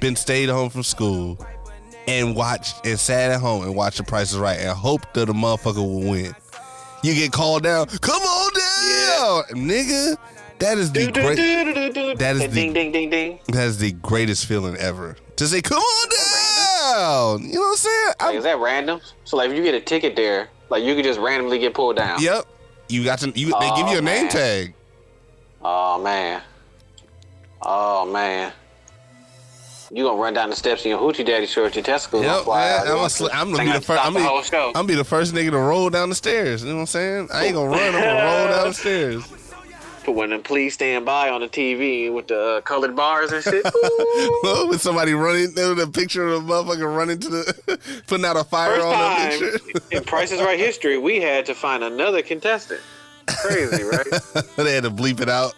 been 0.00 0.16
stayed 0.16 0.48
home 0.48 0.70
from 0.70 0.82
school 0.82 1.38
and 2.06 2.36
watched 2.36 2.86
and 2.86 2.98
sat 2.98 3.30
at 3.30 3.40
home 3.40 3.64
and 3.64 3.74
watched 3.74 3.98
The 3.98 4.04
Price 4.04 4.32
is 4.32 4.38
Right 4.38 4.58
and 4.58 4.70
hoped 4.70 5.14
that 5.14 5.26
the 5.26 5.32
motherfucker 5.32 5.76
will 5.76 6.10
win. 6.10 6.34
You 7.02 7.14
get 7.14 7.32
called 7.32 7.64
down. 7.64 7.86
Come 7.86 8.22
on 8.22 8.52
down, 8.52 9.42
nigga. 9.68 10.16
That 10.62 10.78
is 10.78 10.92
the 10.92 11.10
great. 11.10 11.36
that 12.18 12.36
is 12.36 12.42
the- 12.42 12.48
ding 12.48 12.72
ding 12.72 12.92
ding 12.92 13.10
ding. 13.10 13.38
That 13.48 13.64
is 13.66 13.78
the 13.78 13.92
greatest 13.92 14.46
feeling 14.46 14.76
ever. 14.76 15.16
To 15.36 15.46
say, 15.46 15.60
come 15.60 15.78
on 15.78 16.08
down. 16.08 17.42
You 17.48 17.54
know 17.54 17.60
what 17.62 17.68
I'm 17.70 17.76
saying? 17.76 18.06
Like, 18.08 18.22
I'm- 18.22 18.36
is 18.36 18.44
that 18.44 18.58
random? 18.58 19.00
So 19.24 19.36
like, 19.36 19.50
if 19.50 19.56
you 19.56 19.62
get 19.62 19.74
a 19.74 19.80
ticket 19.80 20.14
there, 20.14 20.48
like 20.70 20.84
you 20.84 20.94
could 20.94 21.04
just 21.04 21.18
randomly 21.18 21.58
get 21.58 21.74
pulled 21.74 21.96
down. 21.96 22.22
yep. 22.22 22.46
You 22.88 23.02
got 23.04 23.20
to. 23.20 23.28
You, 23.34 23.46
they 23.58 23.70
give 23.76 23.88
you 23.88 23.94
a 23.94 23.98
Oh, 23.98 24.00
name 24.00 24.02
man. 24.24 24.28
tag. 24.28 24.74
Oh 25.64 26.00
man. 26.02 26.42
Oh 27.62 28.04
man. 28.10 28.52
You 29.90 30.04
gonna 30.04 30.20
run 30.20 30.32
down 30.34 30.48
the 30.50 30.56
steps 30.56 30.84
in 30.84 30.90
your 30.90 30.98
hoochie 30.98 31.24
daddy 31.24 31.46
shorts, 31.46 31.74
your 31.76 31.84
testicles 31.84 32.22
gonna 32.24 32.36
Yep, 32.36 32.44
fly 32.44 32.60
man. 32.60 32.80
I'm 32.80 32.86
gonna, 32.86 32.96
gonna 32.96 33.08
sli- 33.08 33.30
I'm 33.32 33.52
gonna 33.52 33.64
be 33.64 33.72
the 33.72 33.80
first. 33.80 34.04
I'm 34.06 34.12
the 34.14 34.20
be, 34.20 34.24
whole 34.26 34.42
show. 34.42 34.72
I'm 34.74 34.86
be 34.86 34.94
the 34.94 35.04
first 35.04 35.34
nigga 35.34 35.50
to 35.50 35.58
roll 35.58 35.90
down 35.90 36.08
the 36.08 36.14
stairs. 36.14 36.62
You 36.62 36.70
know 36.70 36.74
what 36.76 36.80
I'm 36.82 36.86
saying? 36.86 37.28
I 37.32 37.44
ain't 37.46 37.54
gonna 37.54 37.68
run. 37.70 37.80
I'm 37.80 37.92
gonna 37.92 38.24
roll 38.24 38.48
down 38.48 38.68
the 38.68 38.74
stairs. 38.74 39.24
One 40.06 40.24
of 40.26 40.30
them 40.30 40.42
please 40.42 40.74
stand 40.74 41.04
by 41.04 41.30
on 41.30 41.40
the 41.40 41.48
TV 41.48 42.12
with 42.12 42.28
the 42.28 42.40
uh, 42.40 42.60
colored 42.62 42.94
bars 42.96 43.32
and 43.32 43.42
shit. 43.42 43.64
Ooh. 44.44 44.66
With 44.68 44.80
somebody 44.80 45.14
running, 45.14 45.54
there 45.54 45.74
was 45.74 45.82
a 45.82 45.88
picture 45.88 46.26
of 46.28 46.44
a 46.44 46.46
motherfucker 46.46 46.94
running 46.96 47.18
to 47.20 47.28
the, 47.28 48.02
putting 48.06 48.24
out 48.26 48.36
a 48.36 48.44
fire 48.44 48.74
First 48.76 48.86
on 48.86 48.90
the 48.90 48.96
time 48.96 49.60
picture. 49.72 49.96
in 49.96 50.04
Price 50.04 50.32
is 50.32 50.40
Right 50.40 50.58
history, 50.58 50.98
we 50.98 51.20
had 51.20 51.46
to 51.46 51.54
find 51.54 51.84
another 51.84 52.22
contestant. 52.22 52.80
Crazy, 53.26 53.84
right? 53.84 54.06
they 54.56 54.74
had 54.74 54.82
to 54.84 54.90
bleep 54.90 55.20
it 55.20 55.28
out. 55.28 55.54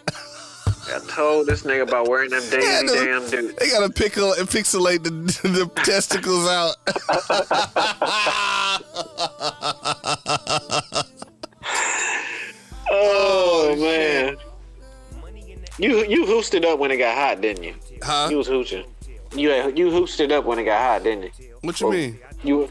I 0.87 0.99
told 1.09 1.47
this 1.47 1.63
nigga 1.63 1.81
about 1.87 2.07
wearing 2.07 2.29
them 2.29 2.43
daisy 2.51 2.65
Yeah, 2.67 2.81
damn 3.05 3.27
dudes. 3.29 3.55
They 3.55 3.69
gotta 3.69 3.89
pickle 3.91 4.33
and 4.33 4.47
pixelate 4.47 5.03
the, 5.03 5.09
the 5.49 5.67
testicles 5.83 6.47
out. 6.47 6.75
Oh, 12.89 13.75
man. 13.79 14.37
You 15.77 16.05
you 16.05 16.25
hoosed 16.25 16.53
it 16.53 16.63
up 16.63 16.79
when 16.79 16.91
it 16.91 16.97
got 16.97 17.15
hot, 17.17 17.41
didn't 17.41 17.63
you? 17.63 17.75
Huh? 18.01 18.27
You 18.31 18.37
was 18.37 18.47
hooching. 18.47 18.85
You 19.35 19.49
had, 19.49 19.77
you 19.77 19.91
hoosed 19.91 20.19
it 20.21 20.31
up 20.31 20.45
when 20.45 20.57
it 20.59 20.63
got 20.63 20.79
hot, 20.79 21.03
didn't 21.03 21.23
you? 21.39 21.55
What 21.61 21.81
you 21.81 21.91
mean? 21.91 22.19
You 22.43 22.67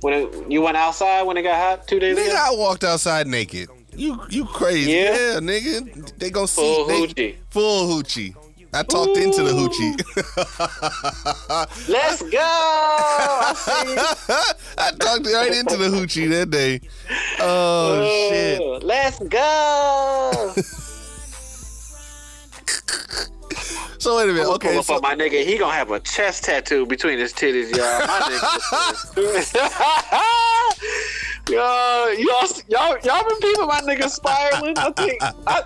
when 0.00 0.14
it, 0.14 0.50
you 0.50 0.62
went 0.62 0.76
outside 0.76 1.22
when 1.22 1.36
it 1.36 1.42
got 1.42 1.56
hot 1.60 1.88
two 1.88 1.98
days 1.98 2.16
Nigga, 2.16 2.28
ago. 2.28 2.44
I 2.46 2.50
walked 2.56 2.84
outside 2.84 3.26
naked. 3.26 3.68
You 3.94 4.22
you 4.30 4.44
crazy? 4.46 4.90
Yeah? 4.92 5.12
Yeah, 5.34 5.40
nigga. 5.40 6.18
They 6.18 6.30
gonna 6.30 6.46
see 6.48 6.62
Full 6.62 6.86
they- 6.86 7.00
hoochie. 7.06 7.36
Full 7.50 7.88
hoochie. 8.02 8.34
I 8.76 8.82
talked 8.82 9.16
into 9.16 9.42
the 9.42 9.52
hoochie. 9.52 9.96
Let's 11.88 12.20
go. 12.20 12.38
I. 12.38 13.54
I 14.78 14.90
talked 14.90 15.24
right 15.26 15.54
into 15.54 15.78
the 15.78 15.86
hoochie 15.88 16.28
that 16.28 16.50
day. 16.50 16.82
Oh 17.40 18.04
shit. 18.04 18.60
Uh, 18.60 18.76
Let's 18.84 19.18
go. 19.20 20.52
so 23.98 24.18
wait 24.18 24.24
a 24.24 24.26
minute. 24.34 24.44
Pull 24.44 24.54
Okay, 24.56 24.76
up 24.76 24.84
so, 24.84 24.96
on 24.96 25.00
my 25.00 25.14
nigga. 25.14 25.42
He 25.42 25.56
gonna 25.56 25.72
have 25.72 25.90
a 25.90 25.98
chest 26.00 26.44
tattoo 26.44 26.84
between 26.84 27.18
his 27.18 27.32
titties, 27.32 27.74
y'all. 27.74 28.06
My 28.06 28.20
nigga. 29.16 30.20
Yo, 31.48 32.08
y'all, 32.18 32.48
y'all, 32.68 32.98
y'all 33.04 33.22
been 33.28 33.38
peeping 33.40 33.68
my 33.68 33.80
nigga 33.82 34.10
spiraling. 34.10 34.76
I 34.76 34.90
think 34.90 35.22
I, 35.22 35.62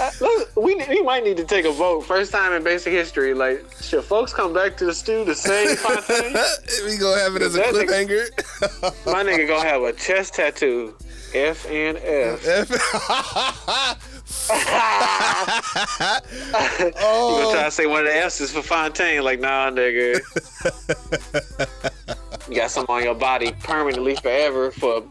Uh, 0.00 0.10
I, 0.10 0.12
look, 0.20 0.56
we 0.56 0.74
we 0.88 1.02
might 1.02 1.24
need 1.24 1.36
to 1.38 1.44
take 1.44 1.64
a 1.66 1.72
vote. 1.72 2.02
First 2.02 2.32
time 2.32 2.52
in 2.52 2.62
basic 2.64 2.92
history. 2.92 3.34
Like, 3.34 3.64
should 3.80 4.04
folks 4.04 4.32
come 4.32 4.52
back 4.52 4.76
to 4.78 4.84
the 4.86 4.94
stew 4.94 5.24
to 5.24 5.34
say 5.34 5.66
we 6.86 6.96
gonna 6.96 7.20
have 7.20 7.36
it 7.36 7.42
as 7.42 7.54
a 7.54 7.58
That 7.58 7.74
nigga- 7.74 8.30
cliffhanger. 8.30 9.12
My 9.12 9.22
nigga 9.22 9.46
gonna 9.48 9.68
have 9.68 9.82
a 9.82 9.92
chest 9.92 10.34
tattoo. 10.34 10.94
F 11.34 11.66
and 11.68 11.98
F. 11.98 12.46
f 12.46 12.70
oh. 17.00 17.36
You 17.36 17.42
gonna 17.44 17.54
try 17.54 17.64
to 17.64 17.70
say 17.70 17.86
one 17.86 18.00
of 18.00 18.06
the 18.06 18.16
F's 18.16 18.40
is 18.40 18.50
for 18.52 18.62
Fontaine? 18.62 19.22
Like, 19.24 19.40
nah, 19.40 19.70
nigga. 19.70 20.20
you 22.48 22.54
got 22.56 22.70
something 22.70 22.94
on 22.94 23.02
your 23.02 23.14
body 23.16 23.52
permanently 23.62 24.14
forever 24.16 24.70
for 24.70 25.02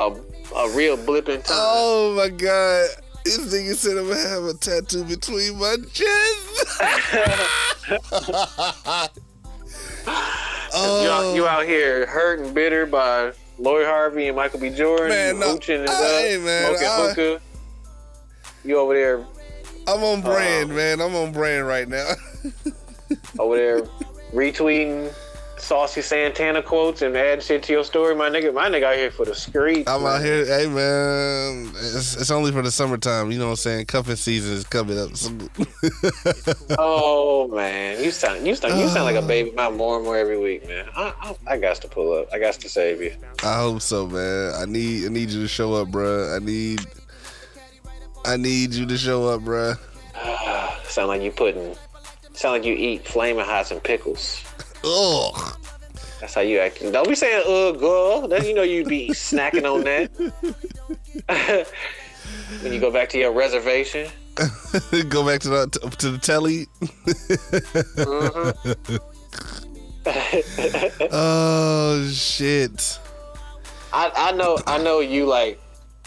a, 0.00 0.12
a 0.56 0.68
real 0.70 0.96
blip 0.96 1.28
in 1.28 1.42
time. 1.42 1.56
oh 1.58 2.14
my 2.16 2.28
god. 2.28 2.88
This 3.24 3.38
nigga 3.52 3.74
said 3.74 3.98
I'm 3.98 4.08
gonna 4.08 4.20
have 4.28 4.44
a 4.44 4.54
tattoo 4.54 5.04
between 5.04 5.58
my 5.58 5.76
chest. 5.92 6.80
oh, 10.74 11.32
you, 11.34 11.46
out 11.46 11.66
here 11.66 12.06
hurt 12.06 12.40
and 12.40 12.54
bitter 12.54 12.86
by 12.86 13.32
Lori 13.58 13.84
Harvey 13.84 14.28
and 14.28 14.36
Michael 14.36 14.60
B. 14.60 14.70
Jordan, 14.70 15.08
Man, 15.08 15.38
no. 15.38 15.56
hooching 15.56 15.84
it 15.84 15.90
I- 15.90 15.92
up, 15.92 16.22
hey, 16.22 16.38
man, 16.38 16.76
smoking 16.76 16.86
I- 16.86 17.08
hookah. 17.14 17.40
You 18.64 18.78
over 18.78 18.94
there, 18.94 19.24
I'm 19.86 20.02
on 20.02 20.20
brand, 20.22 20.70
Um, 20.70 20.76
man. 20.76 21.00
I'm 21.00 21.14
on 21.14 21.32
brand 21.32 21.66
right 21.66 21.88
now. 21.88 22.10
over 23.38 23.56
there 23.56 23.82
retweeting 24.32 25.12
saucy 25.60 26.02
Santana 26.02 26.62
quotes 26.62 27.02
and 27.02 27.16
add 27.16 27.42
shit 27.42 27.62
to 27.64 27.72
your 27.72 27.84
story, 27.84 28.14
my 28.14 28.28
nigga. 28.28 28.52
My 28.52 28.68
nigga 28.68 28.84
out 28.84 28.96
here 28.96 29.10
for 29.10 29.24
the 29.24 29.34
streets. 29.34 29.88
I'm 29.88 30.02
man. 30.02 30.16
out 30.16 30.24
here, 30.24 30.44
hey 30.46 30.66
man. 30.66 31.70
It's, 31.76 32.16
it's 32.16 32.30
only 32.30 32.52
for 32.52 32.62
the 32.62 32.70
summertime. 32.70 33.30
You 33.30 33.38
know 33.38 33.46
what 33.46 33.52
I'm 33.52 33.56
saying? 33.56 33.86
Cuffing 33.86 34.16
season 34.16 34.54
is 34.54 34.64
coming 34.64 34.98
up. 34.98 35.10
Oh 36.78 37.48
man, 37.48 38.02
you 38.02 38.10
sound 38.10 38.46
you 38.46 38.54
sound 38.54 38.78
you 38.78 38.88
sound 38.88 39.04
like 39.04 39.16
a 39.16 39.26
baby 39.26 39.50
mouth 39.52 39.74
more 39.74 39.96
and 39.96 40.04
more 40.04 40.16
every 40.16 40.38
week, 40.38 40.66
man. 40.66 40.86
I, 40.94 41.12
I, 41.20 41.54
I 41.54 41.58
got 41.58 41.76
to 41.76 41.88
pull 41.88 42.12
up. 42.18 42.28
I 42.32 42.38
got 42.38 42.54
to 42.54 42.68
save 42.68 43.00
you. 43.00 43.14
I 43.42 43.56
hope 43.56 43.80
so, 43.80 44.06
man. 44.06 44.54
I 44.54 44.64
need 44.64 45.06
I 45.06 45.08
need 45.08 45.30
you 45.30 45.42
to 45.42 45.48
show 45.48 45.74
up, 45.74 45.88
bruh. 45.88 46.36
I 46.36 46.44
need 46.44 46.80
I 48.24 48.36
need 48.36 48.74
you 48.74 48.86
to 48.86 48.98
show 48.98 49.28
up, 49.28 49.42
bruh. 49.42 49.78
Sound 50.84 51.08
like 51.08 51.22
you 51.22 51.30
putting. 51.30 51.74
Sound 52.32 52.54
like 52.54 52.64
you 52.64 52.74
eat 52.74 53.06
flaming 53.06 53.44
hot 53.44 53.70
and 53.70 53.82
pickles. 53.82 54.44
Ugh. 54.84 55.56
That's 56.20 56.34
how 56.34 56.40
you 56.40 56.58
act. 56.58 56.80
Don't 56.80 57.08
be 57.08 57.14
saying 57.14 57.44
"uh, 57.46 57.72
girl." 57.72 58.26
That 58.26 58.46
you 58.46 58.54
know 58.54 58.62
you 58.62 58.84
be 58.84 59.08
snacking 59.12 59.64
on 59.72 59.84
that. 59.84 60.10
when 62.62 62.72
you 62.72 62.80
go 62.80 62.90
back 62.90 63.08
to 63.10 63.18
your 63.18 63.32
reservation. 63.32 64.10
Go 65.08 65.26
back 65.26 65.40
to 65.40 65.48
the 65.48 65.66
to 65.98 66.10
the 66.12 66.18
telly. 66.18 66.68
oh 71.10 72.08
shit. 72.08 73.00
I, 73.92 74.12
I 74.14 74.32
know 74.32 74.58
I 74.64 74.78
know 74.78 75.00
you 75.00 75.26
like 75.26 75.60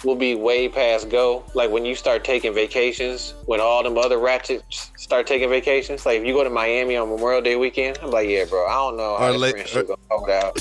will 0.04 0.16
be 0.16 0.36
way 0.36 0.68
past 0.68 1.10
go. 1.10 1.43
Like 1.54 1.70
when 1.70 1.86
you 1.86 1.95
start 1.95 2.24
taking 2.24 2.54
vacations, 2.54 3.34
when 3.45 3.60
all 3.60 3.84
them 3.84 3.97
other 3.97 4.18
ratchets 4.18 4.91
start 4.97 5.28
taking 5.28 5.49
vacations. 5.49 6.06
Like 6.06 6.20
if 6.20 6.26
you 6.26 6.34
go 6.34 6.43
to 6.43 6.49
Miami 6.49 6.95
on 6.95 7.10
Memorial 7.10 7.41
Day 7.41 7.56
weekend, 7.56 7.99
I'm 8.02 8.12
like, 8.12 8.28
yeah, 8.28 8.45
bro. 8.45 8.68
I 8.68 8.74
don't 8.74 8.97
know 8.97 9.18
how 9.18 9.32
this 9.38 9.52
friendship 9.52 9.88
gonna 9.88 9.99
hold 10.10 10.30
out. 10.30 10.58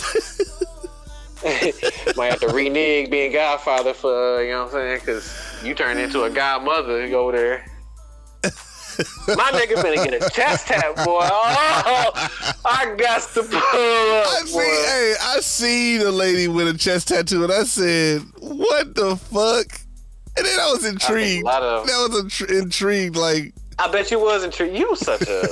Might 2.16 2.30
have 2.32 2.40
to 2.40 2.48
renege 2.48 3.10
being 3.10 3.32
godfather 3.32 3.94
for 3.94 4.38
uh, 4.38 4.40
you 4.40 4.50
know 4.50 4.64
what 4.64 4.66
I'm 4.66 4.72
saying? 4.72 5.00
Because 5.00 5.60
you 5.64 5.74
turn 5.74 5.96
into 5.96 6.24
a 6.24 6.30
godmother. 6.30 7.04
You 7.04 7.10
go 7.10 7.22
over 7.22 7.32
there. 7.32 7.69
My 9.28 9.50
nigga 9.52 9.74
finna 9.82 9.96
get 10.10 10.22
a 10.22 10.30
chest 10.30 10.66
tap, 10.66 10.96
boy. 11.04 11.20
Oh, 11.22 12.12
I 12.64 12.94
got 12.96 13.22
to 13.34 13.42
pull 13.42 13.56
up, 13.58 14.26
I 14.28 14.42
see, 14.46 14.52
boy. 14.52 14.60
hey, 14.62 15.14
I 15.20 15.40
seen 15.40 16.00
a 16.02 16.10
lady 16.10 16.48
with 16.48 16.68
a 16.68 16.76
chest 16.76 17.08
tattoo, 17.08 17.44
and 17.44 17.52
I 17.52 17.64
said, 17.64 18.22
"What 18.38 18.94
the 18.94 19.16
fuck?" 19.16 19.66
And 20.36 20.46
then 20.46 20.60
I 20.60 20.70
was 20.70 20.84
intrigued. 20.86 21.46
of- 21.46 21.88
I 21.88 22.06
was 22.08 22.22
intri- 22.22 22.60
intrigued, 22.62 23.16
like, 23.16 23.52
I 23.78 23.90
bet 23.90 24.10
you 24.10 24.20
was 24.20 24.44
intrigued. 24.44 24.76
You 24.76 24.90
was 24.90 25.00
such 25.00 25.22
a 25.22 25.48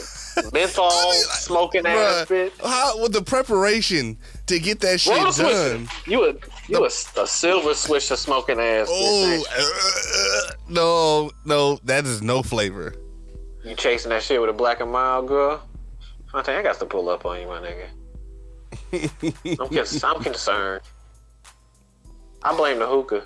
menthol 0.52 0.88
I 0.90 1.02
mean, 1.02 1.10
like, 1.10 1.16
smoking 1.38 1.86
ass 1.86 2.26
bitch. 2.26 2.52
how 2.64 3.02
with 3.02 3.12
the 3.12 3.22
preparation 3.22 4.16
to 4.46 4.58
get 4.60 4.80
that 4.80 5.00
shit 5.00 5.14
done? 5.14 5.32
swisher. 5.32 6.06
You 6.06 6.24
a 6.30 6.34
you 6.68 6.84
a, 6.84 6.86
a 6.86 7.26
silver 7.26 7.70
swisher 7.70 8.16
smoking 8.16 8.60
ass. 8.60 8.86
Oh 8.90 9.42
bitch. 9.48 10.50
uh, 10.52 10.54
no, 10.68 11.30
no, 11.44 11.78
that 11.84 12.04
is 12.06 12.22
no 12.22 12.42
flavor. 12.42 12.94
You 13.68 13.74
chasing 13.76 14.08
that 14.10 14.22
shit 14.22 14.40
with 14.40 14.48
a 14.48 14.54
black 14.54 14.80
and 14.80 14.90
mild 14.90 15.28
girl? 15.28 15.62
I 16.32 16.42
think 16.42 16.58
I 16.58 16.62
got 16.62 16.78
to 16.78 16.86
pull 16.86 17.08
up 17.10 17.26
on 17.26 17.40
you, 17.40 17.46
my 17.46 17.60
nigga. 17.60 17.88
I'm, 19.60 19.68
cons- 19.68 20.02
I'm 20.04 20.22
concerned. 20.30 20.80
I 22.42 22.56
blame 22.56 22.78
the 22.78 22.86
hookah. 22.86 23.24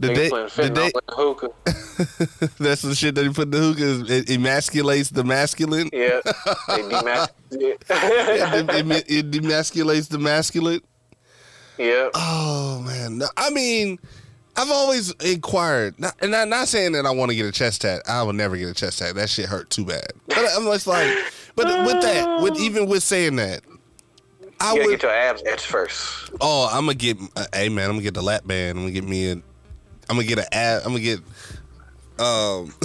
The 0.00 0.08
day, 0.08 0.28
the 0.30 0.70
day, 0.70 0.90
the 0.90 1.14
hookah. 1.14 1.50
that's 2.58 2.82
the 2.82 2.94
shit 2.94 3.14
that 3.14 3.22
you 3.24 3.32
put 3.32 3.44
in 3.44 3.50
the 3.50 3.58
hookah. 3.58 3.82
is- 3.84 4.10
It 4.10 4.26
emasculates 4.28 5.12
the 5.12 5.24
masculine. 5.24 5.90
Yeah, 5.92 6.20
it, 6.24 7.28
it, 7.50 9.10
it 9.10 9.30
demasculates 9.30 10.08
the 10.08 10.18
masculine. 10.18 10.80
yeah. 11.78 12.08
Oh 12.14 12.82
man, 12.86 13.22
I 13.36 13.50
mean, 13.50 13.98
I've 14.56 14.70
always 14.70 15.12
inquired, 15.20 15.98
not, 15.98 16.14
and 16.20 16.34
I'm 16.36 16.48
not 16.50 16.68
saying 16.68 16.92
that 16.92 17.06
I 17.06 17.10
want 17.10 17.30
to 17.30 17.36
get 17.36 17.46
a 17.46 17.52
chest 17.52 17.82
tat. 17.82 18.02
I 18.06 18.22
will 18.22 18.34
never 18.34 18.56
get 18.56 18.68
a 18.68 18.74
chest 18.74 18.98
tat. 18.98 19.14
That 19.14 19.30
shit 19.30 19.46
hurt 19.46 19.70
too 19.70 19.84
bad. 19.84 20.12
But 20.28 20.44
I'm 20.54 20.64
just 20.64 20.86
like, 20.86 21.10
but 21.56 21.66
with 21.86 22.02
that, 22.02 22.40
with 22.42 22.60
even 22.60 22.86
with 22.86 23.02
saying 23.02 23.36
that, 23.36 23.62
I 24.60 24.74
You 24.74 24.82
would. 24.82 24.90
get 24.90 25.02
your 25.02 25.12
abs 25.12 25.42
etched 25.46 25.66
first. 25.66 26.30
Oh, 26.40 26.68
I'm 26.70 26.84
gonna 26.84 26.94
get. 26.94 27.16
Uh, 27.34 27.46
hey 27.54 27.68
man, 27.68 27.86
I'm 27.86 27.92
gonna 27.96 28.02
get 28.02 28.14
the 28.14 28.22
lap 28.22 28.46
band. 28.46 28.78
I'm 28.78 28.84
gonna 28.84 28.92
get 28.92 29.04
me 29.04 29.30
a. 29.30 29.32
I'm 29.32 29.42
gonna 30.16 30.24
get 30.24 30.38
an 30.38 30.44
ab. 30.52 30.82
I'm 30.84 30.92
gonna 30.92 31.00
get. 31.00 31.18
Um. 32.18 32.74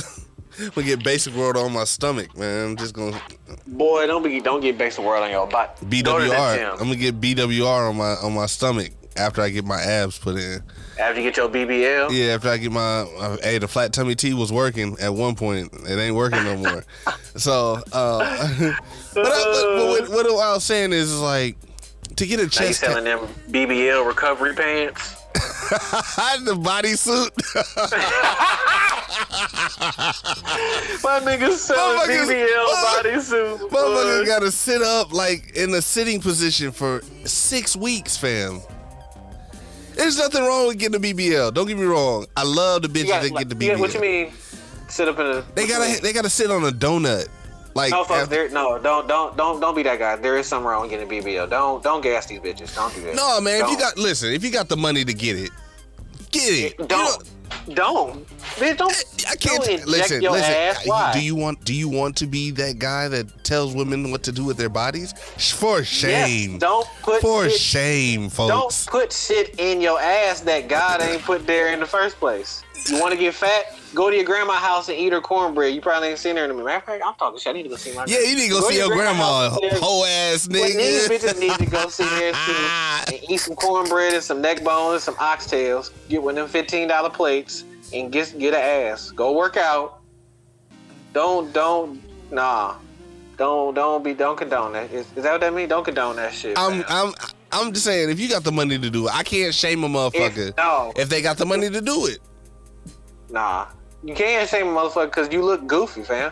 I'm 0.60 0.70
gonna 0.70 0.88
get 0.88 1.04
basic 1.04 1.36
world 1.36 1.56
on 1.56 1.72
my 1.72 1.84
stomach, 1.84 2.36
man. 2.36 2.70
I'm 2.70 2.76
just 2.78 2.96
gonna 2.96 3.20
Boy, 3.68 4.08
don't 4.08 4.24
be 4.24 4.40
don't 4.40 4.60
get 4.62 4.76
basic 4.76 5.04
world 5.06 5.24
on 5.24 5.30
your. 5.30 5.46
Go 5.46 5.52
that 5.52 5.80
BWR. 5.82 6.56
gym. 6.56 6.72
I'm 6.72 6.78
gonna 6.80 6.96
get 6.96 7.22
BWR 7.22 7.90
on 7.90 7.96
my 7.98 8.14
on 8.24 8.34
my 8.34 8.48
stomach 8.48 8.92
after 9.18 9.42
I 9.42 9.50
get 9.50 9.66
my 9.66 9.82
abs 9.82 10.18
put 10.18 10.36
in. 10.36 10.64
After 11.00 11.22
you 11.22 11.28
get 11.28 11.38
your 11.38 11.50
BBL. 11.50 12.12
Yeah, 12.12 12.34
after 12.34 12.50
I 12.50 12.58
get 12.58 12.72
my, 12.72 12.82
uh, 12.82 13.38
hey, 13.44 13.58
the 13.58 13.68
flat 13.68 13.94
tummy 13.94 14.16
tea 14.16 14.34
was 14.34 14.52
working 14.52 14.98
at 15.00 15.14
one 15.14 15.36
point. 15.36 15.72
It 15.88 15.98
ain't 15.98 16.16
working 16.16 16.44
no 16.44 16.58
more. 16.58 16.84
so, 17.36 17.82
uh, 17.92 18.20
but, 19.14 19.26
I, 19.26 19.44
but, 19.44 19.78
but 19.78 20.10
what, 20.10 20.10
what 20.10 20.26
I 20.26 20.54
was 20.54 20.64
saying 20.64 20.94
is, 20.94 21.20
like 21.20 21.58
to 22.16 22.26
get 22.26 22.40
a 22.40 22.44
Now 22.44 22.44
you 22.44 22.50
chest 22.50 22.80
selling 22.80 23.04
them 23.04 23.20
BBL 23.50 24.06
recovery 24.06 24.54
pants. 24.54 25.16
the 25.34 26.56
bodysuit. 26.58 27.32
My 31.04 31.20
niggas 31.20 31.58
selling 31.58 32.10
BBL 32.10 32.66
bodysuit. 32.66 33.70
Motherfucker 33.70 34.22
boy. 34.22 34.26
got 34.26 34.40
to 34.40 34.52
sit 34.52 34.82
up 34.82 35.14
like 35.14 35.56
in 35.56 35.74
a 35.76 35.82
sitting 35.82 36.20
position 36.20 36.72
for 36.72 37.02
six 37.26 37.76
weeks, 37.76 38.18
fam. 38.18 38.62
There's 39.98 40.18
nothing 40.18 40.44
wrong 40.44 40.68
with 40.68 40.78
getting 40.78 40.96
a 40.96 41.00
BBL. 41.00 41.54
Don't 41.54 41.68
get 41.68 41.78
me 41.78 41.84
wrong. 41.86 42.28
I 42.36 42.44
love 42.44 42.84
the 42.84 42.88
bitches 42.88 43.08
that 43.08 43.32
get 43.36 43.50
the 43.50 43.66
yeah, 43.66 43.74
BBL. 43.74 43.80
what 43.80 43.94
you 43.94 44.00
mean? 44.00 44.32
Sit 44.88 45.08
up 45.08 45.20
in 45.20 45.26
a. 45.26 45.42
They 45.56 45.68
gotta 45.68 45.92
mean? 45.92 46.02
they 46.02 46.14
gotta 46.14 46.30
sit 46.30 46.50
on 46.52 46.64
a 46.64 46.72
donut. 46.72 47.28
Like 47.74 47.92
No, 47.92 48.04
folks, 48.04 48.22
after- 48.22 48.36
there, 48.36 48.50
no, 48.50 48.80
don't, 48.80 49.08
don't, 49.08 49.38
don't, 49.38 49.60
don't 49.60 49.76
be 49.76 49.84
that 49.84 50.00
guy. 50.00 50.16
There 50.16 50.38
is 50.38 50.48
something 50.48 50.68
wrong 50.68 50.82
with 50.82 50.90
getting 50.90 51.08
a 51.08 51.12
BBL. 51.12 51.50
Don't, 51.50 51.84
don't 51.84 52.02
gas 52.02 52.26
these 52.26 52.40
bitches. 52.40 52.74
Don't 52.74 52.94
do 52.96 53.02
that. 53.02 53.16
no 53.16 53.40
man, 53.42 53.64
if 53.64 53.70
you 53.70 53.78
got 53.78 53.98
listen, 53.98 54.32
if 54.34 54.44
you 54.44 54.52
got 54.52 54.68
the 54.70 54.78
money 54.78 55.04
to 55.06 55.14
get 55.14 55.36
it, 55.38 55.52
get 56.32 56.54
it. 56.54 56.80
You 56.80 56.88
know- 56.88 57.18
don't, 57.68 57.76
don't, 57.76 58.28
bitch, 58.56 58.78
don't. 58.78 58.94
I 59.28 59.36
can't 59.36 59.64
don't 59.64 59.86
listen. 59.88 60.22
your 60.22 60.32
listen. 60.32 60.54
ass. 60.54 60.88
Why? 60.88 61.14
Do 61.14 61.22
you 61.22 61.36
want? 61.36 61.64
Do 61.64 61.74
you 61.74 61.90
want 61.90 62.16
to 62.18 62.28
be 62.28 62.52
that 62.52 62.80
guy 62.80 63.08
that 63.08 63.44
tells 63.44 63.76
women 63.76 64.12
what 64.12 64.24
to 64.24 64.32
do 64.32 64.44
with 64.44 64.58
their 64.58 64.70
bodies? 64.70 65.14
For 65.54 65.84
shame. 65.84 66.52
Yes, 66.52 66.60
don't 66.60 66.88
put 67.02 67.22
For 67.22 67.50
shit, 67.50 67.60
shame, 67.60 68.22
Don't 68.30 68.32
folks. 68.62 68.86
put 68.86 69.12
shit 69.12 69.60
in 69.60 69.82
your 69.82 70.00
ass 70.00 70.42
that 70.42 70.68
God 70.68 71.02
ain't 71.02 71.22
put 71.24 71.46
there 71.46 71.74
in 71.74 71.80
the 71.80 71.86
first 71.86 72.18
place. 72.18 72.64
You 72.90 73.00
want 73.00 73.12
to 73.14 73.18
get 73.20 73.34
fat? 73.34 73.74
Go 73.94 74.10
to 74.10 74.16
your 74.16 74.26
grandma's 74.26 74.58
house 74.58 74.88
and 74.90 74.98
eat 74.98 75.12
her 75.12 75.22
cornbread. 75.22 75.74
You 75.74 75.82
probably 75.82 76.10
ain't 76.10 76.20
seen 76.20 76.36
her 76.38 76.46
in 76.46 76.52
a 76.52 76.54
minute. 76.54 76.66
Matter 76.66 76.78
of 76.78 76.84
fact, 76.84 77.04
I'm 77.06 77.16
talking 77.16 77.40
shit. 77.40 77.50
I 77.50 77.54
need 77.54 77.64
to 77.64 77.70
go 77.70 77.76
see 77.76 77.90
my. 77.92 78.06
Grandma. 78.06 78.12
Yeah, 78.22 78.30
you 78.30 78.36
need 78.36 78.44
to 78.48 78.50
go, 78.50 78.62
see 78.70 78.78
your 78.78 78.90
grandma, 78.90 79.50
whole 79.52 80.06
ass 80.06 80.48
Well, 80.50 80.64
these 80.64 80.76
nigga. 81.10 81.18
bitches 81.18 81.40
need 81.40 81.54
to 81.54 81.66
go 81.66 81.90
see 81.90 82.04
her 82.04 82.32
too 82.32 83.14
and 83.14 83.30
eat 83.30 83.38
some 83.38 83.56
cornbread 83.56 84.14
and 84.14 84.24
some 84.24 84.42
neck 84.42 84.64
bones, 84.64 85.08
and 85.08 85.16
some 85.16 85.16
oxtails. 85.16 85.92
Get 86.10 86.22
one 86.22 86.38
of 86.38 86.44
them 86.44 86.48
fifteen 86.50 86.88
dollar 86.88 87.10
plates 87.10 87.64
and 87.94 88.12
get 88.12 88.34
get 88.38 88.54
an 88.54 88.62
ass. 88.62 89.12
Go 89.12 89.32
work 89.34 89.58
out. 89.58 90.02
Don't 91.14 91.52
don't 91.54 92.02
Nah. 92.32 92.76
Don't 93.38 93.74
don't 93.74 94.04
be 94.04 94.14
don't 94.14 94.38
condone 94.38 94.74
that. 94.74 94.92
Is, 94.92 95.06
is 95.16 95.24
that 95.24 95.32
what 95.34 95.42
that 95.42 95.54
mean? 95.54 95.70
Don't 95.70 95.84
condone 95.86 96.16
that 96.18 96.34
shit. 96.34 96.58
I'm 96.58 96.80
man. 96.80 96.86
I'm 96.90 97.14
I'm 97.52 97.72
just 97.74 97.86
saying 97.86 98.10
if 98.10 98.20
you 98.20 98.28
got 98.30 98.44
the 98.44 98.52
money 98.52 98.78
to 98.78 98.90
do 98.90 99.08
it, 99.08 99.16
I 99.16 99.24
can't 99.24 99.54
shame 99.54 99.84
a 99.84 99.88
motherfucker 99.88 100.50
If- 100.50 100.58
no. 100.58 100.92
if 100.96 101.08
they 101.10 101.22
got 101.22 101.38
the 101.38 101.46
money 101.46 101.70
to 101.70 101.82
do 101.82 102.08
it. 102.08 102.20
Nah, 103.30 103.68
you 104.04 104.14
can't 104.16 104.48
shame 104.50 104.68
a 104.68 104.72
motherfucker 104.72 105.06
because 105.08 105.32
you 105.32 105.44
look 105.44 105.68
goofy, 105.68 106.04
fam. 106.04 106.32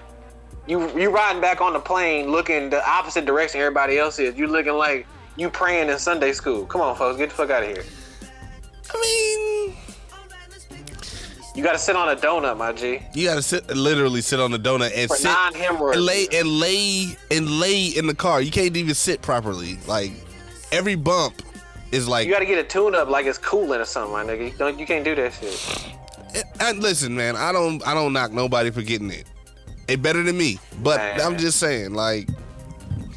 You 0.67 0.89
you 0.97 1.09
riding 1.09 1.41
back 1.41 1.61
on 1.61 1.73
the 1.73 1.79
plane 1.79 2.31
looking 2.31 2.69
the 2.69 2.87
opposite 2.89 3.25
direction 3.25 3.59
everybody 3.61 3.97
else 3.99 4.17
is. 4.19 4.35
You 4.37 4.47
looking 4.47 4.73
like 4.73 5.05
you 5.35 5.49
praying 5.49 5.89
in 5.89 5.99
Sunday 5.99 6.31
school. 6.33 6.65
Come 6.65 6.81
on, 6.81 6.95
folks, 6.95 7.17
get 7.17 7.29
the 7.29 7.35
fuck 7.35 7.49
out 7.49 7.63
of 7.63 7.69
here. 7.69 7.83
I 8.93 9.01
mean, 9.01 9.75
You 11.55 11.63
got 11.63 11.73
to 11.73 11.77
sit 11.79 11.95
on 11.95 12.09
a 12.09 12.15
donut, 12.15 12.57
my 12.57 12.71
G, 12.73 13.01
you 13.13 13.27
gotta 13.27 13.41
sit 13.41 13.67
literally 13.75 14.21
sit 14.21 14.39
on 14.39 14.51
the 14.51 14.59
donut 14.59 14.91
and 14.95 15.09
for 15.09 15.15
sit 15.17 15.25
non-hemorrhage. 15.25 15.95
and 15.97 16.05
lay 16.05 16.27
and 16.33 16.47
lay 16.47 17.17
and 17.31 17.49
lay 17.59 17.87
in 17.87 18.07
the 18.07 18.15
car. 18.15 18.41
You 18.41 18.51
can't 18.51 18.75
even 18.75 18.93
sit 18.93 19.21
properly. 19.21 19.77
Like 19.87 20.11
every 20.71 20.95
bump 20.95 21.41
is 21.91 22.07
like 22.07 22.25
You 22.27 22.33
got 22.33 22.39
to 22.39 22.45
get 22.45 22.57
a 22.57 22.63
tune-up 22.63 23.07
like 23.09 23.25
it's 23.25 23.37
cooling 23.37 23.79
or 23.79 23.85
something, 23.85 24.11
my 24.13 24.23
nigga. 24.23 24.51
You, 24.51 24.57
don't, 24.57 24.79
you 24.79 24.85
can't 24.85 25.05
do 25.05 25.15
that 25.15 25.33
shit. 25.33 25.93
And 26.59 26.79
listen, 26.79 27.15
man, 27.15 27.35
I 27.35 27.51
don't 27.51 27.85
I 27.87 27.93
don't 27.93 28.13
knock 28.13 28.31
nobody 28.31 28.71
for 28.71 28.81
getting 28.81 29.11
it. 29.11 29.25
It 29.87 30.01
better 30.01 30.23
than 30.23 30.37
me. 30.37 30.59
But 30.81 30.97
Man. 30.97 31.21
I'm 31.21 31.37
just 31.37 31.59
saying, 31.59 31.93
like, 31.93 32.27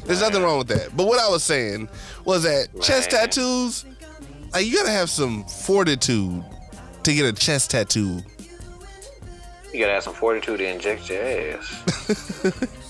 there's 0.05 0.21
nothing 0.21 0.43
wrong 0.43 0.59
with 0.59 0.67
that. 0.67 0.95
But 0.95 1.07
what 1.07 1.19
I 1.19 1.29
was 1.29 1.43
saying 1.43 1.89
was 2.25 2.43
that 2.43 2.67
chest 2.81 3.11
tattoos, 3.11 3.85
like 4.53 4.65
you 4.65 4.75
gotta 4.75 4.91
have 4.91 5.09
some 5.09 5.43
fortitude 5.45 6.43
to 7.03 7.13
get 7.13 7.25
a 7.25 7.33
chest 7.33 7.71
tattoo. 7.71 8.21
You 9.73 9.81
got 9.81 9.87
to 9.87 9.93
have 9.93 10.03
some 10.03 10.15
fortitude 10.15 10.57
to 10.57 10.67
inject 10.67 11.09
your 11.09 11.23
ass. 11.23 12.65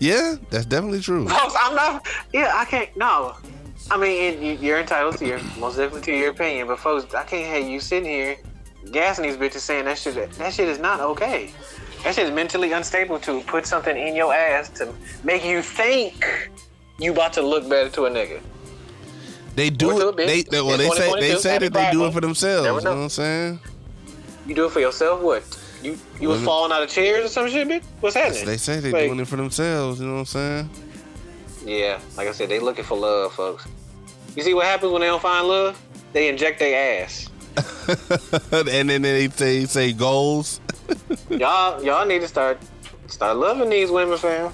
Yeah, 0.00 0.36
that's 0.50 0.66
definitely 0.66 1.00
true. 1.00 1.28
Folks, 1.28 1.54
I'm 1.58 1.74
not. 1.74 2.06
Yeah, 2.32 2.52
I 2.54 2.64
can't. 2.64 2.94
No, 2.96 3.36
I 3.90 3.96
mean 3.96 4.42
you, 4.42 4.52
you're 4.54 4.78
entitled 4.78 5.18
to 5.18 5.26
your 5.26 5.40
most 5.58 5.76
definitely 5.76 6.02
to 6.02 6.12
your 6.12 6.30
opinion, 6.30 6.66
but 6.66 6.78
folks, 6.78 7.14
I 7.14 7.24
can't 7.24 7.46
have 7.46 7.70
you 7.70 7.80
sitting 7.80 8.08
here 8.08 8.36
gassing 8.92 9.24
these 9.24 9.36
bitches 9.36 9.60
saying 9.60 9.84
that 9.86 9.98
shit. 9.98 10.30
That 10.32 10.52
shit 10.52 10.68
is 10.68 10.78
not 10.78 11.00
okay. 11.00 11.50
That 12.04 12.14
shit 12.14 12.26
is 12.26 12.32
mentally 12.32 12.72
unstable 12.72 13.18
to 13.20 13.40
put 13.42 13.66
something 13.66 13.96
in 13.96 14.14
your 14.14 14.32
ass 14.32 14.68
to 14.78 14.92
make 15.24 15.44
you 15.44 15.62
think 15.62 16.50
you 16.98 17.12
about 17.12 17.32
to 17.34 17.42
look 17.42 17.68
better 17.68 17.90
to 17.90 18.06
a 18.06 18.10
nigga. 18.10 18.40
They 19.56 19.70
do 19.70 19.90
Or 19.90 19.98
to 20.00 20.06
a 20.06 20.08
it. 20.10 20.16
They, 20.16 20.42
they- 20.42 20.60
well, 20.60 20.78
they 20.78 20.88
say 20.90 21.20
they 21.20 21.36
say 21.36 21.58
that 21.58 21.72
they 21.72 21.90
do 21.90 22.06
it 22.06 22.12
for 22.12 22.20
themselves. 22.20 22.82
You 22.82 22.88
know 22.88 22.94
what 22.96 23.02
I'm 23.04 23.08
saying? 23.08 23.60
You 24.46 24.54
do 24.54 24.66
it 24.66 24.72
for 24.72 24.80
yourself. 24.80 25.20
What? 25.20 25.42
You 25.82 25.98
you 26.20 26.28
was 26.28 26.42
falling 26.42 26.72
out 26.72 26.82
of 26.82 26.88
chairs 26.88 27.24
or 27.26 27.28
some 27.28 27.48
shit, 27.48 27.68
bitch? 27.68 27.84
What's 28.00 28.16
happening? 28.16 28.46
They 28.46 28.56
say 28.56 28.80
they 28.80 28.90
Like, 28.90 29.06
doing 29.06 29.20
it 29.20 29.28
for 29.28 29.36
themselves. 29.36 30.00
You 30.00 30.06
know 30.06 30.14
what 30.14 30.18
I'm 30.20 30.24
saying? 30.26 30.70
Yeah, 31.64 32.00
like 32.16 32.28
I 32.28 32.32
said, 32.32 32.48
they 32.48 32.58
looking 32.58 32.84
for 32.84 32.96
love, 32.96 33.32
folks. 33.34 33.66
You 34.34 34.42
see 34.42 34.54
what 34.54 34.66
happens 34.66 34.90
when 34.92 35.00
they 35.02 35.06
don't 35.08 35.20
find 35.22 35.46
love? 35.46 35.80
They 36.12 36.28
inject 36.28 36.58
their 36.60 37.02
ass. 37.04 37.28
and 38.52 38.88
then 38.90 39.02
they 39.02 39.28
say 39.28 39.64
say 39.64 39.92
goals. 39.92 40.60
y'all 41.30 41.82
y'all 41.82 42.06
need 42.06 42.20
to 42.20 42.28
start 42.28 42.58
start 43.06 43.36
loving 43.36 43.70
these 43.70 43.90
women, 43.90 44.18
fam. 44.18 44.52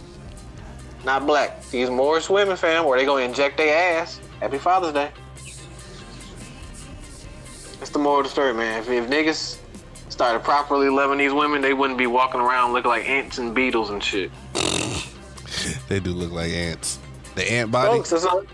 Not 1.05 1.27
black. 1.27 1.63
These 1.71 1.91
Moorish 1.91 2.31
women, 2.31 2.57
fam, 2.57 2.85
where 2.87 2.99
they 2.99 3.05
gonna 3.05 3.25
inject 3.25 3.59
their 3.59 4.01
ass. 4.01 4.21
Happy 4.41 4.59
Father's 4.59 4.93
Day. 4.95 5.11
That's 7.79 7.91
the 7.91 7.99
moral 7.99 8.21
of 8.21 8.25
the 8.25 8.31
story, 8.31 8.55
man. 8.55 8.81
If, 8.81 8.89
if 8.89 9.11
niggas 9.11 9.59
started 10.09 10.43
properly 10.43 10.89
loving 10.89 11.19
these 11.19 11.33
women, 11.33 11.61
they 11.61 11.75
wouldn't 11.75 11.99
be 11.99 12.07
walking 12.07 12.41
around 12.41 12.73
looking 12.73 12.89
like 12.89 13.09
ants 13.09 13.39
and 13.39 13.55
beetles 13.55 13.91
and 13.91 14.03
shit. 14.03 14.31
They 15.89 16.01
do 16.01 16.11
look 16.13 16.33
like 16.33 16.51
ants. 16.51 16.99
The 17.37 17.51
ant 17.51 17.71
body. 17.71 17.89
Folks, 17.97 18.11
that's 18.11 18.25
all- 18.27 18.45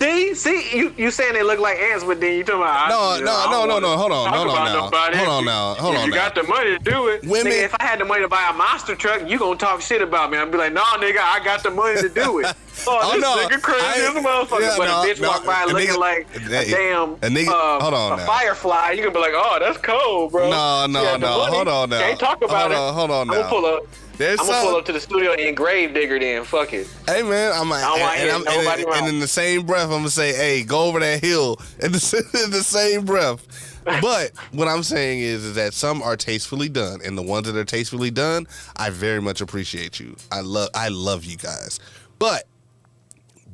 See, 0.00 0.34
see, 0.34 0.76
you 0.78 0.94
you 0.96 1.10
saying 1.10 1.34
they 1.34 1.42
look 1.42 1.58
like 1.58 1.78
ants, 1.78 2.04
but 2.04 2.20
then 2.22 2.32
you 2.38 2.42
talking 2.42 2.62
about 2.62 2.88
No, 2.88 3.00
I, 3.00 3.20
no, 3.20 3.50
no, 3.50 3.66
no, 3.66 3.78
no, 3.80 3.96
hold 3.98 4.12
on, 4.12 4.32
hold 4.32 4.48
on 4.48 4.64
now. 4.64 4.84
nobody. 4.86 5.16
Hold 5.18 5.28
on 5.28 5.44
now, 5.44 5.74
hold 5.74 5.94
if 5.94 6.00
on 6.00 6.06
you 6.06 6.14
got 6.14 6.34
the 6.34 6.42
money 6.44 6.70
to 6.70 6.78
do 6.78 7.08
it, 7.08 7.22
Women- 7.24 7.52
nigga, 7.52 7.64
if 7.64 7.74
I 7.78 7.84
had 7.84 7.98
the 8.00 8.06
money 8.06 8.22
to 8.22 8.28
buy 8.28 8.48
a 8.48 8.54
monster 8.54 8.94
truck, 8.96 9.28
you 9.28 9.38
gonna 9.38 9.58
talk 9.58 9.82
shit 9.82 10.00
about 10.00 10.30
me. 10.30 10.38
I'd 10.38 10.50
be 10.50 10.56
like, 10.56 10.72
nah, 10.72 10.96
nigga, 10.96 11.18
I 11.18 11.44
got 11.44 11.62
the 11.62 11.70
money 11.70 12.00
to 12.00 12.08
do 12.08 12.38
it. 12.40 12.46
Oh, 12.86 12.98
Oh, 13.12 13.18
no. 13.18 13.36
nigga 13.46 13.60
crazy 13.60 13.84
I- 13.84 14.08
as 14.08 14.16
a 14.16 14.20
motherfucker. 14.26 14.60
yeah, 14.62 14.74
but 14.78 14.86
no, 14.86 15.02
a 15.02 15.04
bitch 15.04 15.20
no, 15.20 15.28
walk 15.28 15.44
by 15.44 15.64
looking 15.66 15.88
nigga- 15.90 15.98
like 15.98 16.26
a 16.34 16.70
damn 16.70 17.12
a 17.12 17.16
nigga- 17.28 17.48
uh, 17.48 17.78
hold 17.78 17.92
on 17.92 18.12
a 18.14 18.16
now. 18.16 18.24
firefly. 18.26 18.92
You 18.92 19.02
can 19.02 19.12
be 19.12 19.18
like, 19.18 19.32
oh, 19.34 19.58
that's 19.60 19.76
cold, 19.76 20.32
bro. 20.32 20.48
No, 20.48 20.86
no, 20.86 21.00
She 21.00 21.04
had 21.06 21.14
the 21.20 21.26
no, 21.26 21.44
hold 21.44 21.68
on 21.68 21.90
now. 21.90 21.98
Can't 22.00 22.18
talk 22.18 22.38
Hold 22.42 22.72
it. 22.72 22.78
on, 22.78 22.94
hold 22.94 23.10
on 23.10 23.20
I'm 23.20 23.26
now. 23.36 23.42
gonna 23.42 23.48
pull 23.50 23.66
up. 23.66 23.82
There's 24.20 24.38
I'm 24.38 24.48
gonna 24.48 24.68
pull 24.68 24.76
up 24.76 24.84
to 24.84 24.92
the 24.92 25.00
studio 25.00 25.32
and 25.32 25.56
grave 25.56 25.94
digger. 25.94 26.18
Then 26.18 26.44
fuck 26.44 26.74
it. 26.74 26.86
Hey 27.06 27.22
man, 27.22 27.52
I'm 27.54 27.70
like, 27.70 27.82
and, 27.82 28.30
I'm, 28.30 28.46
and, 28.46 28.86
and 28.86 29.08
in 29.08 29.18
the 29.18 29.26
same 29.26 29.64
breath, 29.64 29.84
I'm 29.84 30.00
gonna 30.00 30.10
say, 30.10 30.34
hey, 30.34 30.62
go 30.62 30.84
over 30.84 31.00
that 31.00 31.22
hill. 31.22 31.58
In 31.82 31.92
the, 31.92 32.40
in 32.44 32.50
the 32.50 32.62
same 32.62 33.06
breath. 33.06 33.80
But 34.02 34.32
what 34.52 34.68
I'm 34.68 34.82
saying 34.82 35.20
is, 35.20 35.42
is 35.42 35.54
that 35.54 35.72
some 35.72 36.02
are 36.02 36.18
tastefully 36.18 36.68
done, 36.68 37.00
and 37.02 37.16
the 37.16 37.22
ones 37.22 37.46
that 37.46 37.56
are 37.56 37.64
tastefully 37.64 38.10
done, 38.10 38.46
I 38.76 38.90
very 38.90 39.22
much 39.22 39.40
appreciate 39.40 39.98
you. 39.98 40.14
I 40.30 40.42
love, 40.42 40.68
I 40.74 40.88
love 40.88 41.24
you 41.24 41.38
guys. 41.38 41.80
But, 42.18 42.44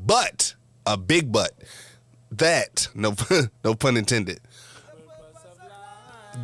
but 0.05 0.57
a 0.85 0.97
big 0.97 1.31
but 1.31 1.53
that 2.33 2.89
no, 2.93 3.14
no 3.64 3.77
pun 3.77 3.97
intended. 3.97 4.41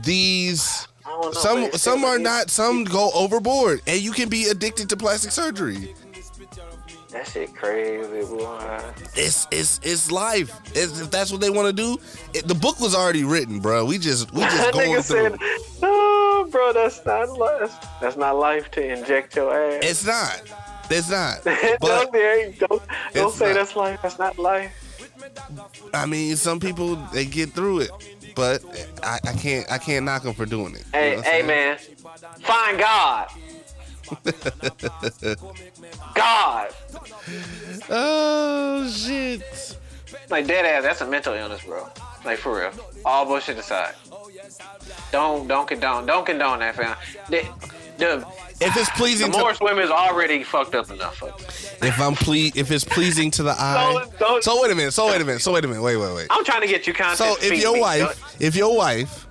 These 0.05 0.87
know, 1.21 1.33
some 1.33 1.73
some 1.73 2.05
are 2.05 2.19
not. 2.19 2.51
Some 2.51 2.85
go 2.85 3.11
overboard, 3.15 3.83
and 3.87 4.01
you 4.01 4.13
can 4.13 4.29
be 4.29 4.49
addicted 4.49 4.89
to 4.91 4.97
plastic 4.97 5.31
surgery. 5.33 5.95
That 7.13 7.29
shit 7.29 7.55
crazy, 7.55 8.25
boy. 8.25 8.81
it's 9.15 9.47
it's 9.51 9.81
it's 9.83 10.11
life. 10.11 10.51
It's, 10.75 10.99
if 10.99 11.11
that's 11.11 11.31
what 11.31 11.43
they 11.43 11.51
want 11.51 11.69
to 11.69 11.73
do, 11.75 11.99
it, 12.33 12.49
the 12.49 12.55
book 12.55 12.81
was 12.81 12.95
already 12.95 13.23
written, 13.23 13.61
bro. 13.61 13.85
We 13.85 13.99
just 13.99 14.33
we 14.33 14.41
just 14.41 14.73
going 14.73 14.93
nigga 14.93 15.05
through. 15.05 15.31
said, 15.31 15.39
"Oh, 15.83 16.49
bro, 16.51 16.73
that's 16.73 17.05
not 17.05 17.29
life. 17.39 17.87
That's 18.01 18.17
not 18.17 18.39
life 18.39 18.71
to 18.73 18.99
inject 18.99 19.37
your 19.37 19.53
ass." 19.55 19.81
It's 19.85 20.07
not. 20.07 20.43
It's 20.89 21.11
not. 21.11 21.45
don't, 21.81 22.13
don't, 22.59 22.83
don't 23.13 23.33
say 23.35 23.49
not. 23.49 23.55
that's 23.55 23.77
life. 23.77 24.01
That's 24.03 24.19
not 24.19 24.39
life. 24.39 24.73
I 25.93 26.07
mean, 26.07 26.37
some 26.37 26.61
people 26.61 26.97
they 27.13 27.27
get 27.27 27.53
through 27.53 27.81
it, 27.81 27.91
but 28.35 28.63
I, 29.03 29.19
I 29.27 29.33
can't 29.33 29.71
I 29.71 29.79
can't 29.79 30.05
knock 30.05 30.25
him 30.25 30.35
for 30.35 30.47
doing 30.47 30.75
it. 30.75 30.85
You 30.93 30.99
Hey, 31.01 31.17
know 31.17 31.23
hey, 31.23 31.43
man, 31.43 31.79
find 32.41 32.79
God. 32.79 33.29
God, 36.15 36.69
Oh 37.89 38.89
shit. 38.89 39.77
like 40.31 40.47
dead 40.47 40.65
ass. 40.67 40.83
That's 40.83 41.01
a 41.01 41.07
mental 41.07 41.35
illness, 41.35 41.65
bro. 41.65 41.89
Like 42.25 42.39
for 42.39 42.59
real. 42.59 42.73
All 43.05 43.25
bullshit 43.25 43.59
aside. 43.59 43.95
Don't 45.11 45.49
don't 45.49 45.67
condone 45.67 46.07
don't 46.07 46.27
condone 46.27 46.59
that, 46.61 46.75
fam. 46.75 46.97
The, 48.03 48.17
the, 48.19 48.65
If 48.67 48.77
it's 48.77 48.89
the 48.91 48.95
pleasing 48.97 49.33
to 49.33 49.39
Moorish 49.39 49.61
women's 49.61 49.91
already 49.91 50.43
fucked 50.45 50.75
up 50.75 50.91
enough. 50.91 51.23
If 51.83 52.01
I'm 52.01 52.15
ple 52.15 52.35
if 52.55 52.71
it's 52.71 52.85
pleasing 52.85 53.31
to 53.33 53.43
the 53.43 53.51
eye. 53.53 53.93
Don't- 53.93 54.19
don't- 54.19 54.45
So 54.45 54.63
wait 54.63 54.71
a 54.71 54.75
minute. 54.75 54.93
So 54.93 55.07
wait 55.09 55.21
a 55.21 55.25
minute. 55.25 55.41
So 55.43 55.53
wait 55.53 55.65
a 55.65 55.69
minute. 55.69 55.83
Wait 55.83 55.97
wait 55.97 56.15
wait. 56.15 56.27
I'm 56.31 56.45
trying 56.45 56.61
to 56.63 56.67
get 56.69 56.87
you 56.87 56.93
content. 56.93 57.19
So 57.19 57.37
if 57.47 57.61
your 57.61 57.75
me. 57.75 57.81
wife, 57.81 58.37
if 58.41 58.55
your 58.57 58.77
wife 58.77 59.27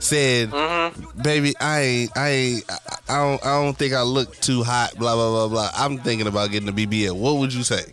said, 0.00 0.50
Mm-hmm. 0.50 1.22
"Baby, 1.22 1.54
I 1.60 1.80
ain't, 1.80 2.16
I 2.16 2.28
ain't, 2.28 2.64
I- 3.08 3.18
don't, 3.18 3.44
I 3.46 3.62
don't 3.62 3.76
think 3.76 3.94
I 3.94 4.02
look 4.02 4.34
too 4.40 4.62
hot," 4.62 4.94
blah 4.96 5.14
blah 5.14 5.30
blah 5.30 5.48
blah. 5.48 5.70
I'm 5.74 5.98
thinking 5.98 6.26
about 6.26 6.50
getting 6.50 6.68
a 6.68 6.72
BBL. 6.72 7.16
What 7.16 7.36
would 7.36 7.52
you 7.54 7.62
say? 7.62 7.84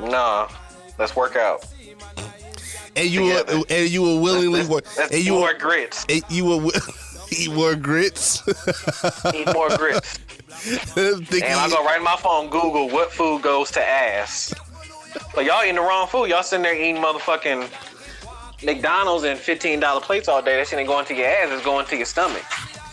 no, 0.00 0.48
let's 0.98 1.14
work 1.16 1.36
out. 1.36 1.64
And 2.94 3.08
you 3.08 3.22
will, 3.22 3.44
Together. 3.44 3.62
and 3.70 3.88
you 3.88 4.02
will 4.02 4.20
willingly 4.20 4.66
work, 4.66 4.84
That's 4.96 5.12
and 5.12 5.24
you 5.24 5.32
more 5.32 5.52
will, 5.52 5.58
grits. 5.58 6.04
and 6.10 6.22
you 6.28 6.44
will 6.44 6.70
eat 7.38 7.52
more 7.52 7.74
grits. 7.74 8.42
Eat 9.34 9.52
more 9.52 9.68
grits. 9.76 10.18
And 10.66 11.34
I 11.44 11.68
go 11.68 11.84
right 11.84 11.98
in 11.98 12.04
my 12.04 12.16
phone, 12.16 12.50
Google 12.50 12.88
what 12.88 13.12
food 13.12 13.42
goes 13.42 13.70
to 13.72 13.80
ass. 13.80 14.54
But 15.34 15.44
y'all 15.44 15.62
eating 15.62 15.76
the 15.76 15.80
wrong 15.80 16.06
food. 16.06 16.30
Y'all 16.30 16.42
sitting 16.42 16.62
there 16.62 16.74
eating 16.74 17.02
motherfucking 17.02 17.68
McDonald's 18.64 19.24
and 19.24 19.38
fifteen 19.38 19.80
dollar 19.80 20.00
plates 20.00 20.28
all 20.28 20.42
day. 20.42 20.56
That 20.56 20.68
shit 20.68 20.78
ain't 20.78 20.88
going 20.88 21.06
to 21.06 21.14
your 21.14 21.26
ass. 21.26 21.48
It's 21.50 21.64
going 21.64 21.86
to 21.86 21.96
your 21.96 22.06
stomach. 22.06 22.44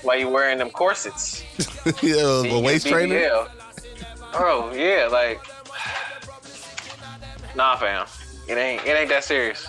While 0.02 0.18
you 0.18 0.30
wearing 0.30 0.58
them 0.58 0.70
corsets. 0.70 1.44
yeah, 2.02 2.44
a 2.46 2.60
waist 2.60 2.88
trainer. 2.88 3.48
Bro, 4.32 4.74
yeah, 4.74 5.10
like 5.12 5.42
Nah 7.56 7.76
fam. 7.76 8.08
It 8.48 8.58
ain't 8.58 8.86
it 8.86 8.92
ain't 8.92 9.10
that 9.10 9.24
serious. 9.24 9.68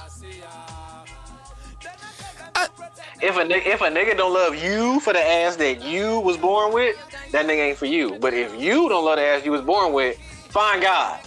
If 3.23 3.37
a 3.37 3.41
nigga, 3.41 3.67
if 3.67 3.81
a 3.81 3.85
nigga 3.85 4.17
don't 4.17 4.33
love 4.33 4.57
you 4.57 5.01
for 5.01 5.13
the 5.13 5.21
ass 5.21 5.57
that 5.57 5.85
you 5.85 6.21
was 6.21 6.37
born 6.37 6.73
with, 6.73 6.97
that 7.33 7.47
nigga 7.47 7.69
ain't 7.69 7.79
for 7.79 7.87
you. 7.87 8.19
But 8.19 8.35
if 8.35 8.59
you 8.59 8.89
don't 8.89 9.05
love 9.05 9.17
the 9.17 9.23
ass 9.23 9.45
you 9.45 9.53
was 9.53 9.63
born 9.63 9.93
with, 9.93 10.19
find 10.49 10.81
God. 10.81 11.21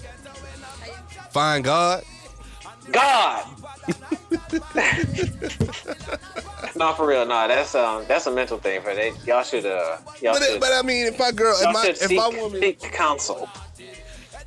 Find 1.32 1.64
God. 1.64 2.04
God. 2.91 3.46
No, 6.76 6.91
for 6.94 7.08
real, 7.08 7.26
nah. 7.26 7.48
that's 7.48 7.76
um, 7.76 8.04
that's 8.08 8.26
a 8.26 8.32
mental 8.32 8.58
thing 8.58 8.82
for 8.82 8.96
they. 8.96 9.14
Y'all 9.28 9.44
should 9.44 9.66
uh, 9.66 9.98
y'all 10.22 10.34
But, 10.34 10.44
should, 10.44 10.60
but 10.60 10.72
I 10.74 10.82
mean, 10.82 11.06
if 11.06 11.20
my 11.20 11.32
girl, 11.32 11.56
if 11.60 11.72
my, 11.72 11.86
if 11.88 11.98
seek, 11.98 12.18
my 12.18 12.28
woman, 12.30 12.62
seek 12.62 12.80
counsel. 12.80 13.48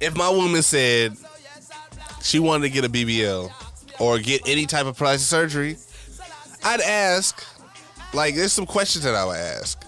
if 0.00 0.16
my 0.16 0.28
woman 0.28 0.62
said 0.62 1.16
she 2.22 2.40
wanted 2.40 2.68
to 2.68 2.70
get 2.70 2.84
a 2.84 2.88
BBL 2.88 3.50
or 4.00 4.18
get 4.18 4.48
any 4.48 4.66
type 4.66 4.86
of 4.86 4.96
plastic 4.96 5.28
surgery, 5.28 5.76
I'd 6.66 6.80
ask. 6.80 7.44
Like, 8.12 8.34
there's 8.34 8.52
some 8.52 8.66
questions 8.66 9.04
that 9.04 9.14
I 9.14 9.24
would 9.24 9.36
ask. 9.36 9.82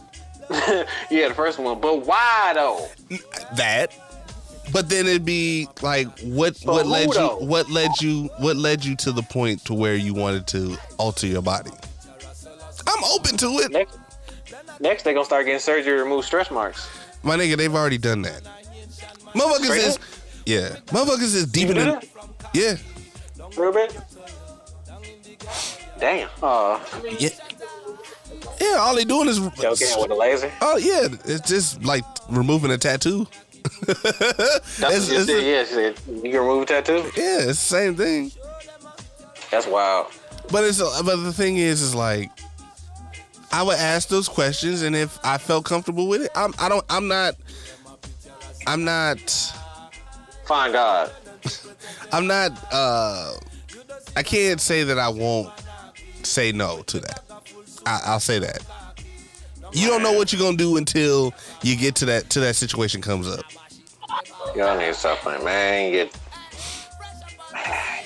Yeah, 1.11 1.29
the 1.29 1.35
first 1.35 1.59
one, 1.59 1.79
but 1.81 2.07
why 2.07 2.53
though? 2.55 2.89
That, 3.57 3.93
but 4.73 4.89
then 4.89 5.07
it'd 5.07 5.25
be 5.25 5.69
like, 5.83 6.07
what 6.21 6.59
But 6.65 6.75
what 6.75 6.87
led 6.87 7.15
you 7.15 7.29
what 7.47 7.69
led 7.71 7.91
you 8.01 8.31
what 8.39 8.57
led 8.57 8.83
you 8.85 8.97
to 8.97 9.13
the 9.13 9.23
point 9.23 9.65
to 9.67 9.75
where 9.75 9.95
you 9.95 10.15
wanted 10.15 10.47
to 10.49 10.79
alter 10.99 11.27
your 11.27 11.43
body? 11.43 11.71
I'm 12.87 13.05
open 13.05 13.37
to 13.39 13.47
it, 13.59 13.73
Next, 13.73 13.99
next 14.81 15.03
they 15.03 15.13
gonna 15.13 15.25
start 15.27 15.45
getting 15.45 15.61
surgery 15.61 15.93
to 15.97 16.03
remove 16.03 16.25
stress 16.25 16.51
marks. 16.51 16.89
my 17.23 17.37
nigga. 17.37 17.57
They've 17.57 17.75
already 17.75 17.99
done 17.99 18.23
that. 18.23 18.43
Motherfuckers 19.35 19.65
Straight 19.65 19.83
is 19.83 19.97
up? 19.97 20.03
yeah, 20.47 20.69
motherfuckers 20.87 21.35
is 21.35 21.47
deep 21.47 21.69
in 21.71 21.77
yeah 22.55 22.77
Real 23.57 23.73
bit. 23.73 23.95
Damn. 25.99 26.29
Uh, 26.43 26.79
yeah 27.19 27.29
yeah. 28.61 28.77
All 28.79 28.95
they 28.95 29.05
doing 29.05 29.29
is 29.29 29.39
joking 29.39 29.89
with 30.01 30.11
a 30.11 30.15
laser. 30.15 30.53
Oh 30.61 30.77
yeah, 30.77 31.09
it's 31.25 31.49
just 31.49 31.83
like 31.85 32.05
removing 32.29 32.71
a 32.71 32.79
tattoo. 32.79 33.27
That's 33.87 33.99
It's- 33.99 34.79
what 34.79 35.03
she 35.03 35.15
it's- 35.15 35.27
said. 35.27 35.45
Yeah, 35.45 35.65
she 35.65 35.73
said 35.75 35.99
you 36.25 36.31
can 36.33 36.41
remove 36.41 36.63
a 36.63 36.67
tattoo. 36.67 37.03
yeah, 37.17 37.39
it's 37.41 37.47
the 37.47 37.55
same 37.55 37.97
thing. 37.97 38.33
That's 39.51 39.67
wild. 39.67 40.09
But 40.51 40.65
it's 40.65 40.79
but 40.81 41.17
the 41.17 41.33
thing 41.33 41.57
is, 41.57 41.83
is 41.83 41.95
like 41.95 42.31
I 43.53 43.63
would 43.63 43.77
ask 43.79 44.09
those 44.09 44.29
questions, 44.29 44.83
and 44.83 44.95
if 44.97 45.19
I 45.25 45.39
felt 45.39 45.65
comfortable 45.65 46.07
with 46.09 46.23
it, 46.23 46.31
I'm 46.35 46.55
I 46.59 46.69
don't 46.69 46.85
I'm 46.89 47.09
not 47.09 47.35
I'm 48.67 48.85
not 48.85 49.19
fine 50.47 50.73
God. 50.73 51.11
I'm 52.13 52.27
not 52.27 52.53
uh 52.73 53.33
I 54.17 54.23
can't 54.23 54.61
say 54.61 54.85
that 54.85 54.99
I 54.99 55.09
won't 55.09 55.51
say 56.29 56.53
no 56.53 56.83
to 56.83 57.01
that. 57.01 57.23
I, 57.87 58.01
I'll 58.07 58.21
say 58.21 58.39
that. 58.39 58.65
You 59.73 59.89
don't 59.89 60.03
know 60.03 60.13
what 60.13 60.33
you're 60.33 60.41
gonna 60.41 60.57
do 60.57 60.77
until 60.77 61.35
you 61.63 61.77
get 61.77 61.95
to 61.97 62.07
that 62.07 62.31
to 62.31 62.41
that 62.41 62.57
situation 62.57 63.01
comes 63.01 63.29
up. 63.29 63.45
Y'all 64.57 64.79
need 64.79 64.87
to 64.87 64.95
stop 64.95 65.25
man. 65.43 65.93
Get 65.93 66.17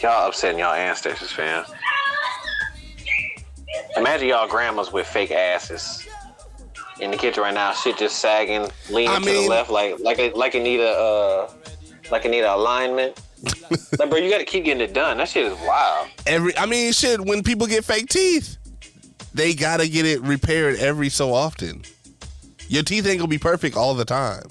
y'all 0.03 0.29
upsetting 0.29 0.59
y'all 0.59 0.75
ancestors, 0.75 1.31
fam. 1.31 1.65
Imagine 3.97 4.29
y'all 4.29 4.49
grandmas 4.49 4.93
with 4.93 5.07
fake 5.07 5.31
asses 5.31 6.07
in 7.01 7.11
the 7.11 7.17
kitchen 7.17 7.43
right 7.43 7.55
now. 7.55 7.73
Shit 7.73 7.99
just 7.99 8.19
sagging, 8.19 8.69
leaning 8.91 9.11
I 9.11 9.19
to 9.19 9.25
the 9.25 9.49
left, 9.49 9.71
like 9.71 9.99
like 10.01 10.19
it, 10.19 10.37
like 10.37 10.55
it 10.55 10.63
need 10.63 10.81
a 10.81 10.91
uh, 10.91 11.53
like 12.11 12.25
it 12.25 12.31
need 12.31 12.41
a 12.41 12.55
alignment. 12.55 13.21
Like, 13.99 14.11
bro, 14.11 14.19
you 14.19 14.31
got 14.31 14.39
to 14.39 14.45
keep 14.45 14.65
getting 14.65 14.81
it 14.83 14.93
done. 14.95 15.19
That 15.19 15.29
shit 15.29 15.47
is 15.47 15.59
wild. 15.61 16.09
Every 16.27 16.57
I 16.57 16.67
mean 16.67 16.93
shit, 16.93 17.21
when 17.21 17.43
people 17.43 17.67
get 17.67 17.85
fake 17.85 18.09
teeth, 18.09 18.57
they 19.35 19.55
gotta 19.55 19.89
get 19.89 20.05
it 20.07 20.21
repaired 20.23 20.77
every 20.77 21.09
so 21.09 21.33
often. 21.33 21.83
Your 22.69 22.83
teeth 22.83 23.07
ain't 23.07 23.19
gonna 23.19 23.29
be 23.29 23.39
perfect 23.39 23.77
all 23.77 23.95
the 23.95 24.05
time. 24.05 24.45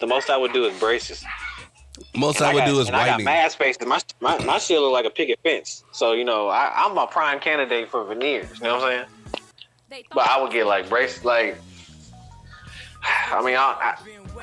The 0.00 0.06
most 0.06 0.30
I 0.30 0.36
would 0.36 0.52
do 0.52 0.64
is 0.64 0.78
braces. 0.78 1.24
Most 2.16 2.38
And 2.38 2.46
I 2.46 2.54
would 2.54 2.60
got, 2.60 2.66
do 2.68 2.80
is 2.80 2.86
and 2.86 2.96
I 2.96 3.00
got 3.06 3.10
whitening. 3.12 3.24
mad 3.24 3.50
spaces. 3.52 3.86
My, 3.86 4.00
my 4.20 4.38
my 4.44 4.58
shit 4.58 4.78
look 4.80 4.92
like 4.92 5.04
a 5.04 5.10
picket 5.10 5.40
fence. 5.42 5.84
So 5.92 6.12
you 6.12 6.24
know, 6.24 6.48
I, 6.48 6.72
I'm 6.74 6.96
a 6.96 7.06
prime 7.06 7.40
candidate 7.40 7.88
for 7.90 8.04
veneers. 8.04 8.58
You 8.58 8.64
know 8.64 8.76
what 8.78 8.84
I'm 8.92 9.06
saying? 9.90 10.04
But 10.14 10.28
I 10.28 10.40
would 10.40 10.52
get 10.52 10.66
like 10.66 10.88
braces. 10.88 11.24
Like, 11.24 11.56
I 13.32 13.42
mean, 13.44 13.56
I, 13.56 13.94
I, 13.94 13.94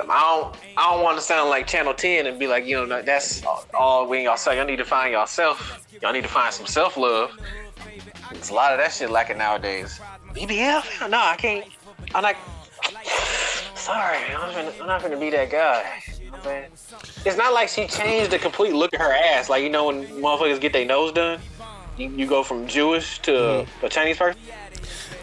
I 0.02 0.06
don't 0.06 0.56
I 0.78 0.92
don't 0.92 1.04
want 1.04 1.18
to 1.18 1.24
sound 1.24 1.50
like 1.50 1.68
Channel 1.68 1.94
10 1.94 2.28
and 2.28 2.40
be 2.40 2.48
like, 2.48 2.66
you 2.66 2.86
know, 2.86 3.02
that's 3.02 3.44
all 3.74 4.08
we 4.08 4.24
y'all 4.24 4.38
say. 4.38 4.58
Y'all 4.58 4.66
need 4.66 4.78
to 4.78 4.86
find 4.86 5.12
yourself. 5.12 5.86
Y'all 6.02 6.14
need 6.14 6.24
to 6.24 6.30
find 6.30 6.54
some 6.54 6.66
self 6.66 6.98
love. 6.98 7.38
There's 8.32 8.50
a 8.50 8.54
lot 8.54 8.74
of 8.74 8.80
that 8.80 8.92
shit 8.92 9.10
lacking 9.10 9.38
nowadays. 9.38 10.00
BBL? 10.34 11.10
No, 11.10 11.20
I 11.20 11.36
can't. 11.38 11.66
I'm 12.14 12.24
like, 12.24 12.38
sorry, 13.76 14.18
I'm 14.28 14.34
not 14.34 14.54
gonna, 14.54 14.74
I'm 14.82 14.88
not 14.88 15.02
gonna 15.02 15.20
be 15.20 15.30
that 15.32 15.50
guy. 15.50 16.04
Man. 16.44 16.66
It's 17.26 17.38
not 17.38 17.54
like 17.54 17.70
she 17.70 17.88
changed 17.88 18.32
the 18.32 18.40
complete 18.40 18.74
look 18.74 18.94
of 18.94 19.00
her 19.00 19.14
ass. 19.14 19.50
Like 19.50 19.64
you 19.64 19.70
know 19.70 19.88
when 19.88 20.06
motherfuckers 20.08 20.60
get 20.60 20.74
their 20.74 20.86
nose 20.86 21.14
done, 21.14 21.40
you, 21.98 22.10
you 22.10 22.28
go 22.28 22.44
from 22.44 22.68
Jewish 22.68 23.20
to 23.20 23.32
mm-hmm. 23.32 23.86
a 23.86 23.90
Chinese 23.90 24.18
person. 24.18 24.40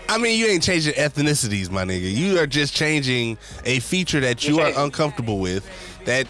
I 0.08 0.18
mean, 0.18 0.38
you 0.38 0.46
ain't 0.46 0.62
changing 0.62 0.94
ethnicities, 0.94 1.70
my 1.70 1.84
nigga. 1.84 2.12
You 2.12 2.38
are 2.38 2.46
just 2.46 2.74
changing 2.74 3.38
a 3.64 3.78
feature 3.80 4.20
that 4.20 4.46
you 4.46 4.56
You're 4.56 4.72
uncomfortable 4.78 5.38
with. 5.38 5.68
That 6.04 6.26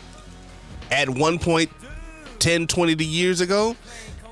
at 0.90 1.08
one 1.08 1.38
point, 1.38 1.70
10, 2.38 2.66
20 2.66 3.02
years 3.04 3.40
ago, 3.40 3.74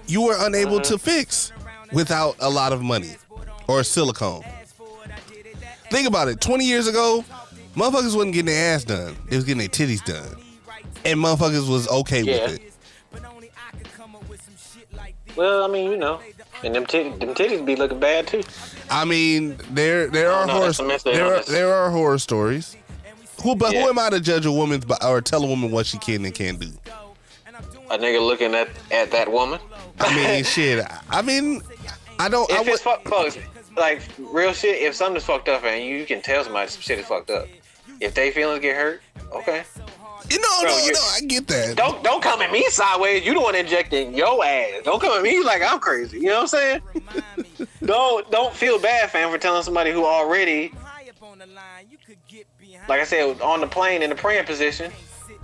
you 0.06 0.22
were 0.22 0.36
unable 0.38 0.76
Uh-huh. 0.76 0.84
to 0.90 0.98
fix 0.98 1.52
without 1.92 2.36
a 2.40 2.48
lot 2.50 2.72
of 2.72 2.82
money 2.82 3.16
or 3.66 3.82
silicone. 3.82 4.44
Think 5.90 6.06
about 6.06 6.28
it. 6.28 6.40
20 6.40 6.64
years 6.64 6.86
ago, 6.86 7.24
motherfuckers 7.74 8.14
wasn't 8.14 8.32
getting 8.34 8.46
their 8.46 8.74
ass 8.74 8.84
done. 8.84 9.16
They 9.28 9.36
was 9.36 9.44
getting 9.44 9.58
their 9.58 9.68
titties 9.68 10.04
done. 10.04 10.36
And 11.04 11.18
motherfuckers 11.18 11.68
was 11.68 11.88
okay 11.88 12.22
Yeah. 12.22 12.42
with 12.46 12.54
it. 12.60 12.62
Well, 15.36 15.64
I 15.64 15.68
mean, 15.68 15.90
you 15.92 15.96
know, 15.96 16.20
and 16.64 16.74
them 16.74 16.86
titties, 16.86 17.18
them 17.20 17.34
titties 17.34 17.64
be 17.64 17.76
looking 17.76 18.00
bad 18.00 18.26
too. 18.26 18.42
I 18.90 19.04
mean, 19.04 19.56
there 19.70 20.08
there 20.08 20.30
are 20.32 20.46
no, 20.46 20.54
horror 20.54 20.98
there 21.04 21.36
are, 21.36 21.42
there 21.44 21.72
are 21.72 21.90
horror 21.90 22.18
stories. 22.18 22.76
Who 23.42 23.56
but 23.56 23.72
Yeah. 23.72 23.82
who 23.84 23.88
am 23.88 23.98
I 23.98 24.10
to 24.10 24.20
judge 24.20 24.44
a 24.46 24.52
woman's 24.52 24.84
bo- 24.84 24.96
or 25.02 25.20
tell 25.20 25.42
a 25.42 25.46
woman 25.46 25.70
what 25.70 25.86
she 25.86 25.98
can 25.98 26.24
and 26.24 26.34
can't 26.34 26.58
do? 26.58 26.68
A 27.90 27.98
nigga 27.98 28.20
looking 28.24 28.54
at 28.54 28.68
at 28.90 29.10
that 29.12 29.30
woman. 29.32 29.58
I 29.98 30.14
mean, 30.14 30.44
shit. 30.54 30.84
I 31.08 31.22
mean, 31.22 31.62
I 32.18 32.28
don't. 32.28 32.50
I 32.52 32.56
If 32.60 32.66
would, 32.66 32.74
it's 32.74 32.82
fuck, 32.82 33.06
folks, 33.08 33.38
like 33.76 34.02
real 34.18 34.52
shit. 34.52 34.82
If 34.82 34.94
something's 34.94 35.24
fucked 35.24 35.48
up 35.48 35.64
and 35.64 35.84
you 35.84 36.04
can 36.06 36.20
tell 36.20 36.44
somebody 36.44 36.68
some 36.68 36.82
shit 36.82 36.98
is 36.98 37.06
fucked 37.06 37.30
up, 37.30 37.46
if 38.00 38.14
they 38.14 38.30
feelings 38.30 38.60
get 38.60 38.76
hurt, 38.76 39.02
okay. 39.32 39.64
You 40.30 40.40
know, 40.40 40.60
Bro, 40.62 40.70
no, 40.70 40.78
you- 40.84 40.92
no, 40.92 41.00
I 41.00 41.20
get 41.26 41.46
that. 41.48 41.76
Don't 41.76 42.02
don't 42.04 42.22
come 42.22 42.42
at 42.42 42.52
me 42.52 42.64
sideways. 42.70 43.24
You 43.24 43.34
the 43.34 43.40
one 43.40 43.54
injecting 43.54 44.14
your 44.14 44.44
ass. 44.44 44.82
Don't 44.84 45.00
come 45.00 45.16
at 45.16 45.22
me 45.22 45.42
like 45.42 45.62
I'm 45.62 45.80
crazy. 45.80 46.18
You 46.18 46.26
know 46.26 46.42
what 46.42 46.54
I'm 46.54 46.58
saying? 46.58 46.80
don't 47.84 48.30
don't 48.30 48.54
feel 48.54 48.78
bad, 48.78 49.10
fam, 49.10 49.30
for 49.30 49.38
telling 49.38 49.62
somebody 49.62 49.90
who 49.92 50.04
already, 50.04 50.72
like 52.88 53.00
I 53.00 53.04
said, 53.04 53.40
on 53.40 53.60
the 53.60 53.66
plane 53.66 54.02
in 54.02 54.10
the 54.10 54.16
praying 54.16 54.44
position. 54.46 54.92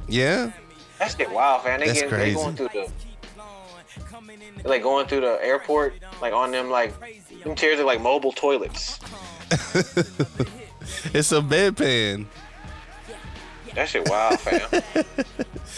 Yeah, 0.08 0.52
That's 0.98 1.16
shit 1.16 1.30
wild, 1.30 1.62
fam. 1.62 1.80
They 1.80 1.86
That's 1.86 2.00
get, 2.02 2.10
crazy. 2.10 2.30
They 2.30 2.34
going 2.34 2.56
through 2.56 2.68
the, 2.68 4.68
like 4.68 4.82
going 4.82 5.06
through 5.08 5.22
the 5.22 5.38
airport, 5.42 5.94
like 6.22 6.32
on 6.32 6.52
them 6.52 6.70
like 6.70 6.94
them 7.42 7.56
chairs 7.56 7.80
are 7.80 7.84
like 7.84 8.00
mobile 8.00 8.32
toilets. 8.32 9.00
it's 11.12 11.32
a 11.32 11.40
bedpan. 11.40 12.26
That 13.76 13.90
shit 13.90 14.08
wild, 14.08 14.40
fam. 14.40 14.60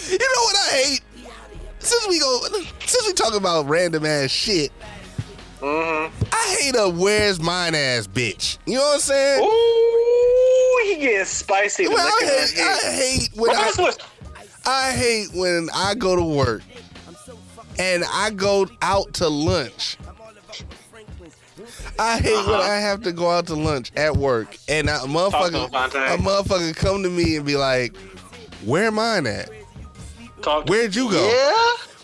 You 0.09 0.18
know 0.18 0.42
what 0.44 0.57
I 0.57 0.70
hate? 0.70 1.01
Since 1.80 2.07
we 2.09 2.20
go, 2.20 2.40
since 2.86 3.07
we 3.07 3.12
talk 3.12 3.34
about 3.34 3.68
random 3.68 4.07
ass 4.07 4.30
shit, 4.30 4.70
mm-hmm. 5.59 6.24
I 6.32 6.57
hate 6.61 6.76
a 6.78 6.88
where's 6.88 7.40
mine 7.40 7.74
ass 7.74 8.07
bitch. 8.07 8.59
You 8.66 8.74
know 8.74 8.82
what 8.82 8.94
I'm 8.94 9.01
saying? 9.01 9.44
Ooh, 9.44 10.84
he 10.84 11.01
gets 11.01 11.30
spicy. 11.30 11.88
Well, 11.88 11.99
I 11.99 12.24
hate, 12.24 12.61
I 12.61 12.92
hate 12.92 13.30
when 13.34 13.51
I, 13.57 13.92
I 14.64 14.92
hate 14.92 15.34
when 15.34 15.68
I 15.74 15.94
go 15.94 16.14
to 16.14 16.22
work 16.22 16.62
and 17.80 18.05
I 18.12 18.30
go 18.30 18.68
out 18.80 19.12
to 19.14 19.28
lunch. 19.28 19.96
I 21.99 22.18
hate 22.18 22.34
when 22.46 22.55
Uh-huh. 22.57 22.62
I 22.62 22.76
have 22.76 23.03
to 23.03 23.12
go 23.12 23.28
out 23.30 23.46
to 23.49 23.55
lunch 23.55 23.90
at 23.96 24.16
work 24.16 24.57
and 24.68 24.88
a 24.88 24.99
motherfucker, 25.01 25.66
a 25.66 26.16
motherfucker 26.18 26.74
come 26.76 27.03
to 27.03 27.11
me 27.11 27.36
and 27.36 27.44
be 27.46 27.57
like, 27.57 27.96
"Where 28.64 28.84
am 28.86 28.99
I 28.99 29.18
at? 29.18 29.51
Where'd 30.66 30.94
you 30.94 31.11
go? 31.11 31.28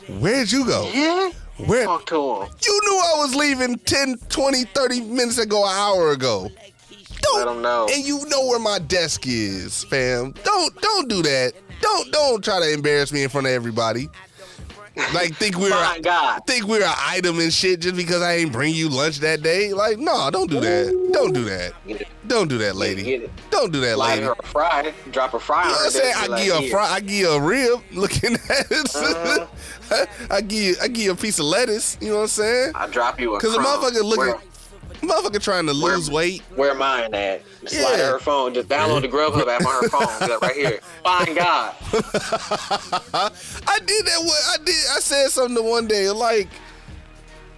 Yeah, 0.09 0.17
Where'd 0.19 0.51
you 0.53 0.67
go? 0.67 0.91
yeah. 0.93 1.31
Where 1.67 1.85
Talk 1.85 2.07
to 2.07 2.43
him. 2.43 2.49
you 2.67 2.81
knew 2.85 2.97
I 2.99 3.15
was 3.19 3.35
leaving 3.37 3.79
10, 3.79 4.17
20, 4.29 4.65
30 4.65 5.01
minutes 5.03 5.39
ago, 5.39 5.63
an 5.65 5.71
hour 5.73 6.11
ago. 6.11 6.51
Don't 7.23 7.39
Let 7.47 7.57
him 7.57 7.63
know. 7.63 7.87
and 7.91 8.05
you 8.05 8.27
know 8.27 8.45
where 8.47 8.59
my 8.59 8.81
desk 8.81 9.23
is, 9.27 9.85
fam. 9.85 10.35
Don't 10.45 10.81
don't 10.83 11.09
do 11.09 11.23
that. 11.23 11.53
Don't 11.81 12.13
don't 12.13 12.43
try 12.45 12.59
to 12.61 12.73
embarrass 12.73 13.13
me 13.13 13.23
in 13.23 13.29
front 13.29 13.47
of 13.47 13.53
everybody. 13.53 14.09
Like 15.13 15.35
think 15.37 15.57
we're 15.59 15.71
My 15.71 15.99
God. 16.01 16.47
think 16.47 16.67
we're 16.67 16.85
an 16.85 16.95
item 16.99 17.41
and 17.41 17.53
shit 17.53 17.81
just 17.81 17.97
because 17.97 18.23
I 18.23 18.35
ain't 18.35 18.53
bring 18.53 18.75
you 18.75 18.89
lunch 18.89 19.19
that 19.21 19.43
day. 19.43 19.73
Like 19.73 19.99
no, 19.99 20.31
don't 20.31 20.49
do 20.49 20.61
that. 20.61 21.11
Don't 21.13 21.33
do 21.33 21.45
that. 21.45 21.73
Don't 22.27 22.49
do 22.49 22.59
that, 22.59 22.77
lady. 22.77 23.29
Don't 23.51 23.73
do 23.73 23.81
that, 23.81 23.99
lady. 23.99 24.23
her 24.23 24.33
a 24.39 24.47
fry. 24.47 24.93
Drop 25.11 25.35
a 25.35 25.41
fry 25.41 25.65
You 25.65 25.69
know 25.71 25.75
what. 25.77 25.85
I'm 25.85 25.91
saying? 25.91 26.15
I 26.17 26.27
give 26.39 26.47
you 26.47 26.55
a 26.55 26.71
fry, 26.71 26.87
I 26.89 27.01
give 27.01 27.11
you 27.11 27.29
a 27.31 27.41
rib. 27.41 27.81
Looking 27.93 28.35
at 28.35 28.67
it, 28.71 28.95
Uh-huh. 28.95 30.07
I 30.31 30.41
give 30.41 30.63
you, 30.63 30.77
I 30.83 30.89
give 30.89 31.05
you 31.05 31.11
a 31.13 31.17
piece 31.17 31.39
of 31.39 31.45
lettuce. 31.47 31.99
You 32.01 32.09
know 32.11 32.15
what 32.17 32.23
I'm 32.23 32.29
saying? 32.29 32.73
I 32.75 32.87
drop 32.87 33.21
you 33.21 33.35
a 33.35 33.39
Because 33.39 33.55
a 33.55 33.59
motherfucker 33.59 34.03
looking, 34.03 34.41
Motherfucker 35.09 35.43
trying 35.43 35.67
to 35.67 35.73
lose 35.73 36.11
weight. 36.11 36.43
Where 36.57 36.75
mine 36.75 37.15
at? 37.15 37.43
Slide 37.67 37.97
Yeah. 37.99 38.11
her 38.13 38.19
phone. 38.19 38.55
Just 38.55 38.69
download 38.69 39.03
the 39.03 39.09
Grubhub 39.09 39.47
app 39.49 39.65
on 39.67 39.83
her 39.83 39.89
phone. 39.89 40.29
Like, 40.29 40.41
right 40.41 40.55
here. 40.57 40.81
Find 41.03 41.35
God. 41.37 41.75
I 41.93 43.79
did 43.85 44.07
that. 44.07 44.51
I 44.53 44.57
did. 44.65 44.75
I 44.97 45.01
said 45.01 45.29
something 45.31 45.65
one 45.65 45.87
day 45.87 46.11
like, 46.11 46.49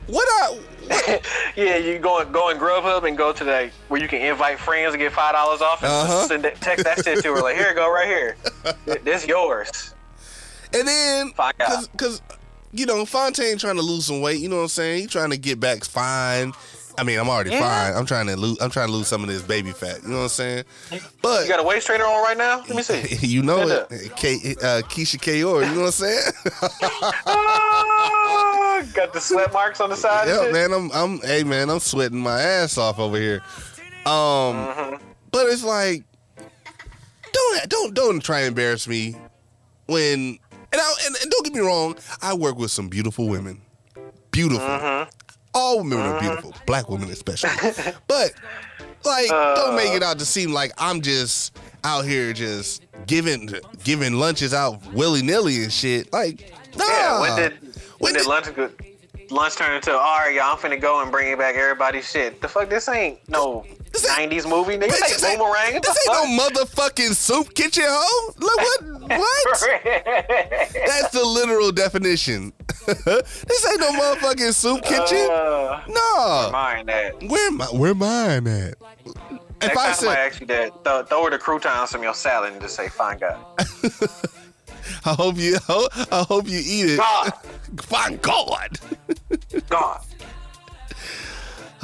what 0.06 0.26
I. 0.28 0.58
yeah, 1.56 1.76
you 1.78 1.98
go 1.98 2.24
go 2.26 2.50
in 2.50 2.58
Grubhub 2.58 3.08
and 3.08 3.16
go 3.18 3.32
to 3.32 3.42
the 3.44 3.70
where 3.88 4.00
you 4.00 4.06
can 4.06 4.20
invite 4.22 4.58
friends 4.60 4.94
and 4.94 5.00
get 5.00 5.12
five 5.12 5.32
dollars 5.32 5.60
off 5.60 5.82
and 5.82 5.90
Uh-huh. 5.90 6.26
send 6.28 6.44
that, 6.44 6.60
text 6.60 6.84
that 6.84 7.02
shit 7.04 7.22
to 7.24 7.34
her. 7.34 7.40
Like, 7.42 7.56
here, 7.56 7.74
go 7.74 7.92
right 7.92 8.06
here. 8.06 8.36
This 9.02 9.26
yours. 9.26 9.94
And 10.72 10.86
then, 10.86 11.32
Find 11.32 11.54
out. 11.60 11.68
cause, 11.68 11.88
cause, 11.96 12.22
you 12.72 12.86
know, 12.86 13.04
Fontaine 13.06 13.56
trying 13.58 13.76
to 13.76 13.82
lose 13.82 14.06
some 14.06 14.20
weight. 14.20 14.38
You 14.40 14.48
know 14.48 14.56
what 14.56 14.62
I'm 14.62 14.68
saying? 14.68 15.00
He 15.00 15.06
trying 15.06 15.30
to 15.30 15.36
get 15.38 15.58
back 15.58 15.84
fine. 15.84 16.52
I 16.98 17.02
mean, 17.02 17.18
I'm 17.18 17.28
already 17.28 17.50
Yeah. 17.50 17.60
fine. 17.60 17.94
I'm 17.96 18.06
trying 18.06 18.26
to 18.28 18.36
lose. 18.36 18.58
I'm 18.60 18.70
trying 18.70 18.86
to 18.88 18.92
lose 18.92 19.06
some 19.08 19.22
of 19.22 19.28
this 19.28 19.42
baby 19.42 19.70
fat. 19.72 20.02
You 20.02 20.08
know 20.08 20.16
what 20.18 20.22
I'm 20.24 20.28
saying? 20.30 20.64
But 21.22 21.42
You 21.42 21.48
got 21.48 21.60
a 21.60 21.62
waist 21.62 21.86
trainer 21.86 22.04
on 22.04 22.22
right 22.24 22.36
now? 22.38 22.58
Let 22.66 22.70
me 22.76 22.82
see. 22.82 23.16
you 23.26 23.42
know 23.42 23.66
Stand 23.66 23.86
it, 24.02 24.16
K, 24.16 24.34
uh, 24.62 24.82
Keisha 24.88 25.18
Kayor. 25.20 25.66
You 25.68 25.74
know 25.74 25.80
what 25.82 25.86
I'm 25.86 25.92
saying? 25.92 26.32
Ah, 27.28 28.82
got 28.94 29.12
the 29.12 29.20
sweat 29.20 29.52
marks 29.52 29.80
on 29.80 29.90
the 29.90 29.96
side. 29.96 30.28
yeah, 30.28 30.42
shit? 30.44 30.52
man. 30.52 30.72
I'm, 30.72 30.90
I'm, 30.92 31.18
hey, 31.20 31.44
man. 31.44 31.70
I'm 31.70 31.80
sweating 31.80 32.18
my 32.18 32.40
ass 32.40 32.76
off 32.78 32.98
over 32.98 33.16
here. 33.18 33.42
Um, 34.04 34.12
Mm-hmm. 34.56 34.96
but 35.30 35.46
it's 35.48 35.64
like, 35.64 36.04
don't, 37.32 37.68
don't, 37.68 37.94
don't 37.94 38.20
try 38.22 38.40
and 38.40 38.48
embarrass 38.48 38.86
me 38.88 39.16
when. 39.86 40.38
And, 40.72 40.80
I, 40.82 40.94
and, 41.06 41.16
and 41.22 41.30
don't 41.30 41.44
get 41.44 41.54
me 41.54 41.60
wrong, 41.60 41.96
I 42.20 42.34
work 42.34 42.58
with 42.58 42.70
some 42.70 42.88
beautiful 42.88 43.28
women. 43.28 43.62
Beautiful. 44.30 44.66
Mm-hmm. 44.66 45.10
All 45.56 45.78
women 45.78 45.98
are 45.98 46.16
uh-huh. 46.16 46.20
beautiful, 46.20 46.54
black 46.66 46.88
women 46.90 47.08
especially. 47.10 47.50
but 48.06 48.32
like, 49.04 49.28
don't 49.28 49.74
make 49.74 49.94
it 49.94 50.02
uh. 50.02 50.06
out 50.06 50.18
to 50.18 50.26
seem 50.26 50.52
like 50.52 50.72
I'm 50.76 51.00
just 51.00 51.58
out 51.82 52.04
here 52.04 52.32
just 52.32 52.82
giving 53.06 53.50
giving 53.82 54.14
lunches 54.14 54.52
out 54.52 54.84
willy 54.92 55.22
nilly 55.22 55.62
and 55.62 55.72
shit. 55.72 56.12
Like, 56.12 56.52
nah. 56.76 56.84
Yeah, 56.84 57.20
when 57.20 57.36
did 57.36 57.52
when, 57.62 57.72
When 57.98 58.12
did 58.12 58.18
did- 58.20 58.28
lunch 58.28 58.54
go- 58.54 58.70
lunch 59.30 59.56
turn 59.56 59.74
into 59.74 59.92
all 59.92 60.18
right, 60.18 60.34
y'all? 60.34 60.52
I'm 60.52 60.58
finna 60.58 60.80
go 60.80 61.00
and 61.02 61.10
bring 61.10 61.32
it 61.32 61.38
back 61.38 61.54
everybody's 61.54 62.10
shit. 62.10 62.42
The 62.42 62.48
fuck, 62.48 62.68
this 62.68 62.88
ain't 62.88 63.26
no 63.28 63.64
This 63.92 64.08
ain't- 64.18 64.32
'90s 64.32 64.46
movie, 64.48 64.76
nigga. 64.76 64.88
Bitch, 64.90 65.00
This 65.08 65.24
ain't 65.24 65.38
boomerang. 65.38 65.80
This 65.80 66.08
ain't 66.08 66.38
no 66.38 66.44
motherfucking 66.44 67.14
soup 67.14 67.54
kitchen 67.54 67.84
hoe. 67.86 68.34
Like 68.38 68.56
what? 68.56 68.82
What? 69.06 69.60
That's 70.86 71.10
the 71.12 71.22
literal 71.24 71.70
definition. 71.70 72.52
this 72.86 73.66
ain't 73.70 73.80
no 73.80 73.92
motherfucking 73.92 74.52
soup 74.52 74.82
kitchen. 74.82 75.28
Uh, 75.30 75.82
no. 75.88 76.50
mind 76.52 76.88
that. 76.88 77.22
Where 77.28 77.50
my 77.52 77.66
where 77.66 77.94
mine 77.94 78.46
at? 78.48 78.74
If 79.06 79.68
Next 79.68 79.76
I 79.78 79.92
said, 79.92 80.08
asks 80.18 80.40
you 80.40 80.46
that, 80.48 80.84
throw, 80.84 81.02
throw 81.04 81.24
her 81.24 81.30
the 81.30 81.38
croutons 81.38 81.90
from 81.92 82.02
your 82.02 82.14
salad 82.14 82.52
and 82.52 82.60
just 82.60 82.74
say, 82.74 82.88
"Fine, 82.88 83.18
God." 83.18 83.38
I 85.04 85.14
hope 85.14 85.36
you, 85.36 85.56
I 85.68 86.24
hope 86.28 86.48
you 86.48 86.58
eat 86.58 86.90
it. 86.92 86.98
God, 86.98 87.32
Fine 87.78 88.16
God. 88.18 88.78
God. 89.68 90.00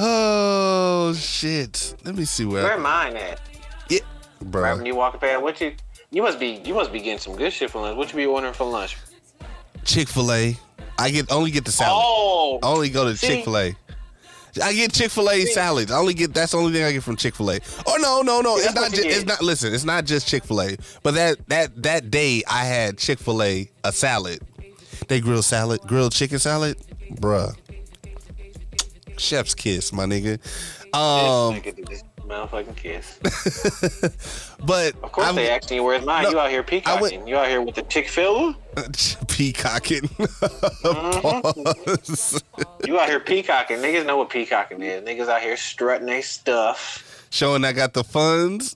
Oh 0.05 1.13
shit. 1.13 1.95
Let 2.03 2.15
me 2.15 2.25
see 2.25 2.43
Where 2.45 2.63
where. 2.63 2.77
mine 2.77 3.15
at? 3.15 3.39
Yeah, 3.89 3.99
Right 4.41 4.71
when 4.73 4.77
bro. 4.79 4.85
you 4.85 4.95
walking 4.95 5.19
past, 5.21 5.41
what 5.41 5.61
you? 5.61 5.75
You 6.11 6.21
must 6.23 6.39
be, 6.39 6.61
you 6.65 6.73
must 6.73 6.91
be 6.91 6.99
getting 6.99 7.19
some 7.19 7.35
good 7.37 7.53
shit 7.53 7.71
for 7.71 7.81
lunch. 7.81 7.95
What 7.97 8.09
you 8.11 8.17
be 8.17 8.25
ordering 8.25 8.53
for 8.53 8.65
lunch? 8.69 8.97
Chick 9.85 10.09
Fil 10.09 10.31
A. 10.31 10.57
I 10.99 11.09
get 11.09 11.31
only 11.31 11.51
get 11.51 11.63
the 11.65 11.71
salad. 11.71 12.03
Oh, 12.05 12.59
I 12.61 12.67
only 12.67 12.89
go 12.89 13.05
to 13.11 13.17
Chick 13.17 13.45
Fil 13.45 13.57
A. 13.57 13.75
I 14.61 14.73
get 14.73 14.91
Chick 14.93 15.09
Fil 15.09 15.29
A 15.29 15.45
salads. 15.45 15.89
I 15.91 15.97
only 15.97 16.13
get 16.13 16.33
that's 16.33 16.51
the 16.51 16.57
only 16.57 16.73
thing 16.73 16.83
I 16.83 16.91
get 16.91 17.01
from 17.03 17.15
Chick 17.15 17.35
Fil 17.35 17.51
A. 17.51 17.59
Oh 17.87 17.97
no, 18.01 18.21
no, 18.21 18.41
no! 18.41 18.57
It's 18.57 18.65
that's 18.65 18.75
not. 18.75 18.91
Just, 18.91 19.07
it's 19.07 19.25
not. 19.25 19.41
Listen, 19.41 19.73
it's 19.73 19.85
not 19.85 20.03
just 20.05 20.27
Chick 20.27 20.43
Fil 20.43 20.61
A. 20.61 20.77
But 21.01 21.13
that 21.13 21.47
that 21.47 21.81
that 21.81 22.11
day 22.11 22.43
I 22.47 22.65
had 22.65 22.97
Chick 22.97 23.19
Fil 23.19 23.41
A 23.41 23.69
a 23.85 23.91
salad. 23.93 24.39
They 25.07 25.21
grill 25.21 25.41
salad, 25.41 25.79
grilled 25.87 26.11
chicken 26.13 26.39
salad, 26.39 26.77
bruh. 27.13 27.55
Chef's 29.17 29.53
kiss, 29.55 29.91
my 29.93 30.05
nigga. 30.05 30.33
Um, 30.93 31.55
Nigga 31.55 31.75
did 31.75 31.87
this 31.87 32.03
motherfucking 32.19 32.75
kiss. 32.77 33.19
but 34.65 34.93
Of 35.03 35.11
course 35.11 35.27
I'm 35.27 35.35
they 35.35 35.49
asking 35.49 35.77
you 35.77 35.83
where's 35.83 36.05
mine. 36.05 36.23
No, 36.23 36.29
you 36.31 36.39
out 36.39 36.49
here 36.51 36.63
peacocking. 36.63 37.01
went- 37.01 37.27
you 37.27 37.35
out 37.35 37.47
here 37.47 37.61
with 37.61 37.75
the 37.75 37.81
chick 37.83 38.07
fil 38.07 38.53
peacocking. 39.27 40.01
Mm-hmm. 41.53 42.85
You 42.87 42.99
out 42.99 43.07
here 43.09 43.19
peacocking. 43.19 43.77
Niggas 43.77 44.05
know 44.05 44.17
what 44.17 44.29
peacocking 44.29 44.81
is. 44.81 45.03
Niggas 45.03 45.27
out 45.27 45.41
here 45.41 45.57
strutting 45.57 46.05
their 46.07 46.21
stuff. 46.21 47.12
Showing 47.33 47.65
I 47.65 47.71
got 47.71 47.93
the 47.95 48.03
funds. 48.03 48.75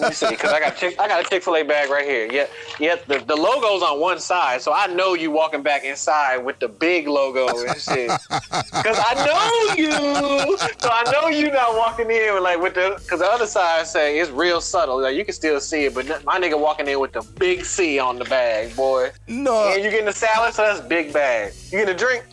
Let 0.00 0.08
me 0.08 0.12
see, 0.12 0.28
because 0.30 0.52
I 0.52 0.58
got 0.58 0.72
a 0.76 0.76
Chick- 0.76 1.00
I 1.00 1.06
got 1.06 1.24
a 1.24 1.28
Chick 1.30 1.44
Fil 1.44 1.54
A 1.54 1.62
bag 1.62 1.88
right 1.88 2.04
here. 2.04 2.26
Yeah, 2.32 2.46
yeah. 2.80 2.96
The, 3.06 3.20
the 3.20 3.36
logo's 3.36 3.80
on 3.80 4.00
one 4.00 4.18
side, 4.18 4.60
so 4.60 4.72
I 4.72 4.88
know 4.88 5.14
you 5.14 5.30
walking 5.30 5.62
back 5.62 5.84
inside 5.84 6.38
with 6.38 6.58
the 6.58 6.66
big 6.66 7.06
logo 7.06 7.46
and 7.46 7.80
shit. 7.80 8.10
Because 8.28 8.98
I 8.98 9.14
know 9.24 9.74
you, 9.76 10.58
so 10.58 10.88
I 10.92 11.04
know 11.12 11.28
you 11.28 11.52
not 11.52 11.76
walking 11.78 12.10
in 12.10 12.34
with 12.34 12.42
like 12.42 12.60
with 12.60 12.74
the. 12.74 12.96
Because 13.00 13.20
the 13.20 13.26
other 13.26 13.46
side 13.46 13.86
say 13.86 14.18
it's 14.18 14.32
real 14.32 14.60
subtle, 14.60 15.00
like 15.00 15.14
you 15.16 15.24
can 15.24 15.34
still 15.34 15.60
see 15.60 15.84
it, 15.84 15.94
but 15.94 16.08
my 16.24 16.40
nigga 16.40 16.58
walking 16.58 16.88
in 16.88 16.98
with 16.98 17.12
the 17.12 17.22
big 17.38 17.64
C 17.64 18.00
on 18.00 18.18
the 18.18 18.24
bag, 18.24 18.74
boy. 18.74 19.12
No, 19.28 19.72
And 19.72 19.84
you 19.84 19.90
getting 19.90 20.06
the 20.06 20.12
salad, 20.12 20.54
so 20.54 20.62
that's 20.62 20.80
big 20.80 21.12
bag. 21.12 21.52
You 21.66 21.78
getting 21.78 21.94
a 21.94 21.96
drink? 21.96 22.24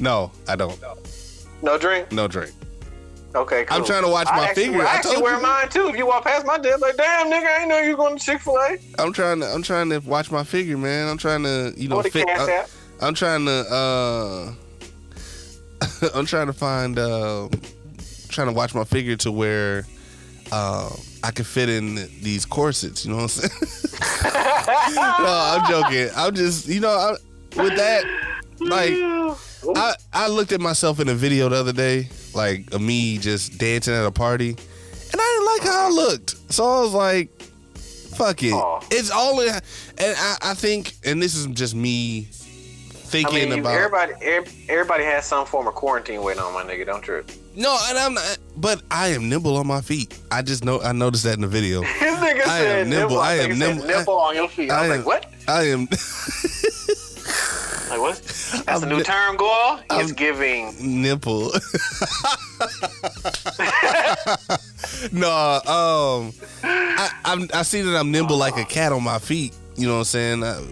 no, 0.00 0.32
I 0.48 0.56
don't. 0.56 0.80
No 1.60 1.76
drink. 1.76 2.10
No 2.12 2.26
drink. 2.28 2.54
Okay, 3.34 3.64
cool. 3.64 3.76
I'm 3.76 3.84
trying 3.84 4.04
to 4.04 4.08
watch 4.08 4.28
I 4.30 4.36
my 4.36 4.44
actually, 4.48 4.64
figure. 4.66 4.82
I, 4.82 4.84
I 4.84 4.94
actually 4.94 5.14
told 5.14 5.24
wear 5.24 5.36
you. 5.36 5.42
mine 5.42 5.68
too. 5.68 5.88
If 5.88 5.96
you 5.96 6.06
walk 6.06 6.24
past 6.24 6.46
my 6.46 6.58
desk, 6.58 6.80
like, 6.80 6.96
damn, 6.96 7.30
nigga, 7.30 7.46
I 7.46 7.60
ain't 7.60 7.68
know 7.68 7.78
you 7.78 7.96
going 7.96 8.16
to 8.16 8.24
Chick 8.24 8.40
Fil 8.40 8.56
A. 8.56 8.78
I'm 8.98 9.12
trying 9.12 9.40
to. 9.40 9.46
I'm 9.46 9.62
trying 9.62 9.90
to 9.90 9.98
watch 10.00 10.30
my 10.30 10.44
figure, 10.44 10.78
man. 10.78 11.08
I'm 11.08 11.18
trying 11.18 11.42
to, 11.42 11.72
you 11.76 11.88
know, 11.88 12.02
fit. 12.02 12.28
I'm, 12.28 12.66
I'm 13.00 13.14
trying 13.14 13.44
to. 13.46 13.66
uh 13.70 14.52
I'm 16.14 16.26
trying 16.26 16.46
to 16.46 16.52
find. 16.52 16.98
uh 16.98 17.48
Trying 18.28 18.48
to 18.48 18.52
watch 18.52 18.74
my 18.74 18.82
figure 18.82 19.14
to 19.18 19.30
where 19.30 19.86
uh, 20.50 20.90
I 21.22 21.30
can 21.30 21.44
fit 21.44 21.68
in 21.68 21.94
these 22.20 22.44
corsets. 22.44 23.04
You 23.04 23.12
know 23.12 23.18
what 23.18 23.22
I'm 23.22 23.28
saying? 23.28 23.52
no, 24.96 25.60
I'm 25.60 25.70
joking. 25.70 26.08
I'm 26.16 26.34
just, 26.34 26.66
you 26.68 26.80
know, 26.80 26.90
I, 26.90 27.10
with 27.62 27.76
that, 27.76 28.04
like, 28.60 28.92
I 29.76 29.94
I 30.12 30.28
looked 30.28 30.52
at 30.52 30.60
myself 30.60 31.00
in 31.00 31.08
a 31.08 31.14
video 31.14 31.48
the 31.48 31.56
other 31.56 31.72
day, 31.72 32.08
like 32.34 32.72
of 32.72 32.80
me 32.80 33.18
just 33.18 33.58
dancing 33.58 33.94
at 33.94 34.04
a 34.04 34.10
party, 34.12 34.50
and 34.50 34.58
I 35.20 35.36
didn't 35.38 35.46
like 35.46 35.62
how 35.62 35.86
I 35.86 35.90
looked. 35.90 36.52
So 36.52 36.64
I 36.64 36.80
was 36.80 36.92
like, 36.94 37.42
"Fuck 38.16 38.42
it." 38.42 38.52
Aw. 38.52 38.80
It's 38.90 39.10
all 39.10 39.40
in, 39.40 39.48
and 39.48 39.62
I, 40.18 40.36
I 40.42 40.54
think, 40.54 40.92
and 41.04 41.22
this 41.22 41.34
is 41.34 41.46
just 41.46 41.74
me 41.74 42.28
I 42.30 42.32
thinking 43.22 43.50
mean, 43.50 43.60
about. 43.60 43.74
everybody, 43.74 44.12
everybody 44.68 45.04
has 45.04 45.24
some 45.24 45.46
form 45.46 45.66
of 45.68 45.74
quarantine 45.74 46.22
waiting 46.22 46.42
on 46.42 46.52
my 46.52 46.62
nigga. 46.64 46.84
Don't 46.86 47.02
trip. 47.02 47.30
no, 47.56 47.76
and 47.88 47.96
I'm 47.98 48.14
not, 48.14 48.38
but 48.56 48.82
I 48.90 49.08
am 49.08 49.28
nimble 49.28 49.56
on 49.56 49.66
my 49.66 49.80
feet. 49.80 50.18
I 50.32 50.42
just 50.42 50.64
know 50.64 50.80
I 50.82 50.92
noticed 50.92 51.24
that 51.24 51.34
in 51.34 51.40
the 51.42 51.46
video. 51.48 51.82
His 51.82 52.16
nigga 52.18 52.40
I 52.42 52.58
said 52.60 52.78
am 52.82 52.90
nimble. 52.90 53.18
I 53.18 53.34
am 53.34 53.50
Nigga 53.52 53.78
said 53.80 53.86
nimble. 53.86 54.14
On 54.18 54.34
your 54.34 54.48
feet. 54.48 54.70
I, 54.70 54.76
I 54.76 54.82
was 54.82 54.90
am- 54.90 54.96
like, 54.98 55.06
what? 55.06 55.26
I 55.48 55.62
am. 55.68 55.88
Like 57.94 58.02
what? 58.02 58.16
That's 58.66 58.68
I'm 58.68 58.82
a 58.82 58.86
new 58.86 58.96
ni- 58.98 59.02
term, 59.04 59.36
Goyle. 59.36 59.80
It's 59.90 59.92
I'm- 59.92 60.08
giving. 60.14 60.74
nipple. 61.02 61.52
no, 65.12 65.30
um, 65.66 66.32
I, 66.62 67.10
I'm, 67.24 67.48
I 67.54 67.62
see 67.62 67.82
that 67.82 67.96
I'm 67.96 68.10
nimble 68.10 68.36
like 68.36 68.56
a 68.56 68.64
cat 68.64 68.92
on 68.92 69.02
my 69.04 69.18
feet. 69.18 69.54
You 69.76 69.86
know 69.86 69.94
what 69.94 69.98
I'm 70.00 70.04
saying? 70.04 70.44
I, 70.44 70.62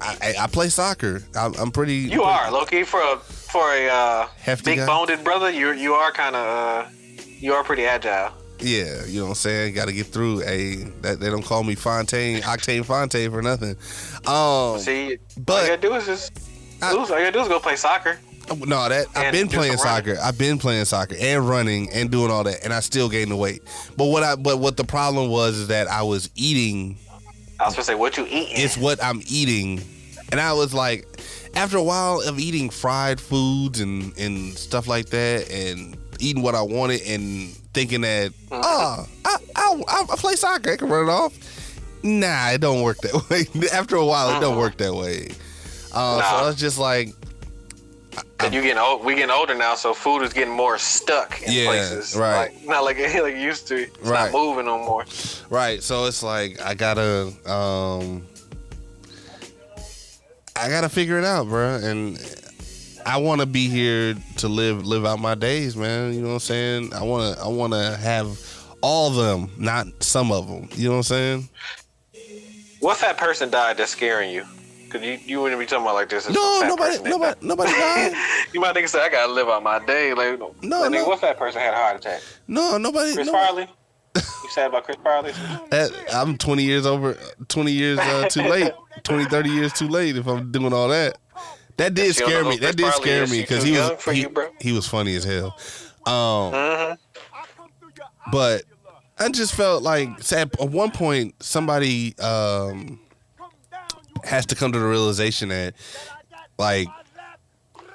I, 0.00 0.34
I 0.40 0.46
play 0.46 0.68
soccer. 0.68 1.22
I'm, 1.34 1.54
I'm 1.54 1.70
pretty. 1.70 1.94
You 1.96 2.22
are 2.22 2.50
Loki 2.50 2.84
for 2.84 3.00
a 3.00 3.16
for 3.18 3.72
a 3.74 3.88
uh, 3.88 4.26
Hefty 4.38 4.76
big 4.76 4.86
boned 4.86 5.22
brother. 5.24 5.50
You 5.50 5.72
you 5.72 5.94
are 5.94 6.12
kind 6.12 6.36
of 6.36 6.46
uh, 6.46 6.88
you 7.38 7.52
are 7.54 7.64
pretty 7.64 7.84
agile. 7.86 8.32
Yeah, 8.60 9.04
you 9.06 9.20
know 9.20 9.26
what 9.26 9.30
I'm 9.30 9.34
saying. 9.36 9.74
Got 9.74 9.86
to 9.86 9.92
get 9.92 10.06
through. 10.06 10.42
A 10.42 10.76
that 11.02 11.20
they 11.20 11.30
don't 11.30 11.44
call 11.44 11.62
me 11.62 11.76
Fontaine, 11.76 12.42
Octane 12.42 12.84
Fontaine 12.84 13.30
for 13.30 13.40
nothing. 13.42 13.76
Um, 14.26 14.78
See, 14.80 15.12
all 15.12 15.16
but- 15.44 15.62
you 15.62 15.68
gotta 15.68 15.80
do 15.80 15.94
is 15.94 16.06
just. 16.06 16.32
I- 16.82 16.92
all 16.92 17.00
you 17.02 17.06
gotta 17.08 17.32
do 17.32 17.40
is 17.40 17.48
go 17.48 17.58
play 17.60 17.76
soccer. 17.76 18.18
No, 18.66 18.88
that 18.88 19.06
I've 19.14 19.32
been 19.32 19.48
playing 19.48 19.76
soccer. 19.76 20.16
I've 20.22 20.38
been 20.38 20.58
playing 20.58 20.86
soccer 20.86 21.14
and 21.20 21.46
running 21.46 21.90
and 21.92 22.10
doing 22.10 22.30
all 22.30 22.44
that, 22.44 22.64
and 22.64 22.72
I 22.72 22.80
still 22.80 23.10
gained 23.10 23.30
the 23.30 23.36
weight. 23.36 23.62
But 23.96 24.06
what 24.06 24.22
I 24.22 24.36
but 24.36 24.58
what 24.58 24.76
the 24.78 24.84
problem 24.84 25.28
was 25.30 25.56
is 25.58 25.68
that 25.68 25.86
I 25.88 26.02
was 26.02 26.30
eating. 26.34 26.96
I 27.60 27.66
was 27.66 27.74
gonna 27.74 27.84
say, 27.84 27.94
what 27.94 28.16
you 28.16 28.24
eat. 28.26 28.48
It's 28.52 28.78
what 28.78 29.02
I'm 29.04 29.20
eating, 29.28 29.82
and 30.32 30.40
I 30.40 30.54
was 30.54 30.72
like, 30.72 31.06
after 31.54 31.76
a 31.76 31.82
while 31.82 32.22
of 32.26 32.38
eating 32.38 32.70
fried 32.70 33.20
foods 33.20 33.80
and 33.80 34.16
and 34.16 34.56
stuff 34.56 34.86
like 34.88 35.10
that, 35.10 35.50
and 35.50 35.98
eating 36.18 36.42
what 36.42 36.54
I 36.54 36.62
wanted 36.62 37.02
and 37.06 37.50
thinking 37.74 38.00
that 38.00 38.32
Mm-hmm. 38.50 38.60
oh, 38.64 39.06
I, 39.26 39.36
I 39.56 40.04
I 40.10 40.16
play 40.16 40.36
soccer, 40.36 40.70
I 40.72 40.76
can 40.78 40.88
run 40.88 41.06
it 41.06 41.10
off. 41.10 41.34
Nah, 42.02 42.48
it 42.52 42.62
don't 42.62 42.80
work 42.80 42.96
that 42.98 43.26
way. 43.30 43.68
after 43.74 43.96
a 43.96 44.06
while, 44.06 44.34
it 44.36 44.40
don't 44.40 44.56
work 44.56 44.78
that 44.78 44.94
way. 44.94 45.28
Uh, 45.92 46.22
So 46.22 46.36
I 46.36 46.42
was 46.46 46.56
just 46.56 46.78
like, 46.78 47.14
And 48.40 48.52
you 48.54 48.62
getting 48.62 48.78
old. 48.78 49.04
We 49.04 49.14
getting 49.14 49.30
older 49.30 49.54
now, 49.54 49.74
so 49.74 49.92
food 49.94 50.22
is 50.22 50.32
getting 50.32 50.52
more 50.54 50.78
stuck 50.78 51.42
in 51.42 51.52
Yeah, 51.52 51.66
places. 51.66 52.14
right. 52.16 52.52
Like, 52.52 52.64
not 52.66 52.84
like 52.84 52.98
like 53.00 53.34
it 53.34 53.38
used 53.38 53.66
to. 53.68 53.82
It's 53.82 53.96
Right. 54.00 54.30
not 54.30 54.32
moving 54.32 54.66
no 54.66 54.78
more. 54.78 55.04
Right. 55.50 55.82
So 55.82 56.06
it's 56.06 56.22
like 56.22 56.60
I 56.60 56.74
gotta 56.74 57.32
um 57.50 58.26
I 60.56 60.68
gotta 60.68 60.88
figure 60.88 61.18
it 61.18 61.24
out, 61.24 61.46
bro. 61.48 61.76
And 61.76 62.18
I 63.06 63.16
wanna 63.18 63.46
be 63.46 63.68
here 63.68 64.14
to 64.38 64.48
live 64.48 64.84
live 64.86 65.04
out 65.06 65.18
my 65.20 65.34
days, 65.34 65.76
man. 65.76 66.12
You 66.14 66.20
know 66.20 66.28
what 66.28 66.34
I'm 66.34 66.40
saying? 66.40 66.94
I 66.94 67.02
wanna 67.02 67.36
I 67.42 67.48
wanna 67.48 67.96
have 67.96 68.38
all 68.80 69.08
of 69.08 69.16
them, 69.16 69.50
not 69.56 69.86
some 70.02 70.30
of 70.32 70.46
them. 70.48 70.68
You 70.74 70.88
know 70.88 70.92
what 70.92 70.96
I'm 70.98 71.02
saying? 71.04 71.48
What 72.80 72.96
fat 72.98 73.16
person 73.16 73.50
died 73.50 73.76
that's 73.76 73.90
scaring 73.90 74.30
you? 74.30 74.44
Cause 74.90 75.02
you, 75.02 75.18
you 75.24 75.40
wouldn't 75.40 75.60
be 75.60 75.66
talking 75.66 75.84
about 75.84 75.94
like 75.94 76.08
this. 76.08 76.28
No, 76.30 76.60
nobody 76.66 76.98
nobody 77.02 77.38
nobody 77.46 77.70
died. 77.78 78.12
you 78.52 78.60
might 78.60 78.72
think 78.74 78.88
say 78.88 79.00
I 79.00 79.08
gotta 79.08 79.32
live 79.32 79.48
out 79.48 79.62
my 79.62 79.84
day. 79.84 80.14
Like 80.14 80.38
No, 80.38 80.46
like, 80.80 80.90
nigga, 80.90 80.90
no. 80.92 81.08
what 81.08 81.20
fat 81.20 81.38
person 81.38 81.60
had 81.60 81.74
a 81.74 81.76
heart 81.76 81.96
attack? 81.96 82.22
No, 82.46 82.78
nobody 82.78 83.12
Chris 83.14 83.26
nobody- 83.26 83.46
Farley. 83.46 83.68
You 84.16 84.50
said 84.50 84.66
about 84.68 84.84
Chris 84.84 84.96
Farley? 85.02 85.32
That- 85.70 85.90
I'm 86.14 86.38
20 86.38 86.62
years 86.62 86.86
over, 86.86 87.16
20 87.48 87.70
years 87.70 87.98
uh, 87.98 88.28
too 88.30 88.42
late, 88.42 88.72
20, 89.04 89.26
30 89.26 89.50
years 89.50 89.72
too 89.72 89.88
late 89.88 90.16
if 90.16 90.26
I'm 90.26 90.50
doing 90.50 90.72
all 90.72 90.88
that. 90.88 91.18
That 91.76 91.94
did 91.94 92.14
scare 92.16 92.42
me. 92.44 92.56
That 92.58 92.76
did 92.76 92.92
scare 92.94 93.26
me 93.26 93.40
because 93.42 93.62
he 93.62 93.72
was 93.72 94.02
he, 94.06 94.22
you, 94.22 94.34
he 94.60 94.72
was 94.72 94.88
funny 94.88 95.14
as 95.16 95.24
hell. 95.24 95.56
Um, 96.06 96.52
Mm-hmm. 96.52 98.30
but 98.32 98.62
I 99.18 99.28
just 99.28 99.54
felt 99.54 99.82
like 99.82 100.08
at 100.32 100.60
at 100.60 100.70
one 100.70 100.90
point 100.90 101.34
somebody 101.42 102.16
um, 102.18 102.98
has 104.24 104.46
to 104.46 104.54
come 104.54 104.72
to 104.72 104.78
the 104.78 104.86
realization 104.86 105.48
that 105.50 105.74
like 106.58 106.88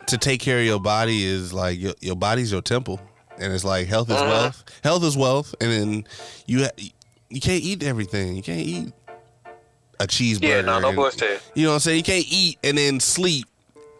to 0.07 0.17
take 0.17 0.39
care 0.41 0.59
of 0.59 0.65
your 0.65 0.79
body 0.79 1.23
is 1.23 1.53
like 1.53 1.79
your, 1.79 1.93
your 2.01 2.15
body's 2.15 2.51
your 2.51 2.61
temple 2.61 2.99
and 3.39 3.53
it's 3.53 3.63
like 3.63 3.87
health 3.87 4.09
is 4.09 4.15
Uh-huh. 4.15 4.27
wealth 4.29 4.63
health 4.83 5.03
is 5.03 5.17
wealth 5.17 5.55
and 5.61 5.71
then 5.71 6.03
you 6.45 6.63
ha- 6.63 6.91
you 7.29 7.39
can't 7.41 7.63
eat 7.63 7.83
everything 7.83 8.35
you 8.35 8.43
can't 8.43 8.59
eat 8.59 8.91
a 9.99 10.05
cheeseburger 10.07 10.41
Yeah, 10.49 10.61
no, 10.61 10.79
no 10.79 10.89
and- 10.89 10.95
bullshit. 10.95 11.41
you 11.55 11.63
know 11.63 11.69
what 11.69 11.75
I'm 11.75 11.79
saying 11.81 11.97
you 11.97 12.03
can't 12.03 12.25
eat 12.29 12.57
and 12.63 12.77
then 12.77 12.99
sleep 12.99 13.45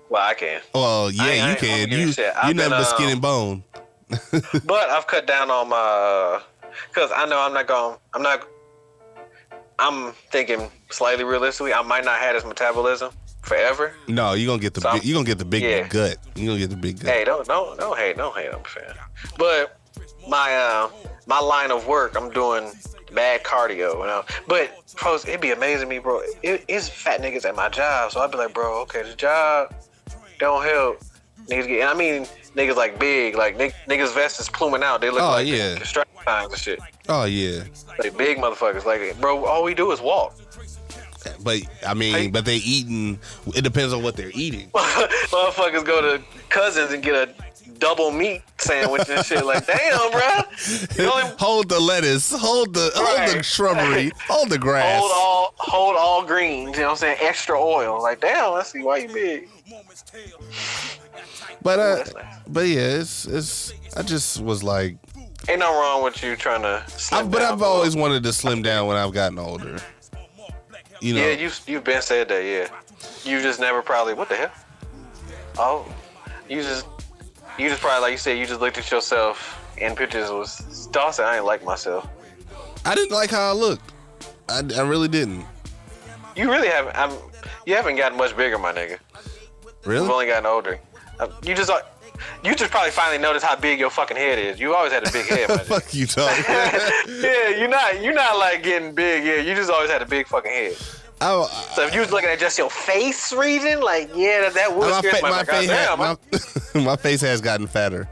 Well, 0.10 0.22
I 0.22 0.34
can. 0.34 0.62
well 0.74 1.10
yeah 1.12 1.24
I 1.24 1.30
ain't- 1.30 1.44
I 1.46 1.50
you 1.52 1.56
can 1.58 1.90
you 1.92 1.98
you 2.08 2.14
you 2.48 2.54
never 2.54 2.76
been, 2.78 2.86
skin 2.86 3.06
um, 3.06 3.12
and 3.14 3.22
bone 3.22 3.64
but 4.66 4.90
I've 4.90 5.08
cut 5.08 5.26
down 5.26 5.50
on 5.50 5.70
my 5.70 6.42
because 6.90 7.12
I 7.16 7.26
know 7.26 7.40
I'm 7.40 7.54
not 7.54 7.66
going. 7.66 7.98
I'm 8.14 8.22
not. 8.22 8.46
I'm 9.80 10.14
thinking 10.32 10.70
slightly 10.92 11.24
realistically. 11.24 11.74
I 11.74 11.82
might 11.82 12.06
not 12.06 12.20
have 12.20 12.36
this 12.36 12.46
metabolism 12.46 13.12
forever. 13.42 13.94
no 14.08 14.34
you're 14.34 14.48
gonna 14.48 14.62
get 14.62 14.74
the 14.74 14.82
So 14.82 14.94
big, 14.94 15.04
you're 15.04 15.16
gonna 15.16 15.26
get 15.26 15.38
the 15.38 15.46
big 15.46 15.64
yeah. 15.64 15.88
gut 15.88 16.18
You're 16.36 16.48
gonna 16.48 16.60
get 16.60 16.70
the 16.70 16.78
big 16.78 17.00
gut 17.00 17.12
Hey, 17.12 17.26
don't 17.26 17.46
don't 17.48 17.78
don't 17.80 17.98
hate, 17.98 18.16
don't 18.18 18.36
hate. 18.36 18.50
I'm 18.54 18.62
saying, 18.74 18.94
but 19.38 19.80
my 20.30 20.56
uh 20.56 20.90
my 21.28 21.40
line 21.40 21.72
of 21.72 21.86
work, 21.88 22.16
I'm 22.16 22.30
doing 22.32 22.72
bad 23.14 23.44
cardio, 23.44 23.94
you 24.00 24.06
know. 24.08 24.24
But 24.48 24.72
pros, 24.96 25.26
it'd 25.28 25.42
be 25.42 25.52
amazing 25.52 25.88
me, 25.90 26.00
bro. 26.00 26.22
It, 26.42 26.64
it's 26.68 26.88
fat 26.90 27.22
niggas 27.22 27.46
at 27.46 27.56
my 27.56 27.70
job, 27.70 28.12
so 28.12 28.22
I'd 28.22 28.32
be 28.32 28.38
like, 28.38 28.54
bro, 28.54 28.82
okay, 28.84 29.04
the 29.04 29.14
job 29.16 29.74
don't 30.40 30.64
help. 30.64 31.02
Niggas 31.48 31.68
get, 31.68 31.82
and 31.82 31.90
I 31.90 31.94
mean 31.94 32.24
niggas 32.56 32.76
like 32.78 32.98
big, 33.00 33.36
like 33.36 33.58
niggas 33.58 34.14
vests 34.14 34.40
is 34.40 34.50
pluming 34.50 34.84
out. 34.84 35.02
They 35.02 35.10
look 35.10 35.22
Oh, 35.22 35.32
like 35.32 35.48
yeah. 35.48 35.76
construction 35.76 36.16
signs 36.24 36.52
and 36.54 36.62
shit. 36.62 36.80
Oh 37.10 37.26
yeah 37.26 37.64
Like 38.00 38.18
big 38.18 38.38
motherfuckers. 38.38 38.86
Like, 38.86 39.20
bro, 39.20 39.46
all 39.46 39.64
we 39.64 39.74
do 39.74 39.92
is 39.92 40.02
walk. 40.02 40.36
But 41.42 41.62
I 41.88 41.94
mean, 41.94 42.14
Hey. 42.14 42.28
but 42.28 42.44
they 42.46 42.58
eating. 42.58 43.18
It 43.56 43.64
depends 43.64 43.94
on 43.94 44.04
what 44.04 44.16
they're 44.18 44.32
eating. 44.34 44.70
motherfuckers 44.74 45.86
go 45.86 46.02
to 46.02 46.24
cousins 46.50 46.92
and 46.92 47.02
get 47.02 47.16
a 47.16 47.34
double 47.80 48.12
meat 48.12 48.42
sandwich 48.58 49.10
and 49.10 49.26
shit. 49.26 49.46
Like, 49.46 49.66
damn, 49.66 50.12
bro. 50.12 50.22
Only 51.00 51.36
hold 51.40 51.70
the 51.70 51.80
lettuce. 51.80 52.32
Hold 52.32 52.74
the 52.74 52.92
hold 52.96 53.38
the 53.38 53.44
shrubbery. 53.44 54.12
hold 54.28 54.50
the 54.50 54.58
grass. 54.58 55.00
hold 55.00 55.12
all 55.14 55.54
hold 55.58 55.96
all 55.98 56.26
greens. 56.26 56.76
You 56.76 56.82
know 56.84 56.88
what 56.88 56.92
I'm 56.92 56.98
saying? 56.98 57.18
Extra 57.22 57.58
oil. 57.60 58.02
Like, 58.02 58.20
damn, 58.20 58.54
let's 58.54 58.72
see 58.72 58.82
why 58.84 58.98
you 58.98 59.08
big. 59.14 59.50
but 61.62 61.80
uh, 61.80 62.04
but 62.48 62.68
yeah, 62.68 63.00
it's 63.00 63.26
it's. 63.26 63.74
I 63.96 64.02
just 64.02 64.42
was 64.42 64.62
like, 64.64 64.98
Ain't 65.50 65.60
no 65.60 65.72
wrong 65.74 66.04
with 66.04 66.24
you 66.24 66.36
trying 66.36 66.62
to. 66.62 66.84
Slim 66.88 67.30
but 67.30 67.42
I've 67.42 67.62
always 67.62 67.96
wanted 67.96 68.24
to 68.24 68.34
slim 68.34 68.62
down 68.62 68.88
when 68.88 68.96
I've 68.96 69.12
gotten 69.14 69.38
older. 69.38 69.78
You 71.02 71.16
know, 71.16 71.20
Yeah, 71.28 71.32
you 71.34 71.52
you've 71.68 71.84
been 71.84 72.02
said 72.02 72.30
that. 72.30 72.44
Yeah, 72.46 72.70
you 73.30 73.42
just 73.42 73.60
never 73.60 73.82
probably. 73.82 74.14
What 74.14 74.30
the 74.30 74.36
hell? 74.36 74.52
Oh, 75.58 75.94
you 76.50 76.62
just 76.64 76.86
you 77.60 77.68
just 77.70 77.82
probably 77.82 78.02
like 78.02 78.12
you 78.14 78.18
said. 78.18 78.38
You 78.38 78.46
just 78.46 78.62
looked 78.62 78.78
at 78.78 78.90
yourself 78.90 79.60
in 79.78 79.96
pictures. 79.96 80.30
Was 80.30 80.88
Dawson? 80.92 81.26
I 81.26 81.38
ain't 81.38 81.46
like 81.46 81.64
myself. 81.66 82.08
I 82.86 82.96
didn't 82.96 83.12
like 83.12 83.30
how 83.32 83.50
I 83.50 83.54
looked. 83.54 83.92
I, 84.48 84.62
I 84.78 84.82
really 84.82 85.10
didn't. 85.10 85.46
You 86.38 86.50
really 86.50 86.70
haven't. 86.70 86.96
I'm. 86.98 87.12
You 87.66 87.76
haven't 87.76 87.98
gotten 87.98 88.18
much 88.18 88.36
bigger, 88.38 88.58
my 88.58 88.72
nigga. 88.72 88.98
Really? 89.86 90.02
You've 90.02 90.12
only 90.12 90.28
gotten 90.28 90.46
older. 90.46 90.80
Uh, 91.20 91.28
You 91.44 91.54
just. 91.54 91.70
You 92.44 92.56
just 92.56 92.72
probably 92.72 92.92
finally 92.92 93.18
noticed 93.18 93.46
how 93.46 93.56
big 93.56 93.80
your 93.80 93.90
fucking 93.90 94.18
head 94.18 94.38
is. 94.40 94.60
You 94.60 94.76
always 94.76 94.92
had 94.92 95.08
a 95.08 95.12
big 95.12 95.26
head. 95.28 95.50
Fuck 95.68 95.94
you, 95.94 96.06
Tony. 96.08 96.34
yeah, 96.48 97.50
you're 97.50 97.70
not. 97.70 98.02
You're 98.02 98.14
not 98.14 98.38
like 98.38 98.64
getting 98.64 98.94
big. 98.94 99.24
Yeah, 99.24 99.38
you 99.38 99.56
just 99.56 99.70
always 99.70 99.90
had 99.90 100.02
a 100.02 100.06
big 100.06 100.28
fucking 100.28 100.52
head. 100.52 100.76
I, 101.22 101.46
So 101.76 101.86
if 101.88 101.94
you 101.94 102.02
was 102.02 102.12
looking 102.12 102.30
at 102.30 102.40
just 102.40 102.58
your 102.58 102.70
face 102.70 103.32
region, 103.32 103.82
like 103.82 104.10
yeah, 104.14 104.42
that, 104.42 104.54
that 104.56 104.76
would 104.76 104.90
my, 104.90 105.02
fa- 105.02 105.18
somebody. 105.18 105.68
my 105.68 106.18
face, 106.18 106.74
my, 106.76 106.82
my 106.82 106.96
face 106.98 107.22
has 107.22 107.40
gotten 107.40 107.66
fatter. 107.68 108.10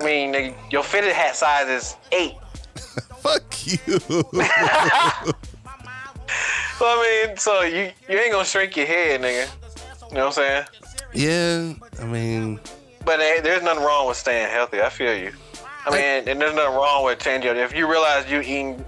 I 0.00 0.04
mean, 0.04 0.54
your 0.70 0.82
fitted 0.82 1.12
hat 1.12 1.34
size 1.36 1.68
is 1.68 1.96
eight. 2.12 2.34
Fuck 3.18 3.66
you. 3.66 3.78
So 6.78 6.86
I 6.86 7.24
mean, 7.28 7.36
so 7.36 7.62
you 7.62 7.90
you 8.08 8.18
ain't 8.18 8.32
gonna 8.32 8.44
shrink 8.44 8.76
your 8.76 8.86
head, 8.86 9.20
nigga. 9.20 9.48
You 10.10 10.16
know 10.16 10.26
what 10.26 10.38
I'm 10.38 10.64
saying? 10.64 10.64
yeah, 11.12 12.02
I 12.02 12.04
mean, 12.04 12.58
But 13.04 13.20
hey, 13.20 13.40
there's 13.42 13.62
nothing 13.62 13.82
wrong 13.84 14.08
with 14.08 14.16
staying 14.16 14.48
healthy. 14.50 14.80
I 14.80 14.88
feel 14.88 15.14
you. 15.16 15.32
I 15.86 15.90
mean, 15.90 16.28
and 16.28 16.40
there's 16.40 16.54
nothing 16.54 16.74
wrong 16.74 17.04
with 17.04 17.18
changing. 17.18 17.56
If 17.56 17.74
you 17.74 17.90
realize 17.90 18.30
you 18.30 18.40
eating 18.40 18.84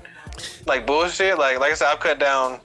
like 0.66 0.86
bullshit, 0.86 1.38
like 1.38 1.58
like 1.60 1.72
I 1.72 1.74
said, 1.74 1.88
I've 1.92 2.00
cut 2.00 2.18
down 2.18 2.60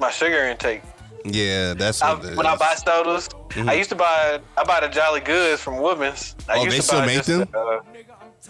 my 0.00 0.10
sugar 0.10 0.48
intake. 0.48 0.82
yeah, 1.24 1.74
that's 1.74 2.02
I, 2.02 2.14
what 2.14 2.24
it 2.24 2.36
when 2.36 2.46
I 2.46 2.56
buy 2.56 2.74
sodas, 2.74 3.28
I 3.56 3.74
used 3.74 3.90
to 3.90 3.96
buy 3.96 4.40
I 4.56 4.64
buy 4.64 4.80
the 4.80 4.88
Jolly 4.88 5.20
Goods 5.20 5.62
from 5.62 5.76
Woodman's. 5.80 6.34
I 6.48 6.58
Oh, 6.58 6.64
used 6.64 6.74
they 6.74 6.78
to 6.78 6.82
still 6.82 7.00
buy 7.00 7.06
make 7.06 7.16
just 7.18 7.28
them? 7.28 7.48
the, 7.52 7.58
uh, 7.58 7.80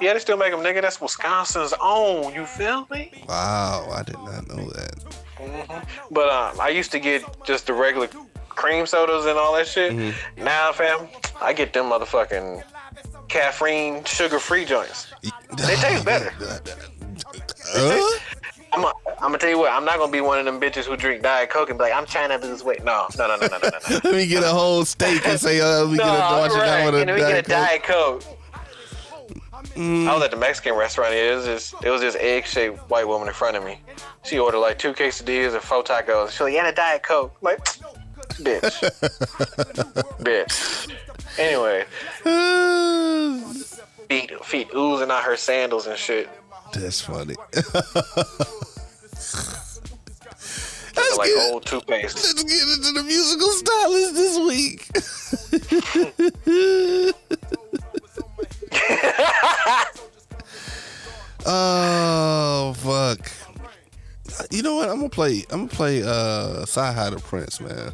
yeah, 0.01 0.15
they 0.15 0.19
still 0.21 0.37
make 0.39 0.53
them, 0.53 0.61
nigga. 0.61 0.81
That's 0.81 1.01
Wisconsin's 1.01 1.75
own. 1.83 2.33
You 2.33 2.47
feel 2.47 2.87
me? 2.91 3.13
Wow, 3.29 3.91
I 3.93 4.03
did 4.03 4.17
not 4.21 4.49
know 4.49 4.71
that. 4.71 5.85
But 6.11 6.29
um, 6.31 6.61
I 6.61 6.69
used 6.71 6.93
to 6.93 6.99
get 7.01 7.23
just 7.45 7.67
the 7.67 7.75
regular 7.75 8.09
cream 8.61 8.85
sodas 8.87 9.25
and 9.25 9.39
all 9.39 9.55
that 9.55 9.67
shit. 9.67 9.93
Mm-hmm. 9.93 10.45
Now, 10.45 10.71
fam, 10.71 11.09
I 11.41 11.55
get 11.55 11.73
them 11.73 11.87
motherfucking 11.87 12.63
caffeine, 13.29 14.05
sugar-free 14.05 14.67
joints. 14.67 15.13
They 15.57 15.77
taste 15.77 16.05
better. 16.05 16.33
Uh? 17.73 18.01
I'm 18.73 18.83
gonna 19.21 19.39
tell 19.39 19.51
you 19.51 19.59
what. 19.59 19.71
I'm 19.71 19.85
not 19.85 19.99
gonna 19.99 20.11
be 20.11 20.21
one 20.21 20.39
of 20.41 20.45
them 20.45 20.61
bitches 20.61 20.85
who 20.87 20.97
drink 20.97 21.23
Diet 21.23 21.51
Coke 21.51 21.71
and 21.71 21.79
be 21.79 21.85
like, 21.85 21.93
I'm 21.93 22.07
trying 22.07 22.31
to 22.31 22.45
lose 22.45 22.65
weight. 22.65 22.83
No, 22.85 23.07
no, 23.17 23.29
no, 23.29 23.37
no, 23.37 23.47
no, 23.47 23.59
no, 23.59 23.69
no. 23.69 24.01
Let 24.05 24.15
me 24.15 24.27
get 24.27 24.43
a 24.43 24.49
whole 24.49 24.85
steak 24.85 25.25
and 25.27 25.39
say, 25.39 25.61
uh, 25.61 25.87
we 25.87 25.97
No, 25.97 26.05
get 26.05 26.53
a 26.53 26.55
right. 26.59 26.85
with 26.85 27.03
a 27.03 27.05
know, 27.05 27.15
we 27.15 27.21
get 27.21 27.47
a 27.47 27.49
Diet 27.49 27.83
Coke. 27.85 28.23
Diet 28.23 28.33
Coke. 28.33 28.39
I 29.77 30.15
was 30.15 30.23
at 30.23 30.31
the 30.33 30.37
Mexican 30.37 30.75
restaurant. 30.75 31.15
It 31.15 31.35
was 31.35 31.45
this, 31.45 31.75
it 31.85 31.91
was 31.91 32.01
this 32.01 32.17
egg-shaped 32.17 32.79
white 32.91 33.07
woman 33.07 33.29
in 33.29 33.35
front 33.35 33.57
of 33.57 33.65
me. 33.65 33.81
She 34.25 34.39
ordered 34.39 34.59
like 34.59 34.79
two 34.79 34.93
quesadillas 34.95 35.53
and 35.55 35.63
four 35.63 35.83
tacos. 35.85 36.31
She's 36.31 36.41
like, 36.41 36.55
and 36.55 36.67
a 36.67 36.73
Diet 36.73 37.03
Coke. 37.03 37.37
I'm 37.41 37.45
like, 37.45 37.69
bitch, 38.45 38.81
bitch. 40.21 40.91
Anyway, 41.39 41.85
feet, 44.09 44.45
feet 44.45 44.69
oozing 44.75 45.11
out 45.11 45.23
her 45.25 45.37
sandals 45.37 45.87
and 45.87 45.99
shit. 45.99 46.29
That's 46.73 47.01
funny. 47.01 47.35
Looking 47.55 47.73
like 51.19 51.29
get- 51.29 51.53
old 51.53 51.67
toothpaste. 51.67 52.17
Let's 52.17 52.45
get 52.45 52.69
into 52.69 52.93
the 52.93 53.03
musical 53.03 53.51
stylist 53.51 54.15
this 54.15 54.39
week. 54.47 54.89
oh 61.47 62.75
fuck! 62.77 63.31
You 64.51 64.63
know 64.63 64.77
what? 64.77 64.89
I'm 64.89 64.97
gonna 64.97 65.09
play. 65.09 65.45
I'm 65.51 65.67
gonna 65.67 65.69
play 65.69 66.03
uh 66.03 66.63
Sci 66.63 67.11
the 67.11 67.19
Prince, 67.19 67.61
man. 67.61 67.93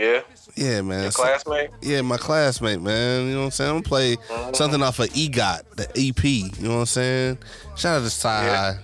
Yeah, 0.00 0.22
Yeah, 0.56 0.80
man. 0.80 1.02
your 1.02 1.12
classmate. 1.12 1.70
Yeah, 1.82 2.00
my 2.00 2.16
classmate, 2.16 2.80
man. 2.80 3.26
You 3.26 3.34
know 3.34 3.38
what 3.40 3.44
I'm 3.44 3.50
saying? 3.50 3.70
I'm 3.70 3.76
gonna 3.76 3.88
play 3.88 4.16
mm-hmm. 4.16 4.54
something 4.54 4.82
off 4.82 4.98
of 4.98 5.08
EGOT, 5.10 5.76
the 5.76 5.90
EP. 5.94 6.24
You 6.24 6.68
know 6.68 6.76
what 6.76 6.80
I'm 6.80 6.86
saying? 6.86 7.38
Shout 7.76 7.98
out 7.98 8.00
to 8.00 8.06
Sci 8.06 8.46
Yeah. 8.46 8.78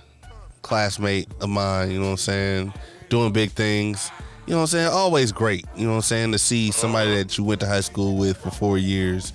classmate 0.61 1.27
of 1.41 1.49
mine. 1.49 1.89
You 1.89 1.97
know 1.97 2.05
what 2.05 2.11
I'm 2.11 2.17
saying? 2.17 2.73
Doing 3.09 3.33
big 3.33 3.51
things. 3.51 4.11
you 4.45 4.51
know 4.51 4.57
what 4.57 4.61
I'm 4.61 4.67
saying? 4.67 4.87
Always 4.89 5.31
great. 5.31 5.65
You 5.75 5.85
know 5.85 5.93
what 5.93 5.95
I'm 5.97 6.01
saying? 6.03 6.33
To 6.33 6.37
see 6.37 6.69
mm-hmm. 6.69 6.79
somebody 6.79 7.15
that 7.15 7.35
you 7.35 7.43
went 7.43 7.61
to 7.61 7.67
high 7.67 7.81
school 7.81 8.15
with 8.15 8.37
for 8.37 8.51
four 8.51 8.77
years 8.77 9.33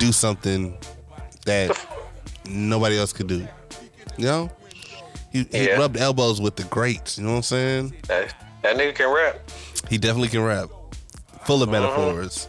do 0.00 0.10
something 0.10 0.76
that 1.46 1.78
nobody 2.48 2.98
else 2.98 3.12
could 3.12 3.28
do. 3.28 3.46
You 4.16 4.24
know? 4.24 4.50
He, 5.30 5.46
he 5.52 5.72
rubbed 5.74 5.96
elbows 5.96 6.40
with 6.40 6.56
the 6.56 6.64
greats. 6.64 7.18
You 7.18 7.24
know 7.24 7.30
what 7.30 7.36
I'm 7.36 7.42
saying? 7.44 7.94
That, 8.08 8.34
that 8.62 8.76
nigga 8.76 8.96
can 8.96 9.14
rap. 9.14 9.38
He 9.88 9.96
definitely 9.96 10.28
can 10.28 10.42
rap. 10.42 10.70
Full 11.44 11.62
of 11.62 11.68
metaphors. 11.70 12.48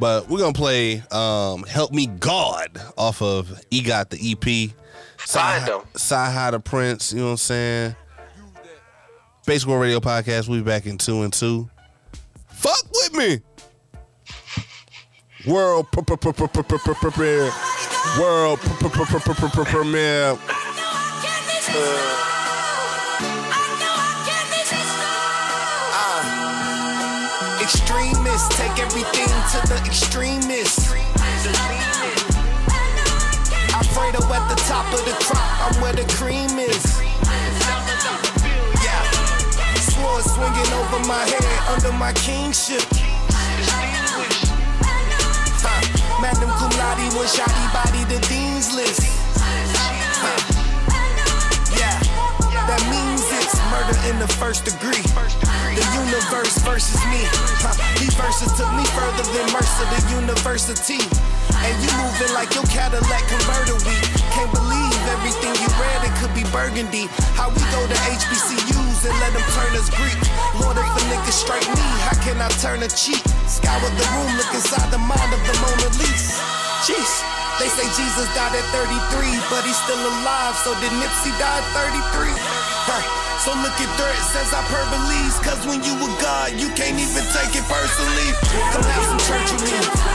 But 0.00 0.28
we're 0.28 0.38
gonna 0.38 0.52
play 0.52 1.02
um, 1.10 1.64
Help 1.64 1.92
Me 1.92 2.06
God 2.06 2.80
off 2.96 3.20
of 3.20 3.48
EGOT 3.70 4.10
the 4.10 4.32
EP. 4.32 4.70
Find 5.16 5.66
them. 5.66 5.80
Sci 5.94 6.14
High 6.30 6.52
the 6.52 6.60
Prince, 6.60 7.12
you 7.12 7.18
know 7.18 7.24
what 7.26 7.30
I'm 7.32 7.36
saying? 7.38 7.96
World 9.66 9.80
Radio 9.82 9.98
Podcast, 9.98 10.46
we 10.48 10.60
back 10.60 10.84
in 10.86 10.98
two 10.98 11.22
and 11.22 11.32
two. 11.32 11.68
Fuck 12.48 12.82
with 12.92 13.14
me. 13.14 13.40
World 15.46 15.90
pr- 15.90 16.02
pr- 16.02 16.16
pr- 16.16 16.32
pr- 16.32 16.46
pr- 16.46 16.62
pr- 16.62 16.76
pr- 16.76 17.10
premiere. 17.10 17.50
World 18.20 18.58
pr- 18.60 18.88
pr- 18.88 19.04
pr- 19.04 19.18
pr- 19.18 19.32
pr- 19.32 19.32
pr- 19.34 19.46
pr- 19.48 19.64
premiere. 19.70 20.38
Take 28.78 28.86
everything 28.86 29.28
to 29.50 29.58
the 29.68 29.76
extremists. 29.86 30.92
Alfredo 33.74 34.20
at 34.32 34.48
the 34.48 34.56
top 34.66 34.86
of 34.92 35.04
the 35.04 35.12
crop, 35.24 35.60
I'm 35.66 35.80
where 35.80 35.92
the 35.92 36.04
cream 36.14 36.58
is. 36.58 37.00
Yeah, 38.82 39.02
sword 39.74 40.24
swinging 40.24 40.72
over 40.80 41.00
my 41.06 41.24
head 41.24 41.68
under 41.68 41.92
my 41.92 42.12
kingship. 42.12 42.82
Huh. 45.60 45.82
Cum 46.58 46.70
laude 46.78 47.14
was 47.14 47.34
shoddy 47.34 47.66
body 47.72 48.04
the 48.12 48.20
dean's 48.28 48.74
list. 48.74 49.02
Huh. 49.38 50.38
Yeah, 51.78 51.98
that 52.66 52.82
means 52.90 53.22
it's 53.38 53.56
murder 53.70 53.98
in 54.10 54.18
the 54.18 54.28
first 54.34 54.64
degree. 54.64 55.02
The 55.74 55.84
universe 56.04 56.58
versus 56.58 57.00
me. 57.06 57.22
Huh. 57.62 57.97
Verses 58.18 58.50
took 58.58 58.66
me 58.74 58.82
further 58.98 59.22
than 59.30 59.46
Mercer, 59.54 59.86
the 59.94 60.02
university. 60.18 60.98
And 61.62 61.74
you 61.78 61.90
moving 62.02 62.34
like 62.34 62.50
your 62.50 62.66
Cadillac 62.66 63.22
converter 63.30 63.78
week. 63.86 64.02
Can't 64.34 64.50
believe 64.50 64.98
everything 65.14 65.54
you 65.62 65.70
read, 65.78 66.02
it 66.02 66.14
could 66.18 66.34
be 66.34 66.42
burgundy. 66.50 67.06
How 67.38 67.46
we 67.54 67.62
go 67.70 67.80
to 67.86 67.96
HBCUs 68.10 69.06
and 69.06 69.14
let 69.22 69.30
them 69.38 69.46
turn 69.54 69.70
us 69.78 69.86
Greek. 69.94 70.18
Lord, 70.58 70.74
if 70.74 70.90
a 70.90 71.02
nigga 71.06 71.30
strike 71.30 71.66
me, 71.70 71.86
how 72.10 72.18
can 72.26 72.42
I 72.42 72.50
turn 72.58 72.82
a 72.82 72.90
cheek? 72.90 73.22
Scour 73.46 73.86
the 73.86 74.06
room, 74.18 74.30
look 74.34 74.50
inside 74.50 74.90
the 74.90 74.98
mind 74.98 75.30
of 75.30 75.40
the 75.46 75.54
Mona 75.62 75.88
Lisa. 76.02 76.42
Jeez. 76.82 77.12
They 77.62 77.70
say 77.70 77.86
Jesus 77.98 78.26
died 78.34 78.54
at 78.54 78.66
33, 78.70 79.30
but 79.50 79.62
he's 79.66 79.78
still 79.78 79.98
alive. 79.98 80.54
So 80.62 80.74
did 80.78 80.94
Nipsey 80.98 81.34
die 81.38 81.58
at 81.58 81.66
33? 81.74 82.30
Huh. 82.86 83.27
So 83.44 83.54
look 83.54 83.78
at 83.78 83.90
threats 83.96 84.34
as 84.34 84.50
hyperboles. 84.50 85.38
Cause 85.42 85.64
when 85.66 85.82
you 85.84 85.94
a 85.94 86.08
God, 86.20 86.52
you 86.58 86.68
can't 86.74 86.98
even 86.98 87.24
take 87.32 87.54
it 87.54 87.64
personally. 87.70 88.34
Come 88.72 88.82
have 88.82 89.04
some 89.06 89.18
church 89.26 89.52
with 89.52 89.62
me. 89.72 90.08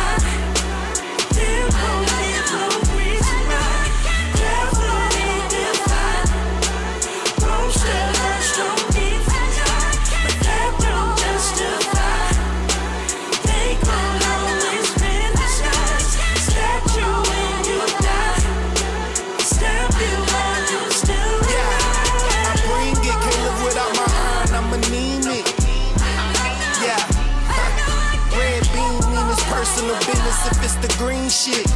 Green 31.24 31.30
shit. 31.30 31.68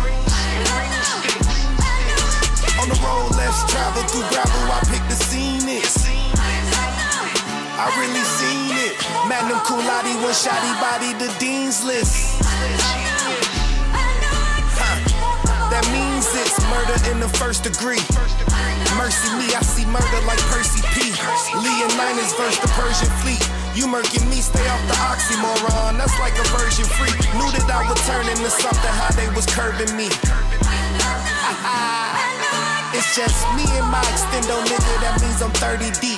On 2.79 2.87
the 2.89 2.99
road, 2.99 3.31
let's 3.35 3.63
travel 3.71 4.03
through 4.03 4.27
gravel, 4.29 4.71
I 4.71 4.81
pick 4.91 5.03
the 5.07 5.15
scenic. 5.15 5.83
I 7.79 7.87
really 7.95 8.25
seen 8.25 8.75
it. 8.75 8.97
Magnum 9.29 9.59
laude, 9.87 10.11
one 10.23 10.33
shotty 10.33 10.73
body, 10.81 11.13
the 11.15 11.31
dean's 11.39 11.83
list. 11.83 12.39
That 15.71 15.85
means 15.93 16.27
it's 16.33 16.59
murder 16.67 16.97
in 17.11 17.19
the 17.19 17.29
first 17.37 17.63
degree. 17.63 18.03
Mercy 18.97 19.29
me, 19.37 19.53
I 19.53 19.61
see 19.61 19.85
murder 19.85 20.21
like 20.25 20.39
Percy 20.51 20.81
P. 20.91 21.13
Leonidas 21.55 22.33
versus 22.35 22.59
the 22.59 22.67
Persian 22.75 23.09
fleet. 23.21 23.66
You 23.77 23.85
murking 23.85 24.27
me, 24.27 24.41
stay 24.41 24.67
off 24.73 24.81
the 24.89 24.97
oxymoron. 25.05 25.99
That's 26.01 26.17
like 26.17 26.33
a 26.33 26.43
version 26.57 26.85
free. 26.97 27.13
Knew 27.37 27.45
that 27.53 27.69
I 27.69 27.85
would 27.85 28.01
turn 28.09 28.25
into 28.25 28.49
something, 28.49 28.89
how 28.97 29.13
they 29.13 29.29
was 29.37 29.45
curving 29.45 29.95
me. 29.95 30.09
It's 32.97 33.15
just 33.15 33.45
me 33.53 33.61
and 33.77 33.85
my 33.91 34.01
extendo 34.09 34.57
nigga, 34.65 34.93
that 35.05 35.21
means 35.21 35.43
I'm 35.43 35.51
30 35.51 35.91
deep. 36.01 36.17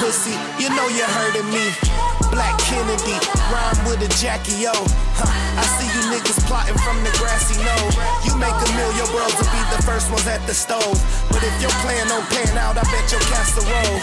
Pussy, 0.00 0.34
you 0.58 0.68
know 0.74 0.88
you're 0.88 1.06
hurting 1.06 1.46
me. 1.54 2.15
Black 2.36 2.52
Kennedy, 2.68 3.16
rhyme 3.48 3.80
with 3.88 4.04
a 4.04 4.10
Jackie 4.20 4.68
O. 4.68 4.76
Huh, 5.16 5.24
I 5.24 5.64
see 5.80 5.88
you 5.88 6.04
niggas 6.12 6.36
plotting 6.44 6.76
from 6.84 7.00
the 7.00 7.08
grassy 7.16 7.56
knoll. 7.64 7.88
You 8.28 8.36
make 8.36 8.52
a 8.52 8.68
meal, 8.76 8.92
your 8.92 9.08
bros 9.08 9.32
will 9.40 9.48
be 9.56 9.62
the 9.72 9.80
first 9.88 10.12
ones 10.12 10.28
at 10.28 10.44
the 10.44 10.52
stove. 10.52 11.00
But 11.32 11.40
if 11.40 11.56
your 11.64 11.72
plan 11.80 12.04
don't 12.12 12.28
pan 12.28 12.52
out, 12.60 12.76
I 12.76 12.84
bet 12.92 13.08
your 13.08 13.24
casserole. 13.32 13.96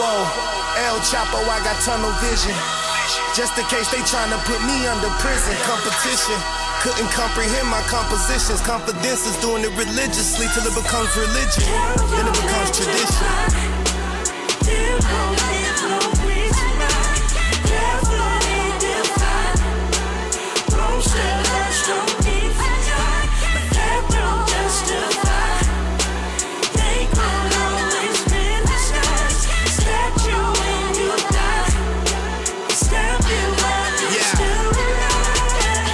Whoa, 0.00 0.16
El 0.80 0.96
Chapo, 1.04 1.44
I 1.44 1.60
got 1.60 1.76
tunnel 1.84 2.08
vision. 2.24 2.56
Just 3.36 3.52
in 3.60 3.68
case 3.68 3.92
they 3.92 4.00
tryna 4.08 4.40
put 4.48 4.64
me 4.64 4.88
under 4.88 5.12
prison 5.20 5.52
competition. 5.68 6.40
Couldn't 6.80 7.12
comprehend 7.12 7.68
my 7.68 7.84
compositions. 7.92 8.64
Confidence 8.64 9.28
is 9.28 9.36
doing 9.44 9.60
it 9.60 9.76
religiously 9.76 10.48
till 10.56 10.64
it 10.64 10.72
becomes 10.72 11.12
religion. 11.20 11.68
Then 12.16 12.32
it 12.32 12.36
becomes 12.40 12.72
tradition. 12.72 13.64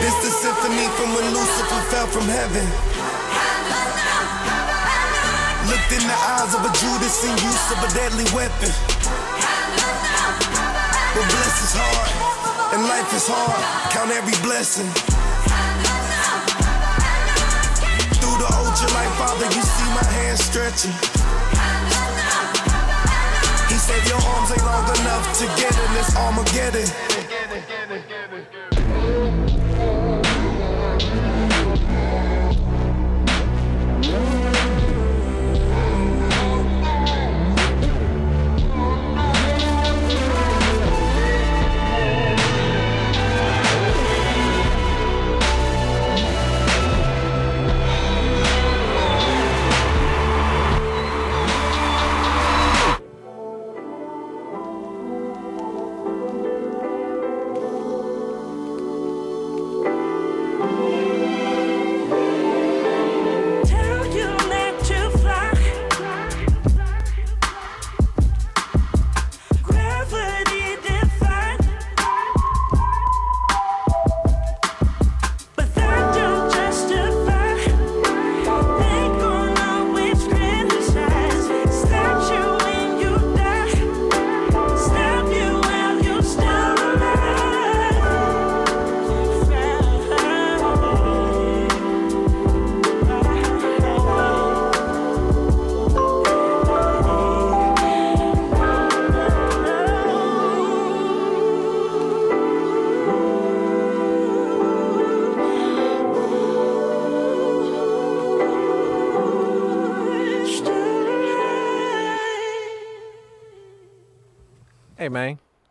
This 0.00 0.14
the 0.24 0.30
symphony 0.30 0.86
from 0.96 1.14
when 1.14 1.32
Lucifer 1.32 1.82
fell 1.90 2.06
from 2.06 2.24
heaven. 2.24 2.66
Looked 5.68 5.92
in 5.92 6.06
the 6.08 6.14
eyes 6.14 6.54
of 6.54 6.64
a 6.64 6.72
Judas 6.78 7.24
in 7.24 7.32
use 7.44 7.70
of 7.72 7.78
a 7.84 7.94
deadly 7.94 8.24
weapon. 8.34 8.99
But 11.12 11.26
bless 11.26 11.58
is 11.66 11.74
hard, 11.74 12.06
and 12.72 12.84
life 12.86 13.12
is 13.12 13.26
hard. 13.26 13.58
Count 13.90 14.12
every 14.12 14.36
blessing. 14.46 14.86
Through 18.22 18.38
the 18.38 18.46
ultralight, 18.46 19.10
Father, 19.18 19.46
you 19.50 19.62
see 19.62 19.90
my 19.90 20.04
hand 20.06 20.38
stretching. 20.38 20.94
He 23.66 23.74
said 23.74 24.06
your 24.06 24.22
arms 24.22 24.52
ain't 24.52 24.62
long 24.62 24.86
enough 25.02 25.26
to 25.38 25.46
get 25.58 25.74
in 25.74 25.94
this 25.94 26.14
Armageddon. 26.16 26.86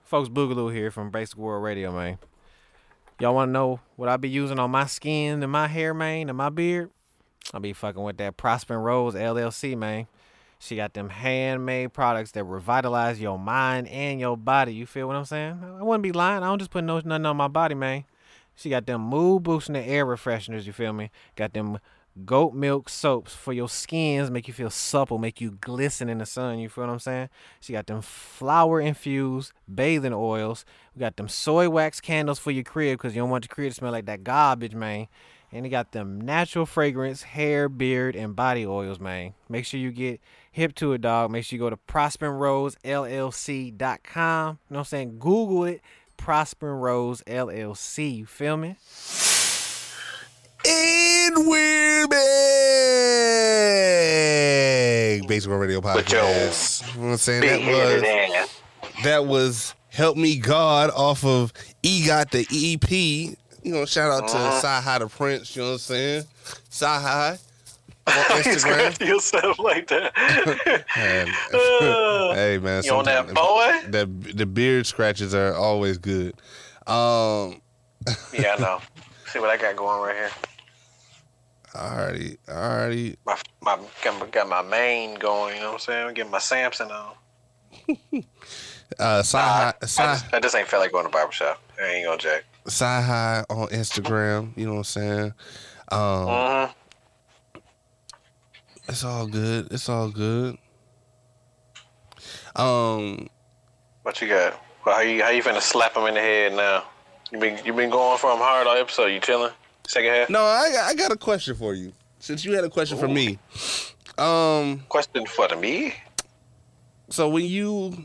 Folks 0.10 0.28
Boogaloo 0.28 0.74
here 0.74 0.90
from 0.90 1.12
Basic 1.12 1.38
World 1.38 1.64
Radio, 1.64 1.92
man. 1.92 2.18
Y'all 3.20 3.36
wanna 3.36 3.52
know 3.52 3.80
what 3.96 4.10
I 4.10 4.18
be 4.18 4.28
using 4.28 4.58
on 4.58 4.72
my 4.72 4.88
skin 4.88 5.44
and 5.44 5.52
my 5.52 5.68
hair, 5.68 5.94
man, 5.94 6.30
and 6.30 6.38
my 6.38 6.50
beard? 6.50 6.90
I 7.54 7.60
be 7.60 7.74
fucking 7.74 8.02
with 8.02 8.18
that 8.18 8.36
Prosper 8.36 8.80
Rose 8.80 9.14
LLC, 9.14 9.78
man. 9.78 10.08
She 10.58 10.76
got 10.76 10.96
them 10.96 11.10
handmade 11.10 11.94
products 11.94 12.32
that 12.32 12.44
revitalize 12.44 13.22
your 13.22 13.38
mind 13.38 13.88
and 13.90 14.20
your 14.20 14.36
body. 14.36 14.74
You 14.74 14.88
feel 14.88 15.06
what 15.06 15.16
I'm 15.16 15.26
saying? 15.26 15.64
I 15.80 15.84
wouldn't 15.84 16.02
be 16.02 16.12
lying. 16.12 16.42
I 16.42 16.48
don't 16.48 16.58
just 16.58 16.72
put 16.72 16.84
no 16.84 17.00
nothing 17.02 17.28
on 17.28 17.38
my 17.38 17.48
body, 17.48 17.76
man. 17.76 18.04
She 18.56 18.72
got 18.72 18.88
them 18.88 19.02
mood 19.02 19.44
boosting 19.44 19.74
the 19.74 19.84
air 19.84 20.08
refresheners. 20.08 20.66
You 20.66 20.74
feel 20.74 20.92
me? 20.92 21.12
Got 21.36 21.54
them 21.54 21.78
goat 22.26 22.54
milk 22.54 22.90
soaps 22.90 23.34
for 23.34 23.54
your 23.54 23.70
skins, 23.70 24.30
make 24.30 24.48
you 24.48 24.54
feel 24.54 24.70
supple, 24.70 25.18
make 25.18 25.42
you 25.42 25.52
glisten 25.52 26.10
in 26.10 26.20
the 26.20 26.26
sun. 26.26 26.60
You 26.60 26.70
feel 26.70 26.86
what 26.86 26.92
I'm 26.92 27.00
saying? 27.00 27.30
She 27.60 27.74
got 27.74 27.88
them 27.88 28.02
flower 28.02 28.80
infused 28.82 29.52
bathing 29.74 30.14
oils. 30.14 30.66
We 30.96 31.00
got 31.00 31.18
them 31.18 31.28
soy 31.28 31.70
wax 31.70 32.00
candles 32.02 32.40
for 32.40 32.52
your 32.52 32.64
crib 32.64 32.98
because 32.98 33.16
you 33.16 33.22
don't 33.22 33.30
want 33.30 33.46
your 33.46 33.54
crib 33.54 33.72
to 33.72 33.76
smell 33.76 33.92
like 33.92 34.06
that 34.06 34.24
garbage, 34.24 34.76
man. 34.76 35.08
And 35.52 35.66
they 35.66 35.70
got 35.70 35.94
them 35.94 36.22
natural 36.22 36.68
fragrance, 36.68 37.24
hair, 37.24 37.68
beard, 37.70 38.16
and 38.16 38.36
body 38.36 38.68
oils, 38.68 39.00
man. 39.00 39.34
Make 39.48 39.66
sure 39.66 39.80
you 39.80 39.92
get 39.92 40.22
hip 40.52 40.76
to 40.76 40.94
it, 40.94 41.02
dog. 41.02 41.32
Make 41.32 41.44
sure 41.46 41.58
you 41.58 41.62
go 41.62 41.72
to 41.72 41.78
prosperroseLLC.com. 41.78 43.70
You 43.76 43.80
know 43.82 44.58
what 44.68 44.80
I'm 44.80 44.86
saying? 44.86 45.18
Google 45.20 45.64
it. 45.66 45.82
Prosper 46.18 46.76
Rose 46.76 47.24
LLC. 47.24 48.18
You 48.18 48.26
feel 48.26 48.58
me? 48.58 48.76
And 50.66 51.48
we're 51.48 52.08
back. 52.08 52.20
World 55.48 55.62
Radio 55.62 55.80
Podcast. 55.82 56.94
You 56.96 57.00
know 57.02 57.06
what 57.08 57.12
I'm 57.14 57.18
saying? 57.18 57.42
That 57.42 57.62
was 57.72 58.04
that 59.04 59.26
was 59.26 59.74
Help 59.90 60.18
Me 60.18 60.38
God 60.38 60.90
off 60.96 61.24
of 61.24 61.54
E 61.84 62.06
Got 62.06 62.32
the 62.32 62.46
EP. 62.52 62.92
You 62.92 63.72
know, 63.74 63.86
shout 63.86 64.12
out 64.12 64.28
to 64.30 64.38
Uh-huh. 64.38 64.60
The 64.60 65.08
Prince, 65.08 65.56
you 65.56 65.62
know 65.62 65.70
what 65.70 65.74
I'm 65.76 65.80
saying? 65.80 66.24
On 68.08 68.14
Instagram. 68.42 69.08
yourself 69.08 69.60
like 69.60 69.88
that. 69.88 70.12
And- 70.98 71.30
Uh, 71.54 72.34
hey 72.36 72.58
man, 72.58 72.84
you 72.84 72.94
on 72.94 73.06
that 73.06 73.34
boy? 73.34 73.80
The 73.90 74.06
the 74.36 74.46
beard 74.46 74.86
scratches 74.88 75.34
are 75.34 75.54
always 75.56 75.98
good. 75.98 76.34
Um 76.86 77.62
Yeah, 78.34 78.56
I 78.58 78.60
know. 78.60 78.80
See 79.30 79.40
what 79.40 79.50
I 79.50 79.58
got 79.58 79.76
going 79.76 80.02
right 80.02 80.16
here. 80.16 80.32
alrighty, 81.76 82.38
alrighty. 82.48 83.16
My 83.26 83.38
my 83.62 83.80
got 84.04 84.20
my, 84.20 84.26
got 84.28 84.50
my 84.50 84.62
main 84.64 85.16
going. 85.20 85.56
You 85.56 85.62
know 85.62 85.68
what 85.68 85.74
I'm 85.74 85.80
saying? 85.80 86.14
Get 86.16 86.30
my 86.30 86.40
Samson 86.40 86.90
on. 86.92 87.14
Uh 88.98 89.20
Sci 89.20 89.38
Nah, 89.38 89.44
High 89.44 89.74
I, 89.80 89.86
just, 89.86 90.34
I 90.34 90.40
just 90.40 90.56
ain't 90.56 90.68
feel 90.68 90.80
like 90.80 90.92
going 90.92 91.06
to 91.06 91.12
barbershop. 91.12 91.62
I 91.80 91.86
ain't 91.86 92.06
gonna 92.08 92.18
jack. 92.18 92.44
Sci 92.66 93.02
High 93.02 93.44
on 93.48 93.68
Instagram, 93.68 94.52
you 94.58 94.66
know 94.66 94.72
what 94.74 94.78
I'm 94.80 94.84
saying? 94.86 95.34
Um 95.92 96.28
Mm-hmm. 96.28 96.72
It's 98.90 99.04
all 99.04 99.28
good. 99.28 99.68
It's 99.72 99.88
all 99.88 100.10
good. 100.10 100.58
Um, 102.56 103.30
What 104.02 104.20
you 104.20 104.28
got? 104.28 104.60
Well, 104.84 104.96
how 104.96 105.02
you 105.02 105.22
how 105.22 105.30
you 105.30 105.44
finna 105.44 105.62
slap 105.62 105.96
him 105.96 106.08
in 106.08 106.16
the 106.16 106.20
head 106.20 106.54
now? 106.54 106.84
You 107.32 107.40
been 107.40 107.60
you 107.66 107.74
been 107.74 107.90
going 107.90 108.18
from 108.18 108.40
hard 108.40 108.66
all 108.68 108.76
episode. 108.78 109.08
You 109.08 109.20
chilling? 109.20 109.52
Second 109.88 110.12
half. 110.14 110.30
no, 110.30 110.40
I 110.42 110.88
I 110.88 110.94
got 110.96 111.12
a 111.12 111.16
question 111.18 111.56
for 111.56 111.74
you. 111.74 111.94
Since 112.20 112.44
you 112.46 112.54
had 112.54 112.64
a 112.64 112.70
question 112.70 112.98
for 112.98 113.08
me, 113.08 113.40
um, 114.18 114.84
Question 114.90 115.26
for 115.26 115.48
me. 115.56 115.94
so 117.10 117.30
when 117.30 117.46
you, 117.46 117.96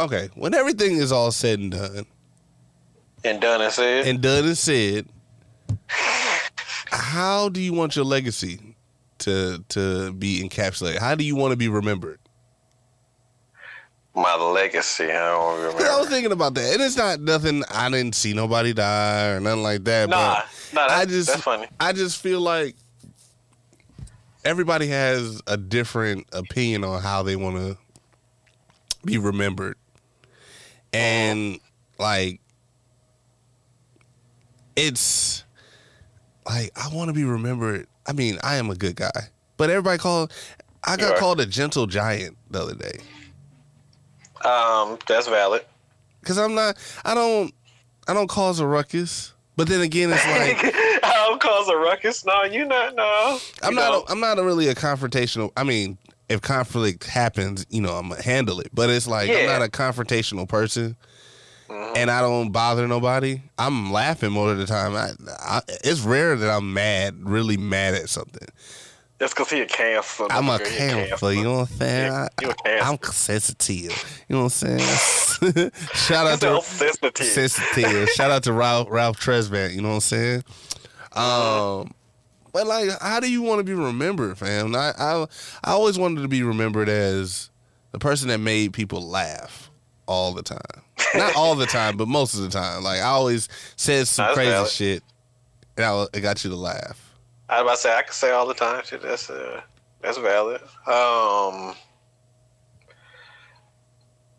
okay, 0.00 0.28
when 0.34 0.52
everything 0.52 0.96
is 0.96 1.12
all 1.12 1.30
said 1.30 1.58
and 1.60 1.70
done, 1.72 2.06
And 3.24 3.40
done 3.40 3.60
and 3.62 3.72
said. 3.72 4.06
and 4.08 4.20
done 4.20 4.44
and 4.46 4.58
said, 4.58 5.06
how 6.90 7.48
do 7.48 7.60
you 7.60 7.72
want 7.72 7.94
your 7.96 8.04
legacy 8.04 8.74
to 9.18 9.64
to 9.68 10.12
be 10.14 10.42
encapsulated? 10.42 10.98
How 10.98 11.14
do 11.14 11.24
you 11.24 11.36
want 11.36 11.52
to 11.52 11.56
be 11.56 11.68
remembered? 11.68 12.18
My 14.14 14.34
legacy. 14.34 15.04
I 15.04 15.30
don't 15.30 15.58
remember. 15.58 15.84
I 15.90 15.98
was 15.98 16.08
thinking 16.08 16.32
about 16.32 16.54
that, 16.54 16.74
and 16.74 16.82
it's 16.82 16.96
not 16.96 17.20
nothing. 17.20 17.62
I 17.70 17.90
didn't 17.90 18.14
see 18.14 18.32
nobody 18.32 18.72
die 18.72 19.28
or 19.30 19.40
nothing 19.40 19.62
like 19.62 19.84
that. 19.84 20.08
Nah, 20.08 20.42
but 20.74 20.88
nah, 20.88 20.94
I 20.94 21.04
just, 21.04 21.28
that's 21.28 21.42
funny. 21.42 21.66
I 21.78 21.92
just 21.92 22.20
feel 22.20 22.40
like 22.40 22.76
everybody 24.44 24.88
has 24.88 25.40
a 25.46 25.56
different 25.56 26.26
opinion 26.32 26.84
on 26.84 27.02
how 27.02 27.22
they 27.22 27.36
want 27.36 27.56
to 27.56 27.76
be 29.04 29.18
remembered, 29.18 29.76
and 30.92 31.58
like 31.98 32.40
it's 34.76 35.44
like 36.46 36.72
I 36.76 36.94
want 36.94 37.08
to 37.08 37.14
be 37.14 37.24
remembered. 37.24 37.86
I 38.06 38.12
mean, 38.12 38.38
I 38.42 38.56
am 38.56 38.70
a 38.70 38.74
good 38.74 38.96
guy, 38.96 39.28
but 39.56 39.70
everybody 39.70 39.98
called. 39.98 40.32
I 40.82 40.96
got 40.96 41.18
called 41.18 41.38
a 41.40 41.46
gentle 41.46 41.86
giant 41.86 42.38
the 42.50 42.62
other 42.62 42.74
day. 42.74 43.00
Um, 44.44 44.98
that's 45.06 45.28
valid. 45.28 45.64
Cause 46.24 46.38
I'm 46.38 46.54
not. 46.54 46.76
I 47.04 47.14
don't. 47.14 47.52
I 48.08 48.14
don't 48.14 48.28
cause 48.28 48.60
a 48.60 48.66
ruckus. 48.66 49.32
But 49.56 49.68
then 49.68 49.80
again, 49.82 50.10
it's 50.12 50.26
like 50.64 50.74
I 51.04 51.26
don't 51.28 51.40
cause 51.40 51.68
a 51.68 51.76
ruckus. 51.76 52.24
No, 52.24 52.44
you 52.44 52.64
not. 52.64 52.94
No, 52.94 53.38
I'm 53.62 53.72
You 53.72 53.80
not. 53.80 53.90
don't. 53.90 54.08
A, 54.08 54.12
I'm 54.12 54.20
not 54.20 54.38
a 54.38 54.42
really 54.44 54.68
a 54.68 54.74
confrontational. 54.74 55.50
I 55.56 55.64
mean, 55.64 55.98
if 56.28 56.40
conflict 56.40 57.04
happens, 57.04 57.66
you 57.70 57.80
know, 57.80 57.92
I'm 57.94 58.08
gonna 58.08 58.22
handle 58.22 58.60
it. 58.60 58.68
But 58.72 58.90
it's 58.90 59.06
like 59.06 59.30
I'm 59.30 59.46
not 59.46 59.62
a 59.62 59.68
confrontational 59.70 60.48
person, 60.48 60.96
Mhm. 61.68 61.96
and 61.96 62.10
I 62.10 62.20
don't 62.20 62.52
bother 62.52 62.86
nobody. 62.88 63.42
I'm 63.58 63.92
laughing 63.92 64.32
most 64.32 64.52
of 64.52 64.58
the 64.58 64.66
time. 64.66 64.94
I, 64.94 65.10
I, 65.38 65.60
it's 65.84 66.00
rare 66.00 66.36
that 66.36 66.50
I'm 66.50 66.72
mad, 66.74 67.16
really 67.22 67.56
mad 67.56 67.94
at 67.94 68.08
something. 68.08 68.48
That's 69.20 69.34
because 69.34 69.50
he 69.50 69.60
a 69.60 69.66
cancer. 69.66 70.26
I'm 70.30 70.48
a. 70.48 70.58
Cancer. 70.58 71.34
You 71.34 71.44
know 71.44 71.52
what 71.58 71.70
I'm 71.72 71.76
saying? 71.76 72.12
Yeah, 72.12 72.28
you 72.40 72.50
a 72.50 72.54
cancer. 72.54 72.84
I'm 72.86 73.12
sensitive. 73.12 74.24
You 74.28 74.36
know 74.36 74.44
what 74.44 74.62
I'm 74.64 74.78
saying? 74.78 75.70
Shout 75.94 76.26
out 76.26 76.40
to 76.40 76.62
sensitive. 76.62 77.26
sensitive. 77.26 78.08
Shout 78.08 78.30
out 78.30 78.44
to 78.44 78.54
Ralph 78.54 78.88
Ralph 78.90 79.20
Tresvant. 79.20 79.74
You 79.74 79.82
know 79.82 79.88
what 79.90 79.94
I'm 79.96 80.00
saying? 80.00 80.44
Um, 81.12 81.92
but 82.54 82.66
like, 82.66 82.88
how 83.02 83.20
do 83.20 83.30
you 83.30 83.42
want 83.42 83.58
to 83.58 83.64
be 83.64 83.74
remembered, 83.74 84.38
fam? 84.38 84.74
I, 84.74 84.94
I 84.98 85.26
I 85.64 85.72
always 85.72 85.98
wanted 85.98 86.22
to 86.22 86.28
be 86.28 86.42
remembered 86.42 86.88
as 86.88 87.50
the 87.92 87.98
person 87.98 88.28
that 88.28 88.38
made 88.38 88.72
people 88.72 89.06
laugh 89.06 89.70
all 90.06 90.32
the 90.32 90.42
time. 90.42 90.82
Not 91.14 91.36
all 91.36 91.54
the 91.56 91.66
time, 91.66 91.98
but 91.98 92.08
most 92.08 92.32
of 92.34 92.40
the 92.40 92.48
time. 92.48 92.82
Like 92.84 93.00
I 93.00 93.08
always 93.08 93.50
said 93.76 94.08
some 94.08 94.28
That's 94.28 94.34
crazy 94.34 94.50
valid. 94.50 94.70
shit, 94.70 95.02
and 95.76 95.84
I, 95.84 96.06
it 96.14 96.20
got 96.22 96.42
you 96.42 96.48
to 96.48 96.56
laugh. 96.56 97.09
I 97.50 97.62
was 97.62 97.62
about 97.62 97.74
to 97.74 97.80
say 97.80 97.98
I 97.98 98.02
can 98.02 98.12
say 98.12 98.30
all 98.30 98.46
the 98.46 98.54
time. 98.54 98.82
Shit, 98.84 99.02
that's 99.02 99.28
uh, 99.28 99.60
that's 100.00 100.18
valid. 100.18 100.62
Um, 100.86 101.74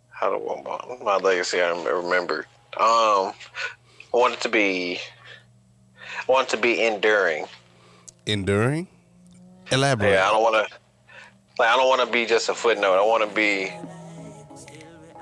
how 0.10 0.30
do 0.30 0.36
I 0.36 0.38
want 0.38 1.04
my 1.04 1.18
legacy? 1.18 1.62
I 1.62 1.72
remember. 1.72 2.46
Um, 2.78 3.34
I 3.34 4.14
want 4.14 4.36
it 4.36 4.42
to 4.42 4.50
be. 4.50 4.98
I 6.28 6.32
want 6.32 6.48
it 6.48 6.52
to 6.52 6.58
be 6.58 6.82
enduring. 6.82 7.48
Enduring. 8.26 8.88
Elaborate. 9.72 10.12
Yeah, 10.12 10.28
I 10.28 10.32
don't 10.32 10.42
want 10.42 10.70
to. 10.70 10.74
Like, 11.60 11.70
I 11.70 11.76
don't 11.76 11.90
want 11.90 12.08
to 12.08 12.14
be 12.14 12.26
just 12.26 12.48
a 12.48 12.54
footnote. 12.54 12.98
I 12.98 13.06
want 13.06 13.28
to 13.28 13.36
be. 13.36 13.74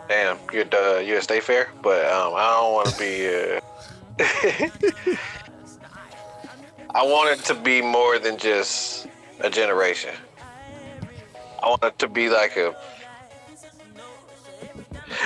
Damn, 0.07 0.37
you're 0.53 0.63
the 0.63 1.03
you're 1.03 1.17
a 1.17 1.21
state 1.23 1.41
fair, 1.41 1.71
but 1.81 2.05
um, 2.05 2.33
I 2.35 2.51
don't 2.51 2.73
want 2.73 2.89
to 2.89 2.99
be. 2.99 3.27
Uh, 5.09 5.15
I 6.95 7.03
want 7.03 7.39
it 7.39 7.45
to 7.45 7.55
be 7.55 7.81
more 7.81 8.17
than 8.19 8.37
just 8.37 9.07
a 9.41 9.49
generation. 9.49 10.13
I 11.61 11.67
want 11.69 11.83
it 11.83 11.99
to 11.99 12.07
be 12.07 12.29
like 12.29 12.57
a. 12.57 12.75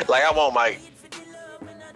Like 0.07 0.23
I 0.23 0.31
want 0.31 0.53
my. 0.53 0.77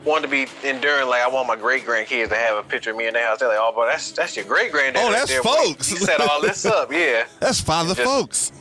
Want 0.06 0.23
to 0.23 0.30
be 0.30 0.48
enduring. 0.64 1.10
Like 1.10 1.22
I 1.22 1.27
want 1.27 1.48
my 1.48 1.56
great 1.56 1.84
grandkids 1.84 2.30
to 2.30 2.35
have 2.35 2.57
a 2.57 2.64
picture 2.68 2.91
of 2.91 2.98
me 2.98 3.07
in 3.07 3.14
their 3.14 3.27
house. 3.27 3.39
They're 3.39 3.49
like, 3.49 3.57
"Oh, 3.60 3.73
boy, 3.73 3.88
that's 3.88 4.11
that's 4.11 4.35
your 4.38 4.45
great 4.45 4.72
granddad." 4.72 5.03
Oh, 5.03 5.11
that's 5.11 5.30
there, 5.30 5.44
folks. 5.44 5.89
He 5.89 5.98
set 5.98 6.22
all 6.22 6.41
this 6.41 6.65
up, 6.65 6.91
yeah 6.91 7.26
That's 7.39 7.60
father 7.60 7.95
folks. 7.95 8.52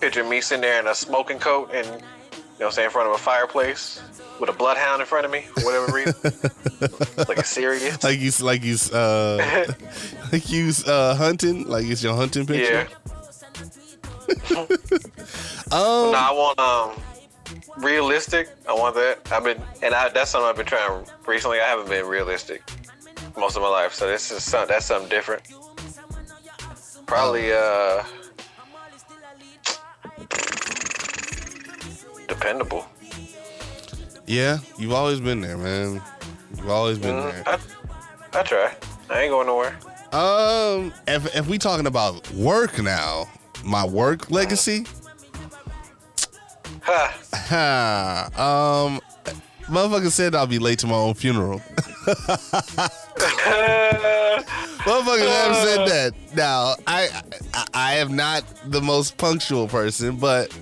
picture 0.00 0.24
me 0.24 0.40
sitting 0.40 0.62
there 0.62 0.78
in 0.80 0.86
a 0.88 0.94
smoking 0.94 1.38
coat 1.38 1.70
and 1.72 1.86
you 1.86 1.92
know 1.92 1.98
what 2.58 2.66
I'm 2.66 2.72
saying 2.72 2.86
in 2.86 2.90
front 2.90 3.08
of 3.08 3.14
a 3.14 3.18
fireplace 3.18 4.02
with 4.40 4.48
a 4.50 4.52
bloodhound 4.52 5.00
in 5.00 5.06
front 5.06 5.26
of 5.26 5.30
me 5.30 5.42
for 5.42 5.64
whatever 5.64 5.92
reason. 5.92 6.14
like 7.28 7.38
a 7.38 7.44
serious. 7.44 8.02
Like 8.02 8.18
you, 8.18 8.30
like 8.40 8.64
you, 8.64 8.76
uh, 8.92 9.64
like 10.32 10.50
you 10.50 10.72
uh, 10.86 11.14
hunting. 11.14 11.68
Like 11.68 11.84
it's 11.86 12.02
your 12.02 12.14
hunting 12.16 12.46
picture. 12.46 12.72
yeah. 12.72 12.84
picture. 12.84 12.96
No, 14.50 14.62
Um, 15.72 16.14
I 16.14 16.32
want 16.32 16.58
um 16.58 17.00
realistic. 17.82 18.48
I 18.68 18.72
want 18.72 18.94
that. 18.94 19.20
I've 19.32 19.44
been 19.44 19.60
and 19.82 19.94
I, 19.94 20.08
that's 20.08 20.30
something 20.30 20.48
I've 20.48 20.56
been 20.56 20.66
trying 20.66 21.04
recently. 21.26 21.60
I 21.60 21.66
haven't 21.66 21.88
been 21.88 22.06
realistic 22.06 22.62
most 23.36 23.56
of 23.56 23.62
my 23.62 23.68
life, 23.68 23.92
so 23.92 24.06
this 24.08 24.30
is 24.30 24.42
some, 24.42 24.66
that's 24.68 24.86
something 24.86 25.08
different. 25.08 25.42
Probably 27.06 27.52
uh 27.52 28.04
dependable. 32.28 32.86
Yeah, 34.30 34.58
you've 34.78 34.92
always 34.92 35.18
been 35.18 35.40
there, 35.40 35.56
man. 35.58 36.00
You've 36.56 36.70
always 36.70 36.98
been 36.98 37.16
Mm, 37.16 37.32
there. 37.32 37.42
I, 37.48 38.38
I 38.38 38.42
try. 38.44 38.72
I 39.10 39.22
ain't 39.22 39.30
going 39.32 39.48
nowhere. 39.48 39.76
Um, 40.12 40.94
if 41.08 41.34
if 41.34 41.48
we 41.48 41.58
talking 41.58 41.86
about 41.88 42.30
work 42.32 42.80
now, 42.80 43.28
my 43.64 43.84
work 43.84 44.30
legacy, 44.30 44.86
Huh. 46.82 47.08
ha, 47.34 48.28
um, 48.86 49.00
motherfucker 49.66 50.12
said 50.12 50.36
I'll 50.36 50.46
be 50.46 50.60
late 50.60 50.78
to 50.80 50.86
my 50.86 50.94
own 50.94 51.14
funeral. 51.14 51.60
Motherfuckers 54.86 55.28
have 55.42 55.56
said 55.56 55.88
that. 55.88 56.14
Now, 56.36 56.74
I, 56.86 57.08
I 57.52 57.66
I 57.74 57.94
am 57.96 58.14
not 58.14 58.44
the 58.70 58.80
most 58.80 59.16
punctual 59.18 59.66
person, 59.66 60.16
but 60.16 60.56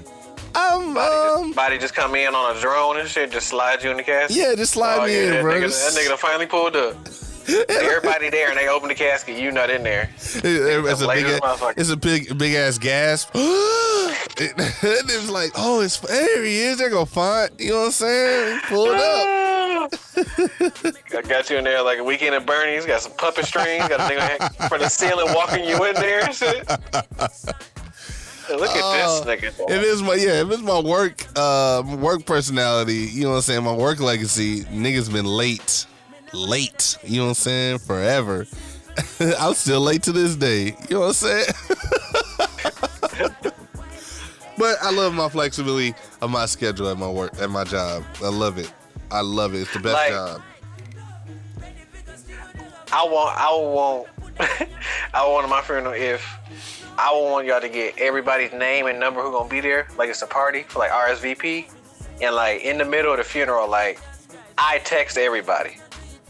I'm 0.61 0.97
um 0.97 1.53
Body 1.53 1.79
just 1.79 1.95
come 1.95 2.15
in 2.17 2.35
on 2.35 2.57
a 2.57 2.61
drone 2.61 2.99
and 2.99 3.09
shit, 3.09 3.31
just 3.31 3.47
slide 3.47 3.83
you 3.85 3.91
in 3.93 3.97
the 3.97 4.03
casket. 4.03 4.37
yeah, 4.37 4.55
just 4.57 4.73
slide 4.73 4.99
Oh, 4.99 5.07
me 5.07 5.15
yeah, 5.15 5.23
in, 5.23 5.31
that, 5.35 5.43
bro. 5.43 5.55
nigga, 5.55 5.95
that 5.95 6.01
nigga 6.11 6.19
finally 6.19 6.47
pulled 6.47 6.75
up. 6.75 6.97
Everybody 7.71 8.29
there 8.29 8.49
and 8.51 8.59
they 8.59 8.69
open 8.69 8.89
the 8.89 8.95
casket, 8.95 9.39
you 9.39 9.51
not 9.53 9.71
in 9.71 9.83
there. 9.83 10.11
it's 10.17 10.35
a 11.01 11.09
big, 11.09 11.41
it's 11.79 11.91
a 11.91 11.97
big, 11.97 12.37
big 12.37 12.55
ass 12.55 12.77
gasp. 12.77 13.31
it, 13.35 13.39
it's 14.37 15.31
like, 15.31 15.53
oh, 15.55 15.81
it's 15.81 15.99
there 16.01 16.43
he 16.45 16.59
is. 16.59 16.79
They're 16.79 16.91
gonna 16.91 17.07
find. 17.07 17.51
You 17.59 17.71
know 17.71 17.79
what 17.79 17.85
I'm 17.87 17.93
saying? 17.93 18.61
Pull 18.67 18.87
it 18.91 19.01
up. 19.01 19.95
I 21.15 21.23
got 21.29 21.49
you 21.49 21.57
in 21.57 21.65
there 21.65 21.83
like 21.83 21.99
a 21.99 22.05
weekend 22.05 22.35
at 22.35 22.45
Bernie's. 22.45 22.85
Got 22.85 23.01
some 23.01 23.13
puppet 23.13 23.45
strings. 23.47 23.89
Got 23.89 24.01
a 24.01 24.15
nigga 24.15 24.69
from 24.69 24.81
the 24.81 24.89
ceiling 24.89 25.33
walking 25.35 25.65
you 25.65 25.83
in 25.85 25.95
there 25.95 26.25
and 26.25 26.35
shit. 26.35 26.69
Hey, 28.49 28.57
Look 28.57 28.71
at 28.71 28.81
Oh, 28.83 29.25
this 29.25 29.43
nigga. 29.43 29.71
If 29.71 29.83
it's 29.83 30.01
my 30.03 30.15
yeah, 30.15 30.41
if 30.43 30.51
it's 30.51 30.63
my 30.63 30.81
work, 30.81 31.25
uh, 31.37 31.83
work 31.99 32.25
personality, 32.27 32.95
you 33.13 33.25
know 33.25 33.31
what 33.31 33.37
I'm 33.37 33.43
saying. 33.43 33.63
My 33.65 33.73
work 33.75 34.01
legacy, 34.01 34.63
niggas 34.65 35.13
been 35.13 35.27
late, 35.27 35.87
late. 36.33 36.97
You 37.05 37.19
know 37.19 37.25
what 37.25 37.29
I'm 37.31 37.35
saying? 37.35 37.79
Forever. 37.79 38.47
I'm 39.39 39.55
still 39.55 39.81
late 39.81 40.03
to 40.05 40.13
this 40.13 40.35
day. 40.35 40.77
You 40.89 40.97
know 40.97 41.01
what 41.01 41.07
I'm 41.09 41.13
saying? 41.13 41.47
but 44.59 44.77
I 44.83 44.91
love 44.91 45.15
my 45.15 45.29
flexibility 45.29 45.95
of 46.21 46.31
my 46.31 46.47
schedule 46.47 46.89
at 46.89 46.99
my 46.99 47.09
work 47.11 47.33
at 47.41 47.51
my 47.51 47.65
job. 47.65 48.03
I 48.23 48.29
love 48.29 48.59
it. 48.59 48.73
I 49.11 49.21
love 49.21 49.55
it. 49.55 49.61
It's 49.61 49.73
the 49.73 49.79
best 49.81 49.95
Like- 49.95 50.11
job. 50.11 50.43
I 52.91 53.05
want, 53.05 53.37
I 53.39 53.51
want, 53.53 54.09
I 55.13 55.29
want 55.29 55.47
my 55.51 55.61
funeral 55.61 55.93
if 55.93 56.38
I 56.99 57.13
want 57.13 57.47
y'all 57.47 57.61
to 57.61 57.69
get 57.69 57.97
everybody's 57.99 58.53
name 58.53 58.87
and 58.87 58.99
number 58.99 59.23
who 59.23 59.31
gonna 59.31 59.49
be 59.49 59.61
there. 59.61 59.87
Like 59.97 60.09
it's 60.11 60.23
a 60.23 60.27
party 60.27 60.65
for 60.65 60.81
like 60.81 60.91
RSVP, 60.91 61.71
and 62.21 62.35
like 62.35 62.63
in 62.63 62.77
the 62.79 62.85
middle 62.85 63.13
of 63.13 63.19
the 63.19 63.25
funeral, 63.25 63.69
like 63.71 64.01
I 64.59 64.79
text 64.79 65.17
everybody 65.17 65.77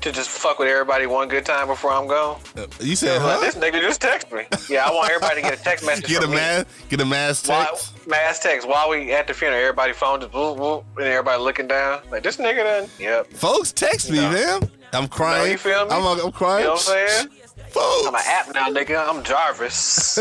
to 0.03 0.13
just 0.13 0.29
fuck 0.29 0.59
with 0.61 0.69
everybody 0.69 1.07
one 1.07 1.27
good 1.27 1.45
time 1.45 1.67
before 1.67 1.91
I'm 1.91 2.07
gone. 2.07 2.41
Uh, 2.57 2.67
you 2.81 2.95
said, 2.95 3.21
Like, 3.21 3.41
this 3.41 3.57
nigga 3.57 3.81
just 3.81 4.01
text 4.01 4.31
me. 4.31 4.43
Yeah, 4.69 4.85
I 4.87 4.93
want 4.93 5.11
everybody 5.11 5.43
to 5.43 5.49
get 5.49 5.59
a 5.59 5.63
text 5.63 5.85
message. 5.85 6.07
Get 6.07 6.23
a 6.23 6.29
mass, 6.29 6.67
get 6.89 7.01
a 7.01 7.05
mass 7.05 7.49
While, 7.49 7.67
text. 7.67 8.07
mass 8.07 8.39
text 8.39 8.69
while 8.69 8.91
we 8.91 9.13
at 9.13 9.27
the 9.27 9.35
funeral, 9.35 9.59
everybody 9.61 9.93
phone 9.95 10.21
just 10.21 10.33
whoop 10.35 10.59
whoop, 10.59 10.85
and 10.99 11.07
everybody 11.07 11.43
looking 11.43 11.67
down. 11.67 12.03
Like 12.13 12.23
this 12.23 12.37
nigga 12.37 12.59
done. 12.83 12.91
Yep. 13.01 13.33
Folks, 13.33 13.73
text 13.73 14.11
me, 14.11 14.19
No. 14.19 14.31
man. 14.31 14.71
I'm 14.93 15.09
crying. 15.09 15.51
you 15.53 15.59
feel 15.59 15.85
me? 15.87 15.91
I'm, 15.93 16.05
I'm 16.21 16.33
crying. 16.33 16.61
You 16.61 16.67
know 16.69 16.75
what 16.75 16.89
I'm 16.89 17.09
saying? 17.09 17.29
Folks. 17.71 18.07
I'm 18.07 18.15
an 18.15 18.21
app 18.27 18.55
now, 18.55 18.69
nigga. 18.71 19.09
I'm 19.09 19.23
Jarvis. 19.25 20.17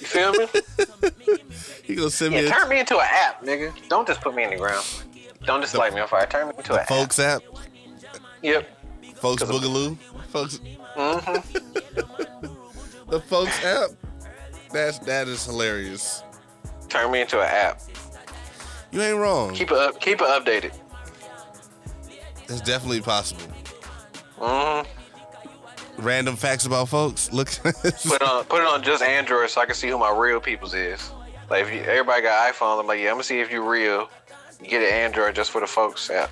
You 0.00 0.06
feel 0.06 0.32
me? 0.32 0.46
You 1.86 1.96
gonna 1.96 2.10
send 2.10 2.34
me 2.34 2.42
Yeah, 2.42 2.48
a 2.48 2.50
turn 2.52 2.68
me 2.68 2.80
into 2.80 2.98
an 2.98 3.06
app, 3.10 3.42
nigga. 3.42 3.72
Don't 3.88 4.06
just 4.06 4.20
put 4.20 4.34
me 4.34 4.44
in 4.44 4.50
the 4.50 4.56
ground. 4.56 4.84
Don't 5.46 5.62
just 5.62 5.74
light 5.74 5.94
me 5.94 6.00
on 6.02 6.08
fire. 6.08 6.26
Turn 6.26 6.48
me 6.48 6.52
into 6.58 6.74
an 6.74 6.80
app. 6.80 6.88
folks 6.88 7.18
app, 7.18 7.40
Yep. 8.42 8.68
folks 9.16 9.42
'Cause 9.42 9.48
of- 9.48 9.56
boogaloo, 9.62 9.96
folks. 10.28 10.60
Mm-hmm. 10.96 12.44
The 13.10 13.20
folks 13.22 13.64
app. 13.64 13.90
That's 14.70 14.98
that 15.00 15.28
is 15.28 15.46
hilarious. 15.46 16.22
Turn 16.90 17.10
me 17.10 17.22
into 17.22 17.40
an 17.40 17.46
app. 17.48 17.80
You 18.92 19.00
ain't 19.00 19.16
wrong. 19.16 19.54
Keep 19.54 19.70
it 19.70 19.78
up. 19.78 19.98
Keep 19.98 20.20
it 20.20 20.26
updated. 20.26 20.72
It's 22.50 22.60
definitely 22.60 23.00
possible. 23.00 23.42
hmm 24.38 24.86
Random 25.98 26.36
facts 26.36 26.64
about 26.66 26.88
folks. 26.88 27.32
Look. 27.32 27.48
Put 27.62 27.74
it 27.84 28.22
on. 28.22 28.44
Put 28.44 28.60
it 28.62 28.66
on 28.68 28.82
just 28.82 29.02
Android 29.02 29.50
so 29.50 29.60
I 29.60 29.66
can 29.66 29.74
see 29.74 29.88
who 29.88 29.98
my 29.98 30.16
real 30.16 30.40
people's 30.40 30.74
is. 30.74 31.10
Like 31.50 31.66
if 31.66 31.72
you, 31.74 31.80
everybody 31.80 32.22
got 32.22 32.52
iPhone, 32.54 32.80
I'm 32.80 32.86
like, 32.86 33.00
yeah, 33.00 33.08
I'm 33.08 33.14
gonna 33.14 33.24
see 33.24 33.40
if 33.40 33.50
you 33.50 33.68
real. 33.68 34.08
You 34.60 34.68
get 34.68 34.82
an 34.82 34.92
Android 34.92 35.34
just 35.34 35.50
for 35.50 35.60
the 35.60 35.66
folks 35.66 36.08
app. 36.10 36.30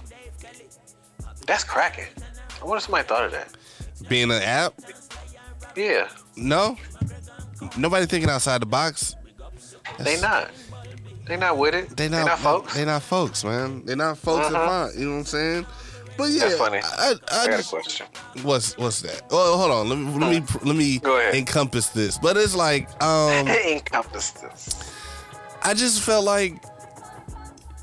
That's 1.46 1.64
cracking. 1.64 2.06
I 2.60 2.64
wonder 2.64 2.76
if 2.78 2.82
somebody 2.84 3.06
thought 3.06 3.24
of 3.24 3.32
that. 3.32 3.48
Being 4.08 4.30
an 4.30 4.42
app. 4.42 4.74
Yeah, 5.76 6.08
No. 6.36 6.76
Nobody 7.76 8.06
thinking 8.06 8.28
outside 8.30 8.60
the 8.62 8.66
box. 8.66 9.14
they 9.98 10.20
not. 10.20 10.50
They 11.26 11.36
not 11.36 11.56
with 11.58 11.74
it. 11.74 11.96
They 11.96 12.08
not, 12.08 12.38
folks. 12.38 12.74
They 12.74 12.84
not 12.84 13.02
folks, 13.02 13.44
man. 13.44 13.84
They 13.84 13.94
not 13.94 14.18
folks 14.18 14.46
Uh-huh. 14.46 14.60
in 14.62 14.66
front. 14.68 14.94
You 14.98 15.04
know 15.06 15.12
what 15.12 15.18
I'm 15.20 15.24
saying? 15.24 15.66
But 16.16 16.30
yeah, 16.30 16.40
That's 16.40 16.56
funny. 16.56 16.78
I, 16.82 17.14
I, 17.30 17.42
I 17.42 17.46
got 17.48 17.60
a 17.60 17.64
question. 17.68 18.06
what's 18.42 18.76
what's 18.78 19.00
that? 19.02 19.22
Oh, 19.30 19.58
hold 19.58 19.70
on. 19.70 19.88
Let 19.88 19.98
me 19.98 20.18
let 20.18 20.30
me 20.42 20.58
let 20.62 20.76
me 20.76 20.98
Go 20.98 21.18
ahead. 21.18 21.34
encompass 21.34 21.88
this. 21.90 22.18
But 22.18 22.36
it's 22.36 22.54
like 22.54 22.88
um 23.02 23.46
Encompass 23.66 24.30
this. 24.32 24.92
I 25.62 25.74
just 25.74 26.02
felt 26.02 26.24
like 26.24 26.62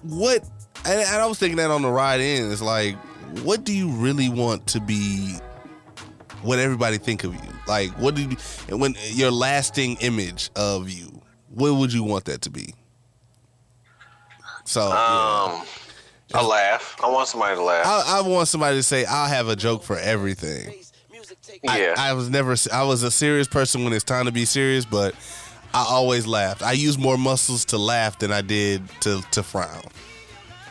what 0.04 0.44
and, 0.86 1.00
and 1.00 1.22
I 1.22 1.26
was 1.26 1.40
thinking 1.40 1.58
that 1.58 1.72
on 1.72 1.82
the 1.82 1.90
ride 1.90 2.20
in. 2.22 2.52
It's 2.52 2.62
like, 2.62 2.96
what 3.44 3.64
do 3.64 3.74
you 3.76 3.90
really 3.90 4.30
want 4.30 4.68
to 4.68 4.80
be 4.82 5.36
what 6.42 6.60
everybody 6.60 6.98
think 6.98 7.24
of 7.24 7.34
you? 7.34 7.42
Like 7.68 7.92
what 8.00 8.16
do 8.16 8.24
you 8.24 8.38
and 8.68 8.82
when 8.82 8.96
your 9.12 9.32
lasting 9.32 9.98
image 10.02 10.50
of 10.56 10.90
you, 10.90 11.22
what 11.50 11.74
would 11.76 11.94
you 11.94 12.04
want 12.04 12.26
that 12.26 12.42
to 12.42 12.50
be? 12.50 12.74
So 14.66 14.90
yeah. 14.90 15.64
I 16.34 16.46
laugh. 16.46 16.98
I 17.04 17.10
want 17.10 17.28
somebody 17.28 17.56
to 17.56 17.64
laugh. 17.64 17.86
I, 17.86 18.20
I 18.20 18.22
want 18.22 18.48
somebody 18.48 18.78
to 18.78 18.84
say 18.84 19.06
I'll 19.06 19.28
have 19.30 19.48
a 19.48 19.56
joke 19.56 19.84
for 19.84 19.98
everything. 19.98 20.74
yeah. 21.64 21.94
I, 21.98 22.10
I 22.10 22.14
was 22.14 22.30
never 22.30 22.56
I 22.72 22.84
was 22.84 23.04
a 23.04 23.12
serious 23.12 23.48
person 23.48 23.84
when 23.84 23.94
it's 23.94 24.04
time 24.04 24.26
to 24.26 24.32
be 24.32 24.46
serious, 24.46 24.86
but 24.86 25.16
I 25.74 25.86
always 25.88 26.26
laughed. 26.28 26.62
I 26.64 26.72
use 26.74 26.98
more 26.98 27.18
muscles 27.18 27.66
to 27.66 27.78
laugh 27.78 28.20
than 28.20 28.32
I 28.32 28.42
did 28.42 28.88
to 29.02 29.22
to 29.32 29.44
frown. 29.44 29.84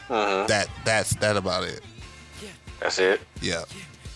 Mhm. 0.08 0.46
That 0.48 0.68
that's 0.84 1.14
that 1.16 1.36
about 1.36 1.64
it. 1.64 1.80
That's 2.80 2.98
it. 2.98 3.20
Yeah. 3.40 3.64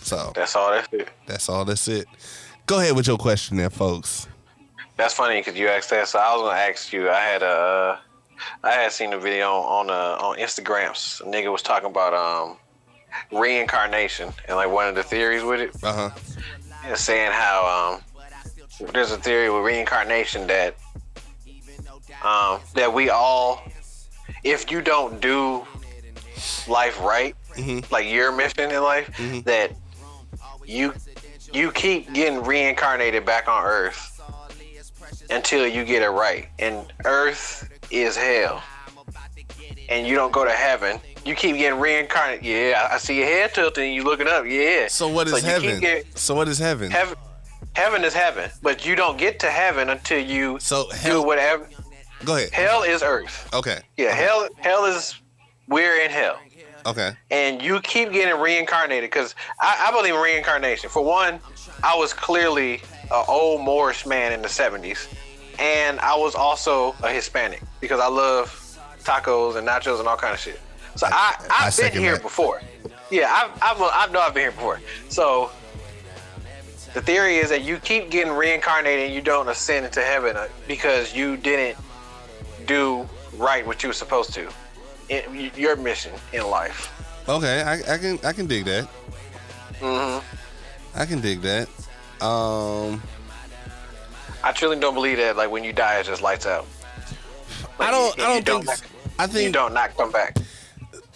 So 0.01 0.31
That's 0.35 0.55
all. 0.55 0.71
That's 0.71 0.87
it. 0.93 1.09
that's 1.25 1.49
all. 1.49 1.65
That's 1.65 1.87
it. 1.87 2.07
Go 2.65 2.79
ahead 2.79 2.95
with 2.95 3.07
your 3.07 3.17
question 3.17 3.57
there, 3.57 3.69
folks. 3.69 4.27
That's 4.97 5.13
funny 5.13 5.39
because 5.39 5.57
you 5.57 5.67
asked 5.67 5.89
that. 5.91 6.07
So 6.07 6.19
I 6.19 6.33
was 6.33 6.41
gonna 6.43 6.59
ask 6.59 6.91
you. 6.93 7.09
I 7.09 7.19
had 7.19 7.43
a, 7.43 7.45
uh, 7.45 7.97
I 8.63 8.71
had 8.71 8.91
seen 8.91 9.13
a 9.13 9.17
video 9.19 9.51
on 9.53 9.89
uh, 9.89 10.17
on 10.19 10.37
Instagrams. 10.37 11.21
A 11.21 11.25
nigga 11.25 11.51
was 11.51 11.61
talking 11.61 11.89
about 11.89 12.13
um 12.13 12.57
reincarnation 13.31 14.31
and 14.47 14.57
like 14.57 14.69
one 14.69 14.87
of 14.87 14.95
the 14.95 15.03
theories 15.03 15.43
with 15.43 15.59
it, 15.61 15.75
Uh 15.83 15.93
huh. 15.93 16.09
and 16.85 16.97
saying 16.97 17.31
how 17.31 17.93
um 18.79 18.89
there's 18.93 19.11
a 19.11 19.17
theory 19.17 19.49
with 19.49 19.63
reincarnation 19.63 20.47
that 20.47 20.75
um 22.21 22.59
that 22.73 22.93
we 22.93 23.09
all, 23.09 23.61
if 24.43 24.69
you 24.71 24.81
don't 24.81 25.19
do 25.21 25.65
life 26.67 26.99
right, 27.01 27.35
Mhm. 27.55 27.89
like 27.91 28.05
your 28.07 28.31
mission 28.31 28.71
in 28.71 28.83
life, 28.83 29.09
Mhm. 29.17 29.43
that 29.45 29.71
you 30.65 30.93
you 31.53 31.71
keep 31.71 32.11
getting 32.13 32.43
reincarnated 32.43 33.25
back 33.25 33.47
on 33.47 33.63
Earth 33.63 34.21
until 35.29 35.65
you 35.65 35.85
get 35.85 36.01
it 36.01 36.09
right. 36.09 36.49
And 36.59 36.91
Earth 37.05 37.69
is 37.91 38.15
hell. 38.15 38.63
And 39.89 40.05
you 40.05 40.15
don't 40.15 40.31
go 40.33 40.43
to 40.43 40.51
heaven. 40.51 40.99
You 41.25 41.35
keep 41.35 41.55
getting 41.57 41.79
reincarnated. 41.79 42.45
Yeah, 42.45 42.89
I 42.91 42.97
see 42.97 43.17
your 43.17 43.25
head 43.25 43.53
tilting. 43.53 43.93
You 43.93 44.03
looking 44.03 44.27
up. 44.27 44.45
Yeah. 44.45 44.87
So 44.87 45.07
what 45.07 45.27
is 45.27 45.35
keep 45.35 45.43
heaven? 45.43 45.79
get- 45.79 46.17
so 46.17 46.35
what 46.35 46.47
is 46.47 46.59
heaven? 46.59 46.91
heaven, 46.91 47.15
heaven 47.73 48.03
is 48.03 48.13
heaven, 48.13 48.49
but 48.61 48.85
you 48.85 48.95
don't 48.95 49.17
get 49.17 49.39
to 49.39 49.49
heaven 49.49 49.89
until 49.89 50.19
you 50.19 50.57
So 50.59 50.89
do 51.03 51.21
whatever. 51.21 51.67
Go 52.25 52.35
ahead. 52.35 52.51
Hell 52.51 52.83
is 52.83 53.01
Earth. 53.03 53.49
Okay. 53.53 53.79
Yeah, 53.95 54.13
hell. 54.13 54.47
Hell 54.57 54.85
is 54.85 55.15
we're 55.67 56.01
in 56.01 56.09
hell 56.09 56.39
Okay. 56.85 57.11
and 57.29 57.61
you 57.61 57.79
keep 57.81 58.11
getting 58.13 58.39
reincarnated 58.39 59.09
because 59.09 59.35
I, 59.61 59.87
I 59.89 59.91
believe 59.91 60.15
in 60.15 60.21
reincarnation. 60.21 60.89
For 60.89 61.03
one, 61.03 61.39
I 61.83 61.95
was 61.95 62.13
clearly 62.13 62.81
an 63.11 63.23
old 63.27 63.61
Moorish 63.61 64.05
man 64.05 64.31
in 64.33 64.41
the 64.41 64.47
70s, 64.47 65.07
and 65.59 65.99
I 65.99 66.15
was 66.15 66.35
also 66.35 66.95
a 67.03 67.09
Hispanic 67.09 67.61
because 67.81 67.99
I 67.99 68.07
love 68.07 68.63
tacos 69.03 69.55
and 69.55 69.67
nachos 69.67 69.99
and 69.99 70.07
all 70.07 70.17
kind 70.17 70.33
of 70.33 70.39
shit. 70.39 70.59
So 70.95 71.07
I, 71.07 71.35
I 71.49 71.67
I've 71.67 71.77
been 71.77 71.91
here 71.93 72.13
that. 72.13 72.21
before. 72.21 72.61
Yeah, 73.09 73.31
I've, 73.31 73.51
I've, 73.61 73.81
I 73.81 74.11
know 74.11 74.19
I've 74.19 74.33
been 74.33 74.43
here 74.43 74.51
before. 74.51 74.81
So 75.09 75.51
the 76.93 77.01
theory 77.01 77.37
is 77.37 77.49
that 77.49 77.63
you 77.63 77.77
keep 77.77 78.09
getting 78.09 78.33
reincarnated 78.33 79.05
and 79.05 79.13
you 79.13 79.21
don't 79.21 79.47
ascend 79.47 79.85
into 79.85 80.01
heaven 80.01 80.35
uh, 80.35 80.47
because 80.67 81.15
you 81.15 81.37
didn't 81.37 81.77
do 82.65 83.07
right 83.35 83.65
what 83.65 83.83
you 83.83 83.89
were 83.89 83.93
supposed 83.93 84.33
to 84.33 84.49
in 85.09 85.51
your 85.55 85.75
mission 85.75 86.11
in 86.33 86.47
life. 86.47 86.93
Okay, 87.29 87.61
I, 87.61 87.93
I 87.93 87.97
can 87.97 88.19
I 88.23 88.33
can 88.33 88.47
dig 88.47 88.65
that. 88.65 88.87
Mm-hmm. 89.79 90.99
I 90.99 91.05
can 91.05 91.21
dig 91.21 91.41
that. 91.41 91.69
Um, 92.21 93.01
I 94.47 94.53
truly 94.53 94.79
don't 94.79 94.93
believe 94.93 95.17
that. 95.17 95.35
Like 95.35 95.51
when 95.51 95.65
you 95.65 95.73
die, 95.73 95.99
it 95.99 96.05
just 96.05 96.21
lights 96.21 96.45
out. 96.45 96.65
I 97.79 97.91
don't. 97.91 98.17
you- 98.17 98.23
I 98.23 98.35
you 98.37 98.41
don't 98.41 98.65
think. 98.65 98.79
don't- 99.17 99.29
I 99.35 99.39
You 99.39 99.51
don't 99.51 99.73
not 99.73 99.97
come 99.97 100.11
back. 100.11 100.37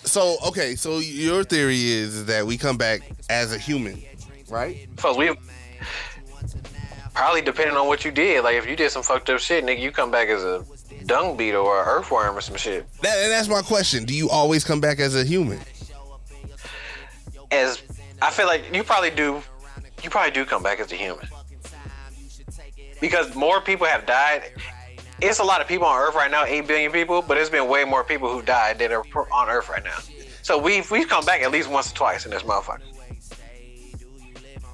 so. 0.04 0.36
Okay, 0.48 0.76
so 0.76 0.98
your 1.00 1.44
theory 1.46 1.82
is 1.92 2.26
that 2.26 2.46
we 2.46 2.58
come 2.58 2.76
back 2.78 3.02
as 3.30 3.54
a 3.54 3.58
human, 3.58 4.04
right? 4.50 4.90
Folks, 4.98 5.18
we 5.18 5.32
probably 7.14 7.42
depending 7.42 7.78
on 7.78 7.88
what 7.88 8.04
you 8.04 8.12
did. 8.12 8.44
Like 8.44 8.56
if 8.58 8.68
you 8.68 8.76
did 8.76 8.92
some 8.92 9.04
fucked 9.04 9.30
up 9.30 9.40
shit, 9.40 9.64
nigga, 9.64 9.80
you 9.80 9.92
come 9.92 10.12
back 10.12 10.28
as 10.28 10.44
a 10.44 10.66
dung 11.06 11.38
beetle 11.38 11.64
or 11.64 11.82
an 11.84 11.88
earthworm 11.88 12.38
or 12.38 12.42
some 12.42 12.58
shit. 12.58 12.86
That, 13.02 13.16
and 13.18 13.32
that's 13.32 13.48
my 13.48 13.62
question. 13.62 14.04
Do 14.04 14.14
you 14.14 14.30
always 14.30 14.64
come 14.66 14.82
back 14.82 15.00
as 15.00 15.16
a 15.16 15.24
human? 15.24 15.60
As 17.52 17.82
I 18.22 18.30
feel 18.32 18.46
like 18.48 18.74
you 18.74 18.84
probably 18.84 19.12
do, 19.12 19.42
you 20.04 20.10
probably 20.10 20.32
do 20.32 20.44
come 20.44 20.64
back 20.64 20.80
as 20.82 20.92
a 20.92 20.96
human 20.96 21.28
because 23.02 23.36
more 23.36 23.60
people 23.60 23.86
have 23.88 24.06
died. 24.06 24.52
It's 25.20 25.40
a 25.40 25.44
lot 25.44 25.60
of 25.62 25.68
people 25.68 25.86
on 25.86 26.00
Earth 26.00 26.16
right 26.16 26.32
now, 26.32 26.46
eight 26.46 26.68
billion 26.68 26.92
people, 26.92 27.22
but 27.22 27.36
there's 27.36 27.50
been 27.50 27.68
way 27.68 27.84
more 27.84 28.04
people 28.04 28.32
who 28.32 28.42
died 28.42 28.80
than 28.80 28.92
are 28.92 29.04
on 29.32 29.50
Earth 29.50 29.70
right 29.70 29.84
now. 29.84 29.98
So 30.42 30.58
we've 30.58 30.90
we've 30.90 31.08
come 31.08 31.26
back 31.26 31.42
at 31.42 31.52
least 31.52 31.70
once 31.70 31.92
or 31.92 31.96
twice 31.96 32.26
in 32.26 32.32
this 32.32 32.44
motherfucker. 32.44 32.80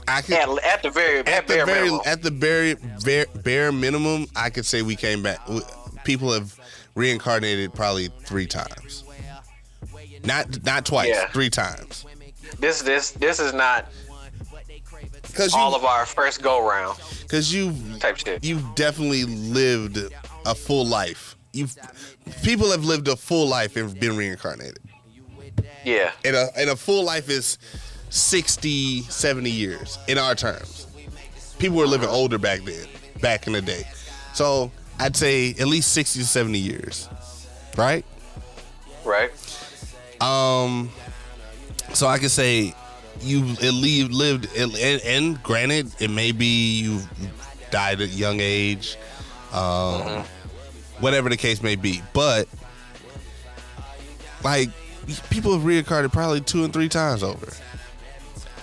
I 0.10 0.22
could, 0.22 0.36
At, 0.36 0.64
at 0.64 0.84
the 0.84 0.90
very 0.90 1.20
at, 1.20 1.28
at 1.28 1.48
the 1.48 1.54
bare 1.56 1.66
very 1.66 1.82
minimum. 1.82 2.02
at 2.06 2.22
the 2.22 2.32
bare, 2.32 2.76
bare 3.04 3.26
bare 3.44 3.72
minimum, 3.74 4.28
I 4.38 4.50
could 4.50 4.66
say 4.66 4.82
we 4.82 4.96
came 4.96 5.22
back. 5.22 5.40
People 6.06 6.32
have 6.32 6.58
reincarnated 6.96 7.74
probably 7.74 8.08
three 8.24 8.48
times. 8.48 9.04
Not 10.24 10.64
not 10.64 10.86
twice, 10.86 11.10
Yeah. 11.10 11.28
three 11.28 11.50
times. 11.50 12.06
this 12.60 12.82
this 12.82 13.12
this 13.12 13.40
is 13.42 13.54
not 13.54 13.92
Because 15.38 15.54
all 15.54 15.70
you 15.70 15.78
of 15.78 15.86
our 15.86 16.08
first 16.08 16.42
go 16.42 16.68
round 16.68 16.98
because 17.22 17.54
you 17.54 17.76
type 18.00 18.18
shit. 18.18 18.44
you've 18.44 18.74
definitely 18.74 19.24
lived 19.26 20.00
a 20.48 20.56
full 20.56 20.84
life. 20.84 21.36
You've 21.54 21.76
people 22.42 22.72
have 22.72 22.84
lived 22.84 23.08
a 23.08 23.16
full 23.16 23.48
life 23.48 23.76
and 23.76 23.98
been 24.00 24.18
reincarnated. 24.18 24.80
Yeah. 25.86 26.12
And 26.26 26.36
a 26.36 26.48
and 26.58 26.72
a 26.72 26.76
full 26.76 27.04
life 27.04 27.30
is 27.30 27.60
60, 28.10 29.02
70 29.04 29.50
years 29.52 30.00
in 30.08 30.18
our 30.18 30.34
terms. 30.34 30.88
People 31.60 31.78
were 31.78 31.86
living 31.86 32.10
older 32.10 32.40
back 32.40 32.62
then, 32.64 32.88
back 33.22 33.46
in 33.46 33.54
the 33.54 33.62
day. 33.62 33.84
So 34.34 34.72
I'd 35.00 35.16
say 35.16 35.52
at 35.52 35.68
least 35.68 35.94
60 35.94 36.20
to 36.20 36.26
70 36.26 36.58
years. 36.58 37.10
Right? 37.78 38.04
Right. 39.06 39.32
Um 40.20 40.90
so 41.94 42.08
I 42.08 42.18
could 42.18 42.32
say 42.32 42.74
you 43.22 43.50
at 43.64 43.74
least 43.74 44.12
lived 44.12 44.48
and, 44.58 44.74
and 44.76 45.42
granted 45.44 45.94
it 46.00 46.10
may 46.10 46.32
be 46.32 46.80
you 46.80 47.02
died 47.72 48.02
at 48.02 48.10
a 48.10 48.12
young 48.12 48.40
age 48.40 48.98
um 49.54 50.24
whatever 51.00 51.30
the 51.30 51.38
case 51.38 51.62
may 51.62 51.76
be 51.76 52.02
but 52.14 52.48
like 54.44 54.70
people 55.30 55.52
have 55.54 55.66
reincarnated 55.66 56.12
probably 56.12 56.42
two 56.42 56.64
and 56.64 56.74
three 56.74 56.90
times 56.90 57.24
over. 57.24 57.48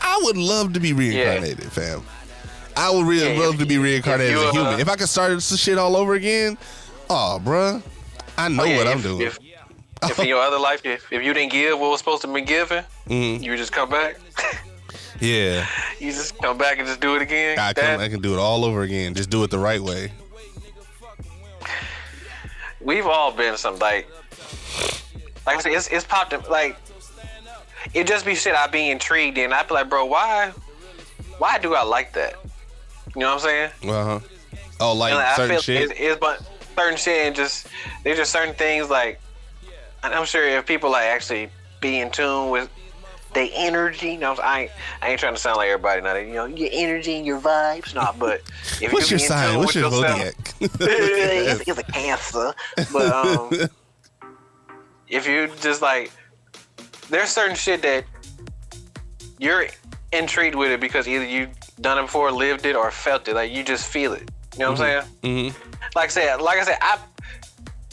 I 0.01 0.21
would 0.25 0.37
love 0.37 0.75
to 0.75 0.81
be 0.81 0.93
reincarnated 0.93 1.65
fam. 1.73 2.03
I 2.77 2.91
would 2.91 3.07
really 3.07 3.35
Yeah, 3.35 3.41
love 3.41 3.55
if- 3.55 3.61
to 3.61 3.67
be 3.67 3.79
reincarnated 3.79 4.37
as 4.37 4.43
a 4.43 4.49
uh, 4.49 4.53
human. 4.53 4.81
If 4.81 4.89
i 4.89 4.97
could 4.97 5.09
start 5.09 5.33
this 5.33 5.59
shit 5.59 5.79
all 5.79 5.97
over 5.97 6.15
again 6.15 6.59
oh 7.11 7.41
bruh 7.43 7.83
i 8.39 8.49
know 8.49 8.63
Oh, 8.63 8.67
yeah, 8.67 8.77
what 8.79 8.87
i'm 8.89 9.01
doing. 9.03 9.23
If, 9.27 9.39
if 10.03 10.19
in 10.19 10.27
your 10.29 10.41
other 10.41 10.59
life, 10.59 10.85
if, 10.85 11.11
if 11.13 11.23
you 11.23 11.33
didn't 11.33 11.53
give 11.53 11.79
what 11.79 11.91
was 11.91 12.01
supposed 12.01 12.23
to 12.23 12.33
be 12.33 12.41
given, 12.43 12.85
Mhm. 13.09 13.43
you 13.43 13.57
just 13.57 13.73
come 13.73 13.89
back. 13.89 14.19
Yeah 15.21 15.67
you 15.99 16.13
just 16.13 16.37
come 16.39 16.59
back 16.59 16.79
and 16.79 16.87
just 16.87 17.01
do 17.01 17.15
it 17.17 17.23
again. 17.23 17.59
I 17.59 17.73
That- 17.73 17.77
can, 17.77 18.01
I 18.01 18.09
can 18.09 18.21
do 18.21 18.35
it 18.35 18.39
all 18.39 18.65
over 18.65 18.83
again. 18.83 19.15
Just 19.15 19.31
do 19.31 19.43
it 19.45 19.51
the 19.51 19.59
right 19.59 19.81
way. 19.81 20.13
we've 22.81 23.07
all 23.07 23.33
been 23.33 23.57
some 23.57 23.79
like, 23.79 24.09
like 25.47 25.57
I 25.57 25.61
said, 25.61 25.73
it's, 25.73 25.89
it's 25.89 26.05
popped 26.05 26.33
up 26.35 26.49
like. 26.51 26.77
It 27.93 28.07
just 28.07 28.25
be 28.25 28.35
shit 28.35 28.55
I'd 28.55 28.73
be 28.73 28.91
intrigued 28.91 29.37
and 29.37 29.53
I 29.53 29.63
be 29.63 29.75
like, 29.75 29.91
bro, 29.91 30.07
why, 30.07 30.53
why 31.39 31.59
do 31.59 31.75
I 31.75 31.83
like 31.83 32.15
that? 32.15 32.35
You 33.15 33.21
know 33.21 33.35
what 33.35 33.35
I'm 33.35 33.41
saying? 33.41 33.71
Uh 33.85 34.05
huh. 34.05 34.21
Oh, 34.81 34.93
like 34.95 35.13
And 35.13 35.21
I 35.21 35.37
certain 35.37 35.51
feel 35.57 35.61
shit. 35.61 35.91
It's, 35.91 36.01
it's 36.01 36.19
but 36.19 36.43
certain 36.77 36.97
shit 36.97 37.27
and 37.27 37.37
just 37.37 37.67
there's 38.03 38.17
just 38.17 38.33
certain 38.33 38.55
things 38.55 38.89
like, 38.89 39.21
and 40.03 40.15
I'm 40.15 40.25
sure 40.25 40.49
if 40.49 40.65
people 40.67 40.91
like 40.91 41.05
actually 41.05 41.51
be 41.81 42.01
in 42.01 42.11
tune 42.11 42.51
with 42.51 42.71
their 43.35 43.49
energy, 43.53 44.13
you 44.13 44.19
know, 44.19 44.35
I 44.43 44.63
ain't, 44.63 44.71
I 45.03 45.11
ain't 45.11 45.21
trying 45.21 45.35
to 45.35 45.41
sound 45.41 45.59
like 45.59 45.69
everybody 45.69 46.01
now. 46.01 46.15
You 46.17 46.33
know, 46.33 46.47
your 46.47 46.71
energy 46.73 47.17
and 47.17 47.27
your 47.27 47.41
vibes, 47.41 47.95
no. 47.95 48.15
But 48.19 48.43
if 48.81 48.93
What's 48.93 49.11
you 49.11 49.19
your 49.19 49.27
sign? 49.29 49.59
What's 49.59 49.75
your 49.75 49.91
zodiac? 49.91 50.35
it's, 50.61 51.69
it's 51.69 51.79
a 51.79 51.83
cancer. 51.85 52.55
But 52.93 53.11
um, 53.11 53.69
if 55.09 55.27
you 55.27 55.51
just 55.61 55.83
like, 55.83 56.11
there's 57.11 57.29
certain 57.29 57.57
shit 57.57 57.83
that 57.83 58.05
you're 59.39 59.67
intrigued 60.13 60.55
with 60.55 60.71
it 60.71 60.81
because 60.81 61.07
either 61.09 61.27
you 61.27 61.49
done 61.81 61.99
it 61.99 62.03
before, 62.03 62.31
lived 62.31 62.65
it, 62.67 62.77
or 62.77 62.91
felt 62.91 63.29
it. 63.29 63.35
Like 63.35 63.53
you 63.53 63.65
just 63.65 63.87
feel 63.87 64.13
it. 64.13 64.31
You 64.55 64.61
know 64.61 64.73
what 64.73 64.81
I'm 64.81 65.05
saying? 65.23 65.51
hmm 65.53 65.59
Like 65.97 66.07
I 66.07 66.09
said, 66.09 66.41
like 66.41 66.59
I 66.59 66.65
said, 66.65 66.79
I 66.81 66.99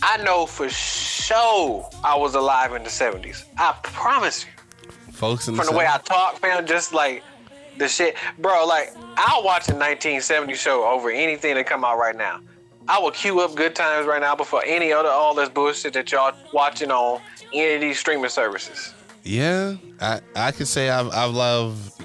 I 0.03 0.17
know 0.23 0.45
for 0.45 0.69
sure 0.69 1.87
I 2.03 2.15
was 2.15 2.35
alive 2.35 2.73
in 2.73 2.83
the 2.83 2.89
70s. 2.89 3.45
I 3.57 3.75
promise 3.83 4.45
you. 4.45 4.51
Folks 5.21 5.47
in 5.47 5.53
From 5.53 5.67
the 5.67 5.73
way 5.73 5.85
I 5.85 5.99
talk, 5.99 6.39
fam, 6.39 6.65
just 6.65 6.95
like 6.95 7.21
the 7.77 7.87
shit, 7.87 8.15
bro. 8.39 8.65
Like 8.65 8.91
I'll 9.17 9.43
watch 9.43 9.69
a 9.69 9.73
1970 9.73 10.55
show 10.55 10.83
over 10.83 11.11
anything 11.11 11.53
that 11.53 11.67
come 11.67 11.85
out 11.85 11.99
right 11.99 12.15
now. 12.15 12.39
I 12.87 12.97
will 12.97 13.11
queue 13.11 13.39
up 13.39 13.53
Good 13.53 13.75
Times 13.75 14.07
right 14.07 14.19
now 14.19 14.35
before 14.35 14.63
any 14.65 14.91
other 14.91 15.09
all 15.09 15.35
this 15.35 15.47
bullshit 15.47 15.93
that 15.93 16.11
y'all 16.11 16.35
watching 16.53 16.89
on 16.89 17.21
any 17.53 17.75
of 17.75 17.81
these 17.81 17.99
streaming 17.99 18.31
services. 18.31 18.95
Yeah, 19.21 19.75
I 20.01 20.21
I 20.35 20.51
could 20.53 20.67
say 20.67 20.89
I've 20.89 21.11
I've 21.11 21.35
loved. 21.35 22.03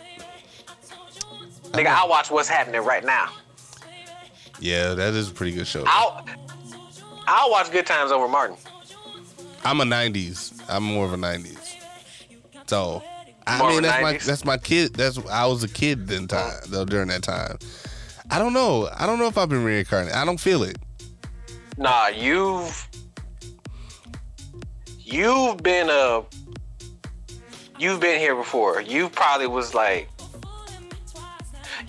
Nigga, 1.72 1.86
I 1.86 2.06
watch 2.06 2.30
what's 2.30 2.50
happening 2.50 2.82
right 2.82 3.02
now. 3.02 3.30
Yeah, 4.60 4.92
that 4.92 5.14
is 5.14 5.30
a 5.30 5.32
pretty 5.32 5.52
good 5.52 5.66
show. 5.66 5.84
I'll 5.86 6.22
I'll 7.26 7.50
watch 7.50 7.72
Good 7.72 7.86
Times 7.86 8.12
over 8.12 8.28
Martin. 8.28 8.58
I'm 9.64 9.80
a 9.80 9.84
'90s. 9.84 10.62
I'm 10.68 10.82
more 10.82 11.06
of 11.06 11.14
a 11.14 11.16
'90s. 11.16 11.65
So 12.66 13.02
I 13.46 13.58
More 13.58 13.70
mean 13.70 13.82
that's 13.82 14.02
my 14.02 14.12
that's 14.18 14.44
my 14.44 14.58
kid. 14.58 14.94
That's 14.94 15.18
I 15.26 15.46
was 15.46 15.62
a 15.62 15.68
kid 15.68 16.08
then 16.08 16.26
time 16.26 16.60
though 16.68 16.84
during 16.84 17.08
that 17.08 17.22
time. 17.22 17.58
I 18.30 18.38
don't 18.38 18.52
know. 18.52 18.88
I 18.96 19.06
don't 19.06 19.18
know 19.18 19.28
if 19.28 19.38
I've 19.38 19.48
been 19.48 19.64
reincarnated. 19.64 20.14
I 20.14 20.24
don't 20.24 20.40
feel 20.40 20.64
it. 20.64 20.78
Nah, 21.78 22.08
you've 22.08 22.88
you've 24.98 25.62
been 25.62 25.88
a 25.90 26.24
you've 27.78 28.00
been 28.00 28.18
here 28.18 28.34
before. 28.34 28.80
You 28.80 29.08
probably 29.08 29.46
was 29.46 29.74
like 29.74 30.08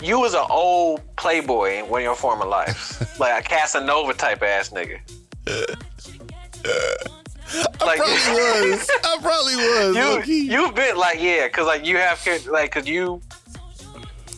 you 0.00 0.20
was 0.20 0.34
an 0.34 0.46
old 0.48 1.00
playboy 1.16 1.78
in 1.78 1.88
one 1.88 2.02
of 2.02 2.04
your 2.04 2.14
former 2.14 2.46
lives, 2.46 3.02
like 3.18 3.44
a 3.44 3.48
Casanova 3.48 4.14
type 4.14 4.42
ass 4.42 4.70
nigga. 4.70 5.00
like 7.84 7.98
Probably 7.98 8.14
was. 8.70 8.90
I 9.04 9.18
probably 9.20 9.56
was. 9.56 10.26
you 10.28 10.34
you've 10.34 10.74
been 10.74 10.96
like 10.96 11.20
yeah, 11.20 11.48
cause 11.48 11.66
like 11.66 11.84
you 11.86 11.96
have 11.96 12.24
like 12.46 12.70
cause 12.72 12.86
you 12.86 13.20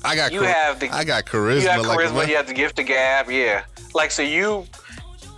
I 0.05 0.15
got. 0.17 0.33
you 0.33 0.41
char- 0.41 0.49
have 0.49 0.81
the- 0.81 0.89
I 0.95 1.05
got 1.05 1.25
charisma. 1.27 1.63
you 1.63 1.69
have 1.69 1.83
charisma, 1.85 2.15
man. 2.15 2.29
you 2.29 2.37
have 2.37 2.47
the 2.47 2.55
gift 2.55 2.79
of 2.79 2.87
gab, 2.87 3.31
yeah. 3.31 3.65
Like 3.95 4.11
so 4.11 4.23
you 4.23 4.67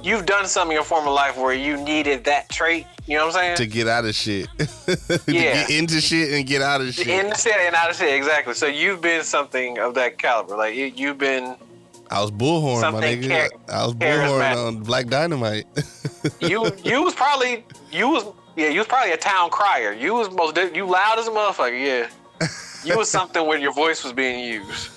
you've 0.02 0.26
done 0.26 0.46
something 0.46 0.72
in 0.72 0.76
your 0.76 0.84
former 0.84 1.10
life 1.10 1.36
where 1.36 1.54
you 1.54 1.76
needed 1.76 2.24
that 2.24 2.48
trait. 2.48 2.86
You 3.06 3.18
know 3.18 3.26
what 3.26 3.34
I'm 3.36 3.56
saying? 3.56 3.56
to 3.56 3.66
get 3.66 3.88
out 3.88 4.04
of 4.04 4.14
shit. 4.14 4.46
to 4.58 5.20
Yeah. 5.26 5.54
get 5.66 5.70
into 5.70 6.00
shit 6.00 6.32
and 6.32 6.46
get 6.46 6.62
out 6.62 6.80
of 6.80 6.92
shit. 6.94 7.08
In 7.08 7.30
the 7.30 7.34
city 7.34 7.58
and 7.66 7.74
out 7.74 7.90
of 7.90 7.96
city, 7.96 8.12
exactly. 8.12 8.54
So 8.54 8.66
you've 8.66 9.00
been 9.00 9.24
something 9.24 9.78
of 9.78 9.94
that 9.94 10.18
caliber. 10.18 10.56
Like 10.56 10.74
you, 10.76 10.86
you've 10.86 11.18
been, 11.18 11.56
I 12.12 12.20
was 12.20 12.30
bullhorn, 12.30 12.92
my 12.92 13.00
nigga. 13.00 13.28
char- 13.28 13.60
I 13.74 13.86
was 13.86 13.94
bullhorn 13.94 14.66
on 14.66 14.82
Black 14.82 15.06
Dynamite. 15.06 15.66
you, 16.40 16.70
you 16.84 17.02
was 17.02 17.14
probably, 17.14 17.64
you 17.90 18.08
was, 18.08 18.24
yeah, 18.54 18.68
you 18.68 18.80
was 18.80 18.86
probably 18.86 19.12
a 19.12 19.16
town 19.16 19.48
crier. 19.48 19.92
You 19.94 20.12
was 20.14 20.30
most, 20.30 20.56
you 20.74 20.84
loud 20.86 21.18
as 21.18 21.26
a 21.26 21.30
motherfucker. 21.30 21.72
Yeah, 21.80 22.48
you 22.84 22.98
was 22.98 23.08
something 23.10 23.46
where 23.46 23.58
your 23.58 23.72
voice 23.72 24.04
was 24.04 24.12
being 24.12 24.40
used. 24.44 24.90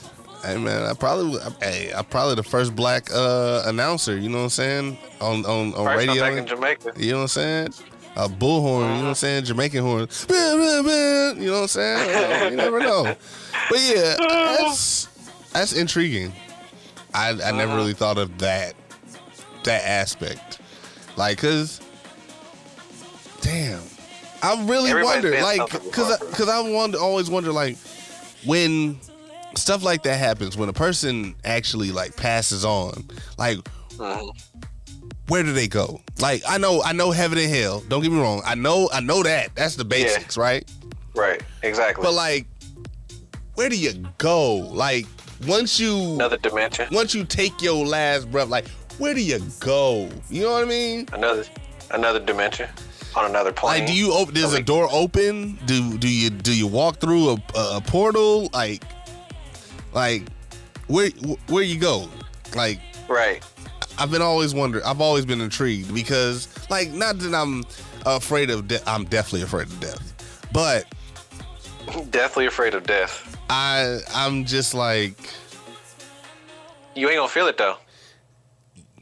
hey 0.44 0.58
man, 0.58 0.84
I 0.84 0.94
probably, 0.94 1.40
hey, 1.62 1.92
I'm 1.96 2.04
probably 2.06 2.36
the 2.36 2.44
first 2.44 2.76
black 2.76 3.10
uh, 3.14 3.64
announcer. 3.66 4.18
You 4.18 4.28
know 4.28 4.40
what 4.40 4.44
I'm 4.44 4.50
saying? 4.50 4.98
On 5.22 5.46
on 5.46 5.74
on 5.74 5.86
First 5.86 6.08
radio. 6.08 6.26
in 6.36 6.46
Jamaica. 6.46 6.94
You 6.98 7.12
know 7.14 7.18
what 7.20 7.22
I'm 7.24 7.28
saying? 7.30 7.68
A 8.18 8.28
bullhorn, 8.30 8.82
you 8.82 8.88
know 8.88 9.02
what 9.02 9.08
I'm 9.10 9.16
saying? 9.16 9.44
Jamaican 9.46 9.84
horn. 9.84 10.08
Bah, 10.28 10.36
bah, 10.84 11.34
You 11.40 11.48
know 11.48 11.54
what 11.54 11.62
I'm 11.62 11.68
saying? 11.68 12.52
you 12.52 12.58
never 12.58 12.80
know. 12.80 13.04
But 13.70 13.80
yeah, 13.80 14.16
that's 14.58 15.08
that's 15.54 15.74
intriguing. 15.74 16.34
I 17.16 17.30
I 17.44 17.52
never 17.52 17.76
really 17.76 17.94
thought 17.94 18.18
of 18.18 18.38
that 18.40 18.74
that 19.64 19.84
aspect. 19.86 20.60
Like 21.16 21.38
cuz 21.38 21.82
damn. 23.42 23.82
I 24.44 24.64
really 24.66 24.94
wonder, 25.04 25.32
like, 25.42 25.60
cause, 25.92 26.12
I, 26.12 26.18
cause 26.36 26.48
I 26.50 26.60
wonder, 26.60 27.00
always 27.00 27.32
wonder, 27.32 27.52
like, 27.52 27.78
when 28.46 29.00
stuff 29.56 29.82
like 29.82 30.04
that 30.04 30.18
happens, 30.20 30.56
when 30.56 30.70
a 30.70 30.74
person 30.74 31.34
actually 31.44 31.92
like 31.92 32.16
passes 32.16 32.64
on, 32.64 33.08
like, 33.40 33.58
Mhm. 33.98 34.30
where 35.30 35.42
do 35.42 35.52
they 35.54 35.68
go? 35.68 36.00
Like, 36.20 36.44
I 36.48 36.60
know, 36.60 36.84
I 36.84 36.92
know 36.92 37.10
heaven 37.10 37.40
and 37.40 37.50
hell. 37.52 37.82
Don't 37.88 38.04
get 38.04 38.12
me 38.12 38.20
wrong. 38.20 38.44
I 38.46 38.54
know, 38.54 38.88
I 38.94 39.00
know 39.00 39.24
that. 39.24 39.56
That's 39.56 39.76
the 39.76 39.86
basics, 39.86 40.38
right? 40.38 40.70
Right. 41.16 41.42
Exactly. 41.64 42.04
But 42.04 42.14
like, 42.14 42.46
where 43.56 43.70
do 43.70 43.78
you 43.78 43.94
go? 44.20 44.56
Like, 44.58 45.08
once 45.48 45.80
you, 45.80 45.96
another 46.16 46.38
dimension. 46.38 46.88
once 46.92 47.14
you 47.14 47.24
take 47.26 47.62
your 47.62 47.86
last 47.86 48.30
breath, 48.32 48.50
like, 48.50 48.68
where 48.98 49.14
do 49.14 49.22
you 49.22 49.40
go? 49.60 50.10
You 50.30 50.44
know 50.44 50.52
what 50.52 50.64
I 50.64 50.68
mean? 50.68 51.08
Another 51.14 51.46
another 51.92 52.20
dimension 52.20 52.70
on 53.16 53.26
another 53.26 53.52
plane. 53.52 53.80
Like, 53.80 53.88
do 53.88 53.94
you 53.94 54.14
open? 54.14 54.34
Does 54.34 54.54
a 54.54 54.62
door 54.62 54.88
open? 54.92 55.58
Do 55.66 55.98
do 55.98 56.10
you 56.10 56.30
do 56.30 56.56
you 56.56 56.68
walk 56.68 57.00
through 57.00 57.32
a, 57.32 57.38
a, 57.56 57.82
portal? 57.82 58.50
Like, 58.54 58.84
like 59.94 60.24
where 60.88 61.10
where 61.48 61.64
you 61.64 61.80
go? 61.80 62.10
Like, 62.56 62.80
Right. 63.08 63.44
I've 63.98 64.12
been 64.12 64.22
always 64.22 64.54
wondering. 64.54 64.84
I've 64.84 65.00
always 65.00 65.26
been 65.26 65.40
intrigued 65.42 65.94
because, 65.94 66.48
like, 66.70 66.92
not 66.92 67.18
that 67.20 67.34
I'm 67.34 67.64
afraid 68.06 68.50
of. 68.50 68.68
De- 68.68 68.90
I'm 68.90 69.06
definitely 69.06 69.44
afraid 69.44 69.68
of 69.68 69.80
death, 69.80 70.48
but 70.52 70.86
Deathly 72.10 72.45
afraid 72.45 72.74
of 72.74 72.84
death. 72.86 73.38
I 73.49 73.99
I'm 74.14 74.45
just 74.45 74.74
like, 74.74 75.14
You 76.95 77.07
ain't 77.10 77.18
gonna 77.18 77.28
feel 77.30 77.48
it 77.48 77.57
though. 77.57 77.78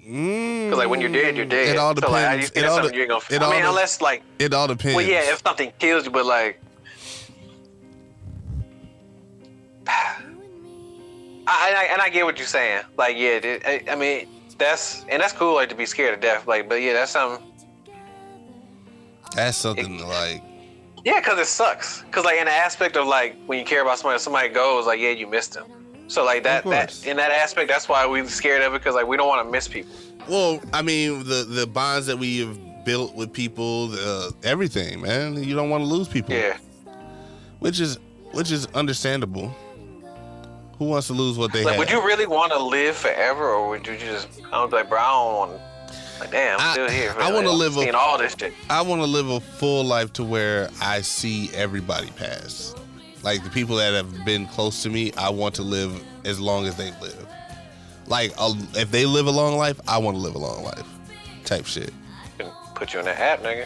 mm, 0.06 0.70
Cause 0.70 0.78
like 0.78 0.90
when 0.90 1.00
you're 1.02 1.12
dead, 1.12 1.36
you're 1.38 1.46
dead. 1.46 1.70
It 1.70 1.78
all 1.78 1.96
So 1.96 2.10
like, 2.12 2.42
depends. 2.42 2.52
It 2.56 2.66
all 2.66 2.88
de- 2.88 2.96
you 2.96 3.02
ain't 3.02 3.10
gonna 3.10 3.24
it 3.30 3.42
I 3.42 3.46
all 3.46 3.52
mean, 3.52 3.62
de- 3.64 3.70
unless 3.70 4.02
like, 4.02 4.24
It 4.40 4.54
all 4.54 4.68
depends. 4.68 4.96
well, 4.96 5.06
yeah, 5.06 5.32
if 5.32 5.42
something 5.46 5.72
kills 5.80 6.06
you, 6.06 6.12
but 6.12 6.26
like, 6.26 6.60
I, 9.88 10.26
I 11.48 11.90
and 11.92 12.02
I 12.02 12.10
get 12.10 12.26
what 12.26 12.38
you're 12.38 12.48
saying. 12.48 12.84
Like, 12.98 13.16
yeah, 13.18 13.40
it, 13.44 13.64
I, 13.66 13.84
I 13.92 13.96
mean, 13.96 14.28
that's 14.58 15.04
and 15.10 15.22
that's 15.22 15.34
cool, 15.34 15.56
like 15.56 15.70
to 15.70 15.76
be 15.76 15.86
scared 15.86 16.14
of 16.14 16.20
death. 16.22 16.48
Like, 16.48 16.70
but 16.70 16.76
yeah, 16.82 16.94
that's 16.94 17.12
something. 17.12 17.46
that's 19.36 19.58
something 19.58 20.00
like. 20.08 20.42
Yeah, 21.06 21.20
cause 21.22 21.38
it 21.40 21.48
sucks. 21.48 22.04
Cause 22.12 22.24
like 22.26 22.38
in 22.40 22.46
the 22.46 22.52
aspect 22.52 22.96
of 22.96 23.08
like 23.08 23.36
when 23.46 23.60
you 23.60 23.66
care 23.66 23.82
about 23.82 24.00
somebody, 24.00 24.20
somebody 24.20 24.50
goes, 24.50 24.86
like, 24.86 25.00
yeah, 25.00 25.10
you 25.10 25.28
missed 25.28 25.54
them. 25.54 25.66
So 26.08 26.24
like 26.24 26.44
that, 26.44 26.64
that 26.66 27.06
in 27.06 27.18
that 27.18 27.32
aspect, 27.32 27.70
that's 27.70 27.90
why 27.90 28.06
we're 28.06 28.28
scared 28.28 28.62
of 28.62 28.74
it, 28.74 28.84
cause 28.84 28.94
like 28.96 29.08
we 29.08 29.18
don't 29.18 29.28
want 29.28 29.46
to 29.46 29.52
miss 29.52 29.68
people. 29.68 29.94
Well, 30.28 30.62
I 30.72 30.82
mean, 30.82 31.20
the 31.26 31.46
the 31.48 31.68
bonds 31.68 32.08
that 32.08 32.18
we 32.18 32.40
have 32.40 32.58
built 32.86 33.16
with 33.16 33.32
people, 33.34 33.88
the, 33.88 34.34
everything, 34.44 35.02
man. 35.02 35.42
You 35.44 35.56
don't 35.56 35.70
want 35.70 35.82
to 35.84 35.88
lose 35.88 36.08
people. 36.08 36.34
Yeah. 36.36 36.58
which 37.60 37.80
is 37.80 37.98
which 38.32 38.52
is 38.52 38.66
understandable. 38.68 39.54
Who 40.80 40.86
wants 40.86 41.08
to 41.08 41.14
lose 41.14 41.38
what 41.38 41.54
they 41.54 41.64
Like, 41.64 41.74
have? 41.74 41.80
would 41.80 41.92
you 41.92 42.04
really 42.06 42.26
want 42.26 42.52
to 42.52 42.60
live 42.62 42.96
forever, 42.96 43.46
or 43.50 43.70
would 43.70 43.86
you 43.88 43.96
just? 43.98 44.28
I 44.52 44.64
was 44.64 44.72
like, 44.74 44.90
bro, 44.90 45.00
I 45.00 45.12
don't 45.12 45.34
want. 45.52 45.62
Like, 46.24 46.32
damn, 46.32 46.60
I'm 46.60 46.70
I- 46.70 46.72
still 46.74 46.90
here. 46.90 47.14
I 47.20 47.32
wanna 47.32 47.52
live 47.52 47.76
a- 47.78 47.98
all 47.98 48.18
this 48.18 48.36
shit. 48.40 48.54
I 48.70 48.82
want 48.82 49.02
to 49.02 49.06
live 49.08 49.30
a 49.30 49.40
full 49.42 49.84
life 49.84 50.14
to 50.14 50.24
where 50.24 50.70
I 50.82 51.02
see 51.02 51.50
everybody 51.54 52.08
pass. 52.12 52.74
Like 53.24 53.44
the 53.44 53.50
people 53.50 53.76
that 53.78 53.94
have 53.94 54.24
been 54.26 54.48
close 54.48 54.82
to 54.84 54.90
me, 54.90 55.12
I 55.18 55.30
want 55.30 55.56
to 55.56 55.64
live 55.64 56.02
as 56.26 56.40
long 56.40 56.66
as 56.66 56.76
they 56.76 56.92
live. 57.02 57.28
Like 58.08 58.34
uh, 58.38 58.54
if 58.76 58.90
they 58.92 59.06
live 59.06 59.28
a 59.28 59.32
long 59.32 59.58
life, 59.58 59.80
I 59.88 59.98
want 59.98 60.16
to 60.18 60.22
live 60.22 60.36
a 60.36 60.40
long 60.40 60.64
life. 60.64 60.84
Type 61.46 61.66
shit. 61.66 61.94
Put 62.76 62.94
you 62.94 63.00
in 63.00 63.06
the 63.06 63.20
app, 63.20 63.44
nigga. 63.44 63.66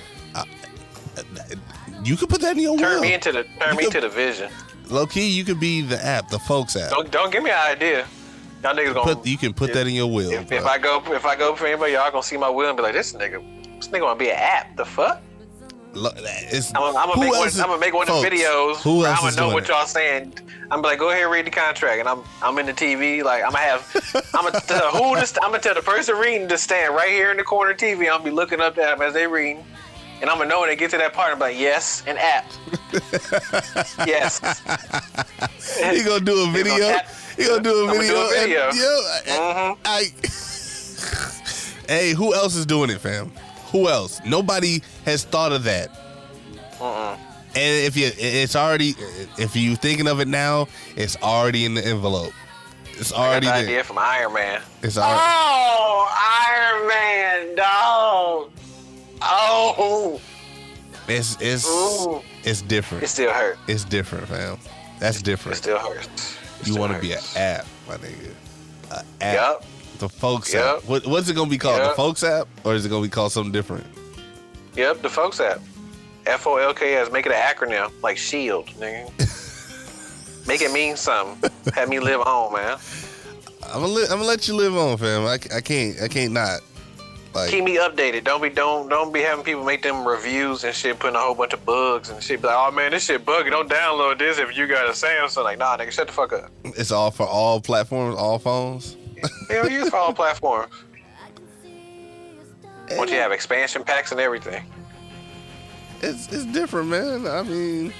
You 2.04 2.16
could 2.16 2.30
put 2.30 2.42
that 2.42 2.56
in 2.56 2.62
your 2.64 2.78
Turn 2.78 2.96
will. 2.96 3.02
me 3.02 3.14
into 3.14 3.32
the 3.32 3.44
turn 3.44 3.72
You 3.74 3.78
me 3.78 3.86
could- 3.86 3.96
into 3.96 4.02
the 4.02 4.10
vision. 4.10 4.50
Low 4.90 5.06
key, 5.06 5.28
you 5.28 5.44
could 5.44 5.60
be 5.60 5.82
the 5.82 6.04
app, 6.04 6.30
the 6.30 6.40
folks 6.40 6.76
app. 6.76 6.92
Don't 6.92 7.12
don't 7.12 7.32
give 7.32 7.44
me 7.44 7.50
an 7.50 7.58
idea. 7.60 8.08
Y'all 8.64 8.76
niggas 8.76 8.94
gonna 8.94 9.16
Put 9.16 9.26
you 9.26 9.38
can 9.38 9.54
put 9.54 9.72
that 9.74 9.88
in 9.88 9.94
your 9.94 10.08
will. 10.12 10.32
if, 10.32 10.52
if 10.52 10.66
I 10.66 10.78
go 10.78 11.02
if 11.14 11.26
I 11.26 11.36
go 11.36 11.56
for 11.56 11.68
anybody, 11.68 11.94
y'all 11.94 12.10
gonna 12.12 12.24
see 12.24 12.38
my 12.38 12.50
will 12.50 12.68
and 12.70 12.76
be 12.78 12.84
like, 12.84 12.94
this 12.94 13.14
nigga, 13.14 13.44
this 13.78 13.88
nigga 13.90 14.00
gonna 14.02 14.20
be 14.20 14.30
an 14.30 14.38
app. 14.38 14.76
The 14.76 14.86
fuck? 14.86 15.22
Lo- 15.94 16.12
it's- 16.16 16.72
I'm 16.76 16.84
I'm 16.96 17.08
gonna 17.10 17.22
make 17.22 17.32
one. 17.34 17.48
is- 17.48 17.60
I'm 17.60 17.68
gonna 17.68 17.80
make 17.80 17.94
one 17.94 18.10
of 18.10 18.22
the 18.22 18.28
videos. 18.30 18.78
Who 18.82 19.06
else 19.06 19.20
I'm 19.20 19.30
gonna 19.30 19.48
know 19.48 19.54
what 19.54 19.64
it? 19.64 19.70
y'all 19.70 19.86
saying. 19.86 20.34
I'm 20.70 20.82
like, 20.82 21.00
go 21.00 21.12
ahead, 21.12 21.32
read 21.32 21.46
the 21.46 21.50
contract, 21.52 22.00
and 22.00 22.10
I'm 22.10 22.22
I'm 22.42 22.58
in 22.60 22.66
the 22.66 22.74
TV. 22.74 23.24
Like 23.24 23.42
I'm 23.44 23.52
gonna 23.52 23.64
have. 23.64 24.26
I'm 24.34 24.44
gonna 24.46 24.60
tell 24.68 24.90
who 24.92 25.16
to. 25.16 25.40
I'm 25.44 25.52
gonna 25.52 25.60
tell 25.60 25.74
the 25.76 25.82
person 25.82 26.16
reading 26.18 26.48
to 26.50 26.58
stand 26.58 26.94
right 26.94 27.10
here 27.10 27.32
in 27.32 27.38
the 27.38 27.44
corner 27.44 27.72
of 27.72 27.78
the 27.78 27.86
TV. 27.86 28.00
I'm 28.02 28.18
gonna 28.20 28.24
be 28.26 28.32
looking 28.32 28.60
up 28.60 28.78
at 28.78 28.98
them 28.98 29.02
as 29.02 29.14
they 29.14 29.28
reading, 29.28 29.64
and 30.22 30.30
I'm 30.30 30.38
gonna 30.38 30.50
know 30.50 30.60
when 30.60 30.70
they 30.70 30.76
get 30.76 30.92
to 30.92 30.98
that 30.98 31.14
part. 31.14 31.32
I'm 31.32 31.40
like, 31.40 31.58
yes, 31.58 32.04
an 32.06 32.18
app. 32.18 32.46
yes. 34.08 34.40
He 35.92 36.04
gonna 36.04 36.20
do 36.24 36.44
a 36.48 36.52
video. 36.52 36.98
Tap- 37.38 37.46
He 37.46 37.48
gonna 37.48 37.62
do 37.64 37.88
a 37.88 37.92
I'ma 37.92 37.94
do 37.94 38.16
a 38.18 38.30
video. 38.30 38.70
and- 38.70 38.78
yo, 38.78 38.84
I, 38.84 39.22
Mhm. 39.28 39.78
I- 41.88 41.94
hey, 41.94 42.14
who 42.14 42.34
else 42.34 42.56
is 42.56 42.66
doing 42.66 42.90
it, 42.90 43.00
fam? 43.02 43.32
Who 43.72 43.90
else? 43.90 44.20
Nobody 44.26 44.82
has 45.06 45.24
thought 45.24 45.52
of 45.52 45.64
that. 45.66 45.90
Mm-mm. 46.80 47.18
And 47.56 47.86
if 47.86 47.98
you, 47.98 48.12
it's 48.18 48.56
already, 48.56 48.96
if 49.38 49.56
you 49.56 49.76
thinking 49.76 50.08
of 50.08 50.20
it 50.20 50.28
now, 50.28 50.68
it's 50.96 51.18
already 51.24 51.66
in 51.66 51.74
the 51.74 51.86
envelope. 51.86 52.34
It's 53.00 53.12
I 53.12 53.16
got 53.16 53.22
already 53.28 53.46
the 53.48 53.52
there. 53.54 53.62
idea 53.62 53.84
from 53.84 53.98
Iron 54.00 54.34
Man. 54.34 54.62
It's 54.84 54.98
already. 54.98 55.20
Oh, 55.24 56.08
Iron 56.50 56.88
Man, 56.88 57.56
dog. 57.56 58.52
Oh, 59.22 60.20
It's 61.08 61.38
it's 61.40 61.66
Ooh. 61.68 62.22
it's 62.44 62.62
different. 62.62 63.04
it 63.04 63.08
still 63.08 63.32
hurt. 63.32 63.58
It's 63.68 63.84
different, 63.86 64.28
fam. 64.28 64.60
That's 65.00 65.22
different. 65.22 65.58
It 65.58 65.62
still 65.62 65.80
hurts. 65.80 66.37
You 66.68 66.76
want 66.80 66.94
to 66.94 67.00
be 67.00 67.14
an 67.14 67.20
app, 67.36 67.66
my 67.88 67.98
nigga. 67.98 68.34
A 68.92 69.04
app. 69.24 69.34
Yup. 69.36 69.66
The 70.00 70.10
folks 70.10 70.54
Yep. 70.54 70.64
app. 70.64 70.84
What, 70.86 71.08
what's 71.08 71.28
it 71.30 71.36
gonna 71.36 71.50
be 71.50 71.58
called? 71.58 71.82
The 71.82 71.90
folks 71.96 72.24
app, 72.24 72.48
or 72.64 72.76
is 72.76 72.86
it 72.86 72.90
gonna 72.90 73.02
be 73.04 73.10
called 73.10 73.32
something 73.32 73.52
different? 73.52 73.86
Yep, 74.76 75.02
the 75.02 75.10
folks 75.10 75.40
app. 75.40 75.60
F 76.28 76.46
O 76.46 76.58
L 76.58 76.74
K 76.74 76.96
S. 76.96 77.12
Make 77.12 77.26
it 77.26 77.32
an 77.32 77.38
acronym 77.42 77.92
like 78.04 78.18
Shield, 78.18 78.68
nigga. 78.80 79.10
Make 80.48 80.62
it 80.62 80.72
mean 80.72 80.96
something. 80.96 81.50
Have 81.74 81.90
me 81.90 82.00
live 82.00 82.22
on, 82.22 82.54
man. 82.54 82.78
I'm 83.66 83.82
gonna, 83.82 83.88
li- 83.88 84.04
I'm 84.04 84.18
gonna 84.18 84.24
let 84.24 84.48
you 84.48 84.56
live 84.56 84.76
on, 84.78 84.98
fam. 84.98 85.26
I, 85.26 85.34
I 85.56 85.62
can't, 85.62 86.02
I 86.02 86.08
can't 86.08 86.32
not. 86.32 86.62
Like, 87.38 87.52
Keep 87.52 87.66
me 87.66 87.78
updated. 87.78 88.24
Don't 88.24 88.42
be 88.42 88.50
don't 88.50 88.90
don't 88.90 89.14
be 89.14 89.22
having 89.22 89.44
people 89.46 89.64
make 89.64 89.84
them 89.84 90.08
reviews 90.08 90.64
and 90.64 90.74
shit, 90.74 90.98
putting 90.98 91.16
a 91.16 91.20
whole 91.20 91.36
bunch 91.36 91.54
of 91.54 91.64
bugs 91.66 92.10
and 92.10 92.22
shit. 92.24 92.42
Be 92.42 92.48
like, 92.48 92.58
oh 92.58 92.72
man, 92.72 92.92
this 92.92 93.06
shit 93.06 93.24
buggy. 93.26 93.52
Don't 93.52 93.70
download 93.70 94.18
this 94.18 94.40
if 94.40 94.58
you 94.58 94.66
got 94.68 94.88
a 94.88 94.92
Samsung. 94.92 95.44
Like, 95.44 95.60
nah, 95.60 95.78
nigga, 95.78 95.92
shut 95.92 96.08
the 96.08 96.14
fuck 96.14 96.34
up. 96.34 96.50
it's 96.64 96.92
all 96.92 97.12
for 97.12 97.28
all 97.28 97.62
platforms, 97.62 98.16
all 98.18 98.40
phones. 98.40 98.98
Hell, 99.50 99.70
use 99.70 99.90
for 99.90 99.98
all 99.98 100.14
platforms. 100.14 100.74
Once 102.92 103.12
you 103.12 103.18
have 103.18 103.32
expansion 103.32 103.84
packs 103.84 104.12
and 104.12 104.20
everything, 104.20 104.64
It's 106.02 106.32
it's 106.32 106.46
different, 106.46 106.88
man. 106.90 107.28
I 107.28 107.44
mean, 107.44 107.94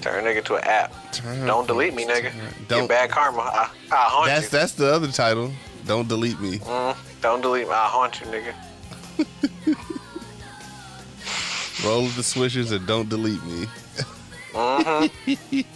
turn 0.00 0.24
nigga 0.24 0.44
to 0.44 0.54
an 0.56 0.64
app. 0.64 0.92
turn- 1.12 1.46
Don't 1.46 1.66
delete 1.66 1.94
me, 1.94 2.04
nigga. 2.06 2.32
Don't- 2.68 2.82
Get 2.82 2.88
bad 2.88 3.10
karma. 3.10 3.40
I, 3.42 3.70
I'll 3.90 4.08
haunt 4.10 4.26
That's 4.26 4.44
you. 4.44 4.58
that's 4.58 4.72
the 4.72 4.86
other 4.92 5.08
title. 5.10 5.50
Don't 5.86 6.08
delete 6.08 6.40
me. 6.40 6.58
Mm, 6.58 6.96
don't 7.24 7.40
delete 7.40 7.66
me. 7.66 7.72
I'll 7.72 7.88
haunt 7.88 8.20
you, 8.20 8.26
nigga. 8.26 8.54
Roll 11.84 12.02
the 12.02 12.22
swishers 12.22 12.70
and 12.70 12.86
don't 12.86 13.08
delete 13.08 13.42
me. 13.44 13.66
Mm-hmm. 14.52 15.60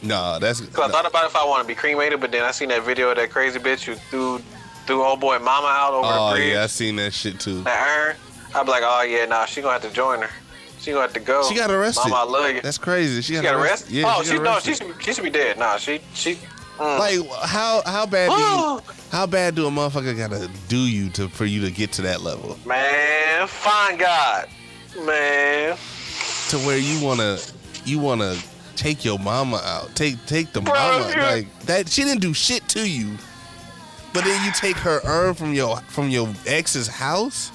Nah, 0.00 0.38
that's. 0.38 0.60
Cause 0.60 0.78
I 0.78 0.88
thought 0.92 1.08
about 1.08 1.24
if 1.24 1.34
I 1.34 1.44
want 1.44 1.62
to 1.62 1.66
be 1.66 1.74
cremated, 1.74 2.20
but 2.20 2.30
then 2.30 2.44
I 2.44 2.52
seen 2.52 2.68
that 2.68 2.84
video 2.84 3.10
of 3.10 3.16
that 3.16 3.30
crazy 3.30 3.58
bitch 3.58 3.82
who 3.82 3.96
threw 3.96 4.38
threw 4.86 5.02
old 5.02 5.18
boy 5.18 5.40
mama 5.40 5.66
out 5.66 5.92
over 5.92 6.06
oh 6.06 6.28
the 6.28 6.36
bridge. 6.36 6.52
yeah, 6.52 6.62
I 6.62 6.68
seen 6.68 6.94
that 6.96 7.12
shit 7.12 7.40
too. 7.40 7.62
That 7.62 7.84
urn. 7.84 8.14
I'd 8.54 8.62
be 8.62 8.70
like, 8.70 8.84
oh 8.86 9.02
yeah, 9.02 9.24
nah, 9.24 9.44
she 9.44 9.60
gonna 9.60 9.72
have 9.72 9.82
to 9.82 9.90
join 9.90 10.22
her. 10.22 10.30
She 10.78 10.92
gonna 10.92 11.02
have 11.02 11.14
to 11.14 11.20
go. 11.20 11.42
She 11.48 11.56
got 11.56 11.72
arrested. 11.72 12.10
Mama, 12.10 12.30
I 12.30 12.32
love 12.32 12.54
you. 12.54 12.60
That's 12.60 12.78
crazy. 12.78 13.22
She 13.22 13.22
she 13.22 13.32
got, 13.42 13.44
got 13.54 13.54
arrested. 13.56 13.90
Yeah, 13.90 14.14
oh, 14.16 14.22
she, 14.22 14.30
she, 14.30 14.38
no, 14.38 14.60
she 14.60 14.74
should, 14.74 15.02
she 15.02 15.12
should 15.14 15.24
be 15.24 15.30
dead. 15.30 15.58
Nah, 15.58 15.78
she 15.78 16.00
she. 16.14 16.38
Mm. 16.78 16.98
Like 16.98 17.40
how 17.42 17.82
how 17.84 18.06
bad 18.06 18.30
do 18.30 18.36
you 18.36 18.80
how 19.10 19.26
bad 19.26 19.54
do 19.54 19.66
a 19.66 19.70
motherfucker 19.70 20.16
gotta 20.16 20.48
do 20.68 20.78
you 20.78 21.10
to 21.10 21.28
for 21.28 21.44
you 21.44 21.60
to 21.62 21.70
get 21.70 21.92
to 21.92 22.02
that 22.02 22.22
level 22.22 22.56
man, 22.64 23.46
find 23.46 23.98
God, 23.98 24.48
man. 25.04 25.76
to 26.48 26.58
where 26.58 26.78
you 26.78 27.04
wanna 27.04 27.38
you 27.84 27.98
wanna 27.98 28.36
take 28.76 29.04
your 29.04 29.18
mama 29.18 29.60
out 29.64 29.90
take 29.94 30.24
take 30.26 30.52
the 30.52 30.60
Bro, 30.60 30.74
mama 30.74 31.10
yeah. 31.10 31.30
like 31.30 31.60
that 31.60 31.88
she 31.88 32.04
didn't 32.04 32.20
do 32.20 32.32
shit 32.32 32.66
to 32.68 32.88
you 32.88 33.16
but 34.12 34.24
then 34.24 34.44
you 34.44 34.52
take 34.52 34.76
her 34.76 35.00
urn 35.04 35.34
from 35.34 35.52
your 35.52 35.78
from 35.88 36.08
your 36.10 36.28
ex's 36.46 36.86
house 36.86 37.50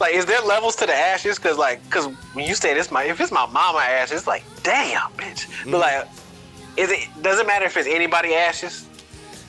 Like, 0.00 0.14
is 0.14 0.24
there 0.24 0.40
levels 0.40 0.76
to 0.76 0.86
the 0.86 0.94
ashes? 0.94 1.38
Cause 1.38 1.58
like, 1.58 1.78
cause 1.90 2.06
when 2.32 2.46
you 2.46 2.54
say 2.54 2.72
this, 2.72 2.90
my 2.90 3.04
if 3.04 3.20
it's 3.20 3.30
my 3.30 3.44
mama 3.46 3.80
ashes, 3.80 4.18
it's 4.20 4.26
like, 4.26 4.42
damn, 4.62 5.10
bitch. 5.12 5.46
Mm. 5.64 5.72
But 5.72 5.78
like, 5.80 6.08
is 6.76 6.90
it 6.90 7.08
doesn't 7.22 7.46
matter 7.46 7.66
if 7.66 7.76
it's 7.76 7.88
anybody 7.88 8.34
ashes. 8.34 8.86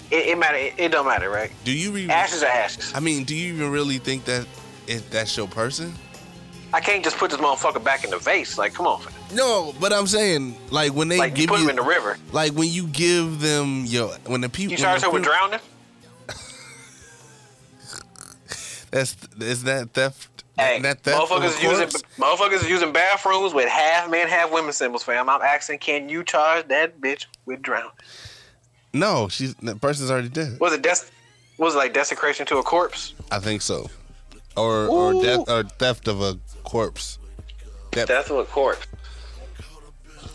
It, 0.09 0.27
it 0.27 0.37
matter. 0.37 0.57
It, 0.57 0.73
it 0.77 0.91
don't 0.91 1.05
matter, 1.05 1.29
right? 1.29 1.51
do 1.63 1.71
you 1.71 1.91
re- 1.91 2.09
Ashes 2.09 2.43
are 2.43 2.47
ashes. 2.47 2.91
I 2.95 2.99
mean 2.99 3.23
do 3.23 3.35
you 3.35 3.53
even 3.53 3.71
really 3.71 3.97
think 3.97 4.25
that 4.25 4.45
if 4.87 5.09
that's 5.09 5.35
your 5.37 5.47
person 5.47 5.93
I 6.73 6.79
can't 6.79 7.03
just 7.03 7.17
put 7.17 7.31
this 7.31 7.39
motherfucker 7.39 7.83
back 7.83 8.05
in 8.05 8.11
the 8.11 8.17
vase. 8.17 8.57
Like, 8.57 8.73
come 8.73 8.87
on, 8.87 9.01
No, 9.33 9.73
but 9.81 9.91
I'm 9.91 10.07
saying 10.07 10.55
like 10.69 10.93
when 10.93 11.09
they 11.09 11.17
like 11.17 11.31
you 11.31 11.47
give 11.47 11.49
put 11.49 11.57
you 11.59 11.65
him 11.65 11.71
in 11.71 11.75
the 11.75 11.81
river. 11.81 12.17
like 12.31 12.53
when 12.53 12.69
you 12.69 12.87
give 12.87 13.41
them 13.41 13.83
your 13.85 14.09
when 14.25 14.41
the 14.41 14.49
people 14.49 14.71
You 14.71 14.77
charge 14.77 15.01
her 15.01 15.09
with 15.09 15.23
drowning? 15.23 15.59
That's 18.91 19.15
is 19.39 19.63
that 19.63 19.91
theft? 19.93 20.27
Hey, 20.61 20.79
that 20.81 21.05
a 21.07 21.09
motherfuckers 21.11 21.61
using 21.61 21.87
motherfuckers 22.17 22.69
using 22.69 22.91
bathrooms 22.93 23.53
with 23.53 23.67
half 23.67 24.09
men, 24.09 24.27
half 24.27 24.51
women 24.51 24.71
symbols, 24.73 25.03
fam. 25.03 25.29
I'm 25.29 25.41
asking, 25.41 25.79
can 25.79 26.07
you 26.09 26.23
charge 26.23 26.67
that 26.67 27.01
bitch 27.01 27.25
with 27.45 27.61
drowning? 27.61 27.91
No, 28.93 29.27
she's 29.27 29.55
the 29.55 29.75
person's 29.75 30.11
already 30.11 30.29
dead. 30.29 30.59
Was 30.59 30.73
it 30.73 30.81
des- 30.81 31.09
was 31.57 31.75
it 31.75 31.77
like 31.77 31.93
desecration 31.93 32.45
to 32.47 32.57
a 32.57 32.63
corpse? 32.63 33.13
I 33.31 33.39
think 33.39 33.61
so, 33.61 33.89
or 34.55 34.87
or 34.87 35.21
death 35.23 35.49
or 35.49 35.63
theft 35.63 36.07
of 36.07 36.21
a 36.21 36.37
corpse. 36.63 37.17
That, 37.91 38.07
Death 38.07 38.31
of 38.31 38.37
a 38.37 38.45
corpse. 38.45 38.87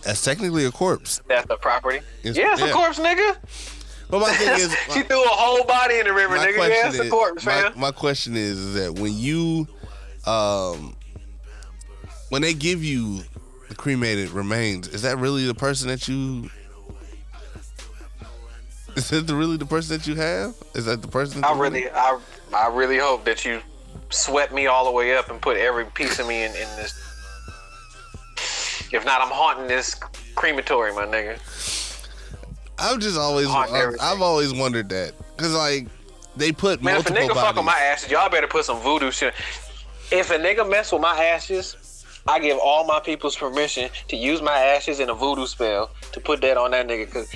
that's 0.03 0.23
technically 0.23 0.67
a 0.67 0.71
corpse. 0.71 1.23
Death 1.27 1.51
of 1.51 1.59
property. 1.61 1.99
It's- 2.23 2.37
yeah, 2.37 2.53
it's 2.53 2.61
yeah. 2.61 2.69
a 2.69 2.73
corpse, 2.73 2.99
nigga. 2.99 3.37
But 4.09 4.21
my 4.21 4.31
thing 4.33 4.61
is, 4.61 4.75
she 4.93 5.03
threw 5.03 5.23
a 5.25 5.29
whole 5.29 5.65
body 5.65 5.99
in 5.99 6.05
the 6.07 6.13
river, 6.13 6.37
nigga. 6.37 6.69
Yeah, 6.69 6.89
it's 6.89 6.99
a 6.99 7.09
corpse, 7.09 7.45
my, 7.45 7.63
fam. 7.63 7.73
my 7.81 7.91
question 7.91 8.37
is, 8.37 8.59
is 8.59 8.75
that 8.75 9.01
when 9.01 9.15
you, 9.15 9.67
um, 10.27 10.97
when 12.29 12.43
they 12.43 12.55
give 12.55 12.83
you 12.83 13.23
the 13.69 13.75
cremated 13.75 14.31
remains, 14.31 14.89
is 14.89 15.03
that 15.03 15.19
really 15.19 15.47
the 15.47 15.55
person 15.55 15.89
that 15.89 16.09
you? 16.09 16.51
Is 18.97 19.11
that 19.11 19.27
the, 19.27 19.35
really 19.35 19.59
the 19.59 19.67
person 19.67 19.97
that 19.97 20.07
you 20.07 20.15
have? 20.15 20.55
Is 20.75 20.87
that 20.87 21.03
the 21.03 21.09
person? 21.09 21.43
That 21.43 21.51
I 21.51 21.59
really, 21.59 21.91
I, 21.91 22.19
I 22.55 22.69
really 22.69 22.99
hope 22.99 23.25
that 23.27 23.45
you 23.45 23.61
swept 24.09 24.53
me 24.53 24.67
all 24.67 24.85
the 24.87 24.91
way 24.91 25.17
up 25.17 25.31
and 25.31 25.41
put 25.41 25.57
every 25.59 25.85
piece 25.85 26.19
of 26.19 26.27
me 26.27 26.45
in, 26.45 26.51
in 26.53 26.69
this. 26.77 26.95
If 28.93 29.05
not, 29.05 29.21
I'm 29.21 29.29
haunting 29.29 29.67
this 29.67 29.95
crematory, 30.35 30.95
my 30.95 31.07
nigga. 31.07 31.39
I've 32.79 32.99
just 32.99 33.19
always, 33.19 33.49
I've. 33.49 33.97
I've 34.01 34.23
always 34.23 34.53
wondered 34.55 34.89
that 34.91 35.13
because 35.37 35.55
like 35.55 35.89
they 36.37 36.53
put 36.53 36.83
Man, 36.83 36.97
if 36.97 37.09
a 37.09 37.13
multiple 37.13 37.35
nigga 37.37 37.41
fuck 37.41 37.57
on 37.57 37.65
my 37.65 37.79
ashes, 37.79 38.11
y'all 38.11 38.31
better 38.31 38.47
put 38.47 38.65
some 38.65 38.81
voodoo 38.81 39.11
shit. 39.11 39.35
If 40.11 40.31
a 40.31 40.35
nigga 40.35 40.69
mess 40.69 40.93
with 40.93 41.03
my 41.03 41.17
ashes, 41.25 41.77
I 42.29 42.39
give 42.39 42.59
all 42.59 42.85
my 42.87 43.01
people's 43.01 43.37
permission 43.37 43.91
to 44.09 44.17
use 44.17 44.43
my 44.43 44.59
ashes 44.59 45.01
in 45.01 45.11
a 45.11 45.15
voodoo 45.15 45.47
spell 45.47 45.91
to 46.13 46.21
put 46.21 46.41
that 46.43 46.57
on 46.57 46.71
that 46.73 46.87
nigga. 46.87 47.11
Cause 47.11 47.33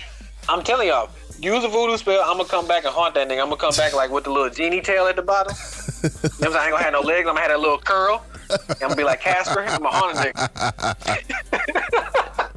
I'm 0.48 0.62
telling 0.62 0.88
y'all, 0.88 1.10
use 1.40 1.64
a 1.64 1.68
voodoo 1.68 1.96
spell, 1.96 2.22
I'm 2.24 2.36
gonna 2.36 2.48
come 2.48 2.66
back 2.66 2.84
and 2.84 2.94
haunt 2.94 3.14
that 3.14 3.28
nigga. 3.28 3.40
I'm 3.42 3.46
gonna 3.50 3.56
come 3.56 3.74
back 3.76 3.94
like 3.94 4.10
with 4.10 4.24
the 4.24 4.30
little 4.30 4.50
genie 4.50 4.80
tail 4.80 5.06
at 5.06 5.16
the 5.16 5.22
bottom. 5.22 5.54
you 6.02 6.10
know 6.50 6.56
I 6.56 6.64
ain't 6.64 6.72
gonna 6.72 6.82
have 6.82 6.92
no 6.92 7.00
legs. 7.00 7.28
I'm 7.28 7.34
gonna 7.34 7.40
have 7.40 7.50
that 7.50 7.60
little 7.60 7.78
curl. 7.78 8.24
I'm 8.50 8.76
gonna 8.80 8.96
be 8.96 9.04
like 9.04 9.20
Casper. 9.20 9.60
I'm 9.60 9.82
gonna 9.82 9.96
haunt 9.96 10.18
a 10.18 10.32
nigga. 10.32 12.50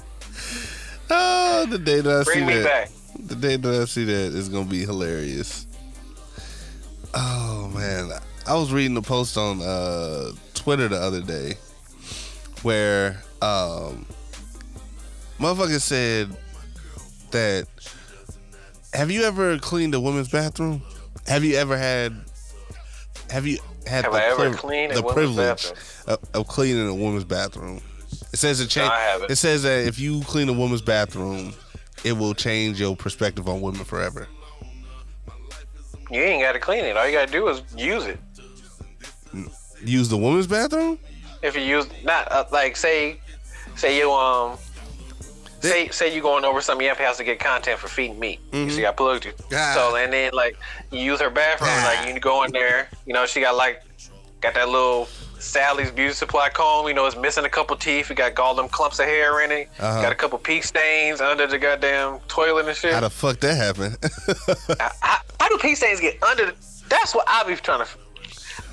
oh, 1.10 1.66
the 1.70 1.78
day 1.78 2.02
that 2.02 2.22
I 2.22 2.24
Bring 2.24 2.40
see 2.40 2.46
me 2.46 2.56
that, 2.60 2.64
back. 2.66 2.90
the 3.28 3.36
day 3.36 3.56
that 3.58 3.82
I 3.82 3.86
see 3.86 4.06
that 4.06 4.14
is 4.14 4.50
gonna 4.50 4.70
be 4.70 4.80
hilarious. 4.82 5.68
Oh 7.14 7.70
man, 7.76 8.12
I 8.46 8.56
was 8.56 8.74
reading 8.74 8.94
the 8.94 9.02
post 9.02 9.38
on 9.38 9.62
uh, 9.62 10.32
Twitter 10.54 10.88
the 10.88 10.98
other 11.00 11.22
day 11.22 11.56
where 12.62 13.22
um, 13.42 14.06
motherfucker 15.40 15.80
said 15.80 16.36
that 17.32 17.68
have 18.94 19.10
you 19.10 19.24
ever 19.24 19.58
cleaned 19.60 19.96
a 19.96 20.00
woman's 20.00 20.30
bathroom? 20.30 20.82
Have 21.28 21.44
you 21.44 21.56
ever 21.56 21.78
had? 21.78 22.14
Have 23.30 23.48
you 23.48 23.60
had 23.88 24.04
Have 24.06 24.14
the, 24.14 24.20
I 24.20 24.24
ever 24.26 24.36
priv- 24.36 24.58
cleaned 24.58 24.92
a 24.92 24.96
the 24.96 25.04
privilege 25.04 25.72
of, 26.08 26.20
of 26.34 26.48
cleaning 26.48 26.88
a 26.88 26.94
woman's 26.94 27.24
bathroom? 27.24 27.82
It 28.32 28.40
says 28.40 28.60
it 28.60 28.68
change. 28.68 28.92
Haven't. 28.92 29.32
It 29.32 29.38
says 29.38 29.64
that 29.64 29.88
if 29.88 30.00
you 30.00 30.22
clean 30.22 30.50
a 30.50 30.54
woman's 30.54 30.82
bathroom, 30.82 31.54
it 32.04 32.14
will 32.14 32.34
change 32.34 32.80
your 32.80 32.96
perspective 32.96 33.48
on 33.48 33.62
women 33.62 33.84
forever. 33.84 34.28
You 36.12 36.22
ain't 36.22 36.44
gotta 36.44 36.60
clean 36.60 36.86
it. 36.86 36.96
All 36.96 37.08
you 37.08 37.14
gotta 37.14 37.32
do 37.32 37.48
is 37.48 37.64
use 37.76 38.06
it. 38.06 38.20
Use 39.86 40.10
the 40.10 40.18
woman's 40.18 40.48
bathroom? 40.48 41.00
if 41.42 41.56
you 41.58 41.62
use 41.62 41.86
not 42.06 42.32
uh, 42.32 42.46
like 42.54 42.78
say 42.78 43.20
say 43.76 43.98
you 43.98 44.10
um 44.12 44.58
say 45.60 45.90
say 45.90 46.14
you 46.16 46.22
going 46.22 46.46
over 46.46 46.62
some 46.62 46.82
yamp 46.82 46.98
house 47.00 47.18
to 47.18 47.24
get 47.26 47.38
content 47.40 47.78
for 47.80 47.88
feet 47.90 48.12
and 48.12 48.20
meat. 48.20 48.40
You 48.54 48.70
see, 48.70 48.86
I 48.86 48.92
plugged 48.92 49.26
you. 49.26 49.34
Ah. 49.54 49.74
So 49.76 49.96
and 49.98 50.12
then 50.14 50.32
like 50.34 50.58
you 50.92 51.00
use 51.00 51.20
her 51.20 51.30
bathroom, 51.30 51.70
Ah. 51.72 51.96
like 52.02 52.14
you 52.14 52.20
go 52.20 52.44
in 52.44 52.52
there. 52.52 52.88
You 53.06 53.14
know, 53.14 53.26
she 53.26 53.42
got 53.42 53.56
like 53.56 53.82
got 54.40 54.54
that 54.54 54.70
little 54.70 55.08
Sally's 55.40 55.92
beauty 55.92 56.14
supply 56.14 56.48
comb. 56.50 56.88
You 56.88 56.94
know, 56.94 57.06
it's 57.06 57.18
missing 57.18 57.44
a 57.44 57.50
couple 57.50 57.76
teeth. 57.76 58.10
You 58.10 58.16
got 58.16 58.40
all 58.40 58.56
them 58.56 58.70
clumps 58.70 59.00
of 59.00 59.06
hair 59.06 59.44
in 59.44 59.52
it. 59.52 59.70
Uh-huh. 59.80 60.02
Got 60.02 60.12
a 60.14 60.16
couple 60.16 60.38
pee 60.40 60.62
stains 60.62 61.20
under 61.20 61.46
the 61.48 61.58
goddamn 61.60 62.20
toilet 62.30 62.68
and 62.68 62.78
shit. 62.78 62.94
How 62.94 63.02
the 63.02 63.10
fuck 63.10 63.40
that 63.42 63.56
happen? 63.56 63.98
how, 65.02 65.18
how 65.42 65.50
do 65.50 65.58
pee 65.58 65.76
stains 65.76 66.00
get 66.00 66.22
under? 66.24 66.46
The, 66.46 66.56
that's 66.88 67.14
what 67.14 67.26
I 67.28 67.44
be 67.44 67.56
trying 67.56 67.86
to. 67.86 67.92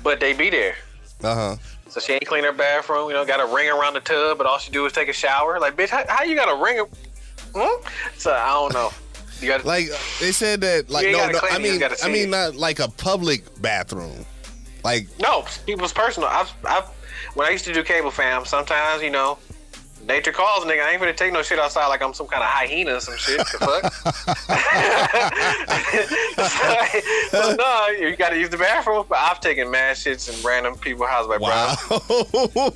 But 0.03 0.21
they 0.21 0.31
be 0.31 0.49
there. 0.49 0.75
Uh 1.23 1.35
huh. 1.35 1.55
So 1.89 1.99
she 1.99 2.13
ain't 2.13 2.25
clean 2.25 2.43
her 2.45 2.53
bathroom, 2.53 3.09
you 3.09 3.13
know, 3.13 3.25
got 3.25 3.41
a 3.41 3.53
ring 3.53 3.69
around 3.69 3.95
the 3.95 3.99
tub, 3.99 4.37
but 4.37 4.47
all 4.47 4.57
she 4.57 4.71
do 4.71 4.85
is 4.85 4.93
take 4.93 5.09
a 5.09 5.13
shower. 5.13 5.59
Like, 5.59 5.75
bitch, 5.75 5.89
how, 5.89 6.05
how 6.07 6.23
you 6.23 6.35
got 6.35 6.47
a 6.47 6.63
ring? 6.63 6.85
Hmm? 7.53 7.85
So 8.17 8.31
I 8.31 8.47
don't 8.47 8.73
know. 8.73 8.91
You 9.41 9.47
got 9.47 9.65
Like 9.65 9.87
they 10.19 10.31
said 10.31 10.61
that. 10.61 10.89
Like 10.89 11.07
no, 11.07 11.29
no. 11.29 11.39
I 11.43 11.57
mean, 11.57 11.81
I 12.03 12.09
mean, 12.09 12.29
not 12.29 12.55
like 12.55 12.79
a 12.79 12.87
public 12.87 13.43
bathroom. 13.61 14.25
Like 14.83 15.07
no 15.19 15.45
people's 15.65 15.93
personal. 15.93 16.29
I've, 16.29 16.53
I've 16.63 16.85
when 17.33 17.47
I 17.47 17.51
used 17.51 17.65
to 17.65 17.73
do 17.73 17.83
cable 17.83 18.11
fam, 18.11 18.45
sometimes 18.45 19.01
you 19.01 19.09
know. 19.09 19.37
Nature 20.07 20.31
calls, 20.31 20.65
nigga. 20.65 20.83
I 20.83 20.91
ain't 20.91 20.99
gonna 20.99 21.13
take 21.13 21.31
no 21.31 21.43
shit 21.43 21.59
outside 21.59 21.87
like 21.87 22.01
I'm 22.01 22.13
some 22.13 22.27
kind 22.27 22.43
of 22.43 22.49
hyena 22.49 22.95
or 22.95 22.99
some 22.99 23.17
shit. 23.17 23.37
The 23.37 23.45
fuck? 23.59 23.93
so, 27.31 27.55
no, 27.55 27.87
you 27.87 28.15
gotta 28.15 28.37
use 28.37 28.49
the 28.49 28.57
bathroom. 28.57 29.05
But 29.07 29.19
I've 29.19 29.39
taken 29.39 29.69
mad 29.69 29.95
shits 29.95 30.27
in 30.27 30.43
random 30.45 30.75
people's 30.75 31.09
houses. 31.09 31.29
Like, 31.29 31.41
wow. 31.41 31.75
bro, 31.87 32.69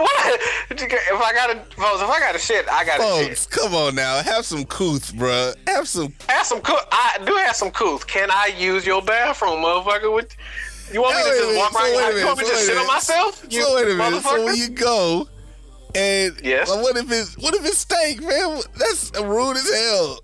what? 0.00 0.40
If 0.70 1.20
I 1.20 1.32
gotta, 1.34 1.56
folks, 1.76 2.02
if 2.02 2.08
I 2.08 2.20
got 2.20 2.32
to 2.32 2.38
shit, 2.38 2.66
I 2.68 2.84
got 2.84 2.96
to 2.96 3.02
shit. 3.22 3.28
Folks, 3.28 3.46
come 3.46 3.74
on 3.74 3.94
now, 3.94 4.22
have 4.22 4.46
some 4.46 4.64
couth, 4.64 5.12
bruh. 5.14 5.54
Have 5.68 5.86
some. 5.86 6.14
Have 6.28 6.46
some 6.46 6.62
cool. 6.62 6.78
I 6.90 7.18
do 7.26 7.34
have 7.34 7.54
some 7.54 7.70
couth. 7.70 8.06
Can 8.06 8.30
I 8.30 8.52
use 8.58 8.86
your 8.86 9.02
bathroom, 9.02 9.62
motherfucker? 9.62 10.14
With 10.14 10.34
you 10.92 11.02
want 11.02 11.16
me 11.16 11.22
to 11.22 11.30
just 11.38 11.56
walk 11.58 11.72
so 11.72 11.82
wait 11.82 12.14
a 12.14 12.18
you 12.20 12.26
want 12.26 12.38
me 12.38 12.44
to 12.44 12.50
so 12.50 12.54
just 12.56 12.66
sit 12.66 12.76
on 12.78 12.86
myself? 12.86 13.46
You 13.50 13.62
so 13.62 13.74
wait 13.76 13.88
a 13.90 13.94
minute. 13.94 14.22
So 14.22 14.44
when 14.44 14.56
you 14.56 14.68
go, 14.70 15.28
and 15.94 16.36
Yes? 16.42 16.68
like, 16.70 16.82
what 16.82 16.96
if 16.96 17.10
it's 17.10 17.36
what 17.38 17.54
if 17.54 17.64
it 17.64 17.74
stank, 17.74 18.22
man? 18.22 18.60
That's 18.78 19.10
rude 19.20 19.56
as 19.56 19.68
hell. 19.72 20.20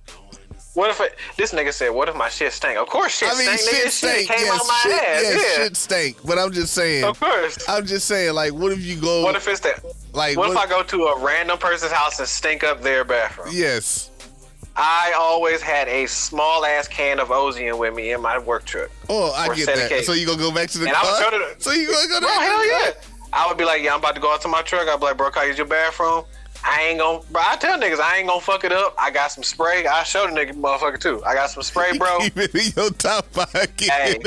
what 0.74 0.90
if 0.90 1.00
it, 1.00 1.16
this 1.36 1.52
nigga 1.52 1.72
said? 1.72 1.88
What 1.90 2.08
if 2.08 2.14
my 2.14 2.28
shit 2.28 2.52
stank? 2.52 2.78
Of 2.78 2.86
course, 2.88 3.18
shit 3.18 3.28
I 3.28 3.32
mean, 3.38 3.42
stank. 3.58 3.60
nigga. 3.60 3.70
shit 3.74 3.84
This 3.84 3.94
stank. 3.94 4.18
Shit 4.18 4.28
came 4.36 4.46
yes, 4.46 4.60
out 4.60 4.66
my 4.68 4.78
shit, 4.82 4.92
ass. 4.92 5.22
yes, 5.22 5.56
yeah. 5.58 5.64
shit 5.64 5.76
stank. 5.76 6.16
But 6.24 6.38
I'm 6.38 6.52
just 6.52 6.72
saying. 6.74 7.04
Of 7.04 7.18
course. 7.18 7.68
I'm 7.68 7.84
just 7.86 8.06
saying, 8.06 8.34
like, 8.34 8.52
what 8.52 8.72
if 8.72 8.82
you 8.84 8.96
go? 9.00 9.22
What 9.24 9.34
if 9.36 9.48
it's 9.48 9.60
that? 9.60 9.80
like, 10.12 10.36
What 10.36 10.50
if 10.50 10.56
I 10.56 10.66
go 10.66 10.82
to 10.82 11.04
a 11.06 11.18
random 11.24 11.58
person's 11.58 11.92
house 11.92 12.18
and 12.20 12.28
stink 12.28 12.62
up 12.64 12.82
their 12.82 13.04
bathroom? 13.04 13.48
Yes. 13.52 14.10
I 14.78 15.14
always 15.18 15.62
had 15.62 15.88
a 15.88 16.06
small 16.06 16.64
ass 16.66 16.86
can 16.88 17.18
of 17.18 17.28
Ozium 17.28 17.78
with 17.78 17.94
me 17.94 18.12
in 18.12 18.20
my 18.20 18.38
work 18.38 18.64
truck. 18.64 18.90
Oh, 19.08 19.32
I 19.32 19.54
get 19.54 19.66
that. 19.66 19.88
case. 19.88 20.06
So 20.06 20.12
you 20.12 20.26
gonna 20.26 20.38
go 20.38 20.52
back 20.52 20.68
to 20.70 20.78
the 20.78 20.86
And 20.86 20.94
I 20.94 21.02
would 21.02 21.22
car? 21.22 21.30
go 21.30 21.38
to 21.38 21.54
the- 21.56 21.62
so 21.62 21.72
you 21.72 21.86
gonna 21.90 22.08
go 22.08 22.14
to 22.16 22.20
Bro, 22.26 22.28
the 22.28 22.40
hell 22.40 22.66
yeah. 22.86 22.90
I 23.32 23.46
would 23.48 23.56
be 23.58 23.64
like, 23.64 23.82
yeah, 23.82 23.92
I'm 23.94 23.98
about 24.00 24.14
to 24.16 24.20
go 24.20 24.32
out 24.32 24.40
to 24.42 24.48
my 24.48 24.62
truck. 24.62 24.86
I'd 24.88 24.98
be 25.00 25.04
like, 25.06 25.16
bro, 25.16 25.30
can 25.30 25.42
I 25.42 25.46
use 25.46 25.56
your 25.58 25.66
bathroom? 25.66 26.24
I 26.64 26.82
ain't 26.82 26.98
gonna, 26.98 27.20
bro. 27.30 27.42
I 27.44 27.56
tell 27.56 27.78
niggas 27.78 28.00
I 28.00 28.16
ain't 28.18 28.28
gonna 28.28 28.40
fuck 28.40 28.64
it 28.64 28.72
up. 28.72 28.94
I 28.98 29.10
got 29.10 29.30
some 29.30 29.44
spray. 29.44 29.86
I 29.86 30.02
show 30.04 30.26
the 30.26 30.32
nigga 30.32 30.52
motherfucker 30.54 30.98
too. 30.98 31.22
I 31.24 31.34
got 31.34 31.50
some 31.50 31.62
spray, 31.62 31.96
bro. 31.96 32.18
Keep 32.22 32.36
it 32.38 32.54
in 32.54 32.72
your 32.76 32.90
top 32.90 33.30
pocket. 33.32 33.80
Hey. 33.82 34.16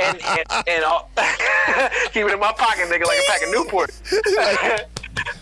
and 0.00 0.20
and, 0.22 0.68
and 0.68 0.84
all, 0.84 1.10
keep 2.12 2.24
it 2.26 2.32
in 2.32 2.40
my 2.40 2.52
pocket, 2.56 2.88
nigga, 2.88 3.04
like 3.04 3.18
a 3.18 3.24
pack 3.30 3.42
of 3.42 3.50
Newport. 3.50 3.90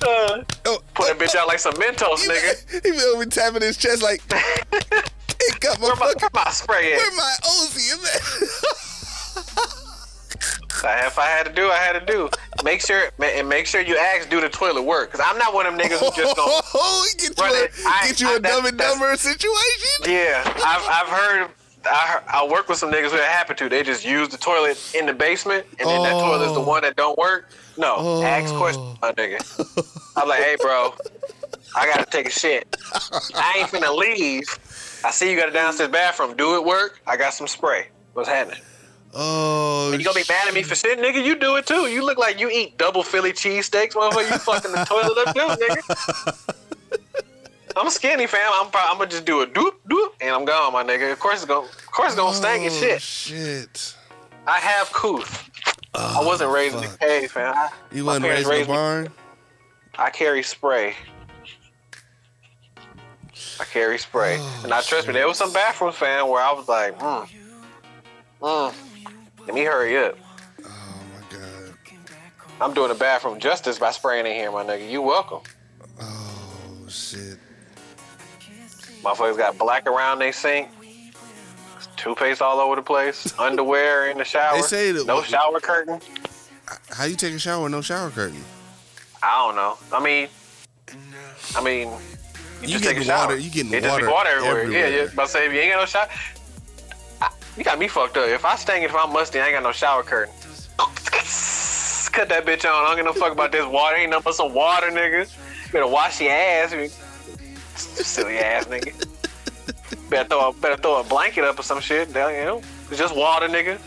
Uh, 0.02 0.42
Oh, 0.66 0.78
put 0.94 1.06
that 1.08 1.18
bitch 1.18 1.34
out 1.34 1.46
like 1.48 1.58
some 1.58 1.74
Mentos, 1.74 2.20
he, 2.20 2.28
nigga. 2.28 2.84
he 2.84 2.90
feel 2.98 3.18
me 3.18 3.26
tapping 3.26 3.62
his 3.62 3.76
chest 3.76 4.02
like, 4.02 4.22
it 4.30 5.60
got 5.60 5.80
my 5.80 5.86
Where 5.86 5.96
my, 5.96 6.06
fucking, 6.06 6.20
where 6.32 6.44
my 6.44 6.50
spray 6.50 6.92
at? 6.92 6.98
where 6.98 7.16
my 7.16 7.36
Ozy 7.44 8.02
man? 8.02 9.70
If 10.82 11.18
I 11.18 11.26
had 11.26 11.44
to 11.46 11.52
do, 11.52 11.68
I 11.68 11.76
had 11.76 11.92
to 11.98 12.12
do. 12.12 12.30
Make 12.64 12.80
sure 12.80 13.10
and 13.22 13.46
make 13.48 13.66
sure 13.66 13.82
you 13.82 13.96
ask 13.98 14.30
do 14.30 14.40
the 14.40 14.48
toilet 14.48 14.82
work, 14.82 15.10
cause 15.12 15.20
I'm 15.22 15.36
not 15.36 15.52
one 15.52 15.66
of 15.66 15.76
them 15.76 15.86
niggas 15.86 15.98
who 15.98 16.10
just 16.22 16.34
gonna. 16.36 16.62
Oh, 16.74 17.06
get 17.18 17.36
you 17.38 17.44
a, 17.44 17.64
it. 17.64 17.70
I- 17.86 18.08
get 18.08 18.20
you 18.20 18.28
I- 18.28 18.36
a 18.36 18.40
dumb 18.40 18.64
and 18.64 18.78
dumber 18.78 19.14
situation? 19.16 20.04
Yeah, 20.06 20.42
I've 20.64 20.86
I've 20.88 21.08
heard. 21.08 21.50
I 21.84 22.20
I 22.28 22.46
work 22.46 22.68
with 22.68 22.78
some 22.78 22.90
niggas 22.90 23.10
who 23.10 23.16
that 23.18 23.28
happen 23.30 23.56
to. 23.56 23.68
They 23.68 23.82
just 23.82 24.04
use 24.06 24.28
the 24.28 24.38
toilet 24.38 24.78
in 24.98 25.04
the 25.06 25.12
basement, 25.12 25.66
and 25.78 25.88
then 25.88 26.02
that 26.02 26.12
toilet's 26.12 26.52
the 26.54 26.60
Oh. 26.60 26.66
one 26.66 26.82
that 26.82 26.96
don't 26.96 27.18
work. 27.18 27.50
No, 27.80 27.94
Oh. 27.98 28.22
ask 28.22 28.54
questions, 28.54 28.98
my 29.00 29.12
nigga. 29.12 29.40
I'm 30.16 30.28
like, 30.28 30.40
hey, 30.42 30.56
bro, 30.60 30.94
I 31.74 31.86
gotta 31.86 32.04
take 32.10 32.28
a 32.28 32.30
shit. 32.30 32.76
I 33.34 33.56
ain't 33.58 33.70
finna 33.70 33.96
leave. 33.96 34.44
I 35.02 35.10
see 35.10 35.30
you 35.30 35.36
got 35.38 35.48
a 35.48 35.52
downstairs 35.52 35.90
bathroom. 35.90 36.36
Do 36.36 36.56
it 36.56 36.64
work? 36.64 37.00
I 37.06 37.16
got 37.16 37.32
some 37.32 37.46
spray. 37.48 37.88
What's 38.12 38.28
happening? 38.28 38.60
Oh, 39.14 39.90
You 39.92 40.04
gonna 40.04 40.14
be 40.14 40.24
mad 40.28 40.46
at 40.46 40.52
me 40.54 40.62
for 40.62 40.74
shit, 40.74 40.98
nigga? 40.98 41.24
You 41.24 41.36
do 41.36 41.56
it 41.56 41.66
too. 41.66 41.86
You 41.88 42.04
look 42.04 42.18
like 42.18 42.38
you 42.38 42.50
eat 42.50 42.76
double 42.76 43.02
Philly 43.02 43.32
cheesesteaks, 43.32 43.92
motherfucker. 43.94 44.30
You 44.30 44.38
fucking 44.38 44.72
the 44.72 44.84
toilet 44.84 45.26
up 45.26 45.34
too, 45.34 45.64
nigga. 45.64 46.56
I'm 47.76 47.88
skinny, 47.88 48.26
fam. 48.26 48.40
I'm 48.52 48.70
probably, 48.70 48.90
I'm 48.90 48.98
gonna 48.98 49.10
just 49.10 49.24
do 49.24 49.40
a 49.40 49.46
doop 49.46 49.72
doop, 49.88 50.10
and 50.20 50.30
I'm 50.34 50.44
gone, 50.44 50.72
my 50.72 50.84
nigga. 50.84 51.10
Of 51.12 51.18
course 51.18 51.36
it's 51.36 51.44
gonna, 51.46 51.66
of 51.66 51.86
course 51.92 52.08
it's 52.12 52.16
gonna 52.20 52.34
stank 52.36 52.62
and 52.64 52.72
Oh, 52.72 52.78
shit. 52.78 53.00
Shit. 53.02 53.94
I 54.46 54.58
have 54.58 54.92
couth. 54.92 55.49
I 55.94 56.22
wasn't 56.24 56.50
raised 56.52 56.76
in 56.76 56.82
fuck. 56.82 56.92
the 56.98 56.98
cave, 57.06 57.32
fam. 57.32 57.54
I, 57.56 57.68
You 57.92 58.04
wasn't 58.04 58.26
raised 58.26 58.48
in 58.50 58.58
me- 58.60 58.64
barn? 58.64 59.08
I 59.98 60.10
carry 60.10 60.42
spray. 60.42 60.94
I 63.58 63.64
carry 63.64 63.98
spray, 63.98 64.36
Oh, 64.38 64.60
and 64.64 64.72
I 64.72 64.80
trust 64.82 65.06
me. 65.06 65.12
There 65.14 65.26
was 65.26 65.36
some 65.38 65.52
bathrooms, 65.52 65.96
fan, 65.96 66.26
where 66.28 66.42
I 66.42 66.52
was 66.52 66.68
like, 66.68 66.98
mm, 66.98 67.28
mm. 68.40 68.74
Let 69.46 69.54
me 69.54 69.62
hurry 69.64 69.96
up. 69.98 70.16
Oh 70.64 71.02
my 71.14 71.36
god. 71.36 71.74
I'm 72.60 72.74
doing 72.74 72.88
the 72.88 72.94
bathroom 72.94 73.38
justice 73.40 73.78
by 73.78 73.90
spraying 73.90 74.26
in 74.26 74.32
here, 74.32 74.50
my 74.52 74.64
nigga. 74.64 74.88
You 74.90 75.02
welcome. 75.02 75.40
Oh 76.00 76.86
shit. 76.88 77.38
Motherfuckers 79.02 79.36
got 79.38 79.58
black 79.58 79.86
around 79.86 80.18
they 80.18 80.32
sink. 80.32 80.68
Toothpaste 82.00 82.40
all 82.40 82.60
over 82.60 82.76
the 82.76 82.82
place. 82.82 83.32
Underwear 83.38 84.10
in 84.10 84.16
the 84.18 84.24
shower. 84.24 84.56
They 84.56 84.62
say 84.62 84.92
that- 84.92 85.06
no 85.06 85.22
shower 85.22 85.60
curtain. 85.60 86.00
How 86.90 87.04
you 87.04 87.16
take 87.16 87.34
a 87.34 87.38
shower 87.38 87.64
with 87.64 87.72
no 87.72 87.82
shower 87.82 88.10
curtain? 88.10 88.42
I 89.22 89.36
don't 89.46 89.54
know. 89.56 89.76
I 89.92 90.02
mean, 90.02 90.28
I 91.54 91.62
mean, 91.62 91.88
you, 91.90 91.98
You 92.62 92.68
just 92.68 92.84
take 92.84 92.96
a 92.96 93.04
shower. 93.04 93.26
water- 93.26 93.36
you 93.36 93.50
getting 93.50 93.72
it 93.74 93.82
just 93.82 93.98
be 94.00 94.06
water 94.06 94.10
water 94.10 94.30
everywhere. 94.30 94.70
Yeah, 94.72 94.78
everywhere. 94.86 95.04
yeah. 95.06 95.10
But 95.14 95.28
say 95.28 95.46
if 95.46 95.52
you 95.52 95.60
ain't 95.60 95.72
got 95.74 95.80
no 95.80 95.86
shower, 95.86 96.08
I, 97.20 97.28
you 97.58 97.64
got 97.64 97.78
me 97.78 97.86
fucked 97.88 98.16
up. 98.16 98.28
If 98.28 98.44
I 98.46 98.56
stink, 98.56 98.84
if 98.84 98.94
I'm 98.94 99.12
musty, 99.12 99.40
I 99.40 99.46
ain't 99.48 99.54
got 99.54 99.62
no 99.62 99.72
shower 99.72 100.02
curtain. 100.02 100.32
Cut 100.78 102.28
that 102.30 102.44
bitch 102.46 102.64
on. 102.64 102.70
I 102.84 102.88
don't 102.88 102.96
give 102.96 103.04
no 103.04 103.12
fuck 103.12 103.32
about 103.32 103.52
this 103.52 103.64
water. 103.66 103.96
Ain't 103.96 104.10
nothing 104.10 104.22
but 104.24 104.34
some 104.34 104.52
water, 104.54 104.88
nigga. 104.88 105.30
You 105.66 105.72
better 105.72 105.86
wash 105.86 106.20
your 106.20 106.32
ass. 106.32 106.72
you 106.72 106.88
Silly 107.76 108.38
ass 108.38 108.64
nigga. 108.66 109.06
Better 110.10 110.28
throw 110.28 110.48
a 110.48 110.52
better 110.52 110.76
throw 110.76 111.00
a 111.00 111.04
blanket 111.04 111.44
up 111.44 111.58
or 111.58 111.62
some 111.62 111.80
shit. 111.80 112.08
You 112.08 112.14
know, 112.14 112.62
it's 112.90 112.98
just 112.98 113.14
water, 113.16 113.46
nigga. 113.46 113.78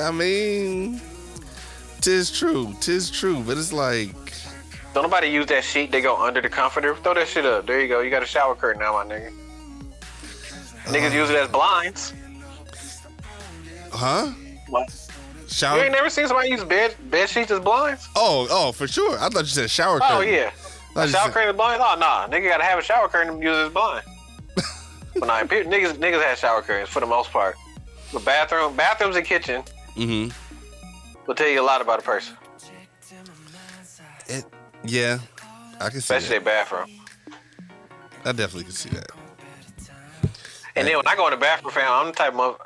I 0.00 0.12
mean, 0.12 1.00
tis 2.00 2.30
true, 2.30 2.74
tis 2.80 3.10
true, 3.10 3.40
but 3.40 3.58
it's 3.58 3.72
like, 3.72 4.14
Don't 4.94 5.02
nobody 5.02 5.26
use 5.26 5.46
that 5.46 5.64
sheet. 5.64 5.90
They 5.90 6.00
go 6.00 6.16
under 6.16 6.40
the 6.40 6.48
comforter. 6.48 6.94
Throw 6.94 7.14
that 7.14 7.26
shit 7.26 7.44
up. 7.44 7.66
There 7.66 7.80
you 7.80 7.88
go. 7.88 8.00
You 8.00 8.10
got 8.10 8.22
a 8.22 8.26
shower 8.26 8.54
curtain 8.54 8.80
now, 8.80 8.92
my 8.92 9.04
nigga. 9.04 9.32
Niggas 10.84 11.10
uh, 11.10 11.14
use 11.14 11.30
it 11.30 11.36
as 11.36 11.48
blinds. 11.48 12.14
huh? 13.90 14.32
What? 14.68 14.88
Shower? 15.48 15.78
You 15.78 15.84
ain't 15.84 15.92
never 15.92 16.10
seen 16.10 16.28
somebody 16.28 16.50
use 16.50 16.62
bed 16.62 16.94
bed 17.10 17.28
sheets 17.28 17.50
as 17.50 17.58
blinds? 17.60 18.08
Oh, 18.14 18.46
oh, 18.50 18.70
for 18.72 18.86
sure. 18.86 19.18
I 19.18 19.28
thought 19.28 19.40
you 19.40 19.46
said 19.46 19.68
shower 19.70 19.96
oh, 19.96 20.00
curtain. 20.00 20.16
Oh 20.16 20.20
yeah. 20.20 20.50
Shower 20.94 21.08
said- 21.08 21.32
curtain 21.32 21.48
as 21.50 21.56
blinds? 21.56 21.82
Oh 21.84 21.96
nah. 21.98 22.28
Nigga 22.28 22.50
gotta 22.50 22.64
have 22.64 22.78
a 22.78 22.82
shower 22.82 23.08
curtain 23.08 23.40
to 23.40 23.44
use 23.44 23.56
as 23.56 23.72
blind. 23.72 24.04
But 25.18 25.26
nah, 25.26 25.44
pe- 25.44 25.64
niggas 25.64 25.94
niggas 25.94 26.22
have 26.22 26.38
shower 26.38 26.62
curtains 26.62 26.88
for 26.88 27.00
the 27.00 27.06
most 27.06 27.30
part. 27.30 27.56
The 28.12 28.20
bathroom 28.20 28.76
bathrooms 28.76 29.16
and 29.16 29.24
kitchen 29.26 29.62
Mm-hmm. 29.96 30.30
will 31.26 31.34
tell 31.34 31.48
you 31.48 31.60
a 31.60 31.64
lot 31.64 31.80
about 31.80 31.98
a 31.98 32.02
person. 32.02 32.36
It, 34.28 34.44
yeah, 34.84 35.18
I 35.80 35.88
can 35.88 36.00
see 36.00 36.14
Especially 36.14 36.38
that. 36.38 36.44
their 36.44 36.64
bathroom. 36.64 36.90
I 38.24 38.32
definitely 38.32 38.64
can 38.64 38.72
see 38.72 38.90
that. 38.90 39.10
And 40.74 40.86
then 40.86 40.96
when 40.96 41.06
I 41.06 41.16
go 41.16 41.26
in 41.26 41.30
the 41.30 41.36
bathroom, 41.38 41.72
fam, 41.72 41.90
I'm 41.90 42.06
the 42.08 42.12
type 42.12 42.34
of 42.34 42.60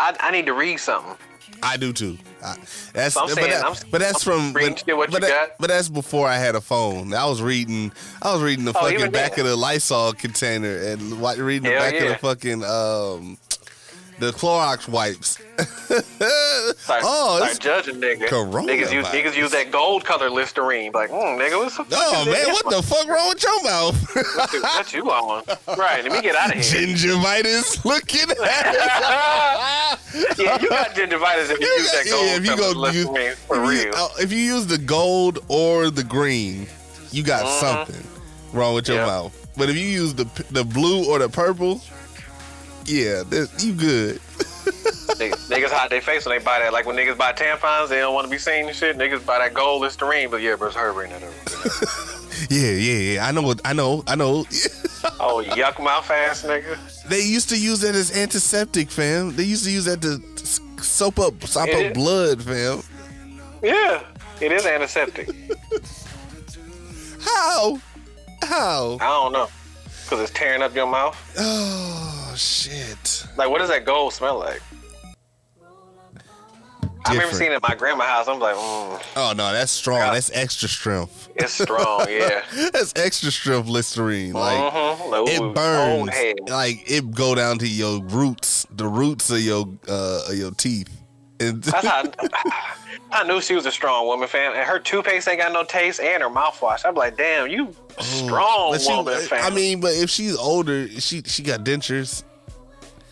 I, 0.00 0.14
I 0.20 0.30
need 0.30 0.44
to 0.46 0.52
read 0.52 0.76
something. 0.78 1.16
I 1.62 1.76
do 1.76 1.92
too. 1.92 2.18
I, 2.44 2.56
that's 2.92 3.14
So 3.14 3.22
I'm 3.22 3.26
but, 3.28 3.34
saying, 3.34 3.50
that- 3.50 3.64
I'm- 3.64 3.74
but 3.90 4.00
that's 4.00 4.22
from 4.22 4.52
but, 4.52 4.62
what 4.96 5.10
but 5.10 5.22
you 5.22 5.28
that- 5.28 5.48
got. 5.48 5.58
but 5.58 5.66
that's 5.68 5.88
before 5.88 6.28
I 6.28 6.36
had 6.38 6.54
a 6.54 6.60
phone. 6.60 7.12
I 7.12 7.26
was 7.26 7.42
reading 7.42 7.90
I 8.22 8.32
was 8.32 8.42
reading 8.42 8.64
the 8.64 8.70
Oh, 8.76 8.80
fucking 8.80 9.10
back 9.10 9.36
then. 9.36 9.44
of 9.44 9.50
the 9.50 9.56
Lysol 9.56 10.12
container 10.12 10.76
and 10.76 11.20
reading 11.38 11.64
the 11.64 11.70
Hell 11.70 11.80
back 11.90 11.94
of 12.00 12.08
the 12.08 12.14
fucking 12.16 12.64
um 12.64 13.38
the 14.18 14.32
Clorox 14.32 14.88
wipes. 14.88 15.38
Start, 16.78 17.02
oh, 17.04 17.38
start 17.38 17.58
judging 17.60 17.96
niggas. 18.00 18.28
Coronavirus. 18.28 18.66
Niggas 18.68 18.92
use 18.92 19.06
niggas 19.06 19.36
use 19.36 19.50
that 19.52 19.70
gold 19.70 20.04
color 20.04 20.28
Listerine. 20.30 20.92
Like, 20.92 21.10
mm, 21.10 21.38
nigga, 21.38 21.56
what's 21.58 21.76
the 21.76 21.84
fuck 21.84 21.98
oh 22.00 22.24
man, 22.26 22.46
what 22.52 22.64
the 22.70 22.82
fuck 22.82 23.06
wrong 23.08 23.28
with 23.30 23.42
your 23.42 23.62
mouth? 23.62 24.14
What 24.36 24.52
you- 24.52 24.62
what 24.62 24.92
you 24.94 25.10
on? 25.10 25.44
Right, 25.78 26.02
let 26.04 26.12
me 26.12 26.20
get 26.22 26.36
out 26.36 26.54
of 26.54 26.62
here. 26.62 26.86
Gingivitis 26.86 27.84
looking 27.84 28.30
at 28.44 29.98
yeah, 30.38 30.60
you 30.60 30.68
got 30.68 30.90
gingivitis 30.94 31.50
if 31.50 31.60
you 31.60 31.66
use 31.66 31.92
that 31.92 32.06
gold 32.08 32.26
yeah, 32.26 32.36
if 32.36 32.44
you 32.44 32.50
color 32.56 32.74
go 32.74 32.80
Listerine 32.80 33.34
for 33.46 33.56
if 33.56 33.62
you- 33.62 33.84
real. 33.86 33.92
oh, 33.96 34.10
if 34.20 34.32
you 34.32 34.38
use 34.38 34.66
the 34.66 34.78
gold 34.78 35.38
or 35.48 35.90
the 35.90 36.04
green, 36.04 36.66
you 37.10 37.22
got 37.22 37.46
something 37.60 38.06
wrong 38.52 38.74
with 38.74 38.88
your 38.88 38.98
Mm-hmm. 38.98 39.06
Mouth. 39.06 39.46
But 39.56 39.68
if 39.70 39.76
you 39.76 39.86
use 39.86 40.14
the 40.14 40.24
the 40.50 40.64
blue 40.64 41.04
or 41.10 41.18
the 41.18 41.28
purple, 41.28 41.80
yeah, 42.88 43.22
that, 43.24 43.50
you 43.64 43.72
good. 43.74 44.16
niggas, 45.18 45.48
niggas 45.50 45.70
hide 45.70 45.90
their 45.90 46.00
face 46.00 46.24
when 46.26 46.38
they 46.38 46.44
buy 46.44 46.58
that. 46.60 46.72
Like 46.72 46.86
when 46.86 46.96
niggas 46.96 47.16
buy 47.18 47.32
tampons, 47.32 47.88
they 47.88 47.98
don't 47.98 48.14
want 48.14 48.26
to 48.26 48.30
be 48.30 48.38
seen 48.38 48.66
and 48.66 48.76
shit. 48.76 48.96
Niggas 48.96 49.24
buy 49.24 49.38
that 49.38 49.54
gold 49.54 49.82
Listerine, 49.82 50.30
but 50.30 50.40
yeah, 50.42 50.56
bro, 50.56 50.68
it's 50.68 50.76
her 50.76 50.92
bringing 50.92 51.18
that 51.20 51.26
over. 51.26 51.94
Yeah, 52.50 52.70
yeah, 52.70 53.12
yeah. 53.14 53.26
I 53.26 53.32
know. 53.32 53.42
what 53.42 53.60
I 53.64 53.72
know. 53.72 54.04
I 54.06 54.14
know. 54.14 54.44
Oh, 55.20 55.42
yuck 55.46 55.82
mouth 55.82 56.10
ass 56.10 56.42
nigga. 56.44 56.76
they 57.08 57.20
used 57.22 57.48
to 57.50 57.58
use 57.58 57.80
that 57.80 57.94
as 57.94 58.16
antiseptic, 58.16 58.90
fam. 58.90 59.34
They 59.36 59.44
used 59.44 59.64
to 59.64 59.70
use 59.70 59.84
that 59.84 60.02
to 60.02 60.20
soap 60.82 61.20
up, 61.20 61.42
soap 61.44 61.68
It 61.68 61.74
up 61.74 61.80
is. 61.90 61.92
blood, 61.94 62.42
fam. 62.42 62.82
Yeah, 63.62 64.02
it 64.40 64.50
is 64.52 64.66
antiseptic. 64.66 65.28
How? 67.20 67.80
How? 68.42 68.98
I 69.00 69.06
don't 69.06 69.32
know. 69.32 69.48
Cause 70.08 70.20
it's 70.20 70.32
tearing 70.32 70.62
up 70.62 70.74
your 70.74 70.86
mouth. 70.86 71.16
Oh 71.40 72.17
shit. 72.38 73.26
Like, 73.36 73.50
what 73.50 73.58
does 73.58 73.68
that 73.68 73.84
gold 73.84 74.12
smell 74.12 74.38
like? 74.38 74.62
I 77.06 77.12
remember 77.12 77.34
seeing 77.36 77.52
it 77.52 77.54
at 77.54 77.62
my 77.62 77.74
grandma's 77.74 78.06
house. 78.06 78.28
I'm 78.28 78.38
like, 78.38 78.54
mm, 78.54 79.02
Oh 79.16 79.32
no, 79.34 79.52
that's 79.52 79.72
strong. 79.72 79.98
Yeah. 79.98 80.12
That's 80.12 80.30
extra 80.34 80.68
strength. 80.68 81.30
it's 81.36 81.54
strong, 81.54 82.06
yeah. 82.10 82.42
That's 82.72 82.92
extra 82.96 83.30
strength 83.30 83.66
Listerine. 83.68 84.32
Like. 84.34 84.72
Mhm. 84.72 84.98
Ooh, 85.18 85.26
it 85.26 85.54
burns 85.54 86.50
like 86.50 86.90
it 86.90 87.10
go 87.12 87.34
down 87.34 87.58
to 87.58 87.68
your 87.68 88.02
roots, 88.02 88.66
the 88.70 88.86
roots 88.86 89.30
of 89.30 89.40
your 89.40 89.66
uh 89.88 90.24
of 90.28 90.34
your 90.36 90.50
teeth. 90.50 90.97
That's 91.38 91.86
how 91.86 92.02
I 93.12 93.24
knew 93.24 93.40
she 93.40 93.54
was 93.54 93.64
a 93.66 93.70
strong 93.72 94.06
woman, 94.06 94.28
fam. 94.28 94.52
And 94.54 94.62
her 94.68 94.78
toothpaste 94.78 95.28
ain't 95.28 95.40
got 95.40 95.52
no 95.52 95.64
taste, 95.64 96.00
and 96.00 96.22
her 96.22 96.28
mouthwash. 96.28 96.82
I'm 96.84 96.94
like, 96.94 97.16
damn, 97.16 97.48
you 97.48 97.74
strong 98.00 98.72
But 98.72 98.80
she- 98.80 98.92
woman, 98.92 99.20
fam. 99.20 99.44
I 99.44 99.54
mean, 99.54 99.80
but 99.80 99.92
if 99.94 100.10
she's 100.10 100.36
older, 100.36 100.88
she 101.00 101.22
she 101.22 101.42
got 101.42 101.60
dentures. 101.64 102.22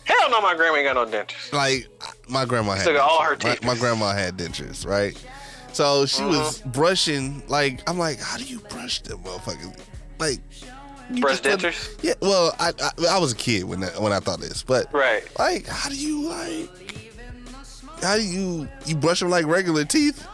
hell 0.03 0.29
no, 0.29 0.41
my 0.41 0.55
grandma 0.55 0.77
ain't 0.77 0.93
got 0.93 1.09
no 1.11 1.17
dentures. 1.17 1.51
Like 1.53 1.87
my 2.29 2.45
grandma 2.45 2.73
had 2.75 2.85
Took 2.85 2.99
all 3.01 3.21
her 3.23 3.35
dentures. 3.35 3.53
teeth. 3.53 3.63
My, 3.63 3.73
my 3.73 3.79
grandma 3.79 4.11
had 4.13 4.37
dentures, 4.37 4.85
right? 4.85 5.17
So 5.73 6.05
she 6.05 6.23
was 6.23 6.59
Uh-huh. 6.61 6.69
brushing. 6.69 7.43
Like 7.47 7.87
I'm 7.89 7.97
like, 7.97 8.19
how 8.19 8.37
do 8.37 8.43
you 8.43 8.59
brush 8.59 9.01
them 9.01 9.19
motherfuckers? 9.19 9.77
Like 10.19 10.39
you 11.11 11.21
Brush 11.21 11.39
dentures? 11.41 11.97
Yeah. 12.03 12.15
Well, 12.21 12.53
I, 12.59 12.73
I 12.81 12.91
I 13.11 13.17
was 13.19 13.31
a 13.31 13.35
kid 13.35 13.63
when 13.63 13.79
that, 13.79 13.99
when 14.01 14.11
I 14.11 14.19
thought 14.19 14.41
this, 14.41 14.61
but 14.63 14.91
Right. 14.93 15.23
like, 15.39 15.65
how 15.65 15.87
do 15.89 15.95
you 15.95 16.27
like? 16.27 16.86
How 18.01 18.15
do 18.15 18.23
you 18.23 18.67
you 18.85 18.95
brush 18.95 19.19
them 19.19 19.29
like 19.29 19.45
regular 19.45 19.85
teeth? 19.85 20.25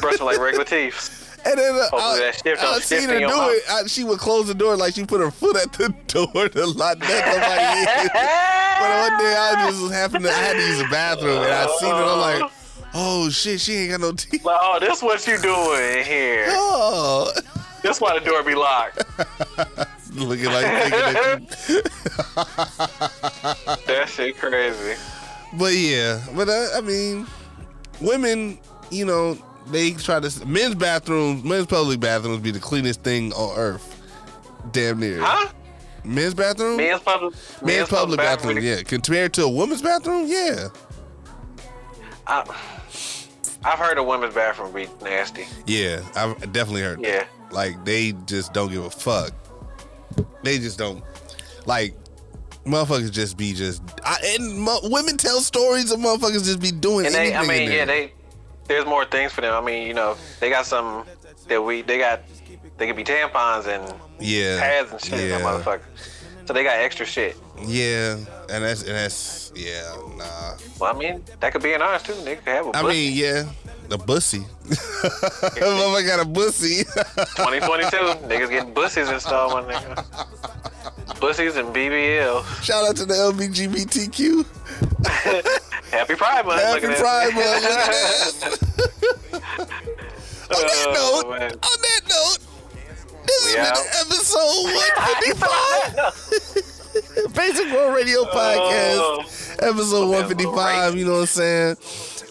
Brush 0.00 0.18
them 0.18 0.26
like 0.26 0.38
regular 0.38 0.64
teeth. 0.64 1.18
And 1.44 1.58
then 1.58 1.74
uh, 1.74 1.88
I, 1.94 2.30
I 2.60 2.78
seen 2.78 3.08
her 3.08 3.18
do 3.18 3.26
it. 3.26 3.62
I, 3.68 3.84
she 3.88 4.04
would 4.04 4.20
close 4.20 4.46
the 4.46 4.54
door 4.54 4.76
like 4.76 4.94
she 4.94 5.04
put 5.04 5.20
her 5.20 5.32
foot 5.32 5.56
at 5.56 5.72
the 5.72 5.88
door 6.06 6.48
to 6.48 6.66
lock 6.66 7.00
let 7.00 7.26
nobody 7.26 7.80
in. 7.80 8.06
But 8.06 8.90
one 9.10 9.18
day 9.18 9.34
I 9.36 9.66
just 9.68 9.82
was 9.82 9.90
happened 9.90 10.24
to 10.24 10.30
I 10.30 10.34
had 10.34 10.52
to 10.52 10.60
use 10.64 10.78
the 10.78 10.86
bathroom 10.88 11.42
and 11.42 11.52
I 11.52 11.66
seen 11.80 11.88
it. 11.90 11.94
I'm 11.94 12.20
like, 12.20 12.50
oh 12.94 13.28
shit, 13.28 13.60
she 13.60 13.72
ain't 13.74 13.90
got 13.90 14.00
no 14.02 14.12
teeth. 14.12 14.44
Like, 14.44 14.60
oh, 14.62 14.78
this 14.78 15.02
what 15.02 15.26
you 15.26 15.36
doing 15.38 16.04
here. 16.04 16.46
Oh, 16.50 17.32
This 17.82 18.00
why 18.00 18.16
the 18.16 18.24
door 18.24 18.44
be 18.44 18.54
locked. 18.54 19.02
looking 20.14 20.44
like 20.46 20.62
that 20.62 21.40
That 23.88 24.08
shit 24.08 24.38
crazy. 24.38 24.94
But 25.58 25.74
yeah, 25.74 26.20
but 26.34 26.48
uh, 26.48 26.68
I 26.76 26.80
mean, 26.80 27.26
women, 28.00 28.58
you 28.90 29.04
know, 29.04 29.36
they 29.68 29.92
try 29.92 30.18
to 30.20 30.46
men's 30.46 30.74
bathrooms, 30.74 31.44
men's 31.44 31.66
public 31.66 32.00
bathrooms 32.00 32.40
be 32.40 32.50
the 32.50 32.58
cleanest 32.60 33.02
thing 33.02 33.32
on 33.34 33.56
earth. 33.58 34.00
Damn 34.72 35.00
near. 35.00 35.20
Huh? 35.20 35.48
Men's 36.04 36.34
bathroom? 36.34 36.78
Men's 36.78 37.00
public. 37.00 37.34
Men's 37.62 37.88
public 37.88 38.18
bathroom, 38.18 38.54
bathroom. 38.56 38.76
yeah. 38.78 38.82
Compared 38.82 39.32
to 39.34 39.44
a 39.44 39.48
woman's 39.50 39.82
bathroom, 39.82 40.26
yeah. 40.26 40.68
I, 42.26 42.44
I've 43.64 43.78
heard 43.78 43.98
a 43.98 44.02
women's 44.02 44.34
bathroom 44.34 44.72
be 44.72 44.88
nasty. 45.02 45.46
Yeah, 45.66 46.00
I've 46.16 46.38
definitely 46.52 46.82
heard 46.82 47.00
Yeah. 47.00 47.18
that. 47.18 47.28
Like, 47.52 47.84
they 47.84 48.12
just 48.26 48.52
don't 48.52 48.70
give 48.72 48.84
a 48.84 48.90
fuck. 48.90 49.32
They 50.42 50.58
just 50.58 50.78
don't. 50.78 51.04
Like, 51.66 51.94
motherfuckers 52.64 53.10
just 53.10 53.36
be 53.36 53.52
just 53.54 53.82
I, 54.04 54.36
and 54.38 54.58
mo- 54.60 54.80
women 54.84 55.16
tell 55.16 55.40
stories 55.40 55.90
of 55.90 55.98
motherfuckers 56.00 56.44
just 56.44 56.60
be 56.60 56.70
doing 56.72 57.06
And 57.06 57.14
they, 57.14 57.34
I 57.34 57.46
mean, 57.46 57.70
yeah, 57.70 57.84
they. 57.84 58.12
There's 58.68 58.86
more 58.86 59.04
things 59.04 59.32
for 59.32 59.40
them. 59.40 59.52
I 59.54 59.60
mean, 59.60 59.86
you 59.88 59.92
know, 59.94 60.16
they 60.40 60.48
got 60.48 60.66
some 60.66 61.04
that 61.48 61.60
we 61.60 61.82
they 61.82 61.98
got. 61.98 62.22
They 62.78 62.86
could 62.86 62.96
be 62.96 63.04
tampons 63.04 63.66
and 63.66 63.92
yeah 64.18 64.58
pads 64.60 64.92
and 64.92 65.00
shit, 65.00 65.10
that 65.10 65.26
yeah 65.28 65.40
motherfucker. 65.40 65.82
So 66.46 66.52
they 66.52 66.64
got 66.64 66.76
extra 66.76 67.04
shit. 67.06 67.36
yeah 67.66 68.14
and 68.48 68.64
that's 68.64 68.82
and 68.82 68.92
that's 68.96 69.52
yeah 69.54 69.94
nah 70.16 70.56
Well, 70.80 70.94
I 70.94 70.98
mean, 70.98 71.22
that 71.40 71.52
could 71.52 71.62
be 71.62 71.72
in 71.72 71.82
ours 71.82 72.02
too. 72.02 72.14
They 72.24 72.36
could 72.36 72.48
have 72.48 72.66
a 72.68 72.76
I 72.76 72.82
mean 72.82 73.12
yeah 73.14 73.44
the 73.88 73.98
bussy 73.98 74.38
motherfucker 74.68 76.06
got 76.06 76.20
a 76.20 76.28
bussy 76.28 76.84
2022, 76.84 77.96
niggas 78.26 78.48
getting 78.50 78.72
bussies 78.74 79.12
installed, 79.12 79.52
my 79.52 79.62
nigga. 79.72 80.04
Bussies 81.20 81.56
and 81.56 81.74
BBL. 81.74 82.42
shout 82.62 82.84
out 82.88 82.96
to 82.96 83.04
the 83.04 83.14
LBGBTQ 83.14 84.44
Happy 85.92 86.14
Pride 86.14 86.46
Month. 86.46 86.62
happy 86.62 86.86
look 86.86 86.96
Pride 86.96 87.34
month 87.34 87.46
look 87.62 87.64
at 87.64 87.70
that 87.70 89.42
on 90.50 90.62
that 90.62 90.86
Oh, 90.88 91.22
note 91.22 91.30
man. 91.38 91.50
on 91.52 91.58
that 91.82 92.00
note 92.08 92.38
this 93.26 93.44
We 93.44 93.52
has 93.58 93.70
been 93.78 93.88
episode 94.00 94.64
155 95.36 97.34
Basic 97.34 97.68
World 97.72 97.94
Radio 97.94 98.18
oh. 98.20 98.26
Podcast 98.26 98.98
Oh. 98.98 99.68
episode 99.68 100.04
Okay, 100.08 100.22
155. 100.34 100.96
You 100.96 101.04
know 101.06 101.12
what 101.12 101.20
I'm 101.20 101.26
saying? 101.26 101.76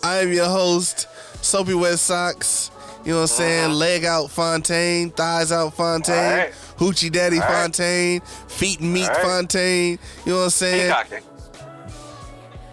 I 0.04 0.18
am 0.18 0.32
your 0.34 0.48
host, 0.48 1.08
Soapy 1.42 1.74
Wet 1.74 2.00
Socks. 2.00 2.72
You 3.04 3.14
know 3.14 3.18
what 3.18 3.32
I'm 3.32 3.38
saying? 3.38 3.72
Leg 3.74 4.06
out 4.06 4.30
Fontaine, 4.30 5.10
thighs 5.10 5.52
out 5.52 5.74
Fontaine, 5.74 6.38
right. 6.38 6.52
hoochie 6.78 7.12
daddy 7.12 7.38
All 7.38 7.42
right. 7.44 7.62
Fontaine, 7.64 8.22
feet 8.48 8.80
and 8.80 8.94
meat 8.94 9.08
right. 9.08 9.18
Fontaine. 9.18 10.00
You 10.26 10.34
know 10.34 10.38
what 10.40 10.44
I'm 10.46 10.50
saying? 10.52 10.94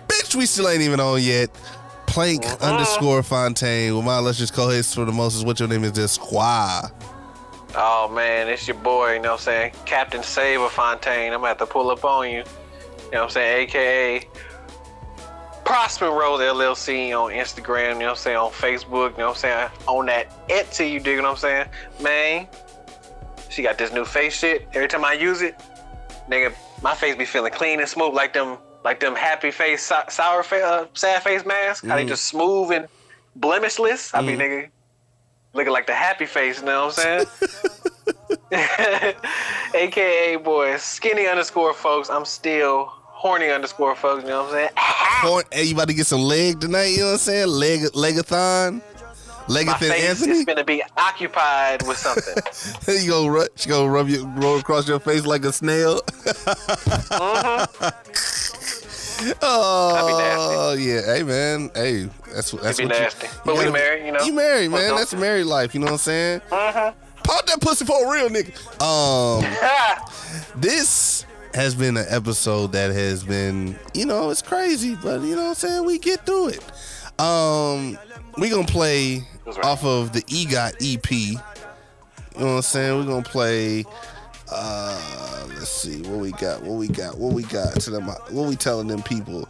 Bitch, 0.08 0.34
we 0.34 0.44
still 0.46 0.68
ain't 0.68 0.82
even 0.82 1.00
on 1.00 1.22
yet. 1.22 1.50
Plank 2.06 2.44
Uh-huh. 2.44 2.56
underscore 2.72 3.22
Fontaine 3.22 3.94
with 3.96 4.04
my 4.04 4.18
illustrious 4.18 4.50
co-host 4.50 4.94
for 4.94 5.04
the 5.04 5.12
most. 5.12 5.34
Is 5.36 5.44
what 5.44 5.58
your 5.60 5.68
name 5.68 5.84
is? 5.84 5.92
This 5.92 6.18
Squaw. 6.18 6.90
Oh 7.74 8.08
man, 8.14 8.48
it's 8.48 8.66
your 8.66 8.76
boy, 8.78 9.14
you 9.14 9.20
know 9.20 9.32
what 9.32 9.40
I'm 9.40 9.44
saying? 9.44 9.72
Captain 9.86 10.22
Saber 10.22 10.68
Fontaine. 10.68 11.32
I'm 11.32 11.38
gonna 11.40 11.48
have 11.48 11.58
to 11.58 11.66
pull 11.66 11.90
up 11.90 12.04
on 12.04 12.28
you. 12.30 12.38
You 12.38 12.44
know 13.12 13.20
what 13.20 13.22
I'm 13.24 13.30
saying? 13.30 13.68
AKA 13.68 14.28
Prosper 15.68 16.06
Rose 16.06 16.40
LLC 16.40 17.12
on 17.12 17.30
Instagram, 17.30 17.92
you 17.92 17.98
know 17.98 18.06
what 18.06 18.10
I'm 18.12 18.16
saying? 18.16 18.36
On 18.38 18.50
Facebook, 18.50 19.10
you 19.10 19.18
know 19.18 19.26
what 19.26 19.28
I'm 19.28 19.34
saying? 19.34 19.68
On 19.86 20.06
that 20.06 20.48
Etsy, 20.48 20.90
you 20.90 20.98
dig 20.98 21.18
what 21.18 21.26
I'm 21.26 21.36
saying? 21.36 21.68
Man, 22.00 22.48
she 23.50 23.60
got 23.64 23.76
this 23.76 23.92
new 23.92 24.06
face 24.06 24.34
shit. 24.34 24.66
Every 24.72 24.88
time 24.88 25.04
I 25.04 25.12
use 25.12 25.42
it, 25.42 25.60
nigga, 26.26 26.54
my 26.80 26.94
face 26.94 27.16
be 27.16 27.26
feeling 27.26 27.52
clean 27.52 27.80
and 27.80 27.88
smooth 27.88 28.14
like 28.14 28.32
them 28.32 28.56
like 28.82 28.98
them 28.98 29.14
happy 29.14 29.50
face, 29.50 29.82
sou- 29.82 30.08
sour 30.08 30.42
face, 30.42 30.62
uh, 30.62 30.86
sad 30.94 31.22
face 31.22 31.44
masks. 31.44 31.86
How 31.86 31.96
they 31.96 32.06
just 32.06 32.24
smooth 32.24 32.70
and 32.70 32.88
blemishless. 33.38 34.14
I 34.14 34.22
be 34.22 34.38
nigga 34.38 34.70
looking 35.52 35.72
like 35.74 35.86
the 35.86 35.92
happy 35.92 36.24
face, 36.24 36.60
you 36.60 36.64
know 36.64 36.86
what 36.86 36.98
I'm 37.06 37.26
saying? 38.50 39.14
AKA 39.74 40.36
boy, 40.36 40.78
skinny 40.78 41.26
underscore 41.26 41.74
folks. 41.74 42.08
I'm 42.08 42.24
still 42.24 42.90
horny 43.18 43.50
underscore 43.50 43.96
folks, 43.96 44.22
you 44.22 44.28
know 44.30 44.42
what 44.44 44.50
I'm 44.50 44.54
saying? 44.54 44.68
Horn, 44.76 45.44
hey, 45.50 45.64
you 45.64 45.74
about 45.74 45.88
to 45.88 45.94
get 45.94 46.06
some 46.06 46.20
leg 46.20 46.60
tonight? 46.60 46.86
You 46.90 46.98
know 47.00 47.06
what 47.06 47.12
I'm 47.14 47.18
saying? 47.18 47.48
Leg, 47.48 47.80
legathon, 47.92 48.80
Legathan 49.48 49.90
Anthony. 49.90 50.32
is 50.38 50.44
gonna 50.44 50.62
be 50.62 50.82
occupied 50.96 51.82
with 51.86 51.96
something. 51.96 52.34
you 53.02 53.10
gonna 53.10 53.28
rub, 53.30 53.48
she 53.56 53.68
gonna 53.68 53.90
rub 53.90 54.08
you 54.08 54.24
roll 54.36 54.58
across 54.58 54.86
your 54.86 55.00
face 55.00 55.26
like 55.26 55.44
a 55.44 55.52
snail. 55.52 56.00
oh 59.42 60.76
yeah, 60.78 61.00
hey 61.02 61.24
man, 61.24 61.70
hey, 61.74 62.08
that's 62.32 62.52
that's 62.52 62.78
be 62.78 62.84
what 62.84 62.90
nasty. 63.00 63.26
you. 63.26 63.32
But 63.44 63.54
we 63.54 63.60
gotta- 63.62 63.72
married, 63.72 64.06
you 64.06 64.12
know? 64.12 64.22
You 64.22 64.32
married, 64.32 64.70
man. 64.70 64.94
That's 64.94 65.12
married 65.14 65.44
life. 65.46 65.74
You 65.74 65.80
know 65.80 65.86
what 65.86 65.92
I'm 65.92 65.98
saying? 65.98 66.40
uh-huh. 66.52 66.92
Pop 67.24 67.44
that 67.46 67.60
pussy 67.60 67.84
for 67.84 68.06
a 68.06 68.10
real 68.10 68.28
nigga. 68.30 68.54
Um, 68.80 69.44
this 70.60 71.26
has 71.58 71.74
been 71.74 71.96
an 71.96 72.06
episode 72.08 72.70
that 72.70 72.92
has 72.92 73.24
been, 73.24 73.76
you 73.92 74.06
know, 74.06 74.30
it's 74.30 74.42
crazy, 74.42 74.94
but 74.94 75.22
you 75.22 75.34
know 75.34 75.42
what 75.42 75.48
I'm 75.48 75.54
saying? 75.56 75.84
We 75.84 75.98
get 75.98 76.24
through 76.24 76.50
it. 76.50 77.20
Um, 77.20 77.98
we 78.36 78.48
gonna 78.48 78.64
play 78.64 79.24
right. 79.44 79.64
off 79.64 79.84
of 79.84 80.12
the 80.12 80.22
EGOT 80.22 80.76
EP. 80.80 81.10
You 81.10 81.34
know 82.38 82.46
what 82.46 82.52
I'm 82.52 82.62
saying? 82.62 82.96
We're 82.96 83.06
gonna 83.06 83.22
play 83.24 83.84
uh 84.52 85.46
let's 85.48 85.68
see 85.68 86.00
what 86.02 86.20
we 86.20 86.30
got, 86.30 86.62
what 86.62 86.76
we 86.76 86.86
got, 86.86 87.18
what 87.18 87.32
we 87.32 87.42
got 87.42 87.80
to 87.80 87.90
them 87.90 88.06
what 88.06 88.48
we 88.48 88.54
telling 88.54 88.86
them 88.86 89.02
people. 89.02 89.48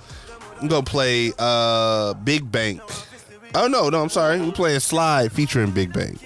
I'm 0.62 0.68
gonna 0.68 0.82
play 0.82 1.32
uh 1.38 2.14
Big 2.14 2.50
Bank. 2.50 2.80
Oh 3.54 3.66
no, 3.66 3.90
no, 3.90 4.00
I'm 4.00 4.08
sorry. 4.08 4.40
We're 4.40 4.52
playing 4.52 4.80
Slide 4.80 5.30
featuring 5.30 5.72
Big 5.72 5.92
Bank. 5.92 6.18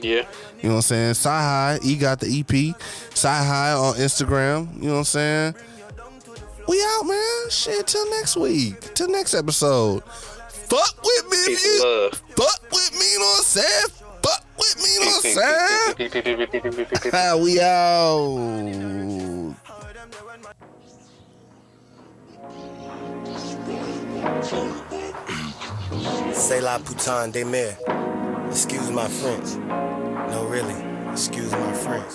yeah. 0.00 0.26
You 0.62 0.68
know 0.70 0.76
what 0.76 0.76
I'm 0.76 0.82
saying? 0.82 1.10
Sci 1.10 1.28
High, 1.28 1.78
he 1.82 1.96
got 1.96 2.20
the 2.20 2.26
EP. 2.26 2.74
Sci 3.12 3.28
High 3.28 3.72
on 3.72 3.94
Instagram. 3.94 4.74
You 4.76 4.88
know 4.88 4.92
what 4.94 4.98
I'm 4.98 5.04
saying? 5.04 5.54
We 6.66 6.82
out, 6.82 7.04
man. 7.06 7.50
Shit, 7.50 7.86
till 7.86 8.10
next 8.10 8.36
week. 8.36 8.94
Till 8.94 9.08
next 9.08 9.34
episode. 9.34 10.02
Fuck 10.04 11.02
with 11.02 11.30
me. 11.30 11.52
you. 11.52 12.10
Fuck 12.36 12.60
with 12.70 12.92
me, 12.98 13.12
you 13.12 13.18
know 13.20 13.24
what 13.24 13.38
I'm 13.38 13.44
saying? 13.44 13.88
Fuck 14.22 14.44
with 14.58 14.76
me, 14.76 14.94
you 14.94 15.00
know 15.00 15.06
what 15.06 15.24
I'm 15.24 15.32
saying? 17.34 17.42
we 17.42 17.60
out. 17.60 18.58
C'est 26.34 26.60
la 26.60 26.78
putain 26.78 27.28
des 27.28 27.44
mers. 27.44 27.76
Excuse 28.50 28.90
my 28.90 29.08
French. 29.08 30.07
No, 30.30 30.46
really. 30.46 30.74
Excuse 31.10 31.50
my 31.52 31.72
French. 31.72 32.14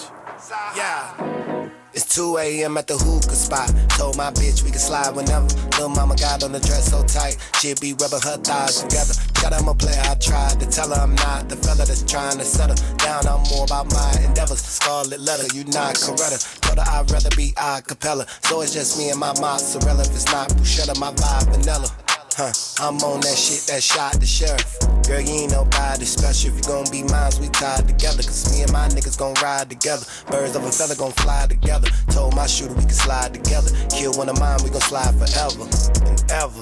Yeah. 0.76 1.70
It's 1.94 2.16
2 2.16 2.38
a.m. 2.38 2.78
at 2.78 2.88
the 2.88 2.98
hookah 2.98 3.36
spot. 3.36 3.74
Told 3.98 4.18
my 4.18 4.32
bitch 4.32 4.64
we 4.64 4.72
can 4.72 4.80
slide 4.80 5.16
whenever. 5.16 5.46
Little 5.78 5.90
mama 5.90 6.16
got 6.16 6.44
on 6.44 6.52
the 6.52 6.60
dress 6.60 6.90
so 6.90 7.04
tight. 7.04 7.38
She'll 7.60 7.76
be 7.82 7.94
rubbing 7.94 8.22
her 8.22 8.38
thighs 8.38 8.82
together. 8.82 9.14
Shut 9.38 9.54
I'm 9.54 9.68
a 9.68 9.76
player, 9.76 10.02
I 10.06 10.16
tried 10.16 10.60
to 10.60 10.66
tell 10.66 10.90
her 10.90 11.02
I'm 11.02 11.16
not 11.16 11.50
the 11.50 11.56
fella 11.58 11.86
that's 11.86 12.02
trying 12.04 12.38
to 12.38 12.46
settle 12.46 12.78
down. 12.98 13.28
I'm 13.28 13.44
more 13.52 13.66
about 13.66 13.92
my 13.92 14.14
endeavors. 14.26 14.62
Scarlet 14.62 15.20
letter, 15.20 15.46
you 15.54 15.66
not 15.66 15.96
Coretta. 15.96 16.40
Told 16.62 16.80
her 16.80 16.86
I'd 16.88 17.12
rather 17.12 17.30
be 17.36 17.54
a 17.58 17.82
cappella. 17.82 18.26
So 18.44 18.62
it's 18.62 18.74
just 18.74 18.98
me 18.98 19.10
and 19.10 19.20
my 19.20 19.34
mozzarella. 19.40 20.02
If 20.02 20.16
it's 20.16 20.32
not 20.32 20.50
bruschetta, 20.50 20.98
my 21.00 21.12
vibe 21.12 21.52
vanilla. 21.52 21.90
Huh, 22.36 22.50
I'm 22.82 22.98
on 23.06 23.22
that 23.22 23.38
shit 23.38 23.70
that 23.70 23.84
shot 23.84 24.18
the 24.18 24.26
sheriff. 24.26 24.66
Girl, 25.06 25.22
you 25.22 25.46
ain't 25.46 25.52
nobody 25.52 26.04
special. 26.04 26.50
If 26.50 26.58
you 26.58 26.64
gon' 26.66 26.90
be 26.90 27.04
mine, 27.06 27.30
we 27.40 27.46
tied 27.54 27.86
together. 27.86 28.26
Cause 28.26 28.50
me 28.50 28.64
and 28.66 28.74
my 28.74 28.90
niggas 28.90 29.20
gon' 29.20 29.38
ride 29.38 29.70
together. 29.70 30.02
Birds 30.26 30.56
of 30.56 30.66
a 30.66 30.72
feather 30.72 30.96
gon' 30.96 31.12
fly 31.22 31.46
together. 31.46 31.90
Told 32.10 32.36
my 32.36 32.48
shooter 32.48 32.74
we 32.74 32.90
can 32.90 32.98
slide 32.98 33.36
together. 33.36 33.70
Kill 33.94 34.18
one 34.18 34.30
of 34.30 34.40
mine, 34.40 34.58
we 34.64 34.72
gon' 34.72 34.82
slide 34.82 35.14
forever 35.14 35.70
and 36.10 36.18
ever. 36.34 36.62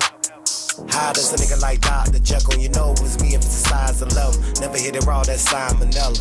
How 0.91 1.15
does 1.15 1.31
a 1.31 1.39
nigga 1.39 1.61
like 1.61 1.79
Dr. 1.79 2.19
Jekyll? 2.19 2.59
You 2.59 2.67
know 2.75 2.91
it 2.91 2.99
was 2.99 3.15
me 3.23 3.35
if 3.35 3.39
it's 3.39 3.63
a 3.63 3.69
size 3.71 4.01
11. 4.01 4.59
Never 4.59 4.75
hit 4.75 4.99
it 4.99 5.05
raw, 5.05 5.23
that's 5.23 5.47
salmonella. 5.47 6.19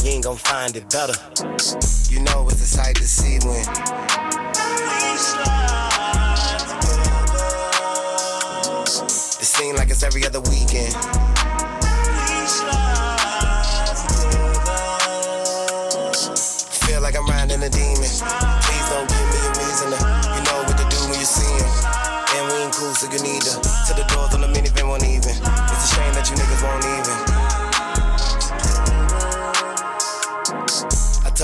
You 0.00 0.16
ain't 0.16 0.24
gon' 0.24 0.40
find 0.40 0.72
it 0.76 0.88
better. 0.88 1.12
You 2.08 2.24
know 2.24 2.48
it's 2.48 2.64
a 2.64 2.70
sight 2.72 2.96
to 2.96 3.04
see 3.04 3.36
when. 3.44 3.68
we 3.68 5.16
slide 5.20 5.87
seem 9.58 9.74
like 9.74 9.90
it's 9.90 10.04
every 10.04 10.24
other 10.24 10.40
weekend. 10.42 10.94
Feel 16.86 17.00
like 17.02 17.16
I'm 17.16 17.26
riding 17.26 17.62
a 17.62 17.68
demon. 17.68 18.10
Please 18.62 18.86
don't 18.88 19.08
give 19.10 19.26
me 19.34 19.40
a 19.42 19.52
reason. 19.58 19.90
You 20.34 20.42
know 20.46 20.62
what 20.62 20.78
to 20.78 20.86
do 20.86 21.00
when 21.10 21.18
you 21.18 21.26
see 21.26 21.50
him. 21.58 21.70
And 22.36 22.52
we 22.52 22.58
ain't 22.62 22.72
cool, 22.72 22.94
so 22.94 23.10
you 23.10 23.20
need 23.20 23.42
to. 23.42 23.58
To 23.58 23.92
the 23.98 24.06
doors 24.14 24.32
on 24.34 24.42
the 24.42 24.48
minivan 24.48 24.86
won't 24.86 25.02
even. 25.02 25.34
It's 25.34 25.90
a 25.90 25.94
shame 25.94 26.14
that 26.14 26.30
you 26.30 26.36
niggas 26.36 26.62
won't 26.62 26.84
even. 26.84 27.27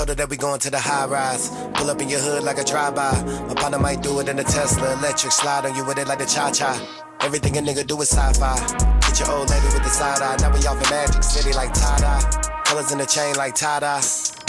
That 0.05 0.29
we 0.29 0.37
going 0.37 0.59
to 0.59 0.69
the 0.69 0.79
high 0.79 1.07
rise. 1.07 1.49
Pull 1.73 1.89
up 1.89 1.99
in 1.99 2.07
your 2.07 2.21
hood 2.21 2.43
like 2.43 2.57
a 2.57 2.63
drive-by. 2.63 3.11
My 3.49 3.53
partner 3.53 3.79
might 3.79 4.01
do 4.01 4.19
it 4.21 4.29
in 4.29 4.39
a 4.39 4.43
Tesla 4.43 4.93
electric. 4.93 5.33
Slide 5.33 5.65
on 5.65 5.75
you 5.75 5.83
with 5.83 5.97
it 5.97 6.07
like 6.07 6.19
the 6.19 6.25
cha-cha. 6.25 6.71
Everything 7.19 7.57
a 7.57 7.61
nigga 7.61 7.85
do 7.85 7.99
is 7.99 8.09
sci-fi. 8.11 8.55
Get 9.01 9.19
your 9.19 9.31
old 9.31 9.49
lady 9.49 9.65
with 9.65 9.83
the 9.83 9.89
side 9.89 10.21
eye. 10.21 10.37
Now 10.39 10.53
we 10.53 10.65
off 10.67 10.81
in 10.81 10.89
Magic 10.89 11.21
City 11.21 11.51
like 11.53 11.73
tie-dye. 11.73 12.63
Colors 12.63 12.93
in 12.93 12.99
the 12.99 13.05
chain 13.05 13.35
like 13.35 13.55
tie-dye. 13.55 14.01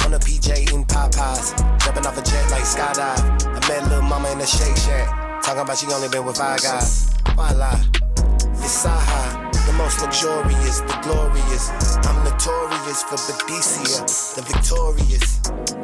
On 0.04 0.14
a 0.14 0.18
PJ 0.20 0.62
eating 0.62 0.84
Popeyes. 0.84 1.56
Jumping 1.82 2.06
off 2.06 2.16
a 2.16 2.22
jet 2.22 2.50
like 2.52 2.62
skydive. 2.62 3.18
I 3.46 3.68
met 3.68 3.82
little 3.88 4.02
mama 4.02 4.30
in 4.30 4.38
the 4.38 4.46
Shake 4.46 4.76
Shack. 4.76 5.42
Talking 5.42 5.62
about 5.62 5.78
she 5.78 5.86
only 5.88 6.08
been 6.08 6.24
with 6.24 6.36
five 6.36 6.62
guys. 6.62 7.10
Why 7.34 7.50
lie? 7.52 7.82
It's 8.62 8.84
Saha. 8.84 9.25
Most 9.76 10.00
luxurious, 10.00 10.80
the 10.80 10.98
glorious. 11.02 11.70
I'm 12.06 12.24
notorious 12.24 13.02
for 13.02 13.16
Badicia, 13.16 14.34
the 14.34 14.42
victorious. 14.42 15.40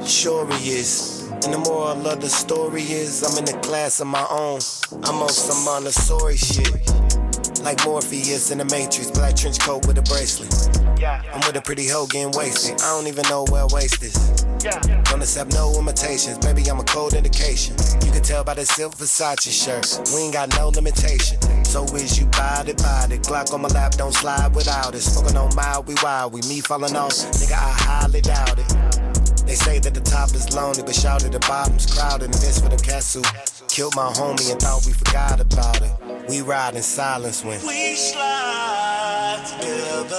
Sure 0.06 0.46
he 0.54 0.70
is. 0.70 1.28
And 1.44 1.52
the 1.52 1.58
moral 1.58 2.06
of 2.06 2.20
the 2.20 2.28
story 2.28 2.82
is, 2.82 3.22
I'm 3.22 3.44
in 3.44 3.54
a 3.54 3.60
class 3.60 4.00
of 4.00 4.06
my 4.06 4.26
own. 4.30 4.60
I'm 5.04 5.22
on 5.22 5.28
some 5.28 5.64
Montessori 5.64 6.36
shit. 6.36 7.21
Like 7.62 7.84
Morpheus 7.84 8.50
in 8.50 8.58
the 8.58 8.64
Matrix, 8.64 9.10
black 9.12 9.36
trench 9.36 9.60
coat 9.60 9.86
with 9.86 9.96
a 9.96 10.02
bracelet. 10.02 10.50
I'm 11.32 11.40
with 11.46 11.56
a 11.56 11.62
pretty 11.62 11.86
hoe 11.88 12.06
getting 12.06 12.32
wasted. 12.32 12.80
I 12.82 12.90
don't 12.96 13.06
even 13.06 13.22
know 13.28 13.44
where 13.50 13.66
waste 13.68 14.02
is. 14.02 14.42
Don't 15.04 15.22
accept 15.22 15.52
no 15.54 15.72
imitations, 15.78 16.38
baby. 16.38 16.68
I'm 16.68 16.80
a 16.80 16.84
cold 16.84 17.14
indication. 17.14 17.76
You 18.04 18.10
can 18.10 18.22
tell 18.22 18.42
by 18.42 18.54
the 18.54 18.66
silk 18.66 18.96
Versace 18.96 19.50
shirt. 19.50 19.86
We 20.12 20.22
ain't 20.22 20.34
got 20.34 20.48
no 20.56 20.68
limitation. 20.68 21.38
So 21.64 21.84
is 21.94 22.18
you 22.18 22.26
body 22.26 22.74
body? 22.74 23.18
Glock 23.18 23.54
on 23.54 23.62
my 23.62 23.68
lap, 23.68 23.92
don't 23.92 24.12
slide 24.12 24.54
without 24.54 24.94
it. 24.94 25.00
Smoking 25.00 25.36
on 25.36 25.54
mild, 25.54 25.86
we 25.86 25.94
wild. 26.02 26.32
We 26.32 26.40
me 26.42 26.60
falling 26.60 26.96
off, 26.96 27.12
nigga. 27.12 27.52
I 27.52 27.72
highly 27.78 28.20
doubt 28.20 28.58
it. 28.58 28.91
They 29.46 29.54
say 29.54 29.78
that 29.80 29.94
the 29.94 30.00
top 30.00 30.30
is 30.34 30.54
lonely, 30.54 30.82
but 30.82 30.94
shout 30.94 31.24
at 31.24 31.32
the 31.32 31.40
bottom's 31.40 31.86
crowded. 31.92 32.26
And 32.26 32.34
this 32.34 32.60
for 32.60 32.68
the 32.68 32.76
cats 32.76 33.14
who 33.14 33.22
killed 33.68 33.94
my 33.96 34.12
homie 34.12 34.50
and 34.50 34.60
thought 34.60 34.84
we 34.86 34.92
forgot 34.92 35.40
about 35.40 35.82
it. 35.82 35.92
We 36.28 36.40
ride 36.40 36.74
in 36.74 36.82
silence 36.82 37.44
when 37.44 37.60
we 37.66 37.94
slide 37.94 39.44
together. 39.46 40.16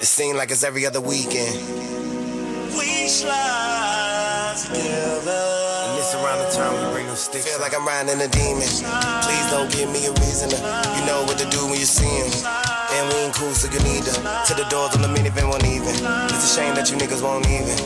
It 0.00 0.06
seems 0.06 0.36
like 0.36 0.50
it's 0.50 0.62
every 0.62 0.86
other 0.86 1.00
weekend. 1.00 1.56
We 2.76 3.08
slide 3.08 4.56
together. 4.66 5.62
Around 6.14 6.38
the 6.38 6.50
time 6.54 6.72
we 6.74 6.92
bring 6.92 7.06
them 7.06 7.16
sticks. 7.16 7.48
Feel 7.50 7.60
like 7.60 7.74
I'm 7.74 7.84
riding 7.84 8.20
a 8.20 8.28
demon. 8.28 8.60
Please 8.62 9.50
don't 9.50 9.72
give 9.72 9.90
me 9.90 10.06
a 10.06 10.12
reason 10.12 10.50
to. 10.50 10.56
You 10.56 11.06
know 11.06 11.24
what 11.26 11.38
to 11.38 11.48
do 11.48 11.64
when 11.66 11.80
you 11.80 11.86
see 11.86 12.04
him. 12.04 12.73
And 12.96 13.08
we 13.08 13.14
ain't 13.26 13.34
cool, 13.34 13.52
so 13.54 13.66
you 13.72 13.80
need 13.80 14.04
to. 14.04 14.12
To 14.12 14.54
the 14.54 14.66
doors 14.70 14.94
on 14.94 15.02
the 15.02 15.08
minivan 15.08 15.50
won't 15.50 15.64
even. 15.64 15.94
It's 16.30 16.44
a 16.50 16.54
shame 16.54 16.74
that 16.76 16.90
you 16.90 16.96
niggas 16.96 17.22
won't 17.22 17.46
even. 17.46 17.76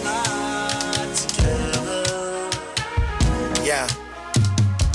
Yeah. 3.65 3.89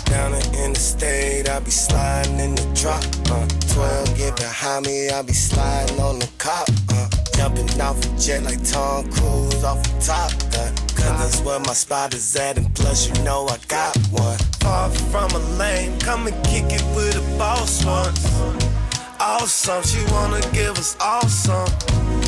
Down 0.05 0.33
in 0.63 0.73
the 0.73 0.79
state, 0.79 1.49
I 1.49 1.59
be 1.59 1.71
sliding 1.71 2.39
in 2.39 2.53
the 2.55 2.65
drop. 2.75 3.03
Uh, 3.31 3.47
12 3.73 4.17
get 4.17 4.35
behind 4.35 4.85
me, 4.85 5.09
I 5.09 5.23
be 5.23 5.33
sliding 5.33 5.99
on 5.99 6.19
the 6.19 6.29
cop. 6.37 6.69
Uh, 6.89 7.09
jumping 7.35 7.81
off 7.81 7.97
a 8.05 8.19
jet 8.19 8.43
like 8.43 8.63
Tom 8.63 9.09
Cruise 9.09 9.63
off 9.63 9.81
the 9.81 10.05
top. 10.05 10.31
Uh, 10.53 10.69
Cause 11.03 11.19
that's 11.19 11.41
where 11.41 11.59
my 11.59 11.73
spot 11.73 12.13
is 12.13 12.35
at, 12.35 12.57
and 12.57 12.73
plus 12.75 13.07
you 13.09 13.23
know 13.23 13.47
I 13.47 13.57
got 13.67 13.97
one. 14.11 14.37
Far 14.61 14.89
from 14.89 15.31
a 15.31 15.39
lame, 15.57 15.99
come 15.99 16.27
and 16.27 16.45
kick 16.45 16.65
it 16.67 16.83
with 16.95 17.17
a 17.17 17.37
boss 17.37 17.83
once. 17.83 18.82
Awesome, 19.25 19.81
she 19.83 20.03
wanna 20.11 20.41
give 20.51 20.77
us 20.77 20.97
awesome. 20.99 21.65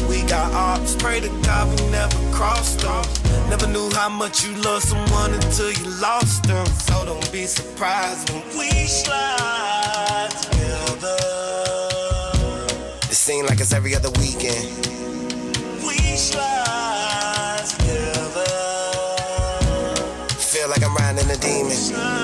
We 0.07 0.22
got 0.23 0.53
ops, 0.53 0.95
pray 0.95 1.19
to 1.19 1.27
God 1.43 1.67
we 1.67 1.85
never 1.91 2.15
crossed 2.31 2.80
them. 2.80 3.03
Never 3.49 3.67
knew 3.67 3.89
how 3.91 4.07
much 4.07 4.45
you 4.45 4.55
love 4.61 4.81
someone 4.81 5.34
until 5.34 5.73
you 5.73 5.89
lost 5.99 6.43
them. 6.43 6.65
So 6.65 7.03
don't 7.03 7.30
be 7.34 7.47
surprised 7.47 8.30
when 8.30 8.43
we 8.57 8.69
slide 8.88 10.30
together. 10.41 11.17
It 13.11 13.19
seems 13.27 13.49
like 13.49 13.59
it's 13.59 13.73
every 13.73 13.93
other 13.93 14.11
weekend. 14.11 14.88
We 15.84 15.97
slide 16.15 17.65
together. 17.76 18.45
Feel 20.39 20.69
like 20.69 20.81
I'm 20.81 20.95
riding 20.95 21.30
a 21.30 21.35
demon. 21.35 21.76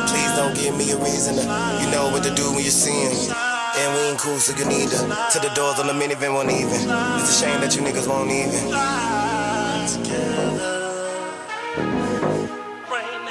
Please 0.07 0.31
don't 0.37 0.55
give 0.55 0.77
me 0.77 0.91
a 0.91 0.97
reason 0.97 1.35
to. 1.35 1.41
You 1.81 1.91
know 1.91 2.09
what 2.09 2.23
to 2.23 2.33
do 2.33 2.53
when 2.53 2.63
you 2.63 2.71
see 2.71 2.91
him. 2.91 3.60
And 3.81 3.95
we 3.95 4.01
ain't 4.09 4.19
cool, 4.19 4.37
so 4.37 4.55
you 4.55 4.65
need 4.65 4.89
to. 4.89 4.97
To 4.97 5.39
the 5.39 5.51
doors 5.55 5.79
on 5.79 5.87
the 5.87 5.93
minivan 5.93 6.35
won't 6.35 6.51
even. 6.51 6.69
It's 6.69 7.41
a 7.41 7.45
shame 7.45 7.61
that 7.61 7.75
you 7.75 7.81
niggas 7.81 8.07
won't 8.07 8.29
even. 8.29 8.69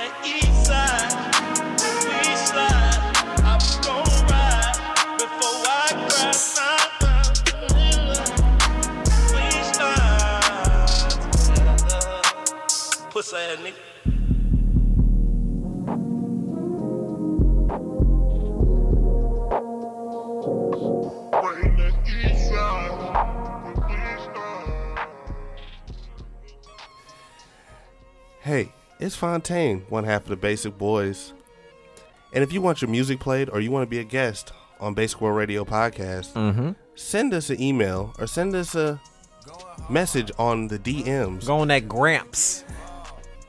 The 0.03 0.27
east 0.27 0.67
side, 0.67 1.11
Hey, 28.51 28.73
it's 28.99 29.15
Fontaine, 29.15 29.85
one 29.91 30.03
half 30.03 30.23
of 30.25 30.29
the 30.31 30.35
Basic 30.35 30.77
Boys. 30.77 31.35
And 32.33 32.43
if 32.43 32.53
you 32.53 32.61
want 32.61 32.83
your 32.83 32.91
music 32.91 33.21
played 33.21 33.49
or 33.49 33.61
you 33.61 33.71
want 33.71 33.85
to 33.85 33.89
be 33.89 34.01
a 34.01 34.05
guest 34.05 34.53
on 34.81 34.93
Basic 34.93 35.21
World 35.21 35.37
Radio 35.37 35.65
Podcast, 35.65 36.75
send 36.97 37.33
us 37.33 37.49
an 37.51 37.63
email 37.63 38.13
or 38.19 38.27
send 38.27 38.57
us 38.57 38.75
a 38.75 39.01
message 39.89 40.33
on 40.37 40.67
the 40.67 40.81
DMs. 40.81 41.47
Go 41.47 41.59
on 41.59 41.69
that 41.69 41.87
Gramps. 41.87 42.65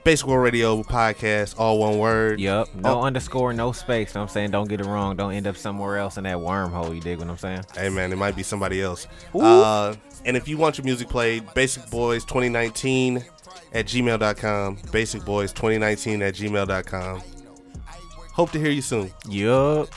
Basic 0.03 0.27
World 0.27 0.43
Radio 0.43 0.83
Podcast, 0.83 1.59
all 1.59 1.79
one 1.79 1.97
word. 1.97 2.39
Yep. 2.39 2.67
No 2.75 2.99
Oh. 2.99 3.01
underscore, 3.01 3.53
no 3.53 3.71
space. 3.71 4.13
Know 4.13 4.21
what 4.21 4.29
I'm 4.29 4.33
saying? 4.33 4.51
Don't 4.51 4.69
get 4.69 4.81
it 4.81 4.85
wrong. 4.85 5.15
Don't 5.15 5.31
end 5.33 5.47
up 5.47 5.57
somewhere 5.57 5.97
else 5.97 6.17
in 6.17 6.25
that 6.25 6.37
wormhole. 6.37 6.93
You 6.93 7.01
dig 7.01 7.17
what 7.17 7.27
I'm 7.27 7.39
saying? 7.39 7.65
Hey 7.75 7.89
man, 7.89 8.13
it 8.13 8.17
might 8.17 8.35
be 8.35 8.43
somebody 8.43 8.83
else. 8.83 9.07
Uh, 9.33 9.95
and 10.25 10.37
if 10.37 10.47
you 10.47 10.59
want 10.59 10.77
your 10.77 10.85
music 10.85 11.09
played, 11.09 11.51
Basic 11.55 11.89
Boys 11.89 12.23
2019 12.23 13.25
at 13.73 13.85
gmail.com. 13.85 14.77
Basic 14.91 15.25
Boys 15.25 15.51
2019 15.53 16.21
at 16.21 16.33
gmail.com. 16.35 17.21
Hope 18.33 18.51
to 18.51 18.59
hear 18.59 18.71
you 18.71 18.81
soon. 18.81 19.11
Yup. 19.27 19.89